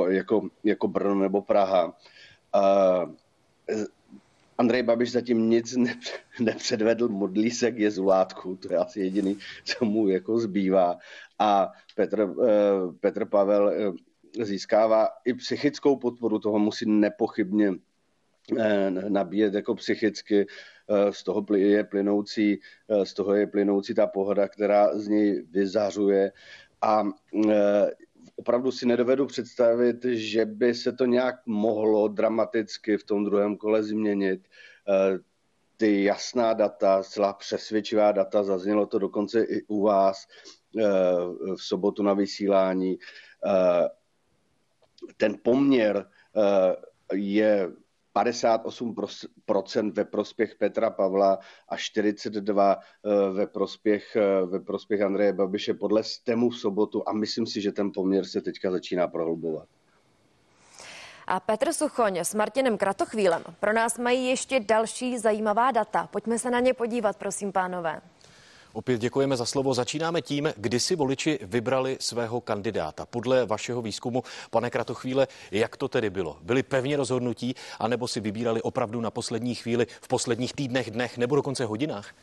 jako, 0.08 0.48
jako 0.64 0.88
Brno 0.88 1.14
nebo 1.14 1.42
Praha. 1.42 1.96
A 2.52 2.62
Andrej 4.58 4.82
Babiš 4.82 5.12
zatím 5.12 5.50
nic 5.50 5.76
nepředvedl, 6.40 7.08
modlí 7.08 7.50
se 7.50 7.72
k 7.72 7.78
jezulátku, 7.78 8.56
to 8.56 8.72
je 8.72 8.78
asi 8.78 9.00
jediný, 9.00 9.38
co 9.64 9.84
mu 9.84 10.08
jako 10.08 10.38
zbývá. 10.38 10.98
A 11.38 11.72
Petr, 11.96 12.20
eh, 12.20 12.92
Petr 13.00 13.24
Pavel 13.24 13.72
eh, 13.72 14.44
získává 14.44 15.08
i 15.24 15.34
psychickou 15.34 15.96
podporu, 15.96 16.38
toho 16.38 16.58
musí 16.58 16.84
nepochybně 16.90 17.72
nabíjet 19.08 19.54
jako 19.54 19.74
psychicky 19.74 20.46
Eh, 20.88 21.12
z 21.12 21.22
toho 21.22 21.44
je 21.54 21.84
plynoucí, 21.84 22.60
eh, 22.88 23.06
z 23.06 23.14
toho 23.14 23.34
je 23.34 23.46
plynoucí 23.46 23.94
ta 23.94 24.06
pohoda, 24.06 24.48
která 24.48 24.98
z 24.98 25.08
něj 25.08 25.42
vyzařuje 25.50 26.32
a 26.82 27.04
eh, 27.50 27.90
opravdu 28.36 28.72
si 28.72 28.86
nedovedu 28.86 29.26
představit, 29.26 30.04
že 30.04 30.44
by 30.44 30.74
se 30.74 30.92
to 30.92 31.06
nějak 31.06 31.46
mohlo 31.46 32.08
dramaticky 32.08 32.96
v 32.96 33.04
tom 33.04 33.24
druhém 33.24 33.56
kole 33.56 33.82
změnit. 33.82 34.48
Ty 35.76 36.04
jasná 36.04 36.52
data, 36.52 37.02
celá 37.02 37.32
přesvědčivá 37.32 38.12
data, 38.12 38.42
zaznělo 38.42 38.86
to 38.86 38.98
dokonce 38.98 39.42
i 39.42 39.62
u 39.62 39.82
vás 39.82 40.26
v 41.56 41.62
sobotu 41.62 42.02
na 42.02 42.14
vysílání. 42.14 42.98
Ten 45.16 45.36
poměr 45.42 46.06
je 47.12 47.70
58% 48.14 49.92
ve 49.92 50.04
prospěch 50.04 50.54
Petra 50.54 50.90
Pavla 50.90 51.38
a 51.68 51.76
42% 51.76 52.76
eh, 53.04 53.32
ve 53.32 53.46
prospěch, 53.46 54.16
eh, 54.16 54.46
ve 54.46 54.60
prospěch 54.60 55.02
Andreje 55.02 55.32
Babiše 55.32 55.74
podle 55.74 56.02
STEMu 56.02 56.50
v 56.50 56.58
sobotu 56.58 57.08
a 57.08 57.12
myslím 57.12 57.46
si, 57.46 57.60
že 57.60 57.72
ten 57.72 57.90
poměr 57.94 58.24
se 58.24 58.40
teďka 58.40 58.70
začíná 58.70 59.08
prohlubovat. 59.08 59.68
A 61.26 61.40
Petr 61.40 61.72
Suchoň 61.72 62.18
s 62.18 62.34
Martinem 62.34 62.78
Kratochvílem 62.78 63.42
pro 63.60 63.72
nás 63.72 63.98
mají 63.98 64.26
ještě 64.26 64.60
další 64.60 65.18
zajímavá 65.18 65.70
data. 65.70 66.08
Pojďme 66.12 66.38
se 66.38 66.50
na 66.50 66.60
ně 66.60 66.74
podívat, 66.74 67.16
prosím, 67.16 67.52
pánové. 67.52 68.00
Opět 68.76 69.01
děkujeme 69.01 69.36
za 69.36 69.46
slovo. 69.46 69.74
Začínáme 69.74 70.22
tím, 70.22 70.52
kdy 70.56 70.80
si 70.80 70.96
voliči 70.96 71.38
vybrali 71.42 71.96
svého 72.01 72.40
kandidáta. 72.40 73.06
Podle 73.06 73.46
vašeho 73.46 73.82
výzkumu, 73.82 74.22
pane 74.51 74.70
Kratochvíle, 74.70 75.28
jak 75.51 75.76
to 75.76 75.88
tedy 75.88 76.10
bylo? 76.10 76.38
Byli 76.42 76.62
pevně 76.62 76.96
rozhodnutí, 76.96 77.55
anebo 77.78 78.09
si 78.09 78.20
vybírali 78.20 78.62
opravdu 78.62 79.01
na 79.01 79.10
poslední 79.10 79.55
chvíli, 79.55 79.86
v 80.01 80.09
posledních 80.09 80.52
týdnech, 80.52 80.90
dnech 80.90 81.18
nebo 81.18 81.36
dokonce 81.36 81.64
hodinách? 81.64 82.14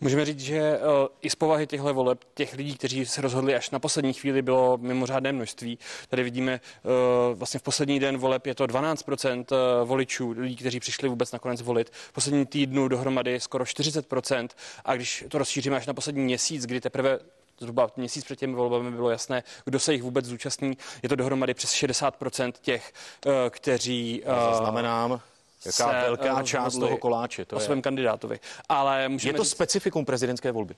Můžeme 0.00 0.24
říct, 0.24 0.40
že 0.40 0.58
eh, 0.58 0.80
i 1.22 1.30
z 1.30 1.34
povahy 1.34 1.66
těchto 1.66 1.94
voleb, 1.94 2.24
těch 2.34 2.54
lidí, 2.54 2.74
kteří 2.74 3.06
se 3.06 3.20
rozhodli 3.20 3.54
až 3.54 3.70
na 3.70 3.78
poslední 3.78 4.12
chvíli, 4.12 4.42
bylo 4.42 4.78
mimořádné 4.78 5.32
množství. 5.32 5.78
Tady 6.08 6.22
vidíme 6.22 6.52
eh, 6.52 6.88
vlastně 7.34 7.60
v 7.60 7.62
poslední 7.62 8.00
den 8.00 8.18
voleb 8.18 8.46
je 8.46 8.54
to 8.54 8.64
12% 8.64 9.44
eh, 9.52 9.84
voličů, 9.84 10.30
lidí, 10.30 10.56
kteří 10.56 10.80
přišli 10.80 11.08
vůbec 11.08 11.32
nakonec 11.32 11.62
volit. 11.62 11.90
V 11.90 12.12
poslední 12.12 12.46
týdnu 12.46 12.88
dohromady 12.88 13.40
skoro 13.40 13.64
40%. 13.64 14.48
A 14.84 14.96
když 14.96 15.24
to 15.28 15.38
rozšíříme 15.38 15.76
až 15.76 15.86
na 15.86 15.94
poslední 15.94 16.24
měsíc, 16.24 16.66
kdy 16.66 16.80
teprve 16.80 17.18
zhruba 17.60 17.90
měsíc 17.96 18.24
před 18.24 18.38
těmi 18.38 18.54
volbami 18.54 18.90
bylo 18.90 19.10
jasné, 19.10 19.42
kdo 19.64 19.80
se 19.80 19.92
jich 19.92 20.02
vůbec 20.02 20.24
zúčastní. 20.24 20.78
Je 21.02 21.08
to 21.08 21.16
dohromady 21.16 21.54
přes 21.54 21.70
60% 21.72 22.52
těch, 22.60 22.92
kteří... 23.50 24.22
Zaznamenám. 24.50 25.20
Jaká 25.66 25.90
se 25.90 26.00
velká 26.00 26.42
část 26.42 26.78
toho 26.78 26.96
koláče. 26.96 27.44
To 27.44 27.56
o 27.56 27.58
je. 27.58 27.64
svém 27.64 27.82
kandidátovi. 27.82 28.40
Ale 28.68 29.08
je 29.22 29.32
to 29.32 29.44
říct, 29.44 29.52
specifikum 29.52 30.04
prezidentské 30.04 30.52
volby? 30.52 30.74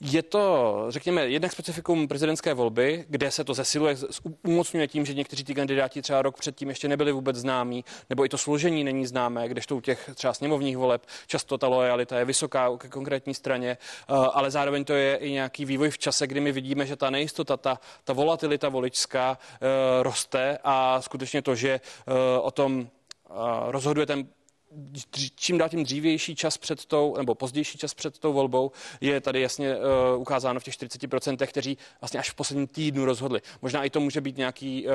Je 0.00 0.22
to, 0.22 0.84
řekněme, 0.88 1.26
jednak 1.28 1.52
specifikum 1.52 2.08
prezidentské 2.08 2.54
volby, 2.54 3.04
kde 3.08 3.30
se 3.30 3.44
to 3.44 3.54
zesiluje, 3.54 3.96
umocňuje 4.42 4.88
tím, 4.88 5.06
že 5.06 5.14
někteří 5.14 5.44
ty 5.44 5.54
kandidáti 5.54 6.02
třeba 6.02 6.22
rok 6.22 6.38
předtím 6.38 6.68
ještě 6.68 6.88
nebyli 6.88 7.12
vůbec 7.12 7.36
známí, 7.36 7.84
nebo 8.10 8.24
i 8.24 8.28
to 8.28 8.38
složení 8.38 8.84
není 8.84 9.06
známé, 9.06 9.48
kdežto 9.48 9.76
u 9.76 9.80
těch 9.80 10.10
třeba 10.14 10.34
sněmovních 10.34 10.76
voleb 10.76 11.06
často 11.26 11.58
ta 11.58 11.68
lojalita 11.68 12.18
je 12.18 12.24
vysoká 12.24 12.76
ke 12.78 12.88
konkrétní 12.88 13.34
straně, 13.34 13.70
eh, 13.70 14.12
ale 14.32 14.50
zároveň 14.50 14.84
to 14.84 14.92
je 14.92 15.16
i 15.16 15.30
nějaký 15.30 15.64
vývoj 15.64 15.90
v 15.90 15.98
čase, 15.98 16.26
kdy 16.26 16.40
my 16.40 16.52
vidíme, 16.52 16.86
že 16.86 16.96
ta 16.96 17.10
nejistota, 17.10 17.56
ta, 17.56 17.78
ta 18.04 18.12
volatilita 18.12 18.68
voličská 18.68 19.38
eh, 19.38 19.58
roste 20.02 20.58
a 20.64 21.02
skutečně 21.02 21.42
to, 21.42 21.54
že 21.54 21.70
eh, 21.70 22.12
o 22.40 22.50
tom 22.50 22.88
rozhoduje 23.70 24.06
ten 24.06 24.26
čím 25.34 25.58
dál 25.58 25.68
tím 25.68 25.84
dřívější 25.84 26.34
čas 26.34 26.58
před 26.58 26.84
tou, 26.84 27.14
nebo 27.18 27.34
pozdější 27.34 27.78
čas 27.78 27.94
před 27.94 28.18
tou 28.18 28.32
volbou, 28.32 28.70
je 29.00 29.20
tady 29.20 29.40
jasně 29.40 29.76
uh, 29.76 30.20
ukázáno 30.20 30.60
v 30.60 30.64
těch 30.64 30.74
40%, 30.74 31.46
kteří 31.46 31.78
vlastně 32.00 32.20
až 32.20 32.30
v 32.30 32.34
posledním 32.34 32.66
týdnu 32.66 33.04
rozhodli. 33.04 33.40
Možná 33.62 33.84
i 33.84 33.90
to 33.90 34.00
může 34.00 34.20
být 34.20 34.36
nějaký 34.36 34.86
uh, 34.86 34.92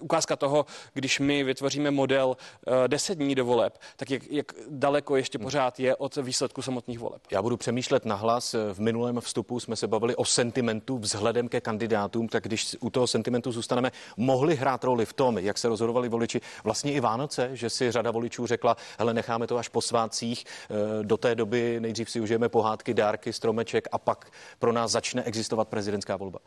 ukázka 0.00 0.36
toho, 0.36 0.66
když 0.94 1.20
my 1.20 1.44
vytvoříme 1.44 1.90
model 1.90 2.28
uh, 2.28 2.74
10 2.86 3.18
dní 3.18 3.34
do 3.34 3.44
voleb, 3.44 3.78
tak 3.96 4.10
jak, 4.10 4.22
jak 4.30 4.52
daleko 4.70 5.16
ještě 5.16 5.38
pořád 5.38 5.80
je 5.80 5.96
od 5.96 6.16
výsledku 6.16 6.62
samotných 6.62 6.98
voleb. 6.98 7.22
Já 7.30 7.42
budu 7.42 7.56
přemýšlet 7.56 8.04
nahlas. 8.04 8.54
V 8.72 8.80
minulém 8.80 9.20
vstupu 9.20 9.60
jsme 9.60 9.76
se 9.76 9.86
bavili 9.86 10.16
o 10.16 10.24
sentimentu 10.24 10.98
vzhledem 10.98 11.48
ke 11.48 11.60
kandidátům, 11.60 12.28
tak 12.28 12.44
když 12.44 12.76
u 12.80 12.90
toho 12.90 13.06
sentimentu 13.06 13.52
zůstaneme, 13.52 13.92
mohli 14.16 14.56
hrát 14.56 14.84
roli 14.84 15.06
v 15.06 15.12
tom, 15.12 15.38
jak 15.38 15.58
se 15.58 15.68
rozhodovali 15.68 16.08
voliči 16.08 16.40
vlastně 16.64 16.92
i 16.92 17.00
Vánoce, 17.00 17.50
že 17.52 17.70
si 17.70 17.92
řada 17.92 18.10
voličů 18.10 18.46
řekla, 18.46 18.76
hele, 18.98 19.14
necháme 19.14 19.46
to 19.46 19.58
až 19.58 19.68
po 19.68 19.80
svátcích. 19.80 20.44
Eh, 20.44 21.04
do 21.04 21.16
té 21.16 21.34
doby 21.34 21.80
nejdřív 21.80 22.10
si 22.10 22.20
užijeme 22.20 22.48
pohádky, 22.48 22.94
dárky, 22.94 23.32
stromeček 23.32 23.88
a 23.92 23.98
pak 23.98 24.30
pro 24.58 24.72
nás 24.72 24.90
začne 24.90 25.22
existovat 25.22 25.68
prezidentská 25.68 26.16
volba. 26.16 26.38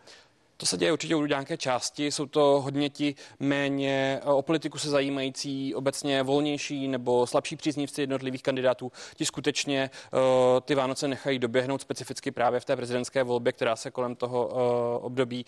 To 0.60 0.66
se 0.66 0.78
děje 0.78 0.92
určitě 0.92 1.16
u 1.16 1.26
nějaké 1.26 1.58
části. 1.58 2.12
Jsou 2.12 2.26
to 2.26 2.62
hodně 2.64 2.90
ti 2.90 3.16
méně 3.40 4.20
eh, 4.22 4.26
o 4.26 4.42
politiku 4.42 4.78
se 4.78 4.90
zajímající, 4.90 5.76
obecně 5.76 6.24
volnější 6.24 6.88
nebo 6.88 7.28
slabší 7.28 7.56
příznivci 7.56 8.02
jednotlivých 8.02 8.44
kandidátů. 8.44 8.92
Ti 9.16 9.26
skutečně 9.26 9.90
uh, 10.14 10.20
ty 10.62 10.76
Vánoce 10.76 11.08
nechají 11.08 11.40
doběhnout 11.40 11.82
specificky 11.82 12.32
právě 12.32 12.60
v 12.60 12.66
té 12.66 12.76
prezidentské 12.76 13.24
volbě, 13.24 13.54
která 13.54 13.76
se 13.76 13.92
kolem 13.92 14.16
toho 14.16 14.48
uh, 14.48 15.06
období 15.06 15.46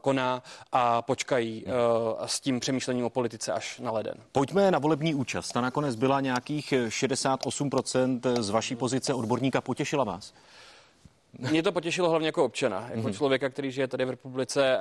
koná 0.00 0.42
a 0.72 1.02
počkají 1.02 1.64
s 2.26 2.40
tím 2.40 2.60
přemýšlením 2.60 3.04
o 3.04 3.10
politice 3.10 3.52
až 3.52 3.80
na 3.80 3.90
leden. 3.90 4.14
Pojďme 4.32 4.70
na 4.70 4.78
volební 4.78 5.14
účast. 5.14 5.52
Ta 5.52 5.60
nakonec 5.60 5.94
byla 5.94 6.20
nějakých 6.20 6.72
68% 6.72 8.42
z 8.42 8.50
vaší 8.50 8.76
pozice 8.76 9.14
odborníka. 9.14 9.60
Potěšila 9.60 10.04
vás? 10.04 10.34
Mě 11.38 11.62
to 11.62 11.72
potěšilo 11.72 12.10
hlavně 12.10 12.28
jako 12.28 12.44
občana, 12.44 12.88
jako 12.90 13.08
mm-hmm. 13.08 13.16
člověka, 13.16 13.48
který 13.48 13.70
žije 13.70 13.88
tady 13.88 14.04
v 14.04 14.10
republice. 14.10 14.78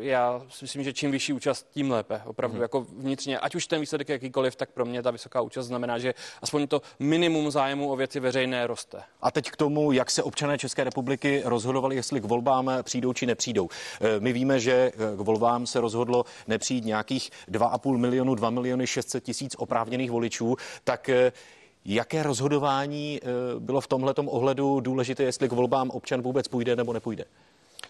Já 0.00 0.42
si 0.48 0.64
myslím, 0.64 0.82
že 0.82 0.92
čím 0.92 1.10
vyšší 1.10 1.32
účast, 1.32 1.66
tím 1.70 1.90
lépe. 1.90 2.22
Opravdu 2.24 2.58
mm-hmm. 2.58 2.62
jako 2.62 2.86
vnitřně, 2.96 3.38
ať 3.38 3.54
už 3.54 3.66
ten 3.66 3.80
výsledek 3.80 4.08
jakýkoliv, 4.08 4.56
tak 4.56 4.70
pro 4.70 4.84
mě 4.84 5.02
ta 5.02 5.10
vysoká 5.10 5.40
účast 5.40 5.66
znamená, 5.66 5.98
že 5.98 6.14
aspoň 6.42 6.66
to 6.66 6.82
minimum 6.98 7.50
zájmu 7.50 7.90
o 7.90 7.96
věci 7.96 8.20
veřejné 8.20 8.66
roste. 8.66 9.02
A 9.22 9.30
teď 9.30 9.50
k 9.50 9.56
tomu, 9.56 9.92
jak 9.92 10.10
se 10.10 10.22
občané 10.22 10.58
České 10.58 10.84
republiky 10.84 11.42
rozhodovali, 11.44 11.96
jestli 11.96 12.20
k 12.20 12.24
volbám 12.24 12.70
přijdou 12.82 13.12
či 13.12 13.26
nepřijdou. 13.26 13.68
E, 14.00 14.20
my 14.20 14.32
víme, 14.32 14.60
že 14.60 14.92
k 15.16 15.20
volbám 15.20 15.66
se 15.66 15.80
rozhodlo 15.80 16.24
nepřijít 16.46 16.84
nějakých 16.84 17.30
2,5 17.48 17.96
milionu, 17.96 18.34
2 18.34 18.50
miliony 18.50 18.86
600 18.86 19.24
tisíc 19.24 19.54
oprávněných 19.58 20.10
voličů. 20.10 20.56
Tak 20.84 21.08
e, 21.08 21.32
Jaké 21.88 22.22
rozhodování 22.22 23.20
eh, 23.22 23.26
bylo 23.60 23.80
v 23.80 23.86
tomhle 23.86 24.14
ohledu 24.26 24.80
důležité, 24.80 25.22
jestli 25.22 25.48
k 25.48 25.52
volbám 25.52 25.90
občan 25.90 26.22
vůbec 26.22 26.48
půjde 26.48 26.76
nebo 26.76 26.92
nepůjde? 26.92 27.24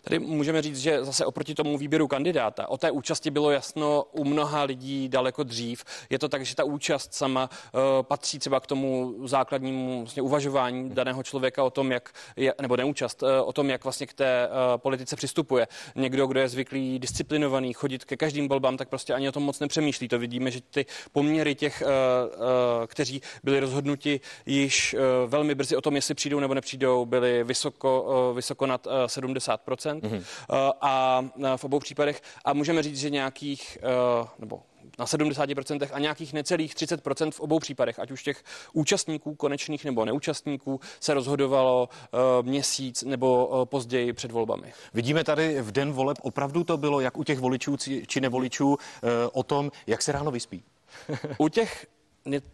Tady 0.09 0.19
můžeme 0.19 0.63
říct, 0.63 0.79
že 0.79 1.05
zase 1.05 1.27
oproti 1.27 1.55
tomu 1.55 1.79
výběru 1.79 2.09
kandidáta, 2.09 2.69
o 2.69 2.77
té 2.77 2.91
účasti 2.91 3.31
bylo 3.31 3.51
jasno 3.51 4.05
u 4.13 4.25
mnoha 4.25 4.63
lidí 4.63 5.09
daleko 5.09 5.43
dřív. 5.43 5.85
Je 6.11 6.19
to 6.19 6.29
tak, 6.29 6.47
že 6.47 6.55
ta 6.55 6.65
účast 6.65 7.15
sama 7.15 7.51
uh, 7.51 7.81
patří 8.03 8.39
třeba 8.39 8.61
k 8.61 8.67
tomu 8.67 9.15
základnímu 9.25 9.99
vlastně 9.99 10.23
uvažování 10.23 10.91
daného 10.91 11.23
člověka 11.23 11.65
o 11.65 11.71
tom, 11.71 11.93
jak, 11.93 12.13
je, 12.37 12.55
nebo 12.63 12.77
neúčast, 12.77 13.23
uh, 13.23 13.29
o 13.45 13.53
tom, 13.53 13.71
jak 13.71 13.85
vlastně 13.85 14.07
k 14.07 14.13
té 14.13 14.49
uh, 14.49 14.55
politice 14.77 15.17
přistupuje. 15.17 15.69
Někdo, 15.97 16.27
kdo 16.27 16.41
je 16.41 16.49
zvyklý, 16.49 16.99
disciplinovaný, 16.99 17.73
chodit 17.73 18.05
ke 18.05 18.17
každým 18.17 18.49
volbám, 18.49 18.77
tak 18.77 18.89
prostě 18.89 19.15
ani 19.15 19.29
o 19.29 19.33
tom 19.33 19.43
moc 19.43 19.61
nepřemýšlí. 19.61 20.09
To 20.09 20.19
vidíme, 20.19 20.51
že 20.51 20.61
ty 20.61 20.87
poměry 21.13 21.55
těch, 21.55 21.83
kteří 22.87 23.23
byli 23.45 23.61
rozhodnuti 23.61 24.21
již 24.47 24.97
velmi 25.27 25.55
brzy 25.55 25.77
o 25.77 25.81
tom, 25.81 25.97
jestli 25.97 26.15
přijdou 26.15 26.41
nebo 26.41 26.55
nepřijdou, 26.55 27.07
byly 27.07 27.45
vysoko, 27.45 28.33
vysoko 28.37 28.67
nad 28.67 28.87
uh, 28.87 28.93
70%. 28.93 29.96
Mm-hmm. 30.01 30.25
a 30.81 31.23
v 31.57 31.65
obou 31.65 31.79
případech 31.79 32.23
a 32.45 32.53
můžeme 32.53 32.83
říct, 32.83 32.99
že 32.99 33.11
nějakých, 33.11 33.79
nebo 34.39 34.63
na 34.99 35.05
70% 35.05 35.89
a 35.93 35.99
nějakých 35.99 36.33
necelých 36.33 36.75
30% 36.75 37.31
v 37.31 37.41
obou 37.41 37.59
případech, 37.59 37.99
ať 37.99 38.11
už 38.11 38.23
těch 38.23 38.43
účastníků 38.73 39.35
konečných 39.35 39.85
nebo 39.85 40.05
neúčastníků, 40.05 40.81
se 41.01 41.15
rozhodovalo 41.15 41.89
uh, 41.89 42.47
měsíc 42.47 43.03
nebo 43.03 43.47
uh, 43.47 43.65
později 43.65 44.13
před 44.13 44.31
volbami. 44.33 44.73
Vidíme 44.95 45.25
tady 45.25 45.63
v 45.63 45.73
den 45.73 45.93
voleb 45.93 46.19
opravdu 46.23 46.65
to 46.65 46.77
bylo, 46.77 47.01
jak 47.01 47.17
u 47.17 47.25
těch 47.25 47.39
voličů 47.39 47.77
či 48.07 48.21
nevoličů, 48.21 48.69
uh, 48.69 48.79
o 49.33 49.43
tom, 49.43 49.71
jak 49.87 50.03
se 50.03 50.13
ráno 50.13 50.31
vyspí. 50.31 50.63
u 51.39 51.49
těch 51.49 51.87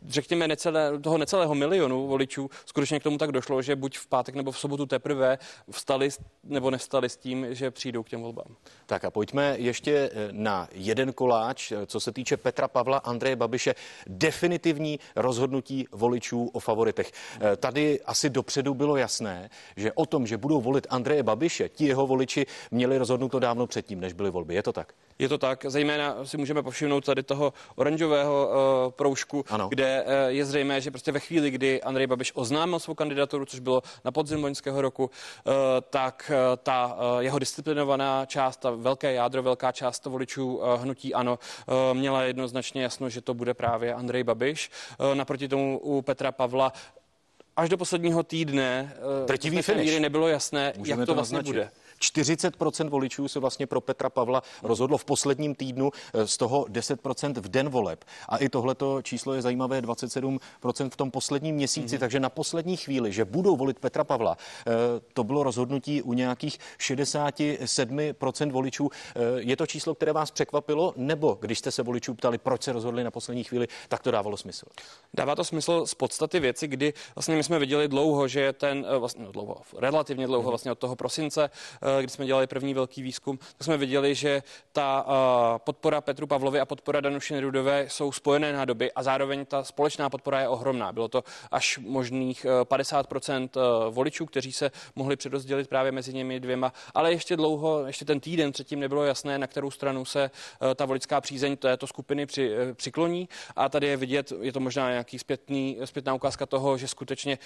řekněme, 0.06 0.48
necelé, 0.48 0.98
toho 0.98 1.18
necelého 1.18 1.54
milionu 1.54 2.06
voličů 2.06 2.50
skutečně 2.66 3.00
k 3.00 3.02
tomu 3.02 3.18
tak 3.18 3.32
došlo, 3.32 3.62
že 3.62 3.76
buď 3.76 3.98
v 3.98 4.06
pátek 4.06 4.34
nebo 4.34 4.52
v 4.52 4.58
sobotu 4.58 4.86
teprve 4.86 5.38
vstali 5.70 6.08
nebo 6.44 6.70
nevstali 6.70 7.08
s 7.08 7.16
tím, 7.16 7.46
že 7.50 7.70
přijdou 7.70 8.02
k 8.02 8.08
těm 8.08 8.20
volbám. 8.20 8.56
Tak 8.86 9.04
a 9.04 9.10
pojďme 9.10 9.56
ještě 9.58 9.92
eh, 9.92 10.28
na 10.30 10.68
jeden 10.72 11.12
koláč, 11.12 11.72
eh, 11.72 11.86
co 11.86 12.00
se 12.00 12.12
týče 12.12 12.36
Petra 12.36 12.68
Pavla, 12.68 12.98
Andreje 12.98 13.36
Babiše, 13.36 13.74
definitivní 14.06 15.00
rozhodnutí 15.16 15.86
voličů 15.92 16.50
o 16.52 16.60
favoritech. 16.60 17.12
Eh, 17.40 17.56
tady 17.56 18.00
asi 18.00 18.30
dopředu 18.30 18.74
bylo 18.74 18.96
jasné, 18.96 19.50
že 19.76 19.92
o 19.92 20.06
tom, 20.06 20.26
že 20.26 20.36
budou 20.36 20.60
volit 20.60 20.86
Andreje 20.90 21.22
Babiše, 21.22 21.68
ti 21.68 21.86
jeho 21.86 22.06
voliči 22.06 22.46
měli 22.70 22.98
rozhodnuto 22.98 23.38
dávno 23.38 23.66
předtím, 23.66 24.00
než 24.00 24.12
byly 24.12 24.30
volby. 24.30 24.54
Je 24.54 24.62
to 24.62 24.72
tak? 24.72 24.94
Je 25.22 25.28
to 25.28 25.38
tak, 25.38 25.64
zejména 25.68 26.24
si 26.24 26.36
můžeme 26.36 26.62
povšimnout 26.62 27.04
tady 27.04 27.22
toho 27.22 27.52
oranžového 27.74 28.48
uh, 28.48 28.90
proužku, 28.92 29.44
ano. 29.48 29.68
kde 29.68 30.02
uh, 30.02 30.10
je 30.26 30.44
zřejmé, 30.44 30.80
že 30.80 30.90
prostě 30.90 31.12
ve 31.12 31.20
chvíli, 31.20 31.50
kdy 31.50 31.82
Andrej 31.82 32.06
Babiš 32.06 32.32
oznámil 32.34 32.78
svou 32.78 32.94
kandidaturu, 32.94 33.44
což 33.44 33.60
bylo 33.60 33.82
na 34.04 34.10
podzim 34.10 34.42
loňského 34.42 34.82
roku, 34.82 35.04
uh, 35.04 35.52
tak 35.90 36.30
uh, 36.30 36.56
ta 36.62 36.86
uh, 36.86 37.20
jeho 37.20 37.38
disciplinovaná 37.38 38.26
část, 38.26 38.56
ta 38.56 38.70
velké 38.70 39.12
jádro, 39.12 39.42
velká 39.42 39.72
část 39.72 40.06
voličů 40.06 40.56
uh, 40.56 40.82
hnutí 40.82 41.14
ano, 41.14 41.38
uh, 41.66 41.98
měla 41.98 42.22
jednoznačně 42.22 42.82
jasno, 42.82 43.08
že 43.08 43.20
to 43.20 43.34
bude 43.34 43.54
právě 43.54 43.94
Andrej 43.94 44.24
Babiš. 44.24 44.70
Uh, 44.98 45.14
naproti 45.14 45.48
tomu 45.48 45.78
u 45.78 46.02
Petra 46.02 46.32
Pavla 46.32 46.72
až 47.56 47.68
do 47.68 47.76
posledního 47.76 48.22
týdne 48.22 48.96
uh, 48.98 49.26
nebylo 50.00 50.28
jasné, 50.28 50.72
Můžeme 50.76 51.00
jak 51.00 51.06
to, 51.06 51.12
to 51.12 51.14
vlastně 51.14 51.36
naznačit. 51.36 51.52
bude. 51.52 51.70
40% 52.02 52.88
voličů 52.88 53.28
se 53.28 53.40
vlastně 53.40 53.66
pro 53.66 53.80
Petra 53.80 54.10
Pavla 54.10 54.42
rozhodlo 54.62 54.98
v 54.98 55.04
posledním 55.04 55.54
týdnu, 55.54 55.90
eh, 56.14 56.26
z 56.26 56.36
toho 56.36 56.66
10% 56.68 57.36
v 57.36 57.48
den 57.48 57.68
voleb. 57.68 58.04
A 58.28 58.36
i 58.36 58.48
tohleto 58.48 59.02
číslo 59.02 59.34
je 59.34 59.42
zajímavé, 59.42 59.80
27% 59.80 60.92
v 60.92 60.96
tom 60.96 61.10
posledním 61.10 61.54
měsíci, 61.54 61.96
mm-hmm. 61.96 62.00
takže 62.00 62.20
na 62.20 62.28
poslední 62.28 62.76
chvíli, 62.76 63.12
že 63.12 63.24
budou 63.24 63.56
volit 63.56 63.78
Petra 63.78 64.04
Pavla, 64.04 64.36
eh, 64.36 64.72
to 65.12 65.24
bylo 65.24 65.42
rozhodnutí 65.42 66.02
u 66.02 66.12
nějakých 66.12 66.58
67% 66.78 68.52
voličů. 68.52 68.90
Eh, 68.90 69.20
je 69.36 69.56
to 69.56 69.66
číslo, 69.66 69.94
které 69.94 70.12
vás 70.12 70.30
překvapilo, 70.30 70.94
nebo 70.96 71.38
když 71.40 71.58
jste 71.58 71.70
se 71.70 71.82
voličů 71.82 72.14
ptali, 72.14 72.38
proč 72.38 72.62
se 72.62 72.72
rozhodli 72.72 73.04
na 73.04 73.10
poslední 73.10 73.44
chvíli, 73.44 73.68
tak 73.88 74.02
to 74.02 74.10
dávalo 74.10 74.36
smysl? 74.36 74.66
Dává 75.14 75.34
to 75.34 75.44
smysl 75.44 75.86
z 75.86 75.94
podstaty 75.94 76.40
věci, 76.40 76.68
kdy 76.68 76.92
vlastně 77.14 77.36
my 77.36 77.44
jsme 77.44 77.58
viděli 77.58 77.88
dlouho, 77.88 78.28
že 78.28 78.52
ten, 78.52 78.86
vlastně 78.98 79.24
no, 79.24 79.32
dlouho, 79.32 79.56
relativně 79.78 80.26
dlouho, 80.26 80.42
mhm. 80.42 80.48
vlastně 80.50 80.72
od 80.72 80.78
toho 80.78 80.96
prosince, 80.96 81.50
kdy 82.00 82.08
jsme 82.08 82.26
dělali 82.26 82.46
první 82.46 82.74
velký 82.74 83.02
výzkum, 83.02 83.38
tak 83.38 83.64
jsme 83.64 83.76
viděli, 83.76 84.14
že 84.14 84.42
ta 84.72 85.06
podpora 85.58 86.00
Petru 86.00 86.26
Pavlovi 86.26 86.60
a 86.60 86.66
podpora 86.66 87.00
Danuše 87.00 87.34
Nerudové 87.34 87.86
jsou 87.88 88.12
spojené 88.12 88.52
nádoby 88.52 88.92
a 88.92 89.02
zároveň 89.02 89.46
ta 89.46 89.64
společná 89.64 90.10
podpora 90.10 90.40
je 90.40 90.48
ohromná. 90.48 90.92
Bylo 90.92 91.08
to 91.08 91.24
až 91.50 91.78
možných 91.78 92.46
50% 92.62 93.48
e, 93.56 93.60
e, 93.60 93.90
voličů, 93.90 94.26
kteří 94.26 94.52
se 94.52 94.70
mohli 94.96 95.16
přerozdělit 95.16 95.68
právě 95.68 95.92
mezi 95.92 96.14
nimi 96.14 96.40
dvěma, 96.40 96.72
ale 96.94 97.12
ještě 97.12 97.36
dlouho, 97.36 97.86
ještě 97.86 98.04
ten 98.04 98.20
týden 98.20 98.52
předtím 98.52 98.80
nebylo 98.80 99.04
jasné, 99.04 99.38
na 99.38 99.46
kterou 99.46 99.70
stranu 99.70 100.04
se 100.04 100.30
ta 100.74 100.84
voličská 100.84 101.20
přízeň 101.20 101.56
této 101.56 101.86
skupiny 101.86 102.26
při, 102.26 102.50
přikloní. 102.74 103.28
A 103.56 103.68
tady 103.68 103.86
je 103.86 103.96
vidět, 103.96 104.32
je 104.40 104.52
to 104.52 104.60
možná 104.60 104.90
nějaký 104.90 105.18
zpětný, 105.18 105.78
zpětná 105.84 106.14
ukázka 106.14 106.46
toho, 106.46 106.78
že 106.78 106.88
skutečně 106.88 107.38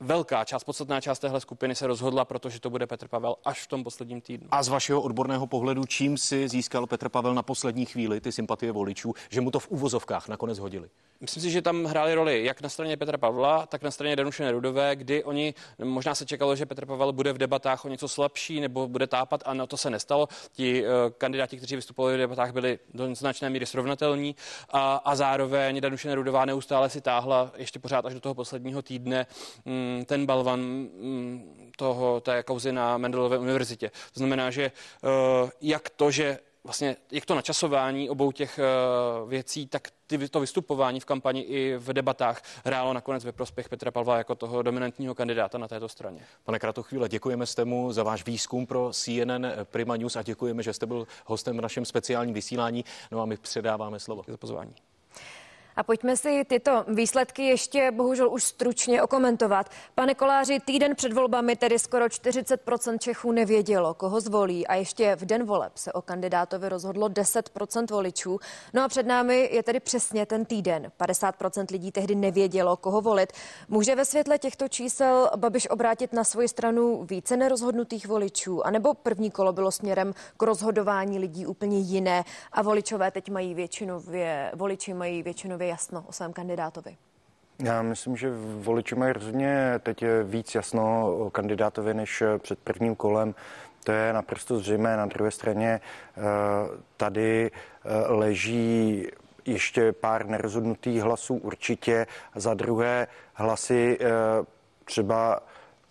velká 0.00 0.44
část, 0.44 0.64
podstatná 0.64 1.00
část 1.00 1.18
téhle 1.18 1.40
skupiny 1.40 1.74
se 1.74 1.86
rozhodla, 1.86 2.24
protože 2.24 2.60
to 2.60 2.70
bude 2.70 2.86
Petr 2.86 3.08
Pavel 3.08 3.36
až 3.44 3.62
v 3.62 3.66
tom 3.66 3.84
posledním 3.84 4.20
týdnu. 4.20 4.48
A 4.50 4.62
z 4.62 4.68
vašeho 4.68 5.02
odborného 5.02 5.46
pohledu, 5.46 5.84
čím 5.84 6.18
si 6.18 6.48
získal 6.48 6.86
Petr 6.86 7.08
Pavel 7.08 7.34
na 7.34 7.42
poslední 7.42 7.86
chvíli 7.86 8.20
ty 8.20 8.32
sympatie 8.32 8.72
voličů, 8.72 9.14
že 9.28 9.40
mu 9.40 9.50
to 9.50 9.58
v 9.58 9.70
uvozovkách 9.70 10.28
nakonec 10.28 10.58
hodili? 10.58 10.88
Myslím 11.22 11.42
si, 11.42 11.50
že 11.50 11.62
tam 11.62 11.84
hráli 11.84 12.14
roli 12.14 12.44
jak 12.44 12.62
na 12.62 12.68
straně 12.68 12.96
Petra 12.96 13.18
Pavla, 13.18 13.66
tak 13.66 13.82
na 13.82 13.90
straně 13.90 14.16
Danuše 14.16 14.44
Nerudové, 14.44 14.96
kdy 14.96 15.24
oni 15.24 15.54
možná 15.84 16.14
se 16.14 16.26
čekalo, 16.26 16.56
že 16.56 16.66
Petr 16.66 16.86
Pavel 16.86 17.12
bude 17.12 17.32
v 17.32 17.38
debatách 17.38 17.84
o 17.84 17.88
něco 17.88 18.08
slabší 18.08 18.60
nebo 18.60 18.88
bude 18.88 19.06
tápat 19.06 19.42
a 19.46 19.54
na 19.54 19.66
to 19.66 19.76
se 19.76 19.90
nestalo. 19.90 20.28
Ti 20.52 20.82
uh, 20.82 20.88
kandidáti, 21.18 21.56
kteří 21.56 21.76
vystupovali 21.76 22.14
v 22.14 22.18
debatách, 22.18 22.52
byli 22.52 22.78
do 22.94 23.14
značné 23.14 23.50
míry 23.50 23.66
srovnatelní 23.66 24.36
a, 24.70 24.96
a 24.96 25.14
zároveň 25.16 25.80
Danuše 25.80 26.08
Nerudová 26.08 26.44
neustále 26.44 26.90
si 26.90 27.00
táhla 27.00 27.52
ještě 27.56 27.78
pořád 27.78 28.06
až 28.06 28.14
do 28.14 28.20
toho 28.20 28.34
posledního 28.34 28.82
týdne 28.82 29.26
um, 29.64 30.04
ten 30.04 30.26
balvan 30.26 30.60
um, 30.60 31.70
toho, 31.76 32.20
té 32.20 32.42
kauzy 32.42 32.72
na 32.72 32.98
Mendelové 32.98 33.38
univerzitě. 33.38 33.88
To 33.88 34.18
znamená, 34.20 34.50
že 34.50 34.72
uh, 35.02 35.50
jak 35.60 35.90
to, 35.90 36.10
že 36.10 36.38
vlastně 36.64 36.96
jak 37.12 37.26
to 37.26 37.34
načasování 37.34 38.10
obou 38.10 38.32
těch 38.32 38.60
uh, 39.22 39.30
věcí, 39.30 39.66
tak 39.66 39.88
ty, 40.06 40.28
to 40.28 40.40
vystupování 40.40 41.00
v 41.00 41.04
kampani 41.04 41.40
i 41.40 41.76
v 41.76 41.92
debatách 41.92 42.42
hrálo 42.64 42.92
nakonec 42.92 43.24
ve 43.24 43.32
prospěch 43.32 43.68
Petra 43.68 43.90
Pavla 43.90 44.18
jako 44.18 44.34
toho 44.34 44.62
dominantního 44.62 45.14
kandidáta 45.14 45.58
na 45.58 45.68
této 45.68 45.88
straně. 45.88 46.26
Pane 46.44 46.58
Kratochvíle, 46.58 47.08
děkujeme 47.08 47.44
mu 47.64 47.92
za 47.92 48.02
váš 48.02 48.26
výzkum 48.26 48.66
pro 48.66 48.90
CNN 48.92 49.46
Prima 49.64 49.96
News 49.96 50.16
a 50.16 50.22
děkujeme, 50.22 50.62
že 50.62 50.72
jste 50.72 50.86
byl 50.86 51.06
hostem 51.26 51.58
v 51.58 51.60
našem 51.60 51.84
speciálním 51.84 52.34
vysílání. 52.34 52.84
No 53.10 53.20
a 53.20 53.26
my 53.26 53.36
předáváme 53.36 54.00
slovo. 54.00 54.22
Za 54.28 54.36
pozvání. 54.36 54.74
A 55.76 55.82
pojďme 55.82 56.16
si 56.16 56.44
tyto 56.44 56.84
výsledky 56.88 57.42
ještě 57.42 57.90
bohužel 57.90 58.30
už 58.32 58.44
stručně 58.44 59.02
okomentovat. 59.02 59.70
Pane 59.94 60.14
Koláři, 60.14 60.60
týden 60.60 60.96
před 60.96 61.12
volbami 61.12 61.56
tedy 61.56 61.78
skoro 61.78 62.04
40% 62.04 62.98
Čechů 62.98 63.32
nevědělo, 63.32 63.94
koho 63.94 64.20
zvolí 64.20 64.66
a 64.66 64.74
ještě 64.74 65.16
v 65.16 65.24
den 65.24 65.44
voleb 65.44 65.72
se 65.76 65.92
o 65.92 66.02
kandidátovi 66.02 66.68
rozhodlo 66.68 67.08
10% 67.08 67.86
voličů. 67.90 68.38
No 68.74 68.84
a 68.84 68.88
před 68.88 69.06
námi 69.06 69.48
je 69.52 69.62
tedy 69.62 69.80
přesně 69.80 70.26
ten 70.26 70.44
týden. 70.44 70.92
50% 71.00 71.66
lidí 71.70 71.92
tehdy 71.92 72.14
nevědělo, 72.14 72.76
koho 72.76 73.00
volit. 73.00 73.32
Může 73.68 73.94
ve 73.94 74.04
světle 74.04 74.38
těchto 74.38 74.68
čísel 74.68 75.30
Babiš 75.36 75.70
obrátit 75.70 76.12
na 76.12 76.24
svoji 76.24 76.48
stranu 76.48 77.04
více 77.04 77.36
nerozhodnutých 77.36 78.06
voličů? 78.06 78.66
A 78.66 78.70
nebo 78.70 78.94
první 78.94 79.30
kolo 79.30 79.52
bylo 79.52 79.70
směrem 79.70 80.14
k 80.36 80.42
rozhodování 80.42 81.18
lidí 81.18 81.46
úplně 81.46 81.78
jiné 81.78 82.24
a 82.52 82.62
voličové 82.62 83.10
teď 83.10 83.30
mají 83.30 83.54
většinově, 83.54 84.52
voliči 84.54 84.94
mají 84.94 85.22
většinově 85.22 85.59
jasno 85.66 86.04
o 86.08 86.12
svém 86.12 86.32
kandidátovi? 86.32 86.96
Já 87.62 87.82
myslím, 87.82 88.16
že 88.16 88.30
voliči 88.60 88.94
mají 88.94 89.12
rozhodně 89.12 89.80
teď 89.82 90.04
víc 90.24 90.54
jasno 90.54 91.16
o 91.16 91.30
kandidátovi 91.30 91.94
než 91.94 92.22
před 92.38 92.58
prvním 92.58 92.96
kolem. 92.96 93.34
To 93.84 93.92
je 93.92 94.12
naprosto 94.12 94.58
zřejmé. 94.58 94.96
Na 94.96 95.06
druhé 95.06 95.30
straně 95.30 95.80
eh, 95.80 96.20
tady 96.96 97.50
eh, 97.50 97.88
leží 98.12 99.06
ještě 99.46 99.92
pár 99.92 100.26
nerozhodnutých 100.26 101.02
hlasů 101.02 101.34
určitě. 101.34 102.06
Za 102.34 102.54
druhé 102.54 103.06
hlasy 103.34 103.98
eh, 104.00 104.06
třeba 104.84 105.40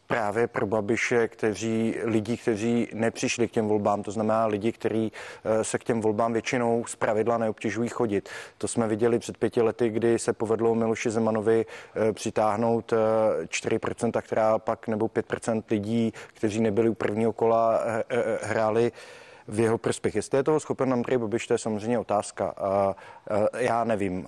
právě 0.10 0.48
pro 0.48 0.68
Babiše, 0.68 1.28
kteří, 1.28 1.96
lidi, 2.04 2.38
kteří 2.38 2.88
nepřišli 2.94 3.48
k 3.48 3.52
těm 3.52 3.68
volbám, 3.68 4.04
to 4.04 4.12
znamená 4.12 4.46
lidi, 4.46 4.72
kteří 4.72 5.12
eh, 5.44 5.64
se 5.64 5.78
k 5.78 5.84
těm 5.84 6.02
volbám 6.02 6.34
většinou 6.34 6.86
z 6.88 6.96
pravidla 6.96 7.38
neobtěžují 7.38 7.90
chodit. 7.90 8.30
To 8.58 8.68
jsme 8.68 8.88
viděli 8.88 9.20
před 9.20 9.38
pěti 9.38 9.62
lety, 9.62 9.90
kdy 9.90 10.20
se 10.20 10.34
povedlo 10.34 10.76
Miloši 10.76 11.10
Zemanovi 11.10 11.66
eh, 11.66 12.14
přitáhnout 12.14 12.94
4%, 13.46 14.12
eh, 14.18 14.22
která 14.22 14.60
pak 14.60 14.88
nebo 14.88 15.08
5% 15.08 15.64
lidí, 15.70 16.14
kteří 16.34 16.62
nebyli 16.62 16.90
u 16.90 16.94
prvního 16.94 17.34
kola, 17.34 17.80
hráli 18.42 18.92
v 19.48 19.60
jeho 19.60 19.78
prospěch. 19.78 20.16
Jestli 20.16 20.38
je 20.38 20.44
toho 20.44 20.60
schopen 20.60 20.94
Andrej 20.94 21.18
Babiš, 21.18 21.48
to 21.48 21.54
je 21.54 21.58
samozřejmě 21.58 22.00
otázka. 22.00 22.54
Já 23.58 23.84
nevím. 23.84 24.28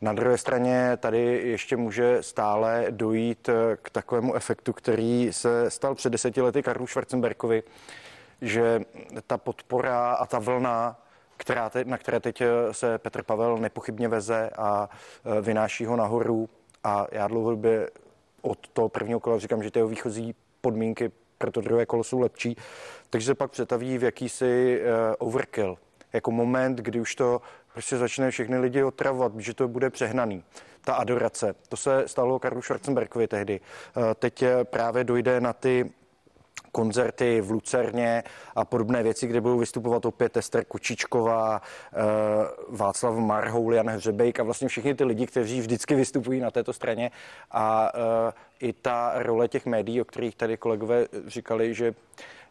Na 0.00 0.12
druhé 0.12 0.38
straně 0.38 0.96
tady 0.96 1.18
ještě 1.44 1.76
může 1.76 2.22
stále 2.22 2.86
dojít 2.90 3.48
eh, 3.48 3.76
k 3.82 3.90
takovému 3.90 4.34
efektu, 4.34 4.72
který 4.72 5.28
se 5.32 5.70
stal 5.70 5.94
před 5.94 6.10
deseti 6.10 6.40
lety 6.40 6.62
Karlu 6.62 6.86
Schwarzenbergovi, 6.86 7.62
že 8.42 8.80
ta 9.26 9.38
podpora 9.38 10.12
a 10.12 10.26
ta 10.26 10.38
vlna, 10.38 11.02
která 11.36 11.70
te, 11.70 11.84
na 11.84 11.98
které 11.98 12.20
teď 12.20 12.40
eh, 12.40 12.48
se 12.72 12.98
Petr 12.98 13.22
Pavel 13.22 13.58
nepochybně 13.58 14.08
veze 14.08 14.50
a 14.58 14.88
eh, 14.88 15.40
vynáší 15.40 15.84
ho 15.84 15.96
nahoru. 15.96 16.48
A 16.84 17.06
já 17.12 17.28
dlouhodobě 17.28 17.90
od 18.42 18.68
toho 18.68 18.88
prvního 18.88 19.20
kola 19.20 19.38
říkám, 19.38 19.62
že 19.62 19.70
ty 19.70 19.78
jeho 19.78 19.88
výchozí 19.88 20.34
podmínky 20.60 21.10
pro 21.38 21.50
to 21.52 21.60
druhé 21.60 21.86
kolo 21.86 22.04
jsou 22.04 22.20
lepší, 22.20 22.56
takže 23.10 23.26
se 23.26 23.34
pak 23.34 23.50
přetaví 23.50 23.98
v 23.98 24.02
jakýsi 24.02 24.82
overkill. 25.18 25.78
Jako 26.12 26.30
moment, 26.30 26.78
kdy 26.78 27.00
už 27.00 27.14
to 27.14 27.40
prostě 27.78 27.96
začne 27.96 28.30
všechny 28.30 28.58
lidi 28.58 28.82
otravovat, 28.82 29.32
že 29.38 29.54
to 29.54 29.68
bude 29.68 29.90
přehnaný. 29.90 30.44
Ta 30.80 30.94
adorace. 30.94 31.54
To 31.68 31.76
se 31.76 32.04
stalo 32.06 32.38
Karlu 32.38 32.62
Schwarzenbergovi 32.62 33.28
tehdy. 33.28 33.60
Eh, 33.60 34.14
teď 34.14 34.44
právě 34.64 35.04
dojde 35.04 35.40
na 35.40 35.52
ty 35.52 35.90
koncerty 36.72 37.40
v 37.40 37.50
Lucerně 37.50 38.22
a 38.56 38.64
podobné 38.64 39.02
věci, 39.02 39.26
kde 39.26 39.40
budou 39.40 39.58
vystupovat 39.58 40.04
opět 40.04 40.36
Ester 40.36 40.64
Kočičková, 40.64 41.62
eh, 41.62 41.96
Václav 42.68 43.14
Marhoul, 43.16 43.74
Jan 43.74 43.88
Hřebejk 43.88 44.40
a 44.40 44.42
vlastně 44.42 44.68
všichni 44.68 44.94
ty 44.94 45.04
lidi, 45.04 45.26
kteří 45.26 45.60
vždycky 45.60 45.94
vystupují 45.94 46.40
na 46.40 46.50
této 46.50 46.72
straně 46.72 47.10
a 47.50 47.92
eh, 47.94 48.32
i 48.60 48.72
ta 48.72 49.12
role 49.16 49.48
těch 49.48 49.66
médií, 49.66 50.00
o 50.00 50.04
kterých 50.04 50.34
tady 50.34 50.56
kolegové 50.56 51.06
říkali, 51.26 51.74
že 51.74 51.94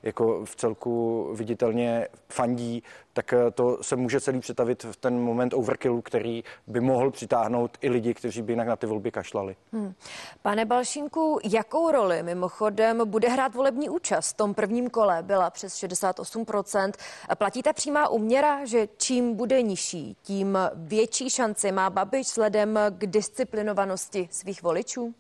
jako 0.04 0.46
v 0.46 0.56
celku 0.56 1.30
viditelně 1.34 2.08
fandí, 2.30 2.84
tak 3.14 3.34
eh, 3.34 3.52
to 3.52 3.78
se 3.82 3.96
může 3.96 4.22
celý 4.22 4.40
přetavit 4.40 4.84
v 4.84 4.96
ten 4.96 5.20
moment 5.20 5.54
overkillu, 5.54 6.02
který 6.02 6.44
by 6.68 6.80
mohl 6.80 7.12
přitáhnout 7.12 7.78
i 7.82 7.90
lidi, 7.90 8.14
kteří 8.14 8.42
by 8.42 8.52
jinak 8.52 8.68
na 8.68 8.76
ty 8.76 8.86
volby 8.88 9.12
kašlali. 9.12 9.56
Hmm. 9.72 9.94
Pane 10.42 10.66
Balšinku, 10.66 11.40
jakou 11.44 11.92
roli 11.92 12.24
mimochodem 12.24 13.10
bude 13.10 13.30
hrát 13.30 13.56
volební 13.56 13.90
účast? 13.90 14.30
V 14.30 14.38
tom 14.38 14.54
prvním 14.54 14.90
kole 14.90 15.24
byla 15.24 15.50
přes 15.50 15.74
68%. 15.76 16.92
Platí 17.38 17.64
ta 17.64 17.74
přímá 17.74 18.10
uměra, 18.10 18.66
že 18.66 18.88
čím 18.98 19.36
bude 19.36 19.62
nižší, 19.62 20.16
tím 20.22 20.58
větší 20.76 21.30
šanci 21.30 21.72
má 21.72 21.90
Babiš 21.90 22.28
vzhledem 22.28 22.80
k 22.98 23.06
disciplinovanosti 23.08 24.30
svých 24.32 24.64
voličů? 24.64 25.14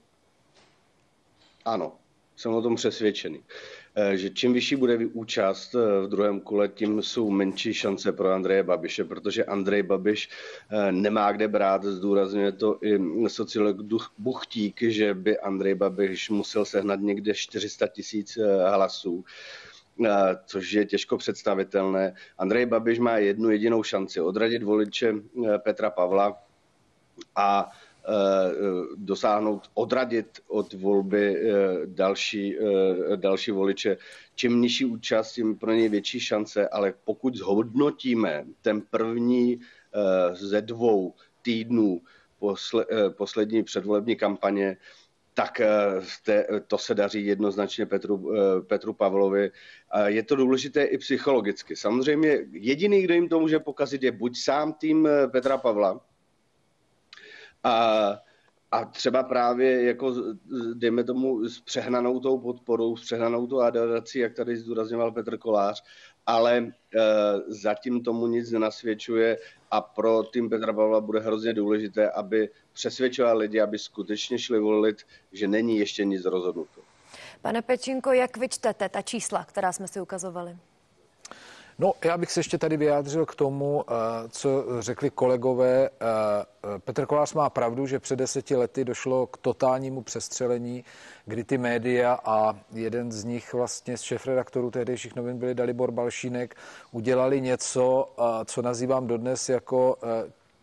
Ano, 1.65 1.91
jsem 2.35 2.53
o 2.53 2.61
tom 2.61 2.75
přesvědčený. 2.75 3.43
Eh, 3.99 4.17
že 4.17 4.29
čím 4.29 4.53
vyšší 4.53 4.75
bude 4.75 4.97
účast 5.13 5.75
eh, 5.75 6.01
v 6.01 6.07
druhém 6.07 6.39
kole, 6.39 6.67
tím 6.67 7.01
jsou 7.01 7.29
menší 7.29 7.73
šance 7.73 8.11
pro 8.11 8.31
Andreje 8.31 8.63
Babiše, 8.63 9.03
protože 9.03 9.45
Andrej 9.45 9.83
Babiš 9.83 10.29
eh, 10.69 10.91
nemá 10.91 11.31
kde 11.31 11.47
brát, 11.47 11.83
zdůrazňuje 11.83 12.51
to 12.51 12.77
i 12.81 12.99
sociolog 13.29 13.77
Buchtík, 14.17 14.81
že 14.81 15.13
by 15.13 15.39
Andrej 15.39 15.75
Babiš 15.75 16.29
musel 16.29 16.65
sehnat 16.65 16.99
někde 16.99 17.33
400 17.33 17.87
tisíc 17.87 18.37
hlasů 18.69 19.25
což 20.45 20.71
je 20.71 20.85
těžko 20.85 21.17
představitelné. 21.17 22.13
Andrej 22.37 22.65
Babiš 22.65 22.99
má 22.99 23.17
jednu 23.17 23.49
jedinou 23.49 23.83
šanci 23.83 24.21
odradit 24.21 24.63
voliče 24.63 25.13
Petra 25.57 25.89
Pavla 25.89 26.37
a 27.35 27.71
dosáhnout, 28.95 29.69
odradit 29.73 30.39
od 30.47 30.73
volby 30.73 31.35
eh, 31.35 31.51
další, 31.85 32.57
eh, 32.59 33.17
další 33.17 33.51
voliče. 33.51 33.97
Čím 34.35 34.61
nižší 34.61 34.85
účast, 34.85 35.33
tím 35.33 35.57
pro 35.57 35.71
ně 35.71 35.89
větší 35.89 36.19
šance, 36.19 36.69
ale 36.69 36.93
pokud 37.03 37.35
zhodnotíme 37.35 38.45
ten 38.61 38.81
první 38.81 39.59
ze 40.33 40.61
dvou 40.61 41.13
týdnů 41.41 42.01
posle, 42.39 42.85
poslední 43.09 43.63
předvolební 43.63 44.15
kampaně, 44.15 44.77
tak 45.33 45.61
to 46.67 46.77
se 46.77 46.95
daří 46.95 47.25
jednoznačně 47.25 47.85
Petru, 47.85 48.33
Petru 48.67 48.93
Pavlovi. 48.93 49.51
Je 50.05 50.23
to 50.23 50.35
důležité 50.35 50.83
i 50.83 50.97
psychologicky. 50.97 51.75
Samozřejmě 51.75 52.39
jediný, 52.51 53.01
kdo 53.01 53.13
jim 53.13 53.29
to 53.29 53.39
může 53.39 53.59
pokazit, 53.59 54.03
je 54.03 54.11
buď 54.11 54.37
sám 54.37 54.73
tým 54.73 55.09
Petra 55.31 55.57
Pavla, 55.57 56.01
a, 57.63 58.17
a 58.71 58.85
třeba 58.85 59.23
právě 59.23 59.83
jako, 59.83 60.15
dejme 60.73 61.03
tomu, 61.03 61.45
s 61.49 61.59
přehnanou 61.59 62.19
tou 62.19 62.37
podporou, 62.39 62.97
s 62.97 63.01
přehnanou 63.01 63.47
tou 63.47 63.59
adorací, 63.59 64.19
jak 64.19 64.33
tady 64.33 64.57
zdůrazňoval 64.57 65.11
Petr 65.11 65.37
Kolář, 65.37 65.83
ale 66.25 66.57
e, 66.57 66.71
zatím 67.47 68.03
tomu 68.03 68.27
nic 68.27 68.51
nenasvědčuje 68.51 69.37
a 69.71 69.81
pro 69.81 70.23
tým 70.23 70.49
Petra 70.49 70.73
Pavla 70.73 71.01
bude 71.01 71.19
hrozně 71.19 71.53
důležité, 71.53 72.11
aby 72.11 72.49
přesvědčoval 72.73 73.37
lidi, 73.37 73.61
aby 73.61 73.79
skutečně 73.79 74.39
šli 74.39 74.59
volit, 74.59 74.97
že 75.31 75.47
není 75.47 75.77
ještě 75.77 76.05
nic 76.05 76.25
rozhodnuto. 76.25 76.81
Pane 77.41 77.61
Pečinko, 77.61 78.11
jak 78.11 78.37
vyčtete 78.37 78.89
ta 78.89 79.01
čísla, 79.01 79.43
která 79.43 79.71
jsme 79.71 79.87
si 79.87 80.01
ukazovali? 80.01 80.57
No, 81.79 81.93
já 82.05 82.17
bych 82.17 82.31
se 82.31 82.39
ještě 82.39 82.57
tady 82.57 82.77
vyjádřil 82.77 83.25
k 83.25 83.35
tomu, 83.35 83.83
eh, 83.87 83.93
co 84.29 84.81
řekli 84.81 85.09
kolegové. 85.09 85.85
Eh, 85.85 85.89
eh, 86.75 86.79
Petr 86.79 87.05
Kolář 87.05 87.33
má 87.33 87.49
pravdu, 87.49 87.85
že 87.85 87.99
před 87.99 88.15
deseti 88.15 88.55
lety 88.55 88.85
došlo 88.85 89.27
k 89.27 89.37
totálnímu 89.37 90.01
přestřelení, 90.01 90.83
kdy 91.25 91.43
ty 91.43 91.57
média 91.57 92.19
a 92.25 92.59
jeden 92.73 93.11
z 93.11 93.23
nich 93.23 93.53
vlastně 93.53 93.97
z 93.97 94.01
šéfredaktorů 94.01 94.71
tehdejších 94.71 95.15
novin 95.15 95.37
byli 95.37 95.55
Dalibor 95.55 95.91
Balšínek, 95.91 96.55
udělali 96.91 97.41
něco, 97.41 98.09
co 98.45 98.61
nazývám 98.61 99.07
dodnes 99.07 99.49
jako 99.49 99.97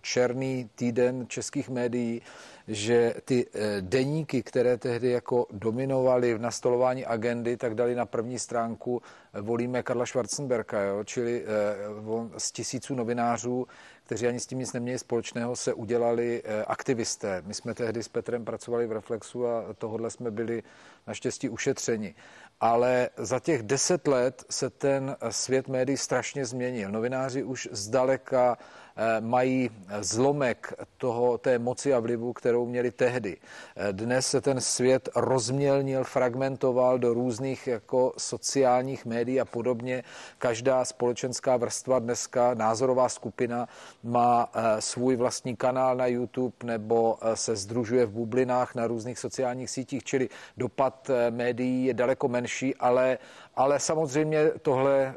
černý 0.05 0.71
týden 0.75 1.27
českých 1.29 1.69
médií, 1.69 2.23
že 2.69 3.15
ty 3.25 3.47
deníky, 3.81 4.43
které 4.43 4.77
tehdy 4.77 5.11
jako 5.11 5.47
dominovaly 5.53 6.35
v 6.35 6.41
nastolování 6.41 7.07
agendy, 7.07 7.57
tak 7.57 7.75
dali 7.75 7.95
na 7.95 8.07
první 8.07 8.39
stránku 8.39 9.03
volíme 9.41 9.83
Karla 9.83 10.07
Schwarzenberka, 10.07 10.81
jo? 10.81 11.05
čili 11.05 11.45
eh, 11.45 12.41
z 12.41 12.53
tisíců 12.53 12.95
novinářů, 12.95 13.67
kteří 14.05 14.27
ani 14.27 14.41
s 14.41 14.47
tím 14.47 14.59
nic 14.59 14.73
neměli 14.73 14.99
společného, 14.99 15.57
se 15.57 15.75
udělali 15.75 16.43
eh, 16.45 16.65
aktivisté. 16.65 17.43
My 17.47 17.55
jsme 17.55 17.75
tehdy 17.75 18.03
s 18.03 18.09
Petrem 18.09 18.45
pracovali 18.45 18.87
v 18.87 18.93
Reflexu 18.93 19.47
a 19.47 19.75
tohodle 19.79 20.11
jsme 20.11 20.31
byli 20.31 20.63
naštěstí 21.07 21.49
ušetřeni. 21.49 22.15
Ale 22.61 23.11
za 23.17 23.41
těch 23.41 23.63
deset 23.63 24.09
let 24.09 24.45
se 24.51 24.71
ten 24.71 25.17
svět 25.31 25.69
médií 25.69 25.97
strašně 25.97 26.45
změnil. 26.45 26.91
Novináři 26.91 27.43
už 27.43 27.69
zdaleka 27.73 28.57
Eh, 28.57 28.84
mají 29.21 29.71
zlomek 30.01 30.75
toho, 30.97 31.39
té 31.39 31.59
moci 31.59 31.95
a 31.95 32.01
vlivu, 32.01 32.33
kterou 32.33 32.67
měli 32.67 32.91
tehdy. 32.91 33.37
Eh, 33.77 33.93
dnes 33.93 34.27
se 34.27 34.41
ten 34.41 34.61
svět 34.61 35.09
rozmělnil, 35.17 36.05
fragmentoval 36.05 36.99
do 36.99 37.15
různých 37.15 37.67
jako 37.67 38.13
sociálních 38.19 39.07
médií 39.07 39.41
a 39.41 39.45
podobně. 39.45 40.05
Každá 40.39 40.85
společenská 40.85 41.57
vrstva 41.57 41.99
dneska, 41.99 42.55
názorová 42.55 43.09
skupina, 43.09 43.69
má 44.03 44.51
eh, 44.55 44.81
svůj 44.81 45.17
vlastní 45.17 45.57
kanál 45.57 45.97
na 45.97 46.07
YouTube 46.07 46.57
nebo 46.65 47.19
se 47.35 47.57
združuje 47.57 48.07
v 48.07 48.11
bublinách 48.11 48.75
na 48.75 48.87
různých 48.87 49.19
sociálních 49.19 49.71
sítích, 49.71 50.05
čili 50.05 50.29
dopad 50.57 51.11
médií 51.31 51.85
je 51.85 51.95
daleko 51.95 52.29
menší, 52.29 52.75
ale 52.75 53.19
ale 53.57 53.81
samozřejmě 53.81 54.51
tohle, 54.63 55.15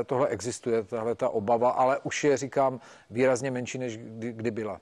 eh, 0.00 0.04
tohle 0.04 0.28
existuje, 0.28 0.82
tahle 0.82 1.14
ta 1.14 1.28
obava, 1.28 1.70
ale 1.70 1.98
už 2.02 2.24
je, 2.24 2.36
říkám, 2.36 2.80
výrazně 3.10 3.50
menší, 3.50 3.78
než 3.78 3.96
kdy, 3.96 4.32
kdy 4.32 4.50
byla. 4.50 4.80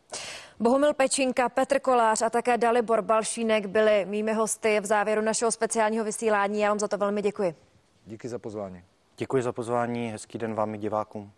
Bohumil 0.60 0.94
Pečinka, 0.94 1.48
Petr 1.48 1.80
Kolář 1.80 2.22
a 2.22 2.30
také 2.30 2.58
Dalibor 2.58 3.02
Balšínek 3.02 3.66
byli 3.66 4.04
mými 4.04 4.32
hosty 4.32 4.80
v 4.80 4.86
závěru 4.86 5.22
našeho 5.22 5.52
speciálního 5.52 6.04
vysílání. 6.04 6.60
Já 6.60 6.68
vám 6.68 6.78
za 6.78 6.88
to 6.88 6.98
velmi 6.98 7.22
děkuji. 7.22 7.54
Díky 8.06 8.28
za 8.28 8.38
pozvání. 8.38 8.82
Děkuji 9.16 9.42
za 9.42 9.52
pozvání, 9.52 10.08
hezký 10.10 10.38
den 10.38 10.54
vám 10.54 10.74
i 10.74 10.78
divákům. 10.78 11.32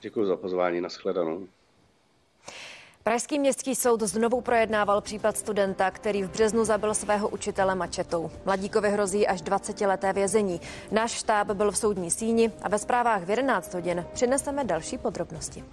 Děkuji 0.00 0.26
za 0.26 0.36
pozvání, 0.36 0.80
nashledanou. 0.80 1.46
Pražský 3.04 3.38
městský 3.38 3.74
soud 3.74 4.02
znovu 4.02 4.40
projednával 4.40 5.00
případ 5.00 5.36
studenta, 5.36 5.90
který 5.90 6.22
v 6.22 6.30
březnu 6.30 6.64
zabil 6.64 6.94
svého 6.94 7.28
učitele 7.28 7.74
mačetou. 7.74 8.30
Mladíkovi 8.44 8.90
hrozí 8.90 9.26
až 9.26 9.40
20 9.42 9.80
leté 9.80 10.12
vězení. 10.12 10.60
Náš 10.90 11.10
štáb 11.12 11.50
byl 11.50 11.70
v 11.70 11.78
soudní 11.78 12.10
síni 12.10 12.52
a 12.62 12.68
ve 12.68 12.78
zprávách 12.78 13.22
v 13.22 13.30
11 13.30 13.74
hodin 13.74 14.06
přineseme 14.12 14.64
další 14.64 14.98
podrobnosti. 14.98 15.64